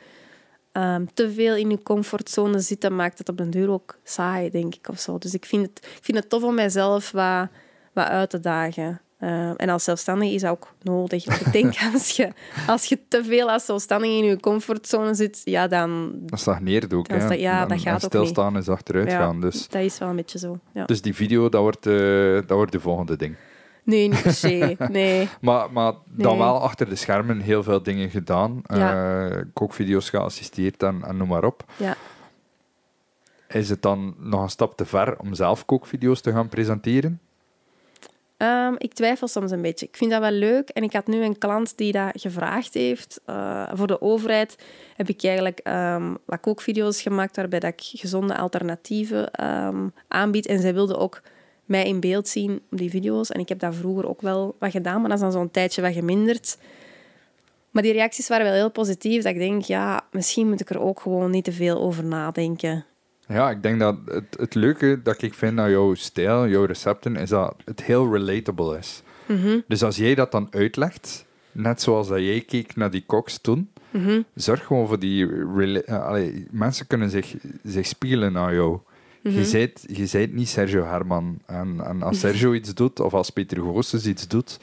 ehm, 0.71 1.05
te 1.13 1.31
veel 1.31 1.55
in 1.55 1.69
je 1.69 1.83
comfortzone 1.83 2.59
zitten 2.59 2.95
maakt 2.95 3.17
het 3.17 3.29
op 3.29 3.37
den 3.37 3.49
duur 3.49 3.69
ook 3.69 3.99
saai, 4.03 4.49
denk 4.49 4.75
ik, 4.75 4.87
of 4.87 4.99
zo. 4.99 5.17
Dus 5.17 5.33
ik 5.33 5.45
vind 5.45 5.67
het, 5.67 5.85
ik 5.97 6.03
vind 6.03 6.17
het 6.17 6.29
tof 6.29 6.43
om 6.43 6.55
mijzelf 6.55 7.11
wat, 7.11 7.47
wat 7.93 8.07
uit 8.07 8.29
te 8.29 8.39
dagen. 8.39 9.01
Ehm, 9.21 9.53
en 9.55 9.69
als 9.69 9.83
zelfstandige 9.83 10.33
is 10.33 10.41
dat 10.41 10.51
ook 10.51 10.73
nodig. 10.81 11.25
Ik 11.39 11.51
denk, 11.51 11.73
als 11.93 12.09
je, 12.09 12.29
als 12.67 12.85
je 12.85 12.99
te 13.07 13.23
veel 13.23 13.51
als 13.51 13.65
zelfstandige 13.65 14.13
in 14.13 14.23
je 14.23 14.39
comfortzone 14.39 15.13
zit, 15.13 15.41
ja, 15.43 15.67
dan... 15.67 16.11
Dat 16.19 16.39
stagneert 16.39 16.93
ook. 16.93 17.07
Hè. 17.07 17.33
ja, 17.33 17.65
dat 17.65 17.81
gaat 17.81 18.01
en 18.01 18.07
stilstaan 18.07 18.57
is 18.57 18.69
achteruit 18.69 19.11
Ja, 19.11 19.17
gaan. 19.17 19.41
Dus, 19.41 19.67
Dat 19.67 19.81
is 19.81 19.97
wel 19.97 20.09
een 20.09 20.15
beetje 20.15 20.39
zo, 20.39 20.59
ja. 20.73 20.85
dus 20.85 21.01
die 21.01 21.15
video, 21.15 21.49
dat 21.49 21.61
wordt, 21.61 21.85
eh, 21.85 22.33
dat 22.33 22.49
wordt 22.49 22.71
de 22.71 22.79
volgende 22.79 23.15
ding. 23.17 23.35
Nee, 23.83 24.07
niet 24.07 24.21
per 24.21 24.33
se. 24.33 24.75
Nee. 24.91 25.29
Maar, 25.41 25.71
maar 25.71 25.93
dan 26.05 26.31
Nee. 26.31 26.37
wel 26.37 26.61
achter 26.61 26.89
de 26.89 26.95
schermen 26.95 27.39
heel 27.39 27.63
veel 27.63 27.83
dingen 27.83 28.09
gedaan. 28.09 28.61
Ja. 28.63 29.25
Eh, 29.29 29.41
kookvideo's 29.53 30.09
geassisteerd 30.09 30.83
en, 30.83 31.03
en 31.03 31.17
noem 31.17 31.27
maar 31.27 31.43
op. 31.43 31.65
Ja. 31.77 31.95
Is 33.47 33.69
het 33.69 33.81
dan 33.81 34.15
nog 34.17 34.41
een 34.41 34.49
stap 34.49 34.77
te 34.77 34.85
ver 34.85 35.19
om 35.19 35.33
zelf 35.33 35.65
kookvideo's 35.65 36.21
te 36.21 36.31
gaan 36.31 36.49
presenteren? 36.49 37.19
Ehm, 38.41 38.73
ik 38.77 38.93
twijfel 38.93 39.27
soms 39.27 39.51
een 39.51 39.61
beetje. 39.61 39.85
Ik 39.85 39.97
vind 39.97 40.11
dat 40.11 40.19
wel 40.19 40.31
leuk. 40.31 40.69
En 40.69 40.83
ik 40.83 40.93
had 40.93 41.07
nu 41.07 41.23
een 41.23 41.37
klant 41.37 41.77
die 41.77 41.91
dat 41.91 42.11
gevraagd 42.13 42.73
heeft. 42.73 43.21
Eh, 43.25 43.69
voor 43.73 43.87
de 43.87 44.01
overheid 44.01 44.55
heb 44.95 45.09
ik 45.09 45.23
eigenlijk 45.23 45.59
ehm, 45.59 46.15
wat 46.25 46.39
kookvideo's 46.39 47.01
gemaakt 47.01 47.35
waarbij 47.35 47.59
dat 47.59 47.73
ik 47.73 47.81
gezonde 47.81 48.37
alternatieven 48.37 49.31
ehm, 49.31 49.87
aanbied. 50.07 50.45
En 50.45 50.59
zij 50.59 50.73
wilde 50.73 50.97
ook 50.97 51.21
mij 51.65 51.85
in 51.85 51.99
beeld 51.99 52.27
zien 52.27 52.61
op 52.71 52.77
die 52.77 52.89
video's. 52.89 53.31
En 53.31 53.39
ik 53.39 53.49
heb 53.49 53.59
dat 53.59 53.75
vroeger 53.75 54.07
ook 54.07 54.21
wel 54.21 54.55
wat 54.59 54.71
gedaan, 54.71 54.99
maar 54.99 55.09
dat 55.09 55.17
is 55.17 55.23
dan 55.23 55.31
zo'n 55.31 55.51
tijdje 55.51 55.81
wat 55.81 55.93
geminderd. 55.93 56.57
Maar 57.71 57.83
die 57.83 57.93
reacties 57.93 58.27
waren 58.27 58.45
wel 58.45 58.55
heel 58.55 58.71
positief. 58.71 59.23
Dat 59.23 59.33
ik 59.33 59.39
denk, 59.39 59.63
ja, 59.63 60.01
misschien 60.11 60.49
moet 60.49 60.61
ik 60.61 60.69
er 60.69 60.79
ook 60.79 60.99
gewoon 60.99 61.31
niet 61.31 61.43
te 61.43 61.51
veel 61.51 61.81
over 61.81 62.03
nadenken. 62.03 62.85
Ja, 63.27 63.49
ik 63.49 63.63
denk 63.63 63.79
dat 63.79 63.95
het, 64.05 64.35
het 64.39 64.55
leuke 64.55 64.99
dat 65.03 65.21
ik 65.21 65.33
vind 65.33 65.59
aan 65.59 65.69
jouw 65.71 65.93
stijl, 65.93 66.47
jouw 66.47 66.65
recepten, 66.65 67.15
is 67.15 67.29
dat 67.29 67.55
het 67.65 67.83
heel 67.83 68.13
relatable 68.13 68.77
is. 68.77 69.01
Mhm, 69.27 69.59
Dus 69.67 69.83
als 69.83 69.95
jij 69.97 70.15
dat 70.15 70.31
dan 70.31 70.47
uitlegt, 70.51 71.25
net 71.51 71.81
zoals 71.81 72.07
dat 72.07 72.19
jij 72.19 72.41
keek 72.41 72.75
naar 72.75 72.91
die 72.91 73.03
koks 73.05 73.37
toen, 73.37 73.69
mhm, 73.89 74.21
zorg 74.35 74.65
gewoon 74.65 74.87
voor 74.87 74.99
die... 74.99 75.27
eh, 75.83 76.05
allee, 76.05 76.47
mensen 76.51 76.87
kunnen 76.87 77.09
zich, 77.09 77.35
zich 77.63 77.85
spiegelen 77.85 78.37
aan 78.37 78.53
jou. 78.53 78.79
mhm. 79.23 79.35
Je 79.35 79.45
zijt, 79.45 79.83
je 79.87 80.05
zijt 80.05 80.33
niet 80.33 80.49
Sergio 80.49 80.83
Herman. 80.83 81.39
En, 81.45 81.81
en 81.85 82.01
als 82.01 82.19
Sergio 82.25 82.53
iets 82.53 82.73
doet, 82.73 82.99
of 82.99 83.13
als 83.13 83.29
Peter 83.29 83.57
Goossens 83.61 84.05
iets 84.05 84.27
doet, 84.27 84.59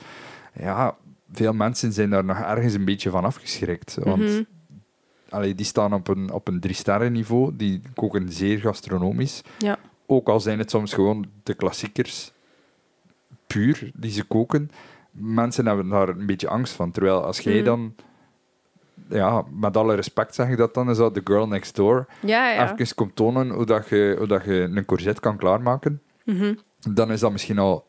ja, 0.60 0.96
veel 1.32 1.52
mensen 1.52 1.92
zijn 1.92 2.10
daar 2.10 2.24
nog 2.24 2.38
ergens 2.38 2.74
een 2.74 2.84
beetje 2.84 3.10
van 3.10 3.24
afgeschrikt. 3.24 3.96
Want 4.00 4.22
Mhm. 4.22 4.42
Allee, 5.28 5.54
die 5.54 5.66
staan 5.66 5.92
op 5.92 6.08
een, 6.08 6.32
op 6.32 6.48
een 6.48 6.60
drie-sterren 6.60 7.12
niveau, 7.12 7.56
die 7.56 7.82
koken 7.94 8.32
zeer 8.32 8.58
gastronomisch. 8.58 9.42
Ja. 9.58 9.78
Ook 10.06 10.28
al 10.28 10.40
zijn 10.40 10.58
het 10.58 10.70
soms 10.70 10.94
gewoon 10.94 11.26
de 11.42 11.54
klassiekers, 11.54 12.32
puur, 13.46 13.90
die 13.94 14.10
ze 14.10 14.24
koken. 14.24 14.70
Mensen 15.10 15.66
hebben 15.66 15.88
daar 15.88 16.08
een 16.08 16.26
beetje 16.26 16.48
angst 16.48 16.72
van. 16.72 16.90
Terwijl 16.90 17.24
als 17.24 17.40
jij 17.40 17.54
Mhm. 17.54 17.64
dan, 17.64 17.94
ja, 19.08 19.44
met 19.50 19.76
alle 19.76 19.94
respect 19.94 20.34
zeg 20.34 20.48
ik 20.48 20.56
dat 20.56 20.74
dan, 20.74 20.90
is 20.90 20.96
dat 20.96 21.14
de 21.14 21.20
girl 21.24 21.48
next 21.48 21.76
door, 21.76 22.06
Ja, 22.20 22.50
ja. 22.52 22.72
even 22.78 22.94
komt 22.94 23.16
tonen 23.16 23.50
hoe, 23.50 23.64
dat 23.66 23.88
je, 23.88 24.14
hoe 24.18 24.26
dat 24.26 24.44
je 24.44 24.52
een 24.74 24.84
courgette 24.84 25.20
kan 25.20 25.36
klaarmaken, 25.36 26.02
Mhm. 26.24 26.54
dan 26.94 27.10
is 27.12 27.20
dat 27.20 27.32
misschien 27.32 27.58
al 27.58 27.86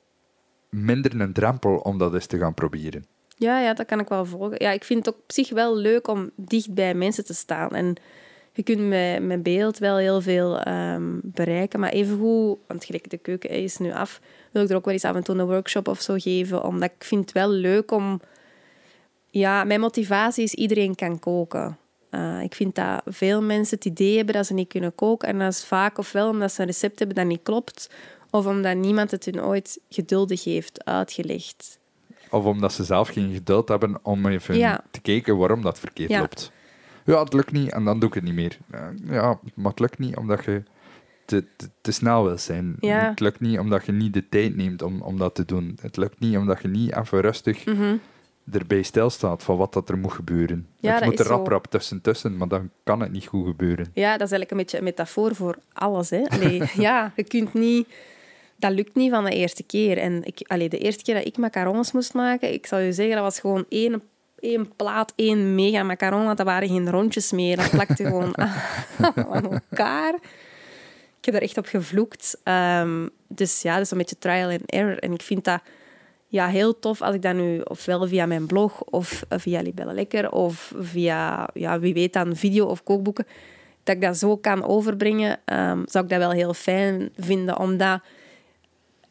minder 0.69 1.21
een 1.21 1.33
drempel 1.33 1.75
om 1.77 1.97
dat 1.97 2.13
eens 2.13 2.25
te 2.25 2.37
gaan 2.37 2.53
proberen. 2.53 3.05
Ja, 3.39 3.59
ja, 3.59 3.73
dat 3.73 3.85
kan 3.85 3.99
ik 3.99 4.09
wel 4.09 4.25
volgen. 4.25 4.63
Ja, 4.63 4.71
ik 4.71 4.83
vind 4.83 5.05
het 5.05 5.15
ook 5.15 5.21
op 5.21 5.31
zich 5.31 5.49
wel 5.49 5.75
leuk 5.75 6.07
om 6.07 6.31
dicht 6.35 6.73
bij 6.73 6.93
mensen 6.93 7.25
te 7.25 7.33
staan. 7.33 7.75
En 7.75 7.95
je 8.53 8.63
kunt 8.63 8.79
met, 8.79 9.23
met 9.23 9.43
beeld 9.43 9.77
wel 9.77 9.97
heel 9.97 10.21
veel 10.21 10.59
ehm, 10.59 11.19
bereiken. 11.23 11.79
Maar 11.79 11.89
evengoed, 11.89 12.57
want 12.67 12.85
gelijk 12.85 13.09
de 13.09 13.17
keuken 13.17 13.49
is 13.49 13.77
nu 13.77 13.91
af, 13.91 14.21
wil 14.51 14.63
ik 14.63 14.69
er 14.69 14.75
ook 14.75 14.85
wel 14.85 14.93
eens 14.93 15.05
af 15.05 15.15
en 15.15 15.23
toe 15.23 15.37
een 15.37 15.45
workshop 15.45 15.87
of 15.87 16.01
zo 16.01 16.15
geven. 16.17 16.63
Omdat 16.63 16.91
ik 16.95 17.03
vind 17.03 17.21
het 17.21 17.31
wel 17.31 17.49
leuk 17.49 17.91
om... 17.91 18.21
Ja, 19.29 19.63
mijn 19.63 19.79
motivatie 19.79 20.43
is 20.43 20.53
iedereen 20.53 20.95
kan 20.95 21.19
koken. 21.19 21.77
Eh, 22.09 22.41
ik 22.41 22.55
vind 22.55 22.75
dat 22.75 23.01
veel 23.05 23.41
mensen 23.41 23.75
het 23.75 23.85
idee 23.85 24.15
hebben 24.15 24.35
dat 24.35 24.45
ze 24.45 24.53
niet 24.53 24.67
kunnen 24.67 24.95
koken. 24.95 25.27
En 25.27 25.39
dat 25.39 25.53
is 25.53 25.65
vaak 25.65 25.97
ofwel 25.97 26.29
omdat 26.29 26.51
ze 26.51 26.61
een 26.61 26.67
recept 26.67 26.99
hebben 26.99 27.17
dat 27.17 27.25
niet 27.25 27.43
klopt, 27.43 27.89
of 28.29 28.45
omdat 28.45 28.75
niemand 28.75 29.11
het 29.11 29.25
hun 29.25 29.43
ooit 29.43 29.79
geduldig 29.89 30.43
heeft 30.43 30.85
uitgelegd. 30.85 31.78
Of 32.29 32.45
omdat 32.45 32.73
ze 32.73 32.83
zelf 32.83 33.07
geen 33.09 33.33
geduld 33.33 33.67
hebben 33.69 33.99
om 34.01 34.25
even 34.25 34.57
Ja. 34.57 34.83
te 34.91 35.01
kijken 35.01 35.37
waarom 35.37 35.61
dat 35.61 35.79
verkeerd 35.79 36.09
Ja. 36.09 36.19
loopt. 36.19 36.51
Ja, 37.05 37.23
het 37.23 37.33
lukt 37.33 37.51
niet 37.51 37.71
en 37.71 37.83
dan 37.85 37.99
doe 37.99 38.09
ik 38.09 38.15
het 38.15 38.23
niet 38.23 38.33
meer. 38.33 38.57
Eh, 38.71 38.81
Ja, 39.05 39.39
maar 39.55 39.69
het 39.71 39.79
lukt 39.79 39.99
niet 39.99 40.15
omdat 40.17 40.45
je 40.45 40.63
te, 41.25 41.45
te, 41.55 41.69
te 41.81 41.91
snel 41.91 42.23
wil 42.23 42.37
zijn. 42.37 42.75
Ja. 42.79 43.09
Het 43.09 43.19
lukt 43.19 43.39
niet 43.39 43.59
omdat 43.59 43.85
je 43.85 43.91
niet 43.91 44.13
de 44.13 44.29
tijd 44.29 44.55
neemt 44.55 44.81
om, 44.81 45.01
om 45.01 45.17
dat 45.17 45.35
te 45.35 45.45
doen. 45.45 45.77
Het 45.81 45.97
lukt 45.97 46.19
niet 46.19 46.37
omdat 46.37 46.61
je 46.61 46.67
niet 46.67 46.95
even 46.95 47.19
rustig 47.21 47.65
Mhm. 47.65 47.95
erbij 48.51 48.81
stilstaat 48.81 49.43
van 49.43 49.57
wat 49.57 49.73
dat 49.73 49.89
er 49.89 49.97
moet 49.97 50.11
gebeuren. 50.13 50.67
Ja, 50.79 50.89
het 50.91 50.99
dat 50.99 51.09
moet 51.09 51.19
er 51.19 51.25
rap 51.25 51.47
rap 51.47 51.65
tussen 51.67 52.01
tussen, 52.01 52.37
maar 52.37 52.47
dan 52.47 52.69
kan 52.83 52.99
het 52.99 53.11
niet 53.11 53.25
goed 53.25 53.45
gebeuren. 53.47 53.85
Ja, 53.93 54.11
dat 54.17 54.27
is 54.27 54.31
eigenlijk 54.31 54.51
een 54.51 54.57
beetje 54.57 54.77
een 54.77 54.83
metafoor 54.83 55.35
voor 55.35 55.57
alles. 55.73 56.09
Hè? 56.09 56.23
Allee, 56.27 56.63
ja, 56.87 57.11
je 57.15 57.23
kunt 57.23 57.53
niet... 57.53 57.87
Dat 58.59 58.71
lukt 58.71 58.95
niet 58.95 59.11
van 59.11 59.23
de 59.23 59.31
eerste 59.31 59.63
keer. 59.63 59.97
En 59.97 60.23
ik, 60.23 60.39
allee, 60.47 60.69
de 60.69 60.77
eerste 60.77 61.03
keer 61.03 61.15
dat 61.15 61.25
ik 61.25 61.37
macarons 61.37 61.91
moest 61.91 62.13
maken, 62.13 62.53
ik 62.53 62.65
zal 62.65 62.79
je 62.79 62.93
zeggen, 62.93 63.15
dat 63.15 63.23
was 63.23 63.39
gewoon 63.39 63.65
één, 63.69 64.01
één 64.39 64.75
plaat, 64.75 65.13
één 65.15 65.55
mega 65.55 65.83
macaron, 65.83 66.25
want 66.25 66.37
dat 66.37 66.45
waren 66.45 66.69
geen 66.69 66.89
rondjes 66.89 67.31
meer. 67.31 67.55
Dat 67.55 67.69
plakte 67.69 68.05
gewoon 68.05 68.37
aan, 69.31 69.51
elkaar. 69.51 70.13
Ik 71.19 71.25
heb 71.25 71.35
er 71.35 71.41
echt 71.41 71.57
op 71.57 71.65
gevloekt. 71.65 72.39
Ehm, 72.43 73.07
dus 73.27 73.61
ja, 73.61 73.73
dat 73.73 73.85
is 73.85 73.91
een 73.91 73.97
beetje 73.97 74.17
trial 74.19 74.49
and 74.49 74.71
error. 74.71 74.99
En 74.99 75.13
ik 75.13 75.21
vind 75.21 75.43
dat 75.43 75.61
ja, 76.27 76.47
heel 76.47 76.79
tof 76.79 77.01
als 77.01 77.15
ik 77.15 77.21
dat 77.21 77.35
nu 77.35 77.59
ofwel 77.59 78.07
via 78.07 78.25
mijn 78.25 78.45
blog 78.45 78.83
of 78.83 79.23
via 79.29 79.61
Libelle 79.61 79.93
Lekker 79.93 80.31
of 80.31 80.73
via, 80.79 81.49
ja, 81.53 81.79
wie 81.79 81.93
weet 81.93 82.13
dan, 82.13 82.35
video 82.35 82.65
of 82.65 82.83
kookboeken, 82.83 83.27
dat 83.83 83.95
ik 83.95 84.01
dat 84.01 84.17
zo 84.17 84.37
kan 84.37 84.63
overbrengen, 84.63 85.39
ehm, 85.45 85.81
zou 85.85 86.03
ik 86.03 86.09
dat 86.09 86.19
wel 86.19 86.31
heel 86.31 86.53
fijn 86.53 87.09
vinden. 87.17 87.59
Omdat 87.59 88.01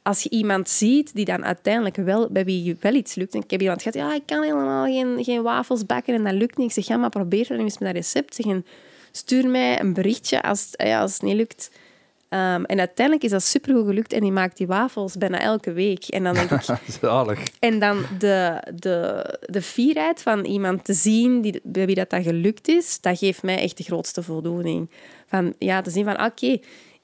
als 0.08 0.22
je 0.22 0.30
iemand 0.30 0.68
ziet 0.68 1.14
die 1.14 1.24
dan 1.24 1.44
uiteindelijk 1.44 1.96
wel, 1.96 2.28
bij 2.30 2.44
wie 2.44 2.76
wel 2.80 2.94
iets 2.94 3.14
lukt. 3.14 3.34
En 3.34 3.42
ik 3.42 3.50
heb 3.50 3.60
iemand 3.60 3.82
gehad, 3.82 3.96
ja, 3.96 4.14
ik 4.14 4.22
kan 4.26 4.42
helemaal 4.42 4.84
geen, 4.84 5.24
geen 5.24 5.42
wafels 5.42 5.86
bakken 5.86 6.14
en 6.14 6.24
dat 6.24 6.32
lukt 6.32 6.56
niet. 6.56 6.68
Ik 6.68 6.72
zeg, 6.74 6.86
ja, 6.86 6.96
maar 6.96 7.10
probeer 7.10 7.46
dan 7.48 7.58
eens 7.58 7.78
met 7.78 7.88
dat 7.88 7.96
recept. 7.96 8.34
Zeg, 8.34 8.46
en 8.46 8.66
stuur 9.12 9.48
mij 9.48 9.80
een 9.80 9.92
berichtje 9.92 10.42
als, 10.42 10.68
ja, 10.72 11.00
als 11.00 11.12
het 11.12 11.22
niet 11.22 11.36
lukt. 11.36 11.70
Ehm, 12.28 12.64
en 12.64 12.78
uiteindelijk 12.78 13.24
is 13.24 13.30
dat 13.30 13.42
supergoed 13.42 13.86
gelukt 13.86 14.12
en 14.12 14.20
die 14.20 14.32
maakt 14.32 14.56
die 14.56 14.66
wafels 14.66 15.16
bijna 15.16 15.40
elke 15.40 15.72
week. 15.72 16.04
En 16.04 16.24
dan 16.24 16.34
denk 16.34 16.50
ik, 16.50 16.62
Zalig. 17.00 17.42
en 17.58 17.78
dan 17.78 18.04
de, 18.18 18.62
de, 18.74 19.24
de 19.40 19.62
fierheid 19.62 20.22
van 20.22 20.44
iemand 20.44 20.84
te 20.84 20.92
zien 20.92 21.40
die, 21.40 21.60
bij 21.62 21.86
wie 21.86 21.94
dat, 21.94 22.10
dat 22.10 22.22
gelukt 22.22 22.68
is, 22.68 23.00
dat 23.00 23.18
geeft 23.18 23.42
mij 23.42 23.58
echt 23.58 23.76
de 23.76 23.82
grootste 23.82 24.22
voldoening. 24.22 24.90
Van, 25.26 25.54
ja, 25.58 25.80
te 25.80 25.90
zien 25.90 26.04
van, 26.04 26.24
oké, 26.24 26.58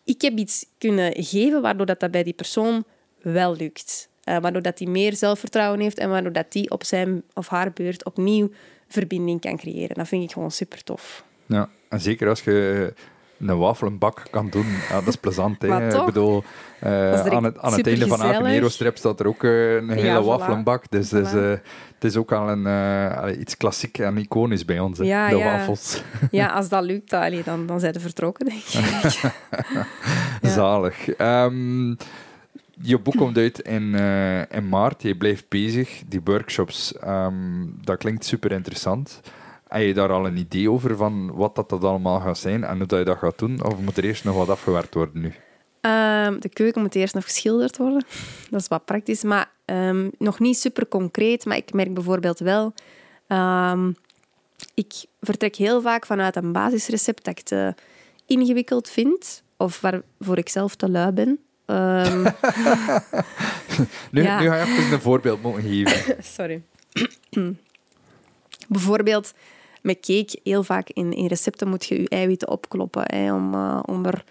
ik 0.05 0.23
heb 0.23 0.39
iets 0.39 0.67
kunnen 0.79 1.13
geven 1.17 1.63
waardoor 1.63 1.87
dat, 1.87 2.01
dat 2.01 2.11
bij 2.11 2.23
die 2.23 2.33
persoon 2.33 2.85
wel 3.25 3.57
lukt. 3.57 4.09
Eh, 4.25 4.39
waardoor 4.39 4.63
dat 4.63 4.79
hij 4.79 4.89
meer 4.89 5.15
zelfvertrouwen 5.17 5.81
heeft 5.81 5.99
en 5.99 6.09
waardoor 6.11 6.33
dat 6.33 6.53
die 6.53 6.71
op 6.71 6.85
zijn 6.85 7.23
of 7.35 7.49
haar 7.49 7.73
beurt 7.73 8.05
opnieuw 8.05 8.51
verbinding 8.89 9.41
kan 9.41 9.57
creëren. 9.57 9.97
Dat 9.97 10.09
vind 10.09 10.23
ik 10.25 10.33
gewoon 10.33 10.51
super 10.51 10.83
tof. 10.85 11.25
Ja, 11.47 11.69
en 11.89 12.01
zeker 12.01 12.29
als 12.29 12.43
je 12.43 12.93
een 13.39 13.59
wafelbak 13.59 14.23
kan 14.31 14.51
doen, 14.51 14.67
ja, 14.89 14.95
dat 14.95 15.07
is 15.07 15.17
plezant. 15.17 15.63
Hè? 15.63 15.69
Maar 15.79 15.91
toch? 15.91 16.01
Ik 16.01 16.07
bedoel, 16.07 16.45
eh, 16.81 17.27
aan 17.27 17.45
het, 17.45 17.59
aan 17.59 17.73
het 17.73 17.87
einde 17.87 18.07
van 18.07 18.23
elke. 18.23 18.43
Nero-strip 18.49 18.97
staat 18.97 19.21
er 19.21 19.27
ook 19.27 19.45
eh, 19.45 19.75
een 19.75 19.91
hele 19.91 20.23
voilà. 20.23 20.27
wafelbak. 20.27 20.85
Dus 20.91 21.11
het 21.11 21.27
is, 21.27 21.33
Voilà. 21.33 21.37
eh, 21.37 21.51
het 21.95 22.05
is 22.05 22.17
ook 22.17 22.33
al 22.33 22.49
een, 22.49 22.67
eh, 22.67 23.41
iets 23.41 23.57
klassiek 23.57 23.99
en 23.99 24.17
iconisch 24.17 24.65
bij 24.65 24.79
ons, 24.81 24.99
Ja, 24.99 25.29
de 25.29 25.37
ja. 25.37 25.45
wafels. 25.45 26.03
Ja, 26.31 26.47
als 26.47 26.69
dat 26.75 26.85
lukt, 26.85 27.11
dan, 27.45 27.67
dan, 27.67 27.81
zijn 27.81 27.93
ze 27.93 28.01
vertrokken, 28.01 28.47
denk 28.47 28.59
ik. 28.61 29.11
Ja. 30.43 30.49
Zalig. 30.49 31.09
Ehm, 31.09 31.95
je 32.83 32.99
boek 32.99 33.17
komt 33.17 33.37
uit 33.37 33.61
in, 33.61 33.95
eh, 33.95 34.57
in 34.57 34.69
maart. 34.69 35.03
Je 35.03 35.17
blijft 35.17 35.49
bezig. 35.49 36.03
Die 36.07 36.21
workshops, 36.25 36.99
ehm, 36.99 37.67
dat 37.83 37.99
klinkt 37.99 38.25
super 38.25 38.53
interessant. 38.53 39.21
Heb 39.69 39.83
je 39.83 39.95
daar 39.95 40.13
al 40.13 40.27
een 40.27 40.37
idee 40.37 40.71
over 40.71 40.97
van 40.97 41.33
wat 41.33 41.55
dat, 41.55 41.69
dat 41.69 41.85
allemaal 41.85 42.21
gaat 42.21 42.39
zijn 42.39 42.65
en 42.65 42.77
hoe 42.77 42.87
dat 42.87 42.99
je 42.99 43.05
dat 43.05 43.19
gaat 43.19 43.39
doen? 43.39 43.65
Of 43.65 43.79
moet 43.81 43.97
er 43.97 44.05
eerst 44.05 44.25
nog 44.25 44.37
wat 44.37 44.49
afgewerkt 44.49 44.95
worden 44.95 45.21
nu? 45.21 45.35
Ehm, 45.81 46.41
de 46.41 46.49
keuken 46.49 46.81
moet 46.81 46.95
eerst 46.95 47.15
nog 47.15 47.25
geschilderd 47.25 47.77
worden. 47.77 48.05
Dat 48.51 48.61
is 48.61 48.69
wat 48.69 48.85
praktisch, 48.85 49.23
maar 49.23 49.51
ehm, 49.65 50.11
nog 50.19 50.39
niet 50.39 50.59
super 50.59 50.89
concreet. 50.89 51.45
Maar 51.45 51.57
ik 51.57 51.73
merk 51.73 51.95
bijvoorbeeld 51.95 52.39
wel... 52.39 52.73
ik 54.75 55.05
vertrek 55.21 55.57
heel 55.57 55.81
vaak 55.81 56.07
vanuit 56.07 56.37
een 56.37 56.53
basisrecept 56.53 57.25
dat 57.25 57.39
ik 57.39 57.45
te 57.45 57.75
ingewikkeld 58.27 58.89
vind. 58.89 59.43
Of 59.57 59.81
waarvoor 59.81 60.39
ik 60.39 60.49
zelf 60.49 60.75
te 60.75 60.91
lui 60.91 61.13
ben. 61.13 61.39
Ehm, 61.67 62.23
Nu, 64.11 64.23
Ja. 64.23 64.41
nu 64.41 64.49
ga 64.49 64.55
je 64.57 64.63
even 64.63 64.93
een 64.93 65.01
voorbeeld 65.01 65.43
moeten 65.43 65.63
geven. 65.63 66.17
Sorry. 66.37 66.63
Bijvoorbeeld 68.69 69.33
met 69.83 70.01
cake, 70.01 70.41
heel 70.43 70.63
vaak 70.63 70.89
in, 70.91 71.13
in 71.13 71.27
recepten 71.27 71.69
moet 71.69 71.85
je 71.87 72.01
je 72.01 72.09
eiwitten 72.09 72.49
opkloppen 72.49 73.03
hè, 73.07 73.33
om, 73.35 73.55
eh, 73.55 73.81
om 73.87 74.05
er 74.07 74.25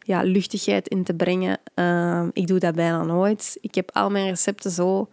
ja, 0.00 0.22
luchtigheid 0.22 0.88
in 0.88 1.04
te 1.04 1.14
brengen. 1.14 1.58
Ehm, 1.74 2.28
ik 2.32 2.46
doe 2.46 2.58
dat 2.58 2.74
bijna 2.74 3.02
nooit. 3.04 3.58
Ik 3.60 3.74
heb 3.74 3.90
al 3.92 4.10
mijn 4.10 4.28
recepten 4.28 4.70
zo 4.70 5.08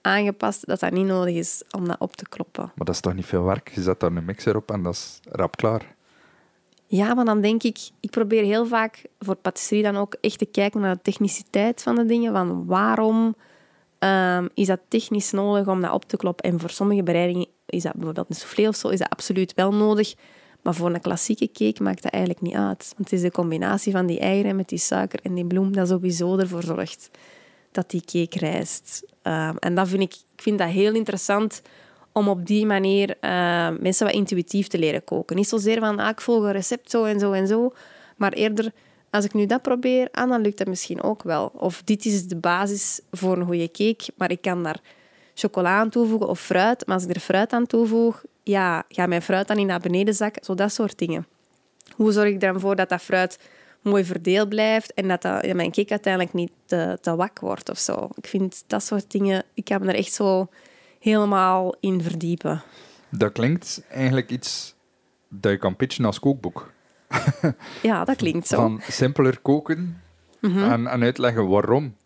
aangepast 0.00 0.66
dat 0.66 0.80
dat 0.80 0.92
niet 0.92 1.06
nodig 1.06 1.34
is 1.34 1.62
om 1.70 1.88
dat 1.88 1.96
op 1.98 2.16
te 2.16 2.28
kloppen. 2.28 2.62
Maar 2.64 2.86
dat 2.86 2.94
is 2.94 3.00
toch 3.00 3.14
niet 3.14 3.26
veel 3.26 3.42
werk? 3.44 3.70
Je 3.74 3.82
zet 3.82 4.00
daar 4.00 4.12
een 4.12 4.24
mixer 4.24 4.56
op 4.56 4.70
en 4.70 4.82
dat 4.82 4.94
is 4.94 5.20
rap 5.30 5.56
klaar. 5.56 5.93
Ja, 6.94 7.14
maar 7.14 7.24
dan 7.24 7.40
denk 7.40 7.62
ik, 7.62 7.78
ik 8.00 8.10
probeer 8.10 8.42
heel 8.42 8.66
vaak 8.66 9.04
voor 9.18 9.34
patisserie 9.34 9.82
dan 9.82 9.96
ook 9.96 10.16
echt 10.20 10.38
te 10.38 10.46
kijken 10.46 10.80
naar 10.80 10.94
de 10.94 11.02
techniciteit 11.02 11.82
van 11.82 11.94
de 11.94 12.04
dingen. 12.04 12.32
Van 12.32 12.66
waarom 12.66 13.36
ehm, 13.98 14.48
is 14.54 14.66
dat 14.66 14.80
technisch 14.88 15.30
nodig 15.30 15.66
om 15.66 15.80
dat 15.80 15.92
op 15.92 16.04
te 16.04 16.16
kloppen? 16.16 16.50
En 16.50 16.60
voor 16.60 16.70
sommige 16.70 17.02
bereidingen 17.02 17.46
is 17.66 17.82
dat 17.82 17.92
bijvoorbeeld 17.92 18.28
een 18.28 18.34
soufflé 18.34 18.68
of 18.68 18.76
zo, 18.76 18.88
is 18.88 18.98
dat 18.98 19.08
absoluut 19.08 19.54
wel 19.54 19.74
nodig. 19.74 20.14
Maar 20.62 20.74
voor 20.74 20.94
een 20.94 21.00
klassieke 21.00 21.50
cake 21.52 21.82
maakt 21.82 22.02
dat 22.02 22.12
eigenlijk 22.12 22.42
niet 22.42 22.54
uit. 22.54 22.92
Want 22.96 23.10
het 23.10 23.12
is 23.12 23.20
de 23.20 23.30
combinatie 23.30 23.92
van 23.92 24.06
die 24.06 24.18
eieren 24.18 24.56
met 24.56 24.68
die 24.68 24.78
suiker 24.78 25.20
en 25.22 25.34
die 25.34 25.46
bloem 25.46 25.72
dat 25.72 25.88
sowieso 25.88 26.38
ervoor 26.38 26.62
zorgt 26.62 27.10
dat 27.72 27.90
die 27.90 28.02
cake 28.04 28.38
rijst. 28.38 29.04
Ehm, 29.22 29.56
en 29.56 29.74
dat 29.74 29.88
vind 29.88 30.02
ik, 30.02 30.14
ik 30.36 30.42
vind 30.42 30.58
dat 30.58 30.68
heel 30.68 30.94
interessant 30.94 31.62
om 32.14 32.28
op 32.28 32.46
die 32.46 32.66
manier 32.66 33.16
eh, 33.20 33.30
mensen 33.80 34.06
wat 34.06 34.14
intuïtief 34.14 34.66
te 34.66 34.78
leren 34.78 35.04
koken. 35.04 35.36
Niet 35.36 35.48
zozeer 35.48 35.78
van, 35.78 35.98
ah, 35.98 36.08
ik 36.08 36.20
volg 36.20 36.44
een 36.44 36.52
recept 36.52 36.90
zo 36.90 37.04
en 37.04 37.18
zo 37.18 37.32
en 37.32 37.46
zo, 37.46 37.72
maar 38.16 38.32
eerder, 38.32 38.72
als 39.10 39.24
ik 39.24 39.34
nu 39.34 39.46
dat 39.46 39.62
probeer, 39.62 40.08
ah, 40.12 40.28
dan 40.28 40.40
lukt 40.40 40.58
dat 40.58 40.66
misschien 40.66 41.02
ook 41.02 41.22
wel. 41.22 41.52
Of 41.54 41.82
dit 41.84 42.04
is 42.04 42.26
de 42.26 42.36
basis 42.36 43.00
voor 43.10 43.36
een 43.36 43.44
goede 43.44 43.70
cake, 43.70 44.12
maar 44.16 44.30
ik 44.30 44.42
kan 44.42 44.62
daar 44.62 44.80
chocola 45.34 45.78
aan 45.78 45.90
toevoegen 45.90 46.28
of 46.28 46.40
fruit. 46.40 46.86
Maar 46.86 46.94
als 46.94 47.04
ik 47.04 47.14
er 47.14 47.20
fruit 47.20 47.52
aan 47.52 47.66
toevoeg, 47.66 48.22
ja, 48.42 48.84
gaat 48.88 49.08
mijn 49.08 49.22
fruit 49.22 49.48
dan 49.48 49.56
niet 49.56 49.66
naar 49.66 49.80
beneden 49.80 50.14
zakken? 50.14 50.44
Zo 50.44 50.54
dat 50.54 50.72
soort 50.72 50.98
dingen. 50.98 51.26
Hoe 51.96 52.12
zorg 52.12 52.28
ik 52.28 52.34
er 52.42 52.52
dan 52.52 52.60
voor 52.60 52.76
dat 52.76 52.88
dat 52.88 53.02
fruit 53.02 53.38
mooi 53.80 54.04
verdeeld 54.04 54.48
blijft 54.48 54.94
en 54.94 55.08
dat, 55.08 55.22
dat 55.22 55.52
mijn 55.54 55.72
cake 55.72 55.90
uiteindelijk 55.90 56.34
niet 56.34 56.52
te, 56.66 57.16
wak 57.16 57.40
wordt 57.40 57.70
of 57.70 57.78
zo? 57.78 58.08
Ik 58.14 58.26
vind 58.26 58.64
dat 58.66 58.82
soort 58.82 59.10
dingen, 59.10 59.44
ik 59.54 59.64
kan 59.64 59.80
me 59.80 59.88
er 59.88 59.98
echt 59.98 60.12
zo 60.12 60.48
helemaal 61.04 61.74
in 61.80 62.02
verdiepen. 62.02 62.62
Dat 63.10 63.32
klinkt 63.32 63.82
eigenlijk 63.90 64.30
iets 64.30 64.74
dat 65.28 65.52
je 65.52 65.58
kan 65.58 65.76
pitchen 65.76 66.04
als 66.04 66.20
kookboek. 66.20 66.72
Ja, 67.82 68.04
dat 68.04 68.16
klinkt 68.16 68.46
zo. 68.46 68.56
Van 68.56 68.80
simpeler 68.88 69.38
koken 69.40 70.02
en, 70.40 70.86
en 70.86 71.02
uitleggen 71.02 71.48
waarom. 71.48 71.96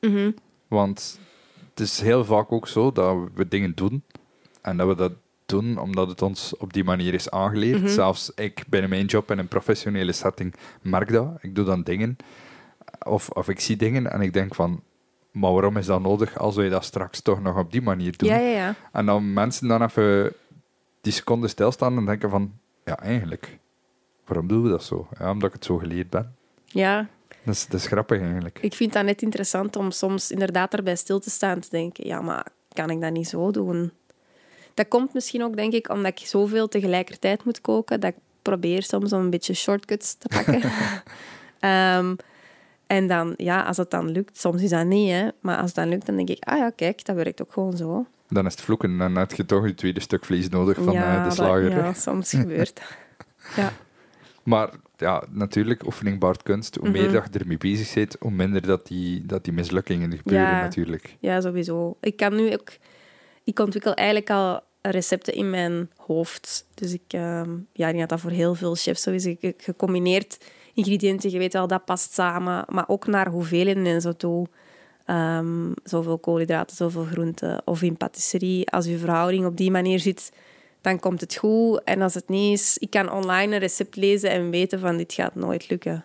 Mhm. 0.00 0.30
Want 0.68 1.18
het 1.70 1.80
is 1.80 2.00
heel 2.00 2.24
vaak 2.24 2.52
ook 2.52 2.68
zo 2.68 2.92
dat 2.92 3.16
we 3.34 3.48
dingen 3.48 3.74
doen 3.74 4.02
en 4.62 4.76
dat 4.76 4.88
we 4.88 4.94
dat 4.94 5.12
doen 5.46 5.78
omdat 5.78 6.08
het 6.08 6.22
ons 6.22 6.56
op 6.56 6.72
die 6.72 6.84
manier 6.84 7.14
is 7.14 7.30
aangeleerd. 7.30 7.80
Mhm. 7.80 7.88
Zelfs 7.88 8.32
ik 8.34 8.64
binnen 8.68 8.90
mijn 8.90 9.06
job 9.06 9.30
in 9.30 9.38
een 9.38 9.48
professionele 9.48 10.12
setting 10.12 10.54
merk 10.82 11.12
dat. 11.12 11.38
Ik 11.40 11.54
doe 11.54 11.64
dan 11.64 11.82
dingen 11.82 12.16
of, 13.06 13.28
of 13.28 13.48
ik 13.48 13.60
zie 13.60 13.76
dingen 13.76 14.12
en 14.12 14.20
ik 14.20 14.32
denk 14.32 14.54
van, 14.54 14.82
maar 15.38 15.52
waarom 15.52 15.76
is 15.76 15.86
dat 15.86 16.02
nodig 16.02 16.38
als 16.38 16.56
wij 16.56 16.68
dat 16.68 16.84
straks 16.84 17.20
toch 17.20 17.42
nog 17.42 17.56
op 17.58 17.72
die 17.72 17.82
manier 17.82 18.16
doen? 18.16 18.28
Ja, 18.28 18.36
ja, 18.36 18.50
ja. 18.50 18.74
En 18.92 19.06
dan 19.06 19.32
mensen 19.32 19.68
dan 19.68 19.82
even 19.82 20.32
die 21.00 21.12
seconde 21.12 21.48
stilstaan 21.48 21.96
en 21.96 22.04
denken 22.04 22.30
van, 22.30 22.52
ja, 22.84 22.98
eigenlijk, 22.98 23.58
waarom 24.26 24.46
doen 24.48 24.62
we 24.62 24.68
dat 24.68 24.84
zo? 24.84 25.08
Ja, 25.18 25.30
omdat 25.30 25.48
ik 25.48 25.54
het 25.54 25.64
zo 25.64 25.76
geleerd 25.76 26.10
ben. 26.10 26.36
Ja, 26.64 27.08
Dat 27.44 27.54
is, 27.54 27.66
dat 27.66 27.80
is 27.80 27.86
grappig 27.86 28.20
eigenlijk. 28.20 28.58
ik 28.60 28.74
vind 28.74 28.92
dat 28.92 29.04
net 29.04 29.22
interessant 29.22 29.76
om 29.76 29.90
soms 29.90 30.30
inderdaad 30.30 30.74
erbij 30.74 30.96
stil 30.96 31.18
te 31.18 31.30
staan 31.30 31.54
en 31.54 31.60
te 31.60 31.70
denken, 31.70 32.06
ja, 32.06 32.20
maar 32.20 32.46
kan 32.72 32.90
ik 32.90 33.00
dat 33.00 33.12
niet 33.12 33.28
zo 33.28 33.50
doen? 33.50 33.92
Dat 34.74 34.88
komt 34.88 35.14
misschien 35.14 35.42
ook, 35.44 35.56
denk 35.56 35.72
ik, 35.72 35.88
omdat 35.88 36.20
ik 36.20 36.26
zoveel 36.26 36.68
tegelijkertijd 36.68 37.44
moet 37.44 37.60
koken, 37.60 38.00
dat 38.00 38.10
ik 38.10 38.18
probeer 38.42 38.82
soms 38.82 39.12
om 39.12 39.20
een 39.20 39.30
beetje 39.30 39.54
shortcuts 39.54 40.14
te 40.14 40.28
pakken. 40.28 40.62
Ehm, 41.60 42.14
en 42.88 43.06
dan, 43.06 43.34
ja, 43.36 43.62
als 43.62 43.76
het 43.76 43.90
dan 43.90 44.10
lukt, 44.10 44.38
soms 44.38 44.62
is 44.62 44.70
dat 44.70 44.86
niet, 44.86 45.10
hè, 45.10 45.28
maar 45.40 45.56
als 45.56 45.66
het 45.66 45.74
dan 45.74 45.88
lukt, 45.88 46.06
dan 46.06 46.16
denk 46.16 46.28
ik, 46.28 46.44
ah 46.44 46.58
ja, 46.58 46.70
kijk, 46.70 47.04
dat 47.04 47.16
werkt 47.16 47.42
ook 47.42 47.52
gewoon 47.52 47.76
zo. 47.76 48.06
Dan 48.28 48.46
is 48.46 48.52
het 48.52 48.60
vloeken. 48.62 48.98
Dan 48.98 49.16
heb 49.16 49.32
je 49.32 49.46
toch 49.46 49.66
je 49.66 49.74
tweede 49.74 50.00
stuk 50.00 50.24
vlees 50.24 50.48
nodig 50.48 50.76
van 50.82 50.92
ja, 50.92 51.12
eh, 51.16 51.18
de 51.22 51.28
dat- 51.28 51.34
slager. 51.34 51.70
ja, 51.70 51.92
soms 51.92 52.30
gebeurt 52.30 52.74
dat. 52.74 52.96
Ja. 53.56 53.72
Maar 54.42 54.70
ja, 54.96 55.24
natuurlijk, 55.30 55.84
oefening 55.86 56.18
baart 56.18 56.42
kunst. 56.42 56.74
Hoe 56.74 56.90
meer 56.90 57.02
Mhm. 57.04 57.12
dat 57.12 57.28
je 57.32 57.38
ermee 57.38 57.56
bezig 57.58 57.94
bent, 57.94 58.16
hoe 58.20 58.30
minder 58.30 58.62
dat 58.66 58.86
die, 58.86 59.26
dat 59.26 59.44
die 59.44 59.52
mislukkingen 59.52 60.16
gebeuren 60.16 60.46
Ja. 60.46 60.60
natuurlijk. 60.60 61.16
Ja, 61.20 61.40
sowieso. 61.40 61.96
Ik 62.00 62.16
kan 62.16 62.36
nu 62.36 62.52
ook... 62.52 62.68
Ik 63.44 63.58
ontwikkel 63.58 63.94
eigenlijk 63.94 64.30
al 64.30 64.60
recepten 64.82 65.34
in 65.34 65.50
mijn 65.50 65.90
hoofd. 65.96 66.66
Dus 66.74 66.92
ik, 66.92 67.02
ehm, 67.08 67.50
ja, 67.72 67.86
ik 67.86 67.96
denk 67.96 67.98
dat 67.98 68.08
dat 68.08 68.20
voor 68.20 68.30
heel 68.30 68.54
veel 68.54 68.74
chefs 68.74 69.02
zo 69.02 69.10
is. 69.10 69.26
Ik- 69.26 69.54
Gecombineerd 69.56 70.38
ingrediënten, 70.78 71.30
je 71.30 71.38
weet 71.38 71.52
wel, 71.52 71.66
dat 71.66 71.84
past 71.84 72.12
samen. 72.12 72.64
Maar 72.68 72.84
ook 72.88 73.06
naar 73.06 73.28
hoeveelheden 73.28 73.86
en 73.86 74.00
zo 74.00 74.12
toe. 74.12 74.46
Ehm, 75.04 75.72
zoveel 75.84 76.18
koolhydraten, 76.18 76.76
zoveel 76.76 77.04
groenten. 77.04 77.62
Of 77.64 77.82
in 77.82 77.96
patisserie, 77.96 78.70
als 78.70 78.86
je 78.86 78.98
verhouding 78.98 79.46
op 79.46 79.56
die 79.56 79.70
manier 79.70 79.98
zit, 80.00 80.32
dan 80.80 81.00
komt 81.00 81.20
het 81.20 81.36
goed. 81.36 81.82
En 81.84 82.02
als 82.02 82.14
het 82.14 82.28
niet 82.28 82.58
is, 82.58 82.78
ik 82.78 82.90
kan 82.90 83.12
online 83.12 83.54
een 83.54 83.60
recept 83.60 83.96
lezen 83.96 84.30
en 84.30 84.50
weten 84.50 84.80
van 84.80 84.96
dit 84.96 85.12
gaat 85.12 85.34
nooit 85.34 85.70
lukken. 85.70 86.04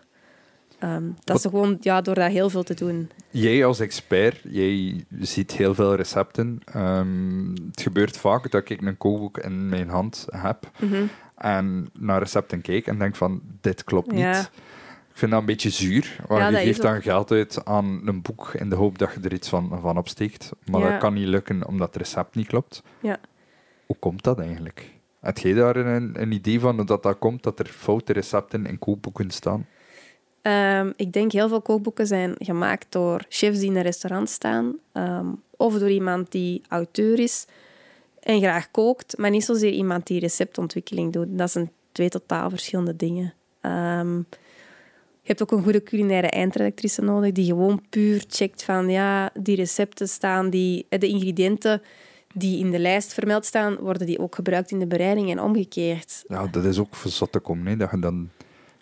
Ehm, 0.80 1.04
dat 1.24 1.38
is 1.38 1.42
gewoon 1.42 1.78
ja, 1.82 2.02
door 2.02 2.16
dat 2.16 2.32
heel 2.32 2.50
veel 2.50 2.64
te 2.64 2.74
doen. 2.74 3.10
Jij 3.30 3.66
als 3.66 3.80
expert, 3.80 4.40
jij 4.50 5.04
ziet 5.20 5.52
heel 5.52 5.74
veel 5.74 5.96
recepten. 5.96 6.62
Ehm, 6.66 7.50
het 7.50 7.82
gebeurt 7.82 8.18
vaak 8.18 8.52
dat 8.52 8.70
ik 8.70 8.82
een 8.82 8.98
kookboek 8.98 9.38
in 9.38 9.70
mijn 9.70 9.90
hand 9.90 10.26
heb 10.30 10.72
Mhm. 10.80 11.04
En 11.36 11.90
naar 11.94 12.20
recepten 12.20 12.62
kijk 12.62 12.88
en 12.88 12.98
denk 13.00 13.16
van, 13.16 13.42
dit 13.62 13.84
klopt 13.84 14.12
niet. 14.12 14.20
Ja. 14.22 14.40
Ik 15.10 15.20
vind 15.20 15.32
dat 15.32 15.40
een 15.40 15.46
beetje 15.46 15.70
zuur. 15.70 16.16
Want 16.28 16.42
Ja, 16.42 16.48
je 16.48 16.58
geeft 16.58 16.82
dan 16.82 17.02
geld 17.02 17.32
uit 17.32 17.66
aan 17.66 18.02
een 18.06 18.22
boek 18.22 18.54
in 18.54 18.70
de 18.70 18.76
hoop 18.76 18.98
dat 18.98 19.14
je 19.14 19.20
er 19.22 19.34
iets 19.34 19.50
van, 19.50 19.80
van 19.82 19.98
opsteekt. 19.98 20.52
Maar 20.66 20.82
Ja. 20.82 20.90
dat 20.90 21.00
kan 21.00 21.14
niet 21.14 21.28
lukken 21.28 21.68
omdat 21.68 21.88
het 21.88 21.96
recept 21.98 22.36
niet 22.36 22.48
klopt. 22.48 22.84
Ja. 23.00 23.18
Hoe 23.86 23.96
komt 24.00 24.24
dat 24.24 24.40
eigenlijk? 24.40 24.92
Heb 25.20 25.38
jij 25.38 25.54
daar 25.54 25.76
een, 25.76 26.22
een 26.22 26.32
idee 26.32 26.60
van 26.60 26.76
hoe 26.76 26.86
dat, 26.86 27.04
dat 27.04 27.20
komt, 27.20 27.44
dat 27.44 27.60
er 27.60 27.66
foute 27.66 28.14
recepten 28.14 28.66
in 28.66 28.80
kookboeken 28.80 29.30
staan? 29.32 29.68
Ehm, 30.42 30.92
ik 30.96 31.14
denk 31.14 31.32
heel 31.32 31.48
veel 31.48 31.62
kookboeken 31.62 32.08
zijn 32.08 32.36
gemaakt 32.38 32.86
door 32.90 33.26
chefs 33.30 33.60
die 33.60 33.70
in 33.70 33.76
een 33.76 33.82
restaurant 33.82 34.30
staan. 34.30 34.76
ehm, 34.92 35.28
of 35.58 35.78
door 35.80 35.90
iemand 35.90 36.32
die 36.32 36.62
auteur 36.70 37.20
is 37.20 37.48
en 38.24 38.40
graag 38.40 38.72
kookt, 38.72 39.18
maar 39.18 39.30
niet 39.30 39.44
zozeer 39.44 39.72
iemand 39.72 40.08
die 40.08 40.20
receptontwikkeling 40.20 41.14
doet. 41.14 41.28
Dat 41.30 41.52
zijn 41.52 41.72
twee 41.92 42.10
totaal 42.10 42.50
verschillende 42.50 42.96
dingen. 42.96 43.34
Ehm, 43.62 44.18
je 45.22 45.30
hebt 45.30 45.42
ook 45.42 45.52
een 45.52 45.64
goede 45.64 45.84
culinaire 45.84 46.30
eindredactrice 46.30 47.02
nodig 47.02 47.32
die 47.32 47.46
gewoon 47.46 47.82
puur 47.90 48.24
checkt 48.28 48.64
van 48.64 48.90
ja, 48.90 49.32
die 49.40 49.56
recepten 49.56 50.10
staan, 50.10 50.50
die, 50.50 50.86
eh, 50.90 51.00
de 51.00 51.08
ingrediënten 51.08 51.82
die 52.34 52.60
in 52.60 52.72
de 52.72 52.80
lijst 52.80 53.14
vermeld 53.14 53.46
staan, 53.46 53.76
worden 53.76 54.08
die 54.08 54.20
ook 54.20 54.36
gebruikt 54.36 54.72
in 54.72 54.80
de 54.80 54.88
bereiding 54.88 55.32
en 55.32 55.40
omgekeerd. 55.40 56.24
Ja, 56.28 56.48
dat 56.48 56.66
is 56.66 56.80
ook 56.80 56.96
voor 56.96 57.12
zot 57.12 57.32
te 57.32 57.40
komen. 57.40 57.66
Hè? 57.66 57.78
Dat 57.78 57.92
je 57.92 58.00
dan 58.00 58.30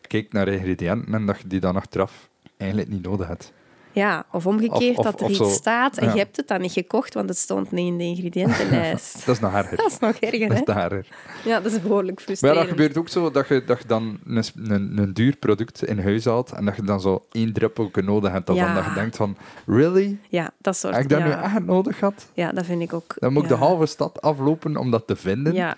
kijkt 0.01 0.34
naar 0.34 0.47
ingrediënten 0.47 1.13
en 1.13 1.26
dat 1.26 1.38
je 1.41 1.47
die 1.47 1.59
dan 1.59 1.76
achteraf 1.76 2.30
eigenlijk 2.57 2.89
niet 2.91 3.03
nodig 3.03 3.27
hebt. 3.27 3.53
Ja, 3.93 4.26
of 4.31 4.45
omgekeerd 4.47 4.97
Of- 4.97 5.05
of- 5.05 5.11
dat 5.11 5.22
er 5.22 5.30
iets 5.30 5.53
staat 5.53 5.97
en 5.97 6.05
Ja. 6.05 6.11
je 6.13 6.18
hebt 6.19 6.38
het 6.38 6.47
dan 6.47 6.61
niet 6.61 6.72
gekocht, 6.72 7.13
want 7.13 7.30
het 7.30 7.38
stond 7.38 7.72
niet 7.72 7.88
in 7.88 7.97
de 7.97 8.03
ingrediëntenlijst. 8.03 9.13
Dat 9.26 9.35
is 9.35 9.41
nog 9.41 9.53
erger. 9.53 9.77
dat 9.77 9.91
is 9.91 9.99
nog 9.99 10.15
erger, 10.15 10.39
Dat 10.39 10.49
hè? 10.49 10.53
is 10.61 10.65
nog 10.68 10.77
erger. 10.77 11.07
Ja, 11.45 11.59
dat 11.59 11.72
is 11.72 11.81
behoorlijk 11.81 12.15
Maar 12.15 12.23
frustrerend. 12.26 12.59
dat 12.59 12.69
gebeurt 12.69 12.97
ook 12.97 13.09
zo 13.09 13.31
dat 13.31 13.47
je, 13.47 13.63
dat 13.65 13.80
je 13.81 13.88
dan 13.88 14.19
een, 14.26 14.43
een, 14.63 14.97
een 14.97 15.13
duur 15.13 15.35
product 15.35 15.84
in 15.84 15.99
huis 15.99 16.26
haalt 16.26 16.51
en 16.51 16.65
dat 16.65 16.76
je 16.76 16.81
dan 16.84 17.01
zo 17.01 17.26
één 17.31 17.53
druppelke 17.53 18.01
nodig 18.01 18.31
hebt. 18.31 18.47
Daarvan 18.47 18.68
Ja. 18.68 18.73
dat 18.76 18.85
je 18.85 18.93
denkt 18.93 19.15
van, 19.15 19.38
really? 19.65 20.18
Ja, 20.30 20.51
dat 20.57 20.77
soort... 20.77 20.93
Heb 20.93 21.03
ik 21.03 21.09
dat 21.09 21.19
ja. 21.19 21.26
nu 21.26 21.31
echt 21.31 21.65
nodig 21.65 21.97
gehad? 21.97 22.27
Ja, 22.34 22.51
dat 22.51 22.65
vind 22.65 22.81
ik 22.81 22.93
ook... 22.93 23.15
Dan 23.19 23.34
moet 23.34 23.43
ik 23.43 23.49
de 23.49 23.55
halve 23.55 23.85
stad 23.85 24.22
aflopen 24.22 24.77
om 24.77 24.91
dat 24.91 25.07
te 25.07 25.15
vinden. 25.15 25.53
Ja, 25.53 25.76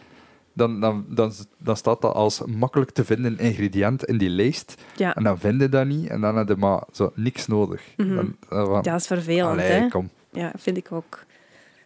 Dan, 0.54 0.80
dan, 0.80 1.06
dan, 1.10 1.34
dan 1.58 1.78
staat 1.78 2.02
dat 2.02 2.14
als 2.14 2.42
makkelijk 2.46 2.92
te 2.92 3.06
vinden 3.06 3.40
ingrediënt 3.40 4.06
in 4.06 4.18
die 4.18 4.30
lijst. 4.30 4.76
ja. 4.96 5.16
En 5.16 5.24
dan 5.24 5.40
vind 5.40 5.62
je 5.62 5.70
dat 5.70 5.86
niet 5.86 6.10
en 6.10 6.22
dan 6.22 6.38
heb 6.38 6.48
je 6.48 6.56
maar 6.56 6.84
zo 6.92 7.12
niks 7.16 7.48
nodig. 7.48 7.82
Mhm. 7.98 8.16
dan, 8.16 8.36
dan 8.50 8.66
van, 8.66 8.82
dat 8.82 9.00
is 9.00 9.08
vervelend, 9.08 9.52
allee, 9.52 9.72
hè? 9.72 9.88
kom. 9.88 10.10
Ja, 10.32 10.52
vind 10.58 10.78
ik 10.78 10.92
ook. 10.92 11.24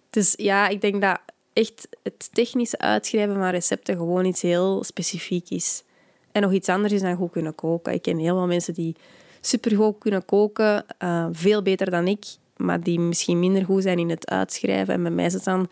Dus 0.09 0.33
ja, 0.37 0.67
ik 0.67 0.81
denk 0.81 1.01
dat 1.01 1.19
echt 1.53 1.87
het 2.03 2.29
technische 2.33 2.77
uitschrijven 2.77 3.35
van 3.35 3.49
recepten 3.49 3.95
gewoon 3.95 4.25
iets 4.25 4.41
heel 4.41 4.83
specifiek 4.83 5.49
is. 5.49 5.83
En 6.31 6.41
nog 6.41 6.51
iets 6.51 6.69
anders 6.69 6.93
is 6.93 7.01
dan 7.01 7.15
goed 7.15 7.31
kunnen 7.31 7.55
koken. 7.55 7.93
Ik 7.93 8.01
ken 8.01 8.17
heel 8.17 8.35
veel 8.35 8.47
mensen 8.47 8.73
die 8.73 8.95
supergoed 9.41 9.97
kunnen 9.97 10.25
koken, 10.25 10.85
uh, 11.03 11.27
veel 11.31 11.61
beter 11.61 11.89
dan 11.89 12.07
ik, 12.07 12.25
maar 12.57 12.81
die 12.81 12.99
misschien 12.99 13.39
minder 13.39 13.65
goed 13.65 13.83
zijn 13.83 13.99
in 13.99 14.09
het 14.09 14.29
uitschrijven. 14.29 14.93
En 14.93 15.01
bij 15.01 15.11
mij 15.11 15.25
is 15.25 15.33
het 15.33 15.43
dan, 15.43 15.69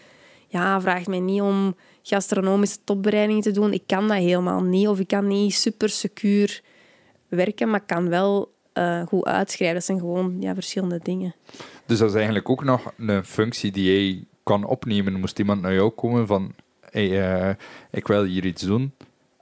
ja, 0.47 0.81
vraag 0.81 1.05
mij 1.05 1.19
niet 1.19 1.41
om 1.41 1.75
gastronomische 2.07 2.77
topbereiding 2.83 3.43
te 3.43 3.51
doen. 3.51 3.73
Ik 3.73 3.83
kan 3.85 4.07
dat 4.07 4.17
helemaal 4.17 4.63
niet. 4.63 4.87
Of 4.87 4.99
ik 4.99 5.07
kan 5.07 5.27
niet 5.27 5.53
super 5.53 5.89
secuur 5.89 6.61
werken, 7.27 7.69
maar 7.69 7.85
kan 7.85 8.09
wel 8.09 8.53
uh, 8.73 9.01
goed 9.01 9.25
uitschrijven. 9.25 9.75
Dat 9.75 9.85
zijn 9.85 9.99
gewoon 9.99 10.35
ja, 10.39 10.53
verschillende 10.53 10.99
dingen. 11.03 11.35
Dus 11.85 11.99
dat 11.99 12.09
is 12.09 12.15
eigenlijk 12.15 12.49
ook 12.49 12.63
nog 12.63 12.93
een 12.97 13.23
functie 13.23 13.71
die 13.71 13.91
jij 13.91 14.25
kan 14.43 14.65
opnemen. 14.65 15.19
Moest 15.19 15.39
iemand 15.39 15.61
naar 15.61 15.73
jou 15.73 15.89
komen 15.89 16.27
van, 16.27 16.53
hey, 16.89 17.09
uh, 17.49 17.55
ik 17.91 18.07
wil 18.07 18.23
hier 18.23 18.45
iets 18.45 18.61
doen. 18.61 18.91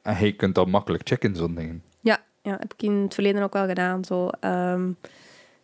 En 0.02 0.26
je 0.26 0.34
kunt 0.34 0.56
dat 0.56 0.68
makkelijk 0.68 1.08
checken, 1.08 1.36
zo'n 1.36 1.56
dingen. 1.56 1.84
Ja, 2.02 2.24
ja, 2.42 2.58
heb 2.60 2.74
ik 2.74 2.82
in 2.84 2.94
het 2.94 3.14
verleden 3.14 3.44
ook 3.44 3.54
wel 3.54 3.68
gedaan. 3.68 4.06
Zo, 4.06 4.30
um, 4.42 4.98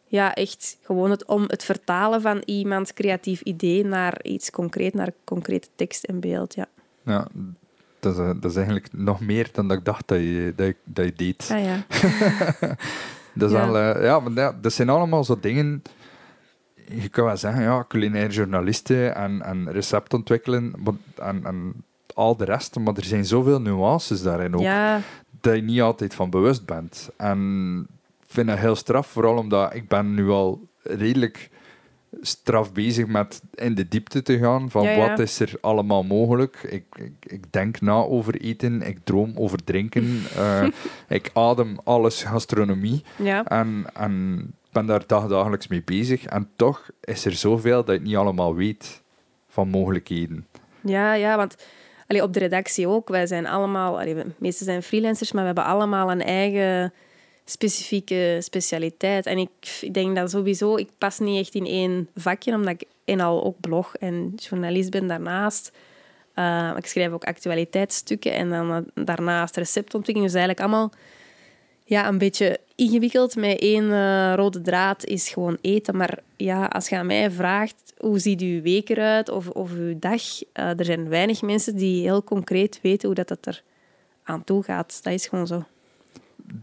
ja, 0.05 0.33
echt 0.33 0.77
gewoon 0.81 1.11
het, 1.11 1.25
om 1.25 1.43
het 1.47 1.63
vertalen 1.63 2.21
van 2.21 2.41
iemands 2.45 2.93
creatief 2.93 3.41
idee 3.41 3.85
naar 3.85 4.23
iets 4.23 4.49
concreet, 4.49 4.93
naar 4.93 5.11
concrete 5.23 5.67
tekst 5.75 6.03
en 6.03 6.19
beeld. 6.19 6.55
Ja, 6.55 6.67
ja 7.03 7.27
dat, 7.99 8.17
is, 8.17 8.25
dat 8.39 8.51
is 8.51 8.55
eigenlijk 8.55 8.87
nog 8.93 9.19
meer 9.19 9.49
dan 9.51 9.67
dat 9.67 9.77
ik 9.77 9.85
dacht 9.85 10.07
dat 10.07 10.19
je, 10.19 10.53
dat 10.55 10.67
je, 10.67 10.75
dat 10.83 11.05
je 11.05 11.13
deed. 11.13 11.49
Ah, 11.51 11.63
ja. 11.63 11.85
dat, 13.33 13.49
is 13.49 13.55
ja. 13.55 13.67
Al, 13.67 13.77
uh, 13.77 14.03
ja, 14.03 14.19
maar 14.19 14.33
ja, 14.33 14.57
dat 14.61 14.73
zijn 14.73 14.89
allemaal 14.89 15.23
zo 15.23 15.39
dingen 15.39 15.81
je 16.91 17.09
kan 17.09 17.25
wel 17.25 17.37
zeggen, 17.37 17.61
ja, 17.61 17.85
culinair 17.87 18.29
journalisten 18.29 19.15
en, 19.15 19.41
en 19.41 19.71
recept 19.71 20.13
ontwikkelen 20.13 20.73
en, 21.15 21.45
en 21.45 21.73
al 22.13 22.37
de 22.37 22.45
rest, 22.45 22.79
maar 22.79 22.93
er 22.95 23.03
zijn 23.03 23.25
zoveel 23.25 23.61
nuances 23.61 24.21
daarin 24.21 24.55
ook, 24.55 24.61
ja. 24.61 25.01
dat 25.41 25.55
je 25.55 25.61
niet 25.61 25.81
altijd 25.81 26.15
van 26.15 26.29
bewust 26.29 26.65
bent. 26.65 27.09
En 27.17 27.87
ik 28.19 28.27
vind 28.27 28.47
dat 28.47 28.57
heel 28.57 28.75
straf, 28.75 29.07
vooral 29.07 29.37
omdat 29.37 29.73
ik 29.73 29.87
ben 29.87 30.13
nu 30.13 30.29
al 30.29 30.67
redelijk 30.83 31.49
straf 32.21 32.73
bezig 32.73 33.07
met 33.07 33.41
in 33.53 33.75
de 33.75 33.87
diepte 33.87 34.21
te 34.21 34.37
gaan 34.37 34.69
van 34.69 34.83
Ja, 34.83 34.89
ja. 34.91 35.09
wat 35.09 35.19
is 35.19 35.39
er 35.39 35.53
allemaal 35.61 36.03
mogelijk. 36.03 36.57
Ik, 36.69 36.83
ik, 36.95 37.11
ik 37.19 37.51
denk 37.51 37.81
na 37.81 37.93
over 37.93 38.41
eten, 38.41 38.81
ik 38.81 38.97
droom 39.03 39.31
over 39.35 39.63
drinken, 39.63 40.21
eh, 40.37 40.67
ik 41.07 41.29
adem 41.33 41.77
alles 41.83 42.23
gastronomie 42.23 43.03
Ja. 43.15 43.43
en, 43.45 43.85
en 43.93 44.43
ben 44.71 44.85
daar 44.85 45.03
dagdagelijks 45.07 45.67
mee 45.67 45.83
bezig. 45.85 46.25
En 46.25 46.49
toch 46.55 46.89
is 47.01 47.25
er 47.25 47.33
zoveel 47.33 47.83
dat 47.83 47.95
het 47.95 48.03
niet 48.03 48.15
allemaal 48.15 48.55
weet 48.55 49.01
van 49.47 49.67
mogelijkheden. 49.67 50.47
Ja, 50.81 51.13
ja, 51.13 51.37
want 51.37 51.55
allee, 52.07 52.23
op 52.23 52.33
de 52.33 52.39
redactie 52.39 52.87
ook. 52.87 53.09
Wij 53.09 53.27
zijn 53.27 53.47
allemaal, 53.47 53.99
allee, 53.99 54.15
de 54.15 54.25
meeste 54.37 54.63
zijn 54.63 54.83
freelancers, 54.83 55.31
maar 55.31 55.41
we 55.41 55.47
hebben 55.47 55.65
allemaal 55.65 56.11
een 56.11 56.21
eigen 56.21 56.93
specifieke 57.49 58.37
specialiteit. 58.39 59.25
En 59.25 59.37
ik, 59.37 59.89
denk 59.91 60.15
dat 60.15 60.31
sowieso, 60.31 60.75
ik 60.75 60.89
pas 60.97 61.19
niet 61.19 61.39
echt 61.39 61.55
in 61.55 61.65
één 61.65 62.09
vakje, 62.15 62.53
omdat 62.53 62.73
ik 62.73 62.87
en 63.05 63.19
al 63.19 63.43
ook 63.43 63.59
blog 63.59 63.95
en 63.95 64.33
journalist 64.35 64.89
ben 64.91 65.07
daarnaast. 65.07 65.71
Uh, 66.35 66.73
ik 66.77 66.85
schrijf 66.85 67.11
ook 67.11 67.23
actualiteitsstukken 67.23 68.33
en 68.33 68.49
dan 68.49 68.71
uh, 68.71 69.05
daarnaast 69.05 69.55
receptontwikkeling. 69.55 70.31
Dus 70.31 70.41
eigenlijk 70.41 70.59
allemaal 70.59 70.91
ja, 71.83 72.07
een 72.07 72.17
beetje 72.17 72.59
ingewikkeld. 72.75 73.35
Met 73.35 73.59
één 73.59 73.83
uh, 73.83 74.33
rode 74.35 74.61
draad 74.61 75.05
is 75.05 75.29
gewoon 75.29 75.57
eten. 75.61 75.97
Maar 75.97 76.19
ja, 76.35 76.65
als 76.65 76.89
je 76.89 76.97
aan 76.97 77.05
mij 77.05 77.31
vraagt 77.31 77.93
hoe 77.97 78.19
ziet 78.19 78.41
uw 78.41 78.61
week 78.61 78.89
eruit 78.89 79.29
of, 79.29 79.49
of 79.49 79.71
uw 79.71 79.99
dag, 79.99 80.21
er 80.53 80.85
zijn 80.85 81.09
weinig 81.09 81.41
mensen 81.41 81.75
die 81.75 82.01
heel 82.01 82.23
concreet 82.23 82.79
weten 82.81 83.07
hoe 83.07 83.15
dat, 83.15 83.27
dat 83.27 83.45
er 83.45 83.63
aan 84.23 84.43
toe 84.43 84.63
gaat. 84.63 84.99
Dat 85.03 85.13
is 85.13 85.27
gewoon 85.27 85.47
zo. 85.47 85.63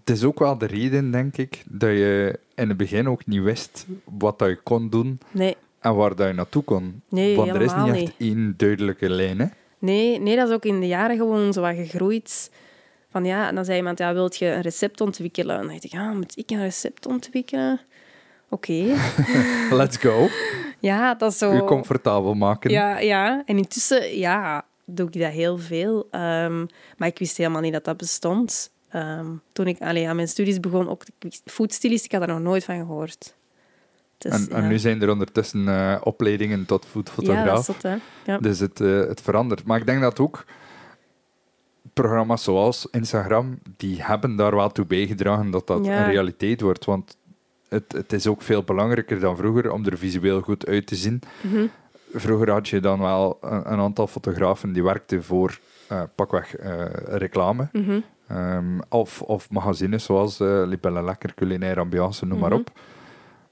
Het 0.00 0.10
is 0.16 0.24
ook 0.24 0.38
wel 0.38 0.58
de 0.58 0.66
reden, 0.66 1.10
denk 1.10 1.36
ik, 1.36 1.62
dat 1.68 1.90
je 1.90 2.38
in 2.54 2.68
het 2.68 2.76
begin 2.76 3.08
ook 3.08 3.26
niet 3.26 3.42
wist 3.42 3.86
wat 4.04 4.38
dat 4.38 4.48
je 4.48 4.56
kon 4.62 4.88
doen 4.90 5.18
Nee. 5.30 5.56
en 5.80 5.94
waar 5.94 6.16
dat 6.16 6.26
je 6.26 6.32
naartoe 6.32 6.62
kon. 6.64 7.02
Nee, 7.08 7.36
Want 7.36 7.48
er 7.50 7.62
is 7.62 7.74
niet 7.74 7.94
echt 7.94 8.12
één 8.18 8.54
duidelijke 8.56 9.10
lijn. 9.10 9.38
Hè? 9.38 9.46
Nee, 9.78 10.20
nee, 10.20 10.36
dat 10.36 10.48
is 10.48 10.54
ook 10.54 10.64
in 10.64 10.80
de 10.80 10.86
jaren 10.86 11.16
gewoon 11.16 11.52
zo 11.52 11.60
wat 11.60 11.74
gegroeid. 11.74 12.50
Van 13.10 13.24
ja, 13.24 13.48
en 13.48 13.54
dan 13.54 13.64
zei 13.64 13.76
iemand, 13.76 13.98
ja, 13.98 14.12
wilt 14.12 14.36
je 14.36 14.46
een 14.46 14.60
recept 14.60 15.00
ontwikkelen? 15.00 15.54
En 15.54 15.60
dan 15.62 15.70
dacht 15.70 15.84
ik, 15.84 15.92
ja, 15.92 16.12
moet 16.12 16.36
ik 16.38 16.50
een 16.50 16.62
recept 16.62 17.06
ontwikkelen? 17.06 17.80
Oké. 18.48 18.94
Let's 19.70 19.96
go. 19.96 20.28
ja, 20.78 21.14
dat 21.14 21.32
is 21.32 21.38
zo... 21.38 21.52
Je 21.52 21.64
comfortabel 21.64 22.34
maken. 22.34 22.70
Ja, 22.70 22.98
ja. 22.98 23.42
En 23.46 23.56
intussen, 23.56 24.18
ja, 24.18 24.64
doe 24.84 25.06
ik 25.06 25.20
dat 25.20 25.32
heel 25.32 25.58
veel. 25.58 25.98
Um, 26.10 26.66
maar 26.96 27.08
ik 27.08 27.18
wist 27.18 27.36
helemaal 27.36 27.60
niet 27.60 27.72
dat 27.72 27.84
dat 27.84 27.96
bestond. 27.96 28.70
Um, 28.96 29.40
toen 29.52 29.66
ik 29.66 29.80
allee, 29.80 30.08
aan 30.08 30.16
mijn 30.16 30.28
studies 30.28 30.60
begon, 30.60 30.88
ook 30.88 31.02
foodstylist, 31.44 32.04
ik 32.04 32.12
had 32.12 32.22
er 32.22 32.28
nog 32.28 32.40
nooit 32.40 32.64
van 32.64 32.76
gehoord. 32.76 33.34
Dus, 34.18 34.48
en, 34.48 34.68
nu 34.68 34.78
zijn 34.78 35.02
er 35.02 35.10
ondertussen 35.10 35.60
uh, 35.60 35.96
opleidingen 36.02 36.66
tot 36.66 36.86
foodfotograaf. 36.86 37.44
Ja, 37.44 37.52
dat 37.52 37.60
is 37.60 37.66
het, 37.66 37.82
hè. 37.82 37.96
Ja. 38.32 38.38
Dus 38.38 38.58
het, 38.58 38.80
uh, 38.80 39.06
het 39.06 39.20
verandert. 39.20 39.64
Maar 39.64 39.78
ik 39.78 39.86
denk 39.86 40.00
dat 40.00 40.20
ook 40.20 40.44
programma's 41.92 42.44
zoals 42.44 42.88
Instagram, 42.90 43.58
die 43.76 44.02
hebben 44.02 44.36
daar 44.36 44.54
wel 44.56 44.72
toe 44.72 44.86
bijgedragen 44.86 45.50
dat 45.50 45.66
dat 45.66 45.86
een 45.86 46.04
realiteit 46.04 46.60
wordt. 46.60 46.84
Want 46.84 47.16
het, 47.68 47.92
het 47.92 48.12
is 48.12 48.26
ook 48.26 48.42
veel 48.42 48.62
belangrijker 48.62 49.20
dan 49.20 49.36
vroeger 49.36 49.72
om 49.72 49.84
er 49.86 49.98
visueel 49.98 50.40
goed 50.40 50.66
uit 50.66 50.86
te 50.86 50.96
zien. 50.96 51.20
Mhm. 51.40 51.66
Vroeger 52.12 52.50
had 52.50 52.68
je 52.68 52.80
dan 52.80 52.98
wel 52.98 53.38
een, 53.40 53.72
een 53.72 53.78
aantal 53.78 54.06
fotografen 54.06 54.72
die 54.72 54.82
werkten 54.82 55.24
voor 55.24 55.58
uh, 55.92 56.02
pakweg 56.14 56.54
reclame. 57.04 57.68
Mhm. 57.72 58.00
Um, 58.32 58.80
of, 58.88 59.22
of 59.22 59.50
magazines 59.50 60.04
zoals 60.04 60.40
uh, 60.40 60.62
Libelle 60.66 61.02
Lekker, 61.04 61.34
Culinaire 61.34 61.80
Ambiance, 61.80 62.26
noem 62.26 62.38
maar 62.38 62.50
Mhm. 62.50 62.58
op. 62.60 62.70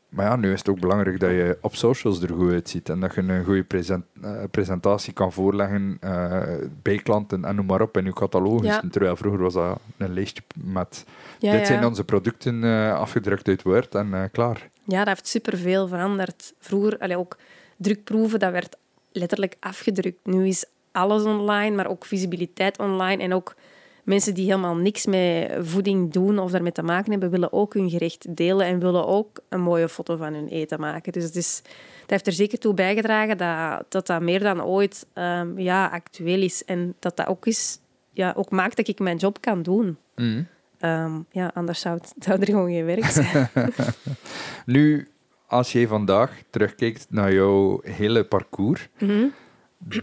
Maar 0.09 0.27
ja, 0.27 0.37
nu 0.37 0.53
is 0.53 0.59
het 0.59 0.69
ook 0.69 0.81
belangrijk 0.81 1.21
dat 1.21 1.31
je 1.31 1.59
op 1.61 1.75
socials 1.75 2.23
er 2.23 2.33
goed 2.35 2.53
uitziet 2.53 2.89
en 2.89 3.01
dat 3.01 3.15
je 3.15 3.21
een 3.21 3.45
goede 3.45 3.65
present, 3.65 4.05
uh, 4.25 4.31
presentatie 4.51 5.13
kan 5.13 5.33
voorleggen 5.33 5.99
uh, 6.05 6.43
bij 6.83 6.97
klanten 6.97 7.45
en 7.45 7.55
noem 7.55 7.67
maar 7.67 7.81
op 7.81 7.97
in 7.97 8.05
je 8.05 8.13
catalogus. 8.13 8.67
Ja. 8.67 8.83
Terwijl 8.91 9.17
vroeger 9.17 9.41
was 9.43 9.53
dat 9.53 9.79
een 9.97 10.13
lijstje 10.15 10.43
met 10.65 11.05
Ja, 11.39 11.51
dit 11.51 11.61
ja. 11.61 11.67
zijn 11.67 11.85
onze 11.85 12.05
producten 12.05 12.63
uh, 12.63 12.95
afgedrukt 12.99 13.49
uit 13.49 13.63
Word 13.63 13.95
en 13.95 14.29
klaar. 14.33 14.69
Ja, 14.85 14.99
dat 14.99 15.07
heeft 15.07 15.27
superveel 15.29 15.89
veranderd. 15.89 16.55
Vroeger, 16.59 16.99
allee, 16.99 17.19
ook 17.19 17.37
drukproeven, 17.77 18.39
dat 18.39 18.53
werd 18.53 18.77
letterlijk 19.13 19.57
afgedrukt. 19.61 20.19
Nu 20.27 20.47
is 20.47 20.65
alles 20.93 21.23
online, 21.23 21.77
maar 21.77 21.87
ook 21.87 22.05
visibiliteit 22.05 22.79
online. 22.79 23.23
En 23.23 23.35
ook 23.35 23.55
mensen 24.05 24.35
die 24.35 24.45
helemaal 24.45 24.77
niks 24.77 25.07
met 25.07 25.53
voeding 25.61 26.13
doen 26.13 26.39
of 26.39 26.51
daarmee 26.51 26.73
te 26.73 26.83
maken 26.83 27.11
hebben, 27.11 27.31
willen 27.31 27.53
ook 27.53 27.75
hun 27.75 27.91
gerecht 27.91 28.37
delen 28.37 28.67
en 28.67 28.79
willen 28.79 29.07
ook 29.07 29.41
een 29.49 29.61
mooie 29.61 29.89
foto 29.89 30.17
van 30.17 30.35
hun 30.35 30.49
eten 30.49 30.81
maken. 30.81 31.13
Dus 31.13 31.25
het 31.25 31.37
is, 31.37 31.63
dat 32.01 32.11
heeft 32.11 32.27
er 32.27 32.33
zeker 32.33 32.59
toe 32.59 32.75
bijgedragen 32.75 33.37
dat 33.37 33.85
dat, 33.89 34.07
dat 34.07 34.23
meer 34.23 34.41
dan 34.41 34.63
ooit 34.63 35.07
um, 35.15 35.59
ja, 35.59 35.87
actueel 35.87 36.43
is. 36.43 36.65
En 36.65 36.95
dat 36.99 37.17
dat 37.17 37.27
ook, 37.27 37.47
is, 37.47 37.79
ja, 38.13 38.33
ook 38.37 38.51
maakt 38.51 38.77
dat 38.77 38.89
ik 38.89 38.99
mijn 38.99 39.17
job 39.17 39.41
kan 39.41 39.63
doen. 39.63 39.97
Mm. 40.17 40.47
Um, 40.81 41.27
ja, 41.31 41.51
anders 41.55 41.81
zou, 41.81 41.97
het, 41.97 42.15
zou 42.19 42.41
er 42.41 42.47
gewoon 42.47 42.71
geen 42.71 42.85
werk 42.85 43.05
zijn. 43.05 43.51
nu, 44.67 45.09
als 45.47 45.73
jij 45.73 45.87
vandaag 45.87 46.43
terugkijkt 46.51 47.07
naar 47.09 47.33
jouw 47.33 47.81
hele 47.83 48.25
parcours, 48.25 48.89
mm 48.99 49.09
-hmm. 49.09 49.33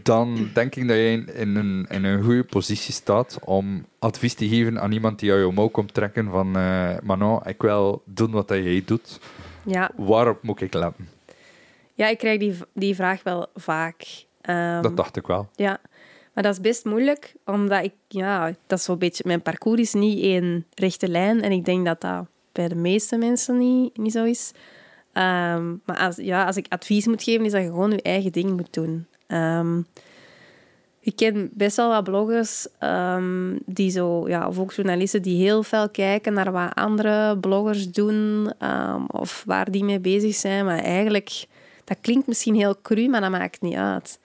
Dan 0.03 0.49
denk 0.53 0.75
ik 0.75 0.87
dat 0.87 0.97
je 0.97 1.03
in, 1.03 1.35
in, 1.35 1.55
een, 1.55 1.85
in 1.89 2.03
een 2.03 2.23
goede 2.23 2.43
positie 2.43 2.93
staat 2.93 3.39
om 3.45 3.85
advies 3.99 4.33
te 4.33 4.47
geven 4.47 4.81
aan 4.81 4.91
iemand 4.91 5.19
die 5.19 5.29
jou 5.29 5.53
mouw 5.53 5.67
komt 5.67 5.93
trekken 5.93 6.29
van 6.29 6.57
uh, 6.57 6.97
Manon, 7.03 7.39
ik 7.45 7.61
wil 7.61 8.01
doen 8.05 8.31
wat 8.31 8.49
jij 8.49 8.83
doet. 8.85 9.19
Ja. 9.65 9.91
Waarop 9.95 10.43
moet 10.43 10.61
ik 10.61 10.73
letten? 10.73 11.07
Ja, 11.93 12.07
ik 12.07 12.17
krijg 12.17 12.39
die, 12.39 12.55
die 12.73 12.95
vraag 12.95 13.23
wel 13.23 13.47
vaak. 13.55 14.25
Um, 14.49 14.81
dat 14.81 14.97
dacht 14.97 15.17
ik 15.17 15.27
wel. 15.27 15.49
Ja, 15.55 15.79
maar 16.33 16.43
dat 16.43 16.53
is 16.53 16.61
best 16.61 16.85
moeilijk, 16.85 17.35
omdat 17.45 17.83
ik, 17.83 17.93
ja, 18.07 18.53
dat 18.67 18.79
is 18.79 18.85
zo'n 18.85 18.97
beetje, 18.97 19.23
mijn 19.27 19.41
parcours 19.41 19.81
is 19.81 19.93
niet 19.93 20.23
één 20.23 20.65
rechte 20.73 21.07
lijn 21.07 21.41
en 21.41 21.51
ik 21.51 21.65
denk 21.65 21.85
dat 21.85 22.01
dat 22.01 22.25
bij 22.51 22.67
de 22.67 22.75
meeste 22.75 23.17
mensen 23.17 23.57
niet, 23.57 23.97
niet 23.97 24.11
zo 24.11 24.23
is. 24.23 24.51
Um, 25.13 25.81
maar 25.85 25.97
als, 25.97 26.15
ja, 26.15 26.45
als 26.45 26.57
ik 26.57 26.65
advies 26.69 27.07
moet 27.07 27.23
geven, 27.23 27.45
is 27.45 27.51
dat 27.51 27.61
je 27.61 27.67
gewoon 27.67 27.91
je 27.91 28.01
eigen 28.01 28.31
ding 28.31 28.57
moet 28.57 28.73
doen. 28.73 29.05
Um, 29.33 29.85
ik 31.03 31.15
ken 31.15 31.49
best 31.53 31.75
wel 31.75 31.89
wat 31.89 32.03
bloggers 32.03 32.67
um, 32.79 33.59
die 33.65 33.91
zo, 33.91 34.27
ja, 34.27 34.47
of 34.47 34.59
ook 34.59 34.73
journalisten 34.73 35.21
die 35.21 35.43
heel 35.43 35.63
veel 35.63 35.89
kijken 35.89 36.33
naar 36.33 36.51
wat 36.51 36.75
andere 36.75 37.37
bloggers 37.37 37.91
doen 37.91 38.51
um, 38.59 39.05
of 39.05 39.43
waar 39.45 39.71
die 39.71 39.83
mee 39.83 39.99
bezig 39.99 40.35
zijn. 40.35 40.65
Maar 40.65 40.79
eigenlijk, 40.79 41.45
dat 41.83 41.97
klinkt 42.01 42.27
misschien 42.27 42.55
heel 42.55 42.81
cru, 42.81 43.07
maar 43.07 43.21
dat 43.21 43.29
maakt 43.29 43.61
niet 43.61 43.75
uit. 43.75 44.19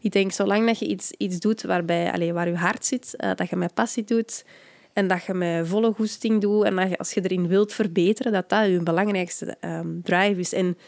Ik 0.00 0.12
denk, 0.12 0.32
zolang 0.32 0.66
dat 0.66 0.78
je 0.78 0.86
iets, 0.86 1.10
iets 1.10 1.38
doet 1.38 1.62
waarbij, 1.62 2.12
allez, 2.12 2.30
waar 2.30 2.48
je 2.48 2.56
hart 2.56 2.86
zit, 2.86 3.14
uh, 3.16 3.30
dat 3.34 3.48
je 3.48 3.56
met 3.56 3.74
passie 3.74 4.04
doet 4.04 4.44
en 4.92 5.08
dat 5.08 5.24
je 5.24 5.34
met 5.34 5.68
volle 5.68 5.92
goesting 5.92 6.40
doet 6.40 6.64
en 6.64 6.76
dat 6.76 6.88
je, 6.88 6.98
als 6.98 7.12
je 7.12 7.20
erin 7.22 7.48
wilt 7.48 7.72
verbeteren, 7.72 8.32
dat 8.32 8.48
dat 8.48 8.66
je 8.66 8.82
belangrijkste 8.82 9.56
drive 10.02 10.40
is. 10.40 10.52
En 10.52 10.78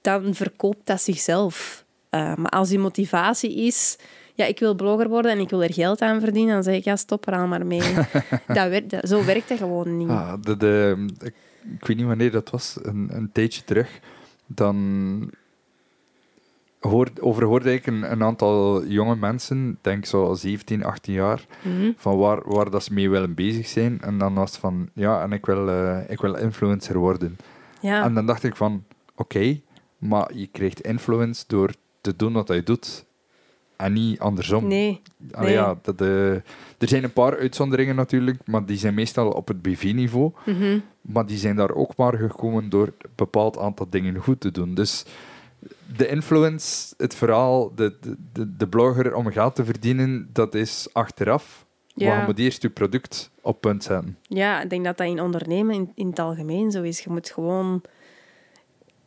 dan 0.00 0.34
verkoopt 0.34 0.86
dat 0.86 1.02
zichzelf. 1.02 1.81
Uh, 2.14 2.34
maar 2.34 2.50
als 2.50 2.70
je 2.70 2.78
motivatie 2.78 3.54
is, 3.66 3.98
ja, 4.34 4.44
ik 4.44 4.58
wil 4.58 4.74
blogger 4.74 5.08
worden 5.08 5.30
en 5.30 5.38
ik 5.38 5.50
wil 5.50 5.62
er 5.62 5.72
geld 5.72 6.00
aan 6.00 6.20
verdienen, 6.20 6.54
dan 6.54 6.62
zeg 6.62 6.74
ik, 6.74 6.84
ja, 6.84 6.96
stop 6.96 7.26
er 7.26 7.34
al 7.34 7.46
maar 7.46 7.66
mee. 7.66 7.94
dat 8.46 8.68
werkt, 8.68 9.08
zo 9.08 9.24
werkt 9.24 9.48
dat 9.48 9.58
gewoon 9.58 9.96
niet. 9.96 10.08
Ah, 10.08 10.32
de, 10.40 10.56
de, 10.56 11.06
ik, 11.20 11.34
ik, 11.78 11.86
weet 11.86 11.96
niet 11.96 12.06
wanneer 12.06 12.30
dat 12.30 12.50
was, 12.50 12.78
een, 12.82 13.08
een 13.12 13.30
tijdje 13.32 13.64
terug, 13.64 14.00
dan 14.46 15.30
hoorde, 16.80 17.22
overhoorde 17.22 17.72
ik 17.72 17.86
een, 17.86 18.12
een, 18.12 18.22
aantal 18.22 18.84
jonge 18.84 19.16
mensen, 19.16 19.78
denk 19.80 20.04
zo 20.06 20.34
17, 20.34 20.84
18 20.84 21.14
jaar, 21.14 21.46
Mhm. 21.62 21.90
van 21.96 22.18
waar, 22.18 22.40
waar 22.44 22.70
dat 22.70 22.84
ze 22.84 22.92
mee 22.92 23.10
willen 23.10 23.34
bezig 23.34 23.66
zijn. 23.66 24.00
En 24.00 24.18
dan 24.18 24.34
was 24.34 24.50
het 24.50 24.60
van, 24.60 24.88
ja, 24.94 25.22
en 25.22 25.32
ik 25.32 25.46
wil, 25.46 25.68
eh, 25.68 25.98
ik 26.08 26.20
wil 26.20 26.34
influencer 26.34 26.98
worden. 26.98 27.36
Ja, 27.80 28.04
En 28.04 28.14
dan 28.14 28.26
dacht 28.26 28.44
ik 28.44 28.56
van, 28.56 28.84
oké, 29.16 29.60
maar 29.98 30.34
je 30.34 30.46
krijgt 30.46 30.80
influence 30.80 31.44
door 31.46 31.70
te 32.02 32.16
doen 32.16 32.32
wat 32.32 32.48
je 32.48 32.62
doet. 32.62 33.04
En 33.76 33.92
niet 33.92 34.20
andersom. 34.20 34.66
nee. 34.66 35.00
Allee, 35.30 35.46
nee. 35.48 35.56
ja, 35.56 35.78
dat, 35.82 36.00
eh, 36.00 36.32
er 36.32 36.88
zijn 36.88 37.04
een 37.04 37.12
paar 37.12 37.38
uitzonderingen 37.38 37.96
natuurlijk, 37.96 38.46
maar 38.46 38.66
die 38.66 38.76
zijn 38.76 38.94
meestal 38.94 39.30
op 39.30 39.48
het 39.48 39.62
BV-niveau. 39.62 40.32
Mhm. 40.46 40.78
Maar 41.00 41.26
die 41.26 41.36
zijn 41.36 41.56
daar 41.56 41.74
ook 41.74 41.96
maar 41.96 42.16
gekomen 42.16 42.68
door 42.68 42.86
een 42.86 43.10
bepaald 43.14 43.58
aantal 43.58 43.86
dingen 43.90 44.16
goed 44.16 44.40
te 44.40 44.50
doen. 44.50 44.74
Dus 44.74 45.04
de 45.96 46.08
influence, 46.08 46.94
het 46.96 47.14
verhaal, 47.14 47.74
de, 47.74 47.96
de, 48.32 48.56
de, 48.56 48.68
blogger 48.68 49.14
om 49.14 49.32
geld 49.32 49.54
te 49.54 49.64
verdienen, 49.64 50.28
dat 50.32 50.54
is 50.54 50.88
achteraf. 50.92 51.66
Maar 51.94 52.06
Ja. 52.06 52.20
je 52.20 52.26
moet 52.26 52.38
eerst 52.38 52.62
je 52.62 52.70
product 52.70 53.30
op 53.40 53.60
punt 53.60 53.82
zetten. 53.84 54.18
Ja, 54.22 54.62
ik 54.62 54.70
denk 54.70 54.84
dat 54.84 54.96
dat 54.96 55.06
in 55.06 55.20
ondernemen 55.20 55.74
in, 55.74 55.92
in 55.94 56.06
het 56.06 56.18
algemeen 56.18 56.70
zo 56.70 56.82
is. 56.82 57.00
Je 57.00 57.10
moet 57.10 57.30
gewoon... 57.30 57.82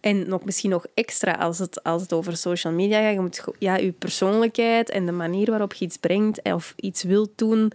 En 0.06 0.30
nog, 0.30 0.44
misschien 0.44 0.70
nog 0.70 0.86
extra 0.94 1.32
als 1.32 1.60
het, 1.60 1.84
als 1.84 2.02
het 2.02 2.14
over 2.14 2.38
social 2.38 2.74
media 2.74 3.02
gaat. 3.02 3.14
Je 3.14 3.20
moet 3.20 3.44
ja, 3.60 3.76
je 3.76 3.92
persoonlijkheid 3.92 4.90
en 4.90 5.06
de 5.06 5.12
manier 5.12 5.50
waarop 5.50 5.74
je 5.74 5.86
iets 5.86 5.98
brengt 5.98 6.42
of 6.42 6.74
iets 6.76 7.04
wilt 7.04 7.30
doen, 7.36 7.72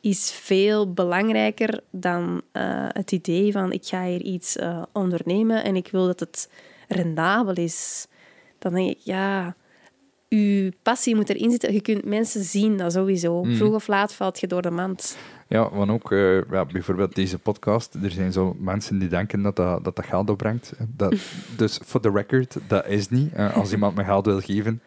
is 0.00 0.30
veel 0.30 0.92
belangrijker 0.92 1.80
dan 1.90 2.42
eh, 2.52 2.86
het 2.88 3.12
idee 3.12 3.52
van 3.52 3.72
ik 3.72 3.84
ga 3.84 4.04
hier 4.04 4.22
iets 4.22 4.56
eh, 4.56 4.82
ondernemen 4.92 5.64
en 5.64 5.76
ik 5.76 5.88
wil 5.88 6.06
dat 6.06 6.20
het 6.20 6.50
rendabel 6.88 7.54
is. 7.54 8.06
Dan 8.58 8.72
denk 8.72 8.90
ik, 8.90 8.98
ja, 9.02 9.56
je 10.28 10.72
passie 10.82 11.14
moet 11.14 11.28
erin 11.28 11.50
zitten. 11.50 11.72
Je 11.72 11.80
kunt 11.80 12.04
mensen 12.04 12.44
zien, 12.44 12.76
dat 12.76 12.92
sowieso. 12.92 13.42
Mhm. 13.44 13.54
Vroeg 13.54 13.74
of 13.74 13.86
laat 13.86 14.14
valt 14.14 14.40
je 14.40 14.46
door 14.46 14.62
de 14.62 14.70
mand. 14.70 15.16
Ja, 15.48 15.70
want 15.70 15.90
ook 15.90 16.12
eh, 16.12 16.50
ja, 16.50 16.64
bijvoorbeeld 16.64 17.14
deze 17.14 17.38
podcast, 17.38 17.94
er 18.02 18.10
zijn 18.10 18.32
zo 18.32 18.56
mensen 18.58 18.98
die 18.98 19.08
denken 19.08 19.42
dat 19.42 19.56
dat, 19.56 19.84
dat, 19.84 19.96
dat 19.96 20.06
geld 20.06 20.30
opbrengt. 20.30 20.72
Dat, 20.88 21.14
dus 21.56 21.80
voor 21.84 22.00
de 22.00 22.10
record, 22.10 22.56
dat 22.66 22.86
is 22.86 23.08
niet. 23.08 23.32
Eh, 23.32 23.56
als 23.56 23.72
iemand 23.72 23.94
me 23.94 24.04
geld 24.04 24.26
wil 24.26 24.40
geven, 24.40 24.82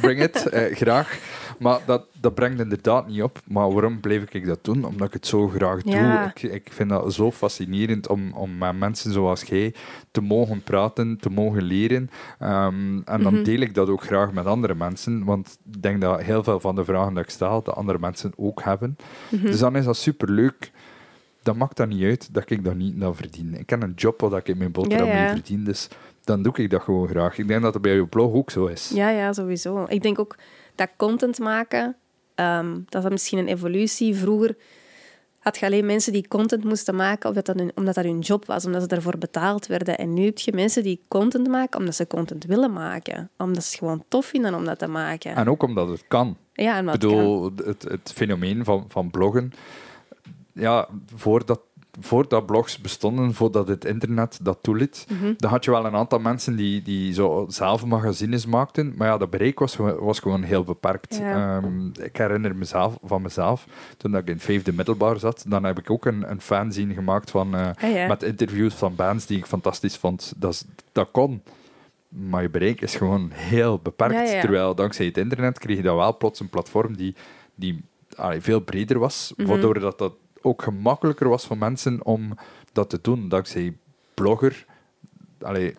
bring 0.00 0.22
it, 0.22 0.46
eh, 0.46 0.76
graag. 0.76 1.18
Maar 1.60 1.80
dat, 1.86 2.04
dat 2.20 2.34
brengt 2.34 2.60
inderdaad 2.60 3.06
niet 3.08 3.22
op. 3.22 3.38
Maar 3.46 3.72
waarom 3.72 4.00
blijf 4.00 4.24
ik 4.34 4.46
dat 4.46 4.58
doen? 4.64 4.84
Omdat 4.84 5.06
ik 5.06 5.12
het 5.12 5.26
zo 5.26 5.48
graag 5.48 5.80
Ja. 5.84 6.22
doe. 6.22 6.32
Ik, 6.34 6.52
ik 6.52 6.72
vind 6.72 6.88
dat 6.90 7.14
zo 7.14 7.30
fascinerend 7.30 8.08
om, 8.08 8.32
om 8.32 8.58
met 8.58 8.78
mensen 8.78 9.12
zoals 9.12 9.42
jij 9.42 9.74
te 10.10 10.20
mogen 10.20 10.62
praten, 10.62 11.18
te 11.20 11.30
mogen 11.30 11.62
leren. 11.62 12.10
Ehm, 12.38 13.00
en 13.04 13.22
dan 13.22 13.34
Mhm. 13.34 13.42
deel 13.42 13.60
ik 13.60 13.74
dat 13.74 13.88
ook 13.88 14.02
graag 14.02 14.32
met 14.32 14.46
andere 14.46 14.74
mensen. 14.74 15.24
Want 15.24 15.58
ik 15.72 15.82
denk 15.82 16.00
dat 16.00 16.20
heel 16.22 16.42
veel 16.44 16.60
van 16.60 16.74
de 16.74 16.84
vragen 16.84 17.14
die 17.14 17.22
ik 17.22 17.30
stel, 17.30 17.62
de 17.62 17.72
andere 17.72 17.98
mensen 17.98 18.32
ook 18.36 18.62
hebben. 18.62 18.96
Mhm. 19.30 19.44
Dus 19.46 19.58
dan 19.58 19.76
is 19.76 19.84
dat 19.84 19.96
superleuk. 19.96 20.70
Dan 21.42 21.56
maakt 21.56 21.76
dat 21.76 21.88
niet 21.88 22.02
uit 22.02 22.34
dat 22.34 22.50
ik 22.50 22.64
dat 22.64 22.74
niet 22.74 22.96
nou 22.96 23.14
verdien. 23.14 23.54
Ik 23.58 23.70
heb 23.70 23.82
een 23.82 23.92
job 23.96 24.20
waar 24.20 24.40
ik 24.44 24.56
mijn 24.56 24.72
boterham 24.72 25.06
Ja, 25.06 25.14
ja. 25.14 25.20
mee 25.22 25.28
verdien, 25.30 25.64
dus 25.64 25.88
dan 26.24 26.42
doe 26.42 26.52
ik 26.56 26.70
dat 26.70 26.82
gewoon 26.82 27.08
graag. 27.08 27.38
Ik 27.38 27.48
denk 27.48 27.62
dat 27.62 27.72
het 27.74 27.82
bij 27.82 27.94
je 27.94 28.06
blog 28.06 28.32
ook 28.32 28.50
zo 28.50 28.66
is. 28.66 28.90
Ja, 28.94 29.10
ja, 29.10 29.32
sowieso. 29.32 29.84
Ik 29.88 30.02
denk 30.02 30.18
ook 30.18 30.36
dat 30.80 30.90
content 30.96 31.38
maken, 31.38 31.96
ehm, 32.34 32.78
dat 32.88 33.04
is 33.04 33.10
misschien 33.10 33.38
een 33.38 33.48
evolutie. 33.48 34.14
Vroeger 34.14 34.56
had 35.38 35.58
je 35.58 35.66
alleen 35.66 35.86
mensen 35.86 36.12
die 36.12 36.28
content 36.28 36.64
moesten 36.64 36.94
maken 36.94 37.28
omdat 37.28 37.46
dat, 37.46 37.58
hun, 37.58 37.72
omdat 37.74 37.94
dat 37.94 38.04
hun 38.04 38.18
job 38.18 38.46
was, 38.46 38.66
omdat 38.66 38.82
ze 38.82 38.88
daarvoor 38.88 39.18
betaald 39.18 39.66
werden. 39.66 39.98
En 39.98 40.14
nu 40.14 40.24
heb 40.24 40.38
je 40.38 40.52
mensen 40.52 40.82
die 40.82 41.00
content 41.08 41.48
maken 41.48 41.78
omdat 41.78 41.94
ze 41.94 42.06
content 42.06 42.44
willen 42.44 42.72
maken. 42.72 43.30
Omdat 43.38 43.62
ze 43.62 43.68
het 43.70 43.78
gewoon 43.78 44.04
tof 44.08 44.26
vinden 44.26 44.54
om 44.54 44.64
dat 44.64 44.78
te 44.78 44.86
maken. 44.86 45.34
En 45.34 45.50
ook 45.50 45.62
omdat 45.62 45.88
het 45.88 46.04
kan. 46.08 46.36
ja, 46.52 46.78
Ik 46.78 46.90
bedoel, 46.90 47.52
het, 47.64 47.82
het 47.82 48.12
fenomeen 48.14 48.64
van, 48.64 48.84
van 48.88 49.10
bloggen. 49.10 49.52
Ja, 50.52 50.88
voordat, 51.14 51.60
voordat 52.00 52.46
blogs 52.46 52.78
bestonden, 52.78 53.34
voordat 53.34 53.68
het 53.68 53.84
internet 53.84 54.38
dat 54.42 54.58
toeliet, 54.62 55.06
Mhm. 55.10 55.32
dan 55.36 55.50
had 55.50 55.64
je 55.64 55.70
wel 55.70 55.84
een 55.86 55.94
aantal 55.94 56.18
mensen 56.18 56.56
die, 56.56 56.82
die 56.82 57.12
zo 57.12 57.46
zelf 57.48 57.84
magazines 57.84 58.46
maakten. 58.46 58.94
Maar 58.96 59.08
ja, 59.08 59.18
dat 59.18 59.30
bereik 59.30 59.58
was, 59.58 59.74
gewoon- 59.76 59.98
was 59.98 60.18
gewoon 60.18 60.42
heel 60.42 60.64
beperkt. 60.64 61.16
Ja. 61.16 61.56
Ehm, 61.56 61.86
ik 61.86 62.16
herinner 62.16 62.56
mezelf, 62.56 62.98
van 63.04 63.22
mezelf, 63.22 63.66
toen 63.96 64.16
ik 64.16 64.26
in 64.26 64.34
het 64.34 64.42
vijfde 64.42 64.72
middelbaar 64.72 65.18
zat, 65.18 65.44
dan 65.48 65.64
heb 65.64 65.78
ik 65.78 65.90
ook 65.90 66.04
een, 66.06 66.30
een 66.30 66.40
fanzine 66.40 66.94
gemaakt 66.94 67.30
van, 67.30 67.54
eh, 67.54 67.68
Ah, 67.82 67.92
ja. 67.94 68.06
met 68.06 68.22
interviews 68.22 68.74
van 68.74 68.94
bands 68.94 69.26
die 69.26 69.38
ik 69.38 69.46
fantastisch 69.46 69.96
vond. 69.96 70.32
Dat, 70.36 70.64
dat 70.92 71.08
kon. 71.10 71.42
Maar 72.08 72.42
je 72.42 72.50
bereik 72.50 72.80
is 72.80 72.94
gewoon 72.96 73.30
heel 73.32 73.78
beperkt. 73.78 74.30
Ja. 74.30 74.40
Terwijl 74.40 74.74
dankzij 74.74 75.06
het 75.06 75.18
internet 75.18 75.58
kreeg 75.58 75.76
je 75.76 75.82
dan 75.82 75.96
wel 75.96 76.16
plots 76.16 76.40
een 76.40 76.48
platform 76.48 76.96
die, 76.96 77.14
die 77.54 77.84
allee, 78.16 78.40
veel 78.40 78.60
breder 78.60 78.98
was. 78.98 79.32
Mhm. 79.36 79.48
Waardoor 79.48 79.78
dat, 79.80 79.98
dat 79.98 80.12
ook 80.42 80.62
gemakkelijker 80.62 81.28
was 81.28 81.46
voor 81.46 81.58
mensen 81.58 82.04
om 82.04 82.34
dat 82.72 82.90
te 82.90 82.98
doen. 83.02 83.28
Dankzij 83.28 83.76
blogger, 84.14 84.66
allee, 85.40 85.74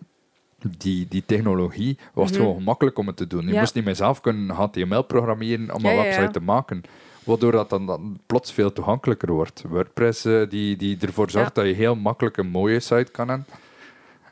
die, 0.78 1.06
die 1.08 1.22
technologie 1.26 1.98
was 2.14 2.24
het 2.24 2.34
Mhm. 2.34 2.42
gewoon 2.42 2.58
gemakkelijk 2.58 2.98
om 2.98 3.06
het 3.06 3.16
te 3.16 3.26
doen. 3.26 3.46
Je 3.46 3.52
Ja. 3.52 3.58
moest 3.60 3.74
niet 3.74 3.84
meer 3.84 3.96
zelf 3.96 4.20
kunnen 4.20 4.54
HTML 4.56 5.02
programmeren 5.02 5.74
om 5.74 5.82
Ja, 5.82 5.90
een 5.90 5.96
ja. 5.96 6.02
website 6.02 6.30
te 6.30 6.40
maken. 6.40 6.82
Waardoor 7.24 7.52
dat 7.52 7.70
dan, 7.70 7.86
dan 7.86 8.18
plots 8.26 8.52
veel 8.52 8.72
toegankelijker 8.72 9.32
wordt. 9.32 9.62
WordPress 9.68 10.24
eh, 10.24 10.42
die, 10.48 10.76
die 10.76 10.96
ervoor 11.00 11.30
zorgt 11.30 11.54
dat 11.54 11.66
je 11.66 11.72
heel 11.72 11.94
makkelijk 11.96 12.36
een 12.36 12.48
mooie 12.50 12.80
site 12.80 13.10
kan 13.12 13.28
hebben. 13.28 13.46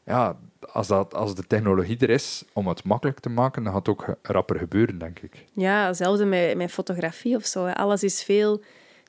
Ja, 0.07 0.37
als, 0.73 0.87
dat, 0.87 1.15
als 1.15 1.35
de 1.35 1.47
technologie 1.47 1.99
er 1.99 2.11
is 2.11 2.45
om 2.53 2.69
het 2.69 2.85
makkelijk 2.85 3.21
te 3.21 3.29
maken, 3.29 3.63
dan 3.65 3.73
gaat 3.73 3.87
het 3.87 3.97
ook 3.97 4.15
rapper 4.23 4.59
gebeuren, 4.59 4.99
denk 4.99 5.19
ik. 5.19 5.45
Ja, 5.53 5.87
hetzelfde 5.87 6.25
met, 6.25 6.57
met 6.57 6.71
fotografie 6.73 7.37
of 7.37 7.45
zo. 7.45 7.67
Alles 7.67 8.03
is 8.03 8.23
veel 8.23 8.61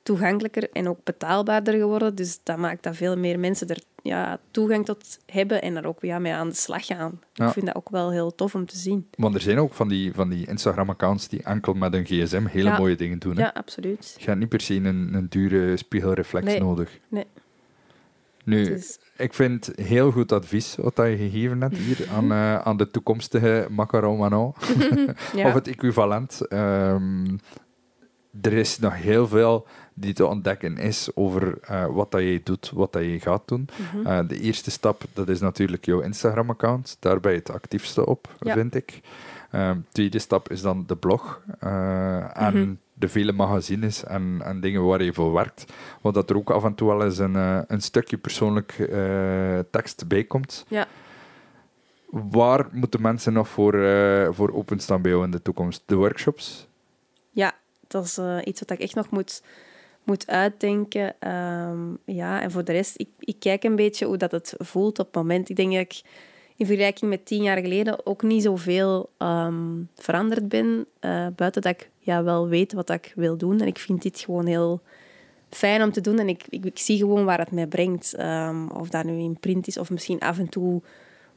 toegankelijker 0.03 0.69
en 0.71 0.89
ook 0.89 1.03
betaalbaarder 1.03 1.73
geworden. 1.73 2.15
Dus 2.15 2.39
dat 2.43 2.57
maakt 2.57 2.83
dat 2.83 2.95
veel 2.95 3.17
meer 3.17 3.39
mensen 3.39 3.67
er 3.67 3.81
ja, 4.03 4.39
toegang 4.51 4.85
tot 4.85 5.19
hebben 5.25 5.61
en 5.61 5.75
er 5.75 5.87
ook 5.87 6.01
ja, 6.01 6.19
mee 6.19 6.33
aan 6.33 6.49
de 6.49 6.55
slag 6.55 6.85
gaan. 6.85 7.19
Ja. 7.33 7.45
Ik 7.47 7.51
vind 7.53 7.65
dat 7.65 7.75
ook 7.75 7.89
wel 7.89 8.11
heel 8.11 8.35
tof 8.35 8.55
om 8.55 8.65
te 8.65 8.77
zien. 8.77 9.07
Want 9.17 9.35
er 9.35 9.41
zijn 9.41 9.59
ook 9.59 9.73
van 9.73 9.87
die, 9.87 10.13
van 10.13 10.29
die 10.29 10.47
Instagram-accounts 10.47 11.27
die 11.27 11.43
enkel 11.43 11.73
met 11.73 11.93
een 11.93 12.05
gsm 12.05 12.45
hele 12.45 12.69
Ja. 12.69 12.77
mooie 12.77 12.95
dingen 12.95 13.19
doen. 13.19 13.35
hè. 13.35 13.41
Ja, 13.41 13.51
absoluut. 13.53 14.15
Je 14.17 14.25
hebt 14.25 14.39
niet 14.39 14.49
per 14.49 14.61
se 14.61 14.75
een, 14.75 15.09
een 15.13 15.27
dure 15.29 15.77
spiegelreflex 15.77 16.45
Nee. 16.45 16.59
nodig. 16.59 16.99
Nee. 17.07 17.25
Nu, 18.43 18.65
Dus, 18.65 18.99
ik 19.17 19.33
vind 19.33 19.71
heel 19.75 20.11
goed 20.11 20.31
advies 20.31 20.75
wat 20.75 20.95
je 20.95 21.15
gegeven 21.17 21.61
hebt 21.61 21.77
hier 21.77 22.07
aan, 22.15 22.31
eh, 22.31 22.55
aan 22.57 22.77
de 22.77 22.89
toekomstige 22.91 23.67
Macaron 23.69 24.17
Manon. 24.17 24.53
ja. 25.35 25.47
Of 25.47 25.53
het 25.53 25.67
equivalent. 25.67 26.47
Ehm, 26.47 27.25
er 28.41 28.53
is 28.53 28.79
nog 28.79 28.95
heel 28.95 29.27
veel 29.27 29.67
die 30.01 30.13
te 30.13 30.25
ontdekken 30.25 30.77
is 30.77 31.09
over 31.15 31.57
eh, 31.61 31.85
wat 31.85 32.11
dat 32.11 32.21
je 32.21 32.41
doet, 32.43 32.71
wat 32.73 32.93
dat 32.93 33.01
je 33.03 33.19
gaat 33.19 33.47
doen. 33.47 33.69
Mhm. 33.93 34.07
Eh, 34.07 34.19
de 34.27 34.39
eerste 34.39 34.71
stap, 34.71 35.01
dat 35.13 35.29
is 35.29 35.39
natuurlijk 35.39 35.85
jouw 35.85 35.99
Instagram-account. 36.01 36.97
Daar 36.99 37.19
ben 37.19 37.31
je 37.31 37.37
het 37.37 37.51
actiefste 37.51 38.05
op, 38.05 38.27
Ja. 38.39 38.53
vind 38.53 38.75
ik. 38.75 38.99
Ehm, 39.51 39.77
tweede 39.91 40.19
stap 40.19 40.49
is 40.51 40.61
dan 40.61 40.83
de 40.87 40.95
blog. 40.95 41.41
eh, 41.59 42.37
en 42.41 42.57
Mhm. 42.59 42.73
de 42.93 43.07
vele 43.07 43.31
magazines 43.31 44.03
en, 44.03 44.41
en 44.43 44.59
dingen 44.61 44.85
waar 44.85 45.03
je 45.03 45.13
voor 45.13 45.33
werkt. 45.33 45.65
Want 46.01 46.15
dat 46.15 46.29
er 46.29 46.35
ook 46.35 46.49
af 46.49 46.63
en 46.63 46.75
toe 46.75 46.87
wel 46.87 47.03
eens 47.03 47.17
een, 47.17 47.35
een 47.67 47.81
stukje 47.81 48.17
persoonlijk 48.17 48.71
tekst 49.71 50.07
bij 50.07 50.23
komt. 50.23 50.65
Ja. 50.67 50.87
Waar 52.09 52.67
moeten 52.71 53.01
mensen 53.01 53.33
nog 53.33 53.47
voor, 53.47 53.73
voor 54.33 54.53
openstaan 54.53 55.01
bij 55.01 55.11
jou 55.11 55.23
in 55.23 55.31
de 55.31 55.41
toekomst? 55.41 55.83
De 55.85 55.95
workshops? 55.95 56.67
ja, 57.33 57.51
dat 57.87 58.03
is 58.05 58.19
iets 58.43 58.59
wat 58.59 58.71
ik 58.71 58.79
echt 58.79 58.95
nog 58.95 59.09
moet, 59.09 59.43
moet 60.03 60.27
uitdenken. 60.27 61.15
Ehm, 61.19 61.79
ja, 62.05 62.41
en 62.41 62.51
voor 62.51 62.63
de 62.63 62.71
rest, 62.71 62.93
ik, 62.99 63.07
ik 63.19 63.35
kijk 63.39 63.63
een 63.63 63.75
beetje 63.75 64.05
hoe 64.05 64.17
dat 64.17 64.31
het 64.31 64.53
voelt 64.57 64.99
op 64.99 65.05
het 65.05 65.15
moment. 65.15 65.49
Ik 65.49 65.55
denk 65.55 65.71
dat 65.71 65.81
ik 65.81 66.01
in 66.55 66.65
vergelijking 66.65 67.09
met 67.09 67.25
tien 67.25 67.43
jaar 67.43 67.57
geleden 67.57 68.05
ook 68.05 68.21
niet 68.21 68.43
zoveel 68.43 69.09
ehm 69.17 69.83
veranderd 69.95 70.49
ben. 70.49 70.85
eh, 70.99 71.27
buiten 71.35 71.61
dat 71.61 71.71
ik 71.71 71.89
ja, 71.99 72.23
wel 72.23 72.47
weet 72.47 72.73
wat 72.73 72.89
ik 72.89 73.11
wil 73.15 73.37
doen. 73.37 73.61
En 73.61 73.67
ik 73.67 73.77
vind 73.77 74.01
dit 74.01 74.19
gewoon 74.19 74.45
heel 74.45 74.81
fijn 75.49 75.83
om 75.83 75.91
te 75.91 76.01
doen. 76.01 76.19
En 76.19 76.29
ik, 76.29 76.43
ik, 76.49 76.65
ik 76.65 76.79
zie 76.79 76.97
gewoon 76.97 77.25
waar 77.25 77.39
het 77.39 77.51
mij 77.51 77.67
brengt. 77.67 78.13
Ehm, 78.13 78.67
of 78.67 78.89
dat 78.89 79.03
nu 79.03 79.17
in 79.17 79.37
print 79.39 79.67
is 79.67 79.77
of 79.77 79.89
misschien 79.89 80.19
af 80.19 80.37
en 80.37 80.49
toe 80.49 80.81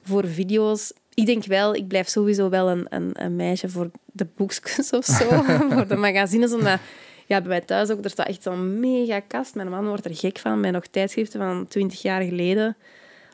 voor 0.03 0.27
video's. 0.27 0.93
Ik 1.15 1.27
denk 1.27 1.45
wel, 1.45 1.75
ik 1.75 1.89
blijf 1.89 2.09
sowieso 2.09 2.49
wel 2.49 2.71
een, 2.71 2.87
een, 2.89 3.11
een 3.13 3.37
meisje 3.37 3.69
voor 3.69 3.91
de 4.13 4.27
boekjes 4.37 4.91
of 4.99 5.05
zo. 5.05 5.29
voor 5.73 5.89
de 5.89 5.97
magazines. 5.97 6.53
Omdat 6.53 6.79
ja, 7.27 7.41
bij 7.41 7.49
mij 7.49 7.61
thuis 7.61 7.91
ook, 7.91 8.05
er 8.05 8.11
staat 8.11 8.27
echt 8.27 8.43
zo'n 8.43 8.81
mega 8.81 9.21
kast. 9.21 9.55
Mijn 9.55 9.69
man 9.69 9.87
wordt 9.87 10.05
er 10.05 10.17
gek 10.17 10.39
van. 10.39 10.61
Bij 10.61 10.71
nog 10.71 10.87
tijdschriften 10.87 11.41
van 11.41 11.67
twintig 11.67 12.03
jaar 12.03 12.23
geleden. 12.23 12.77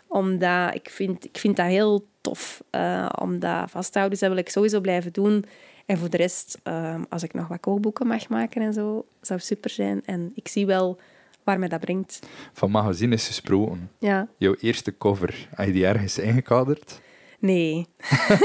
Omdat 0.07 0.75
ik 0.75 0.91
vind, 0.91 1.25
ik 1.25 1.39
vind 1.39 1.57
dat 1.57 1.67
heel 1.67 2.07
tof 2.21 2.63
uh, 2.71 3.09
om 3.21 3.39
dat 3.39 3.71
vast 3.71 3.93
te 3.93 3.99
houden. 3.99 4.19
Dus 4.19 4.29
dat 4.29 4.37
wil 4.37 4.45
ik 4.45 4.51
sowieso 4.51 4.81
blijven 4.81 5.13
doen. 5.13 5.45
En 5.87 5.99
voor 5.99 6.11
de 6.11 6.17
rest, 6.17 6.59
ehm, 6.63 7.03
als 7.09 7.23
ik 7.23 7.35
nog 7.35 7.49
wat 7.49 7.61
kookboeken 7.61 8.07
mag 8.07 8.29
maken 8.29 8.63
en 8.63 8.73
zo, 8.73 9.07
zou 9.21 9.41
super 9.41 9.71
zijn. 9.71 10.03
En 10.05 10.33
ik 10.35 10.49
zie 10.49 10.67
wel 10.67 10.99
waar 11.45 11.59
mij 11.59 11.69
dat 11.69 11.81
brengt. 11.81 12.21
Van 12.53 12.71
magazine 12.71 13.15
is 13.15 13.27
gesproken. 13.27 13.91
Ja. 13.99 14.29
Jouw 14.37 14.55
eerste 14.61 14.97
cover, 14.99 15.49
heb 15.55 15.67
je 15.67 15.73
die 15.73 15.87
ergens 15.87 16.19
ingekaderd? 16.19 17.01
Nee. 17.39 17.87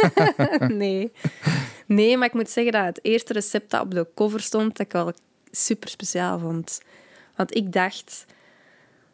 nee. 0.67 1.11
Nee, 1.85 2.17
maar 2.17 2.27
ik 2.27 2.34
moet 2.34 2.49
zeggen 2.49 2.73
dat 2.73 2.85
het 2.85 2.99
eerste 3.01 3.34
recept 3.34 3.72
dat 3.72 3.81
op 3.81 3.91
de 3.91 4.07
cover 4.15 4.39
stond, 4.39 4.77
dat 4.77 4.85
ik 4.85 4.91
wel 4.91 5.13
super 5.56 5.90
speciaal 5.90 6.40
vond. 6.40 6.82
Want 7.36 7.56
ik 7.56 7.73
dacht, 7.73 8.26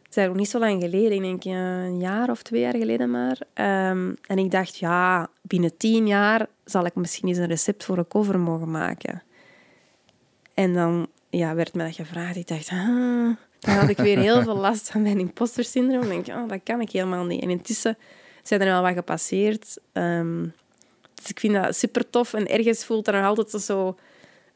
het 0.04 0.18
is 0.18 0.26
nog 0.26 0.36
niet 0.36 0.50
zo 0.50 0.60
lang 0.60 0.82
geleden, 0.82 1.12
ik 1.12 1.22
denk 1.22 1.44
een 1.44 2.00
jaar 2.00 2.30
of 2.30 2.42
twee 2.42 2.62
jaar 2.62 2.76
geleden 2.76 3.12
maar. 3.12 3.38
Ehm, 3.54 4.14
en 4.28 4.38
ik 4.38 4.52
dacht, 4.52 4.78
ja, 4.78 5.30
binnen 5.42 5.78
tien 5.78 6.08
jaar 6.08 6.48
zal 6.66 6.86
ik 6.86 6.96
misschien 6.96 7.28
eens 7.28 7.38
een 7.38 7.48
recept 7.48 7.84
voor 7.84 7.98
een 7.98 8.08
cover 8.08 8.40
mogen 8.40 8.72
maken. 8.72 9.24
En 10.54 10.74
dan 10.74 11.08
ja, 11.30 11.56
werd 11.56 11.74
me 11.74 11.84
dat 11.84 11.96
gevraagd. 11.96 12.36
Ik 12.36 12.48
dacht, 12.48 12.70
ah, 12.70 13.36
dan 13.60 13.76
had 13.76 13.90
ik 13.90 13.98
weer 13.98 14.18
heel 14.18 14.44
veel 14.48 14.58
last 14.58 14.92
van 14.92 15.02
mijn 15.02 15.20
imposter 15.20 15.64
syndroom. 15.64 16.12
Ik 16.12 16.26
denk, 16.26 16.40
oh, 16.40 16.50
dat 16.50 16.60
kan 16.64 16.82
ik 16.82 16.92
helemaal 16.92 17.26
niet. 17.26 17.42
En 17.42 17.50
intussen 17.50 17.98
zijn 18.44 18.62
er 18.62 18.68
wel 18.68 18.82
wat 18.82 18.94
gepasseerd. 18.94 19.78
Ehm, 19.92 20.48
dus 21.14 21.30
ik 21.30 21.40
vind 21.40 21.54
dat 21.54 21.76
super 21.76 22.10
tof. 22.10 22.34
En 22.34 22.48
ergens 22.48 22.86
voelt 22.86 23.08
er 23.08 23.14
nog 23.14 23.26
altijd 23.26 23.64
zo 23.64 23.96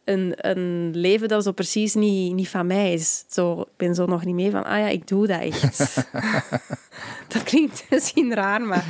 een, 0.06 0.34
een 0.36 0.92
leven 0.94 1.28
dat 1.28 1.44
zo 1.44 1.52
precies 1.52 1.94
niet, 1.94 2.34
niet 2.34 2.50
van 2.50 2.68
mij 2.68 2.94
is. 2.94 3.26
Zo, 3.28 3.62
ik 3.62 3.78
ben 3.78 3.96
zo 3.96 4.06
nog 4.06 4.26
niet 4.26 4.36
mee 4.36 4.52
van, 4.52 4.64
ah 4.64 4.80
ja, 4.80 4.88
ik 4.88 5.08
doe 5.08 5.28
dat 5.28 5.42
echt. 5.42 5.96
dat 7.34 7.44
klinkt 7.44 7.86
misschien 7.90 8.34
raar, 8.34 8.62
maar 8.62 8.86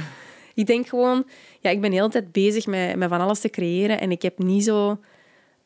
ik 0.53 0.65
denk 0.65 0.87
gewoon... 0.87 1.25
Ja, 1.59 1.69
ik 1.69 1.81
ben 1.81 1.89
de 1.89 1.95
hele 1.95 2.09
tijd 2.09 2.31
bezig 2.31 2.65
met, 2.65 2.95
met 2.95 3.09
van 3.09 3.21
alles 3.21 3.39
te 3.39 3.49
creëren 3.49 3.99
en 3.99 4.11
ik 4.11 4.21
heb 4.21 4.37
niet 4.37 4.63
zo 4.63 4.99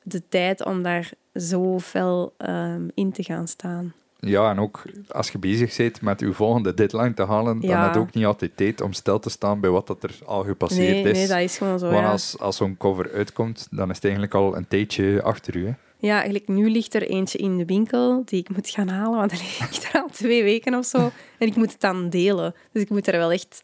de 0.04 0.28
tijd 0.30 0.66
om 0.66 0.84
daar 0.84 1.12
zo 1.34 1.80
fel 1.80 2.36
um, 2.38 2.92
in 2.94 3.12
te 3.12 3.24
gaan 3.24 3.48
staan. 3.48 3.94
Ja, 4.20 4.50
en 4.50 4.60
ook 4.60 4.82
als 5.08 5.30
je 5.30 5.38
bezig 5.38 5.78
bent 5.78 6.02
met 6.02 6.20
je 6.20 6.34
volgende 6.34 6.74
deadline 6.74 7.14
te 7.14 7.26
halen, 7.26 7.62
dan 7.62 7.80
heb 7.80 7.94
je 7.94 8.00
ook 8.00 8.14
niet 8.14 8.26
altijd 8.26 8.58
tijd 8.58 8.82
om 8.82 8.94
stil 8.94 9.20
te 9.20 9.30
staan 9.30 9.60
bij 9.60 9.70
wat 9.70 9.88
dat 9.88 10.04
er 10.04 10.16
al 10.26 10.44
gepasseerd 10.44 11.04
nee, 11.04 11.12
is. 11.12 11.18
Nee, 11.18 11.28
dat 11.28 11.38
is 11.38 11.58
gewoon 11.58 11.80
zo, 11.80 11.90
Want 11.90 12.08
als, 12.08 12.40
als 12.40 12.56
zo'n 12.56 12.78
cover 12.78 13.12
uitkomt, 13.12 13.68
dan 13.72 13.90
is 13.90 13.96
het 13.96 14.04
eigenlijk 14.04 14.34
al 14.34 14.56
een 14.56 14.68
tijdje 14.68 15.22
achter 15.24 15.56
u. 15.56 15.66
Hè? 15.66 15.74
Ja, 15.98 16.14
eigenlijk 16.16 16.48
nu 16.48 16.70
ligt 16.70 16.94
er 16.94 17.10
eentje 17.10 17.38
in 17.38 17.58
de 17.58 17.66
winkel 17.66 18.22
die 18.26 18.40
ik 18.40 18.50
moet 18.50 18.70
gaan 18.70 18.88
halen, 18.88 19.18
want 19.18 19.32
dat 19.40 19.40
ligt 19.40 19.94
er 19.94 20.02
al 20.02 20.10
twee 20.12 20.44
weken 20.44 20.76
of 20.76 20.86
zo. 20.86 21.12
En 21.38 21.48
ik 21.48 21.56
moet 21.56 21.72
het 21.72 21.82
dan 21.82 22.10
delen. 22.10 22.56
Dus 22.72 22.82
ik 22.82 22.90
moet 22.90 23.08
er 23.08 23.18
wel 23.18 23.32
echt 23.32 23.64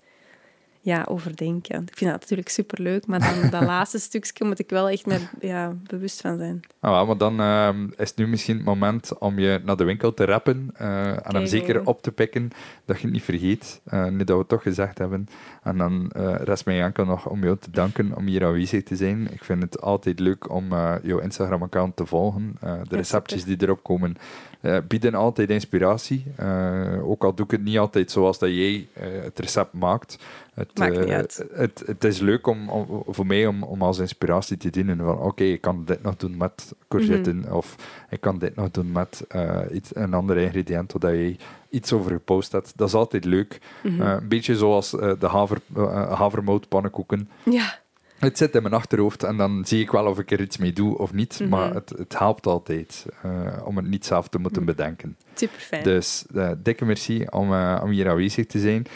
ja, 0.85 1.05
overdenken. 1.09 1.81
Ik 1.81 1.97
vind 1.97 2.11
dat 2.11 2.19
natuurlijk 2.19 2.49
superleuk, 2.49 3.07
maar 3.07 3.19
dan 3.19 3.49
dat 3.49 3.61
laatste 3.75 3.99
stukje 3.99 4.45
moet 4.45 4.59
ik 4.59 4.69
wel 4.69 4.89
echt 4.89 5.05
met, 5.05 5.29
ja, 5.39 5.73
bewust 5.87 6.21
van 6.21 6.37
zijn. 6.37 6.59
Ah, 6.79 7.07
maar 7.07 7.17
dan 7.17 7.41
uh, 7.41 7.69
is 7.97 8.09
het 8.09 8.15
nu 8.15 8.27
misschien 8.27 8.55
het 8.55 8.65
moment 8.65 9.17
om 9.17 9.39
je 9.39 9.61
naar 9.63 9.77
de 9.77 9.83
winkel 9.83 10.13
te 10.13 10.25
rappen 10.25 10.69
uh, 10.81 11.07
en 11.07 11.35
hem 11.35 11.45
zeker 11.45 11.85
op 11.85 12.01
te 12.01 12.11
pikken, 12.11 12.49
dat 12.85 12.97
je 12.97 13.03
het 13.03 13.11
niet 13.11 13.23
vergeet, 13.23 13.81
uh, 13.93 14.05
nu 14.05 14.17
dat 14.17 14.27
we 14.27 14.37
het 14.37 14.47
toch 14.47 14.61
gezegd 14.61 14.97
hebben. 14.97 15.27
En 15.63 15.77
dan 15.77 16.11
uh, 16.17 16.35
rest 16.35 16.65
mij 16.65 16.81
enkel 16.81 17.05
nog 17.05 17.29
om 17.29 17.43
jou 17.43 17.57
te 17.57 17.71
danken 17.71 18.15
om 18.15 18.25
hier 18.25 18.45
aanwezig 18.45 18.83
te 18.83 18.95
zijn. 18.95 19.27
Ik 19.31 19.43
vind 19.43 19.61
het 19.61 19.81
altijd 19.81 20.19
leuk 20.19 20.49
om 20.49 20.69
jouw 21.03 21.19
Instagram-account 21.19 21.95
te 21.95 22.05
volgen. 22.05 22.55
de 22.59 22.95
receptjes 22.95 23.43
die 23.43 23.57
erop 23.59 23.83
komen 23.83 24.17
bieden 24.87 25.15
altijd 25.15 25.49
inspiratie. 25.49 26.25
ook 27.03 27.23
al 27.23 27.33
doe 27.33 27.45
ik 27.45 27.51
het 27.51 27.63
niet 27.63 27.77
altijd 27.77 28.11
zoals 28.11 28.39
dat 28.39 28.49
jij 28.49 28.87
het 29.23 29.39
recept 29.39 29.73
maakt. 29.73 30.17
Het, 30.53 30.79
uh, 30.79 31.07
het, 31.53 31.83
het, 31.85 32.03
is 32.03 32.19
leuk 32.19 32.47
om, 32.47 32.69
voor 33.07 33.25
mij 33.25 33.47
om, 33.47 33.63
om 33.63 33.81
als 33.81 33.99
inspiratie 33.99 34.57
te 34.57 34.69
dienen 34.69 34.97
van 34.97 35.19
oké, 35.19 35.43
ik 35.43 35.61
kan 35.61 35.85
dit 35.85 36.03
nog 36.03 36.15
doen 36.15 36.37
met 36.37 36.73
courgetten 36.87 37.37
mhm. 37.37 37.53
of 37.53 37.75
ik 38.09 38.21
kan 38.21 38.39
dit 38.39 38.55
nog 38.55 38.71
doen 38.71 38.91
met 38.91 39.27
iets, 39.71 39.95
een 39.95 40.13
ander 40.13 40.37
ingrediënt 40.37 41.01
dat 41.01 41.11
je 41.11 41.35
iets 41.69 41.93
over 41.93 42.11
gepost 42.11 42.51
hebt. 42.51 42.73
Dat 42.75 42.87
is 42.87 42.93
altijd 42.93 43.25
leuk. 43.25 43.59
Mhm. 43.83 44.01
een 44.01 44.27
beetje 44.27 44.55
zoals 44.55 44.89
de 44.91 45.27
haver, 45.27 45.57
havermout 46.09 46.67
pannenkoeken. 46.67 47.29
Ja. 47.43 47.83
Het 48.25 48.37
zit 48.37 48.55
in 48.55 48.61
mijn 48.61 48.73
achterhoofd 48.73 49.23
en 49.23 49.37
dan 49.37 49.65
zie 49.65 49.81
ik 49.81 49.91
wel 49.91 50.05
of 50.05 50.19
ik 50.19 50.31
er 50.31 50.41
iets 50.41 50.57
mee 50.57 50.73
doe 50.73 50.97
of 50.97 51.13
niet. 51.13 51.39
Mhm. 51.39 51.49
Maar 51.49 51.73
het, 51.73 51.89
het, 51.97 52.19
helpt 52.19 52.47
altijd 52.47 53.05
om 53.63 53.77
het 53.77 53.87
niet 53.87 54.05
zelf 54.05 54.27
te 54.27 54.39
moeten 54.39 54.65
bedenken. 54.65 55.17
Super 55.33 55.59
fijn. 55.59 55.83
Dus 55.83 56.25
dikke 56.57 56.85
merci 56.85 57.25
om, 57.29 57.53
om 57.83 57.89
hier 57.89 58.09
aanwezig 58.09 58.45
te 58.45 58.59
zijn. 58.59 58.87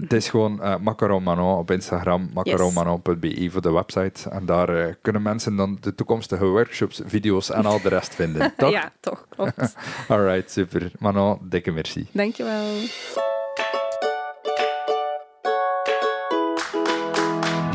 Het 0.00 0.12
is 0.12 0.28
gewoon 0.28 0.58
uh, 0.62 0.76
Macaron 0.76 1.22
Manon 1.22 1.58
op 1.58 1.70
Instagram, 1.70 2.30
macaronmanon.be 2.34 3.48
voor 3.50 3.62
de 3.62 3.72
website. 3.72 4.30
En 4.30 4.46
daar 4.46 4.76
uh, 4.76 4.94
kunnen 5.02 5.22
mensen 5.22 5.56
dan 5.56 5.78
de 5.80 5.94
toekomstige 5.94 6.44
workshops, 6.44 7.02
video's 7.06 7.50
en 7.50 7.66
al 7.66 7.80
de 7.80 7.88
rest 7.88 8.14
vinden. 8.14 8.52
Toch? 8.56 8.70
ja, 8.70 8.92
toch. 9.00 9.26
Klopt. 9.28 9.76
Alright, 10.08 10.50
super. 10.50 10.90
Manon, 10.98 11.38
dikke 11.42 11.70
merci. 11.70 12.06
Dankjewel. 12.12 12.64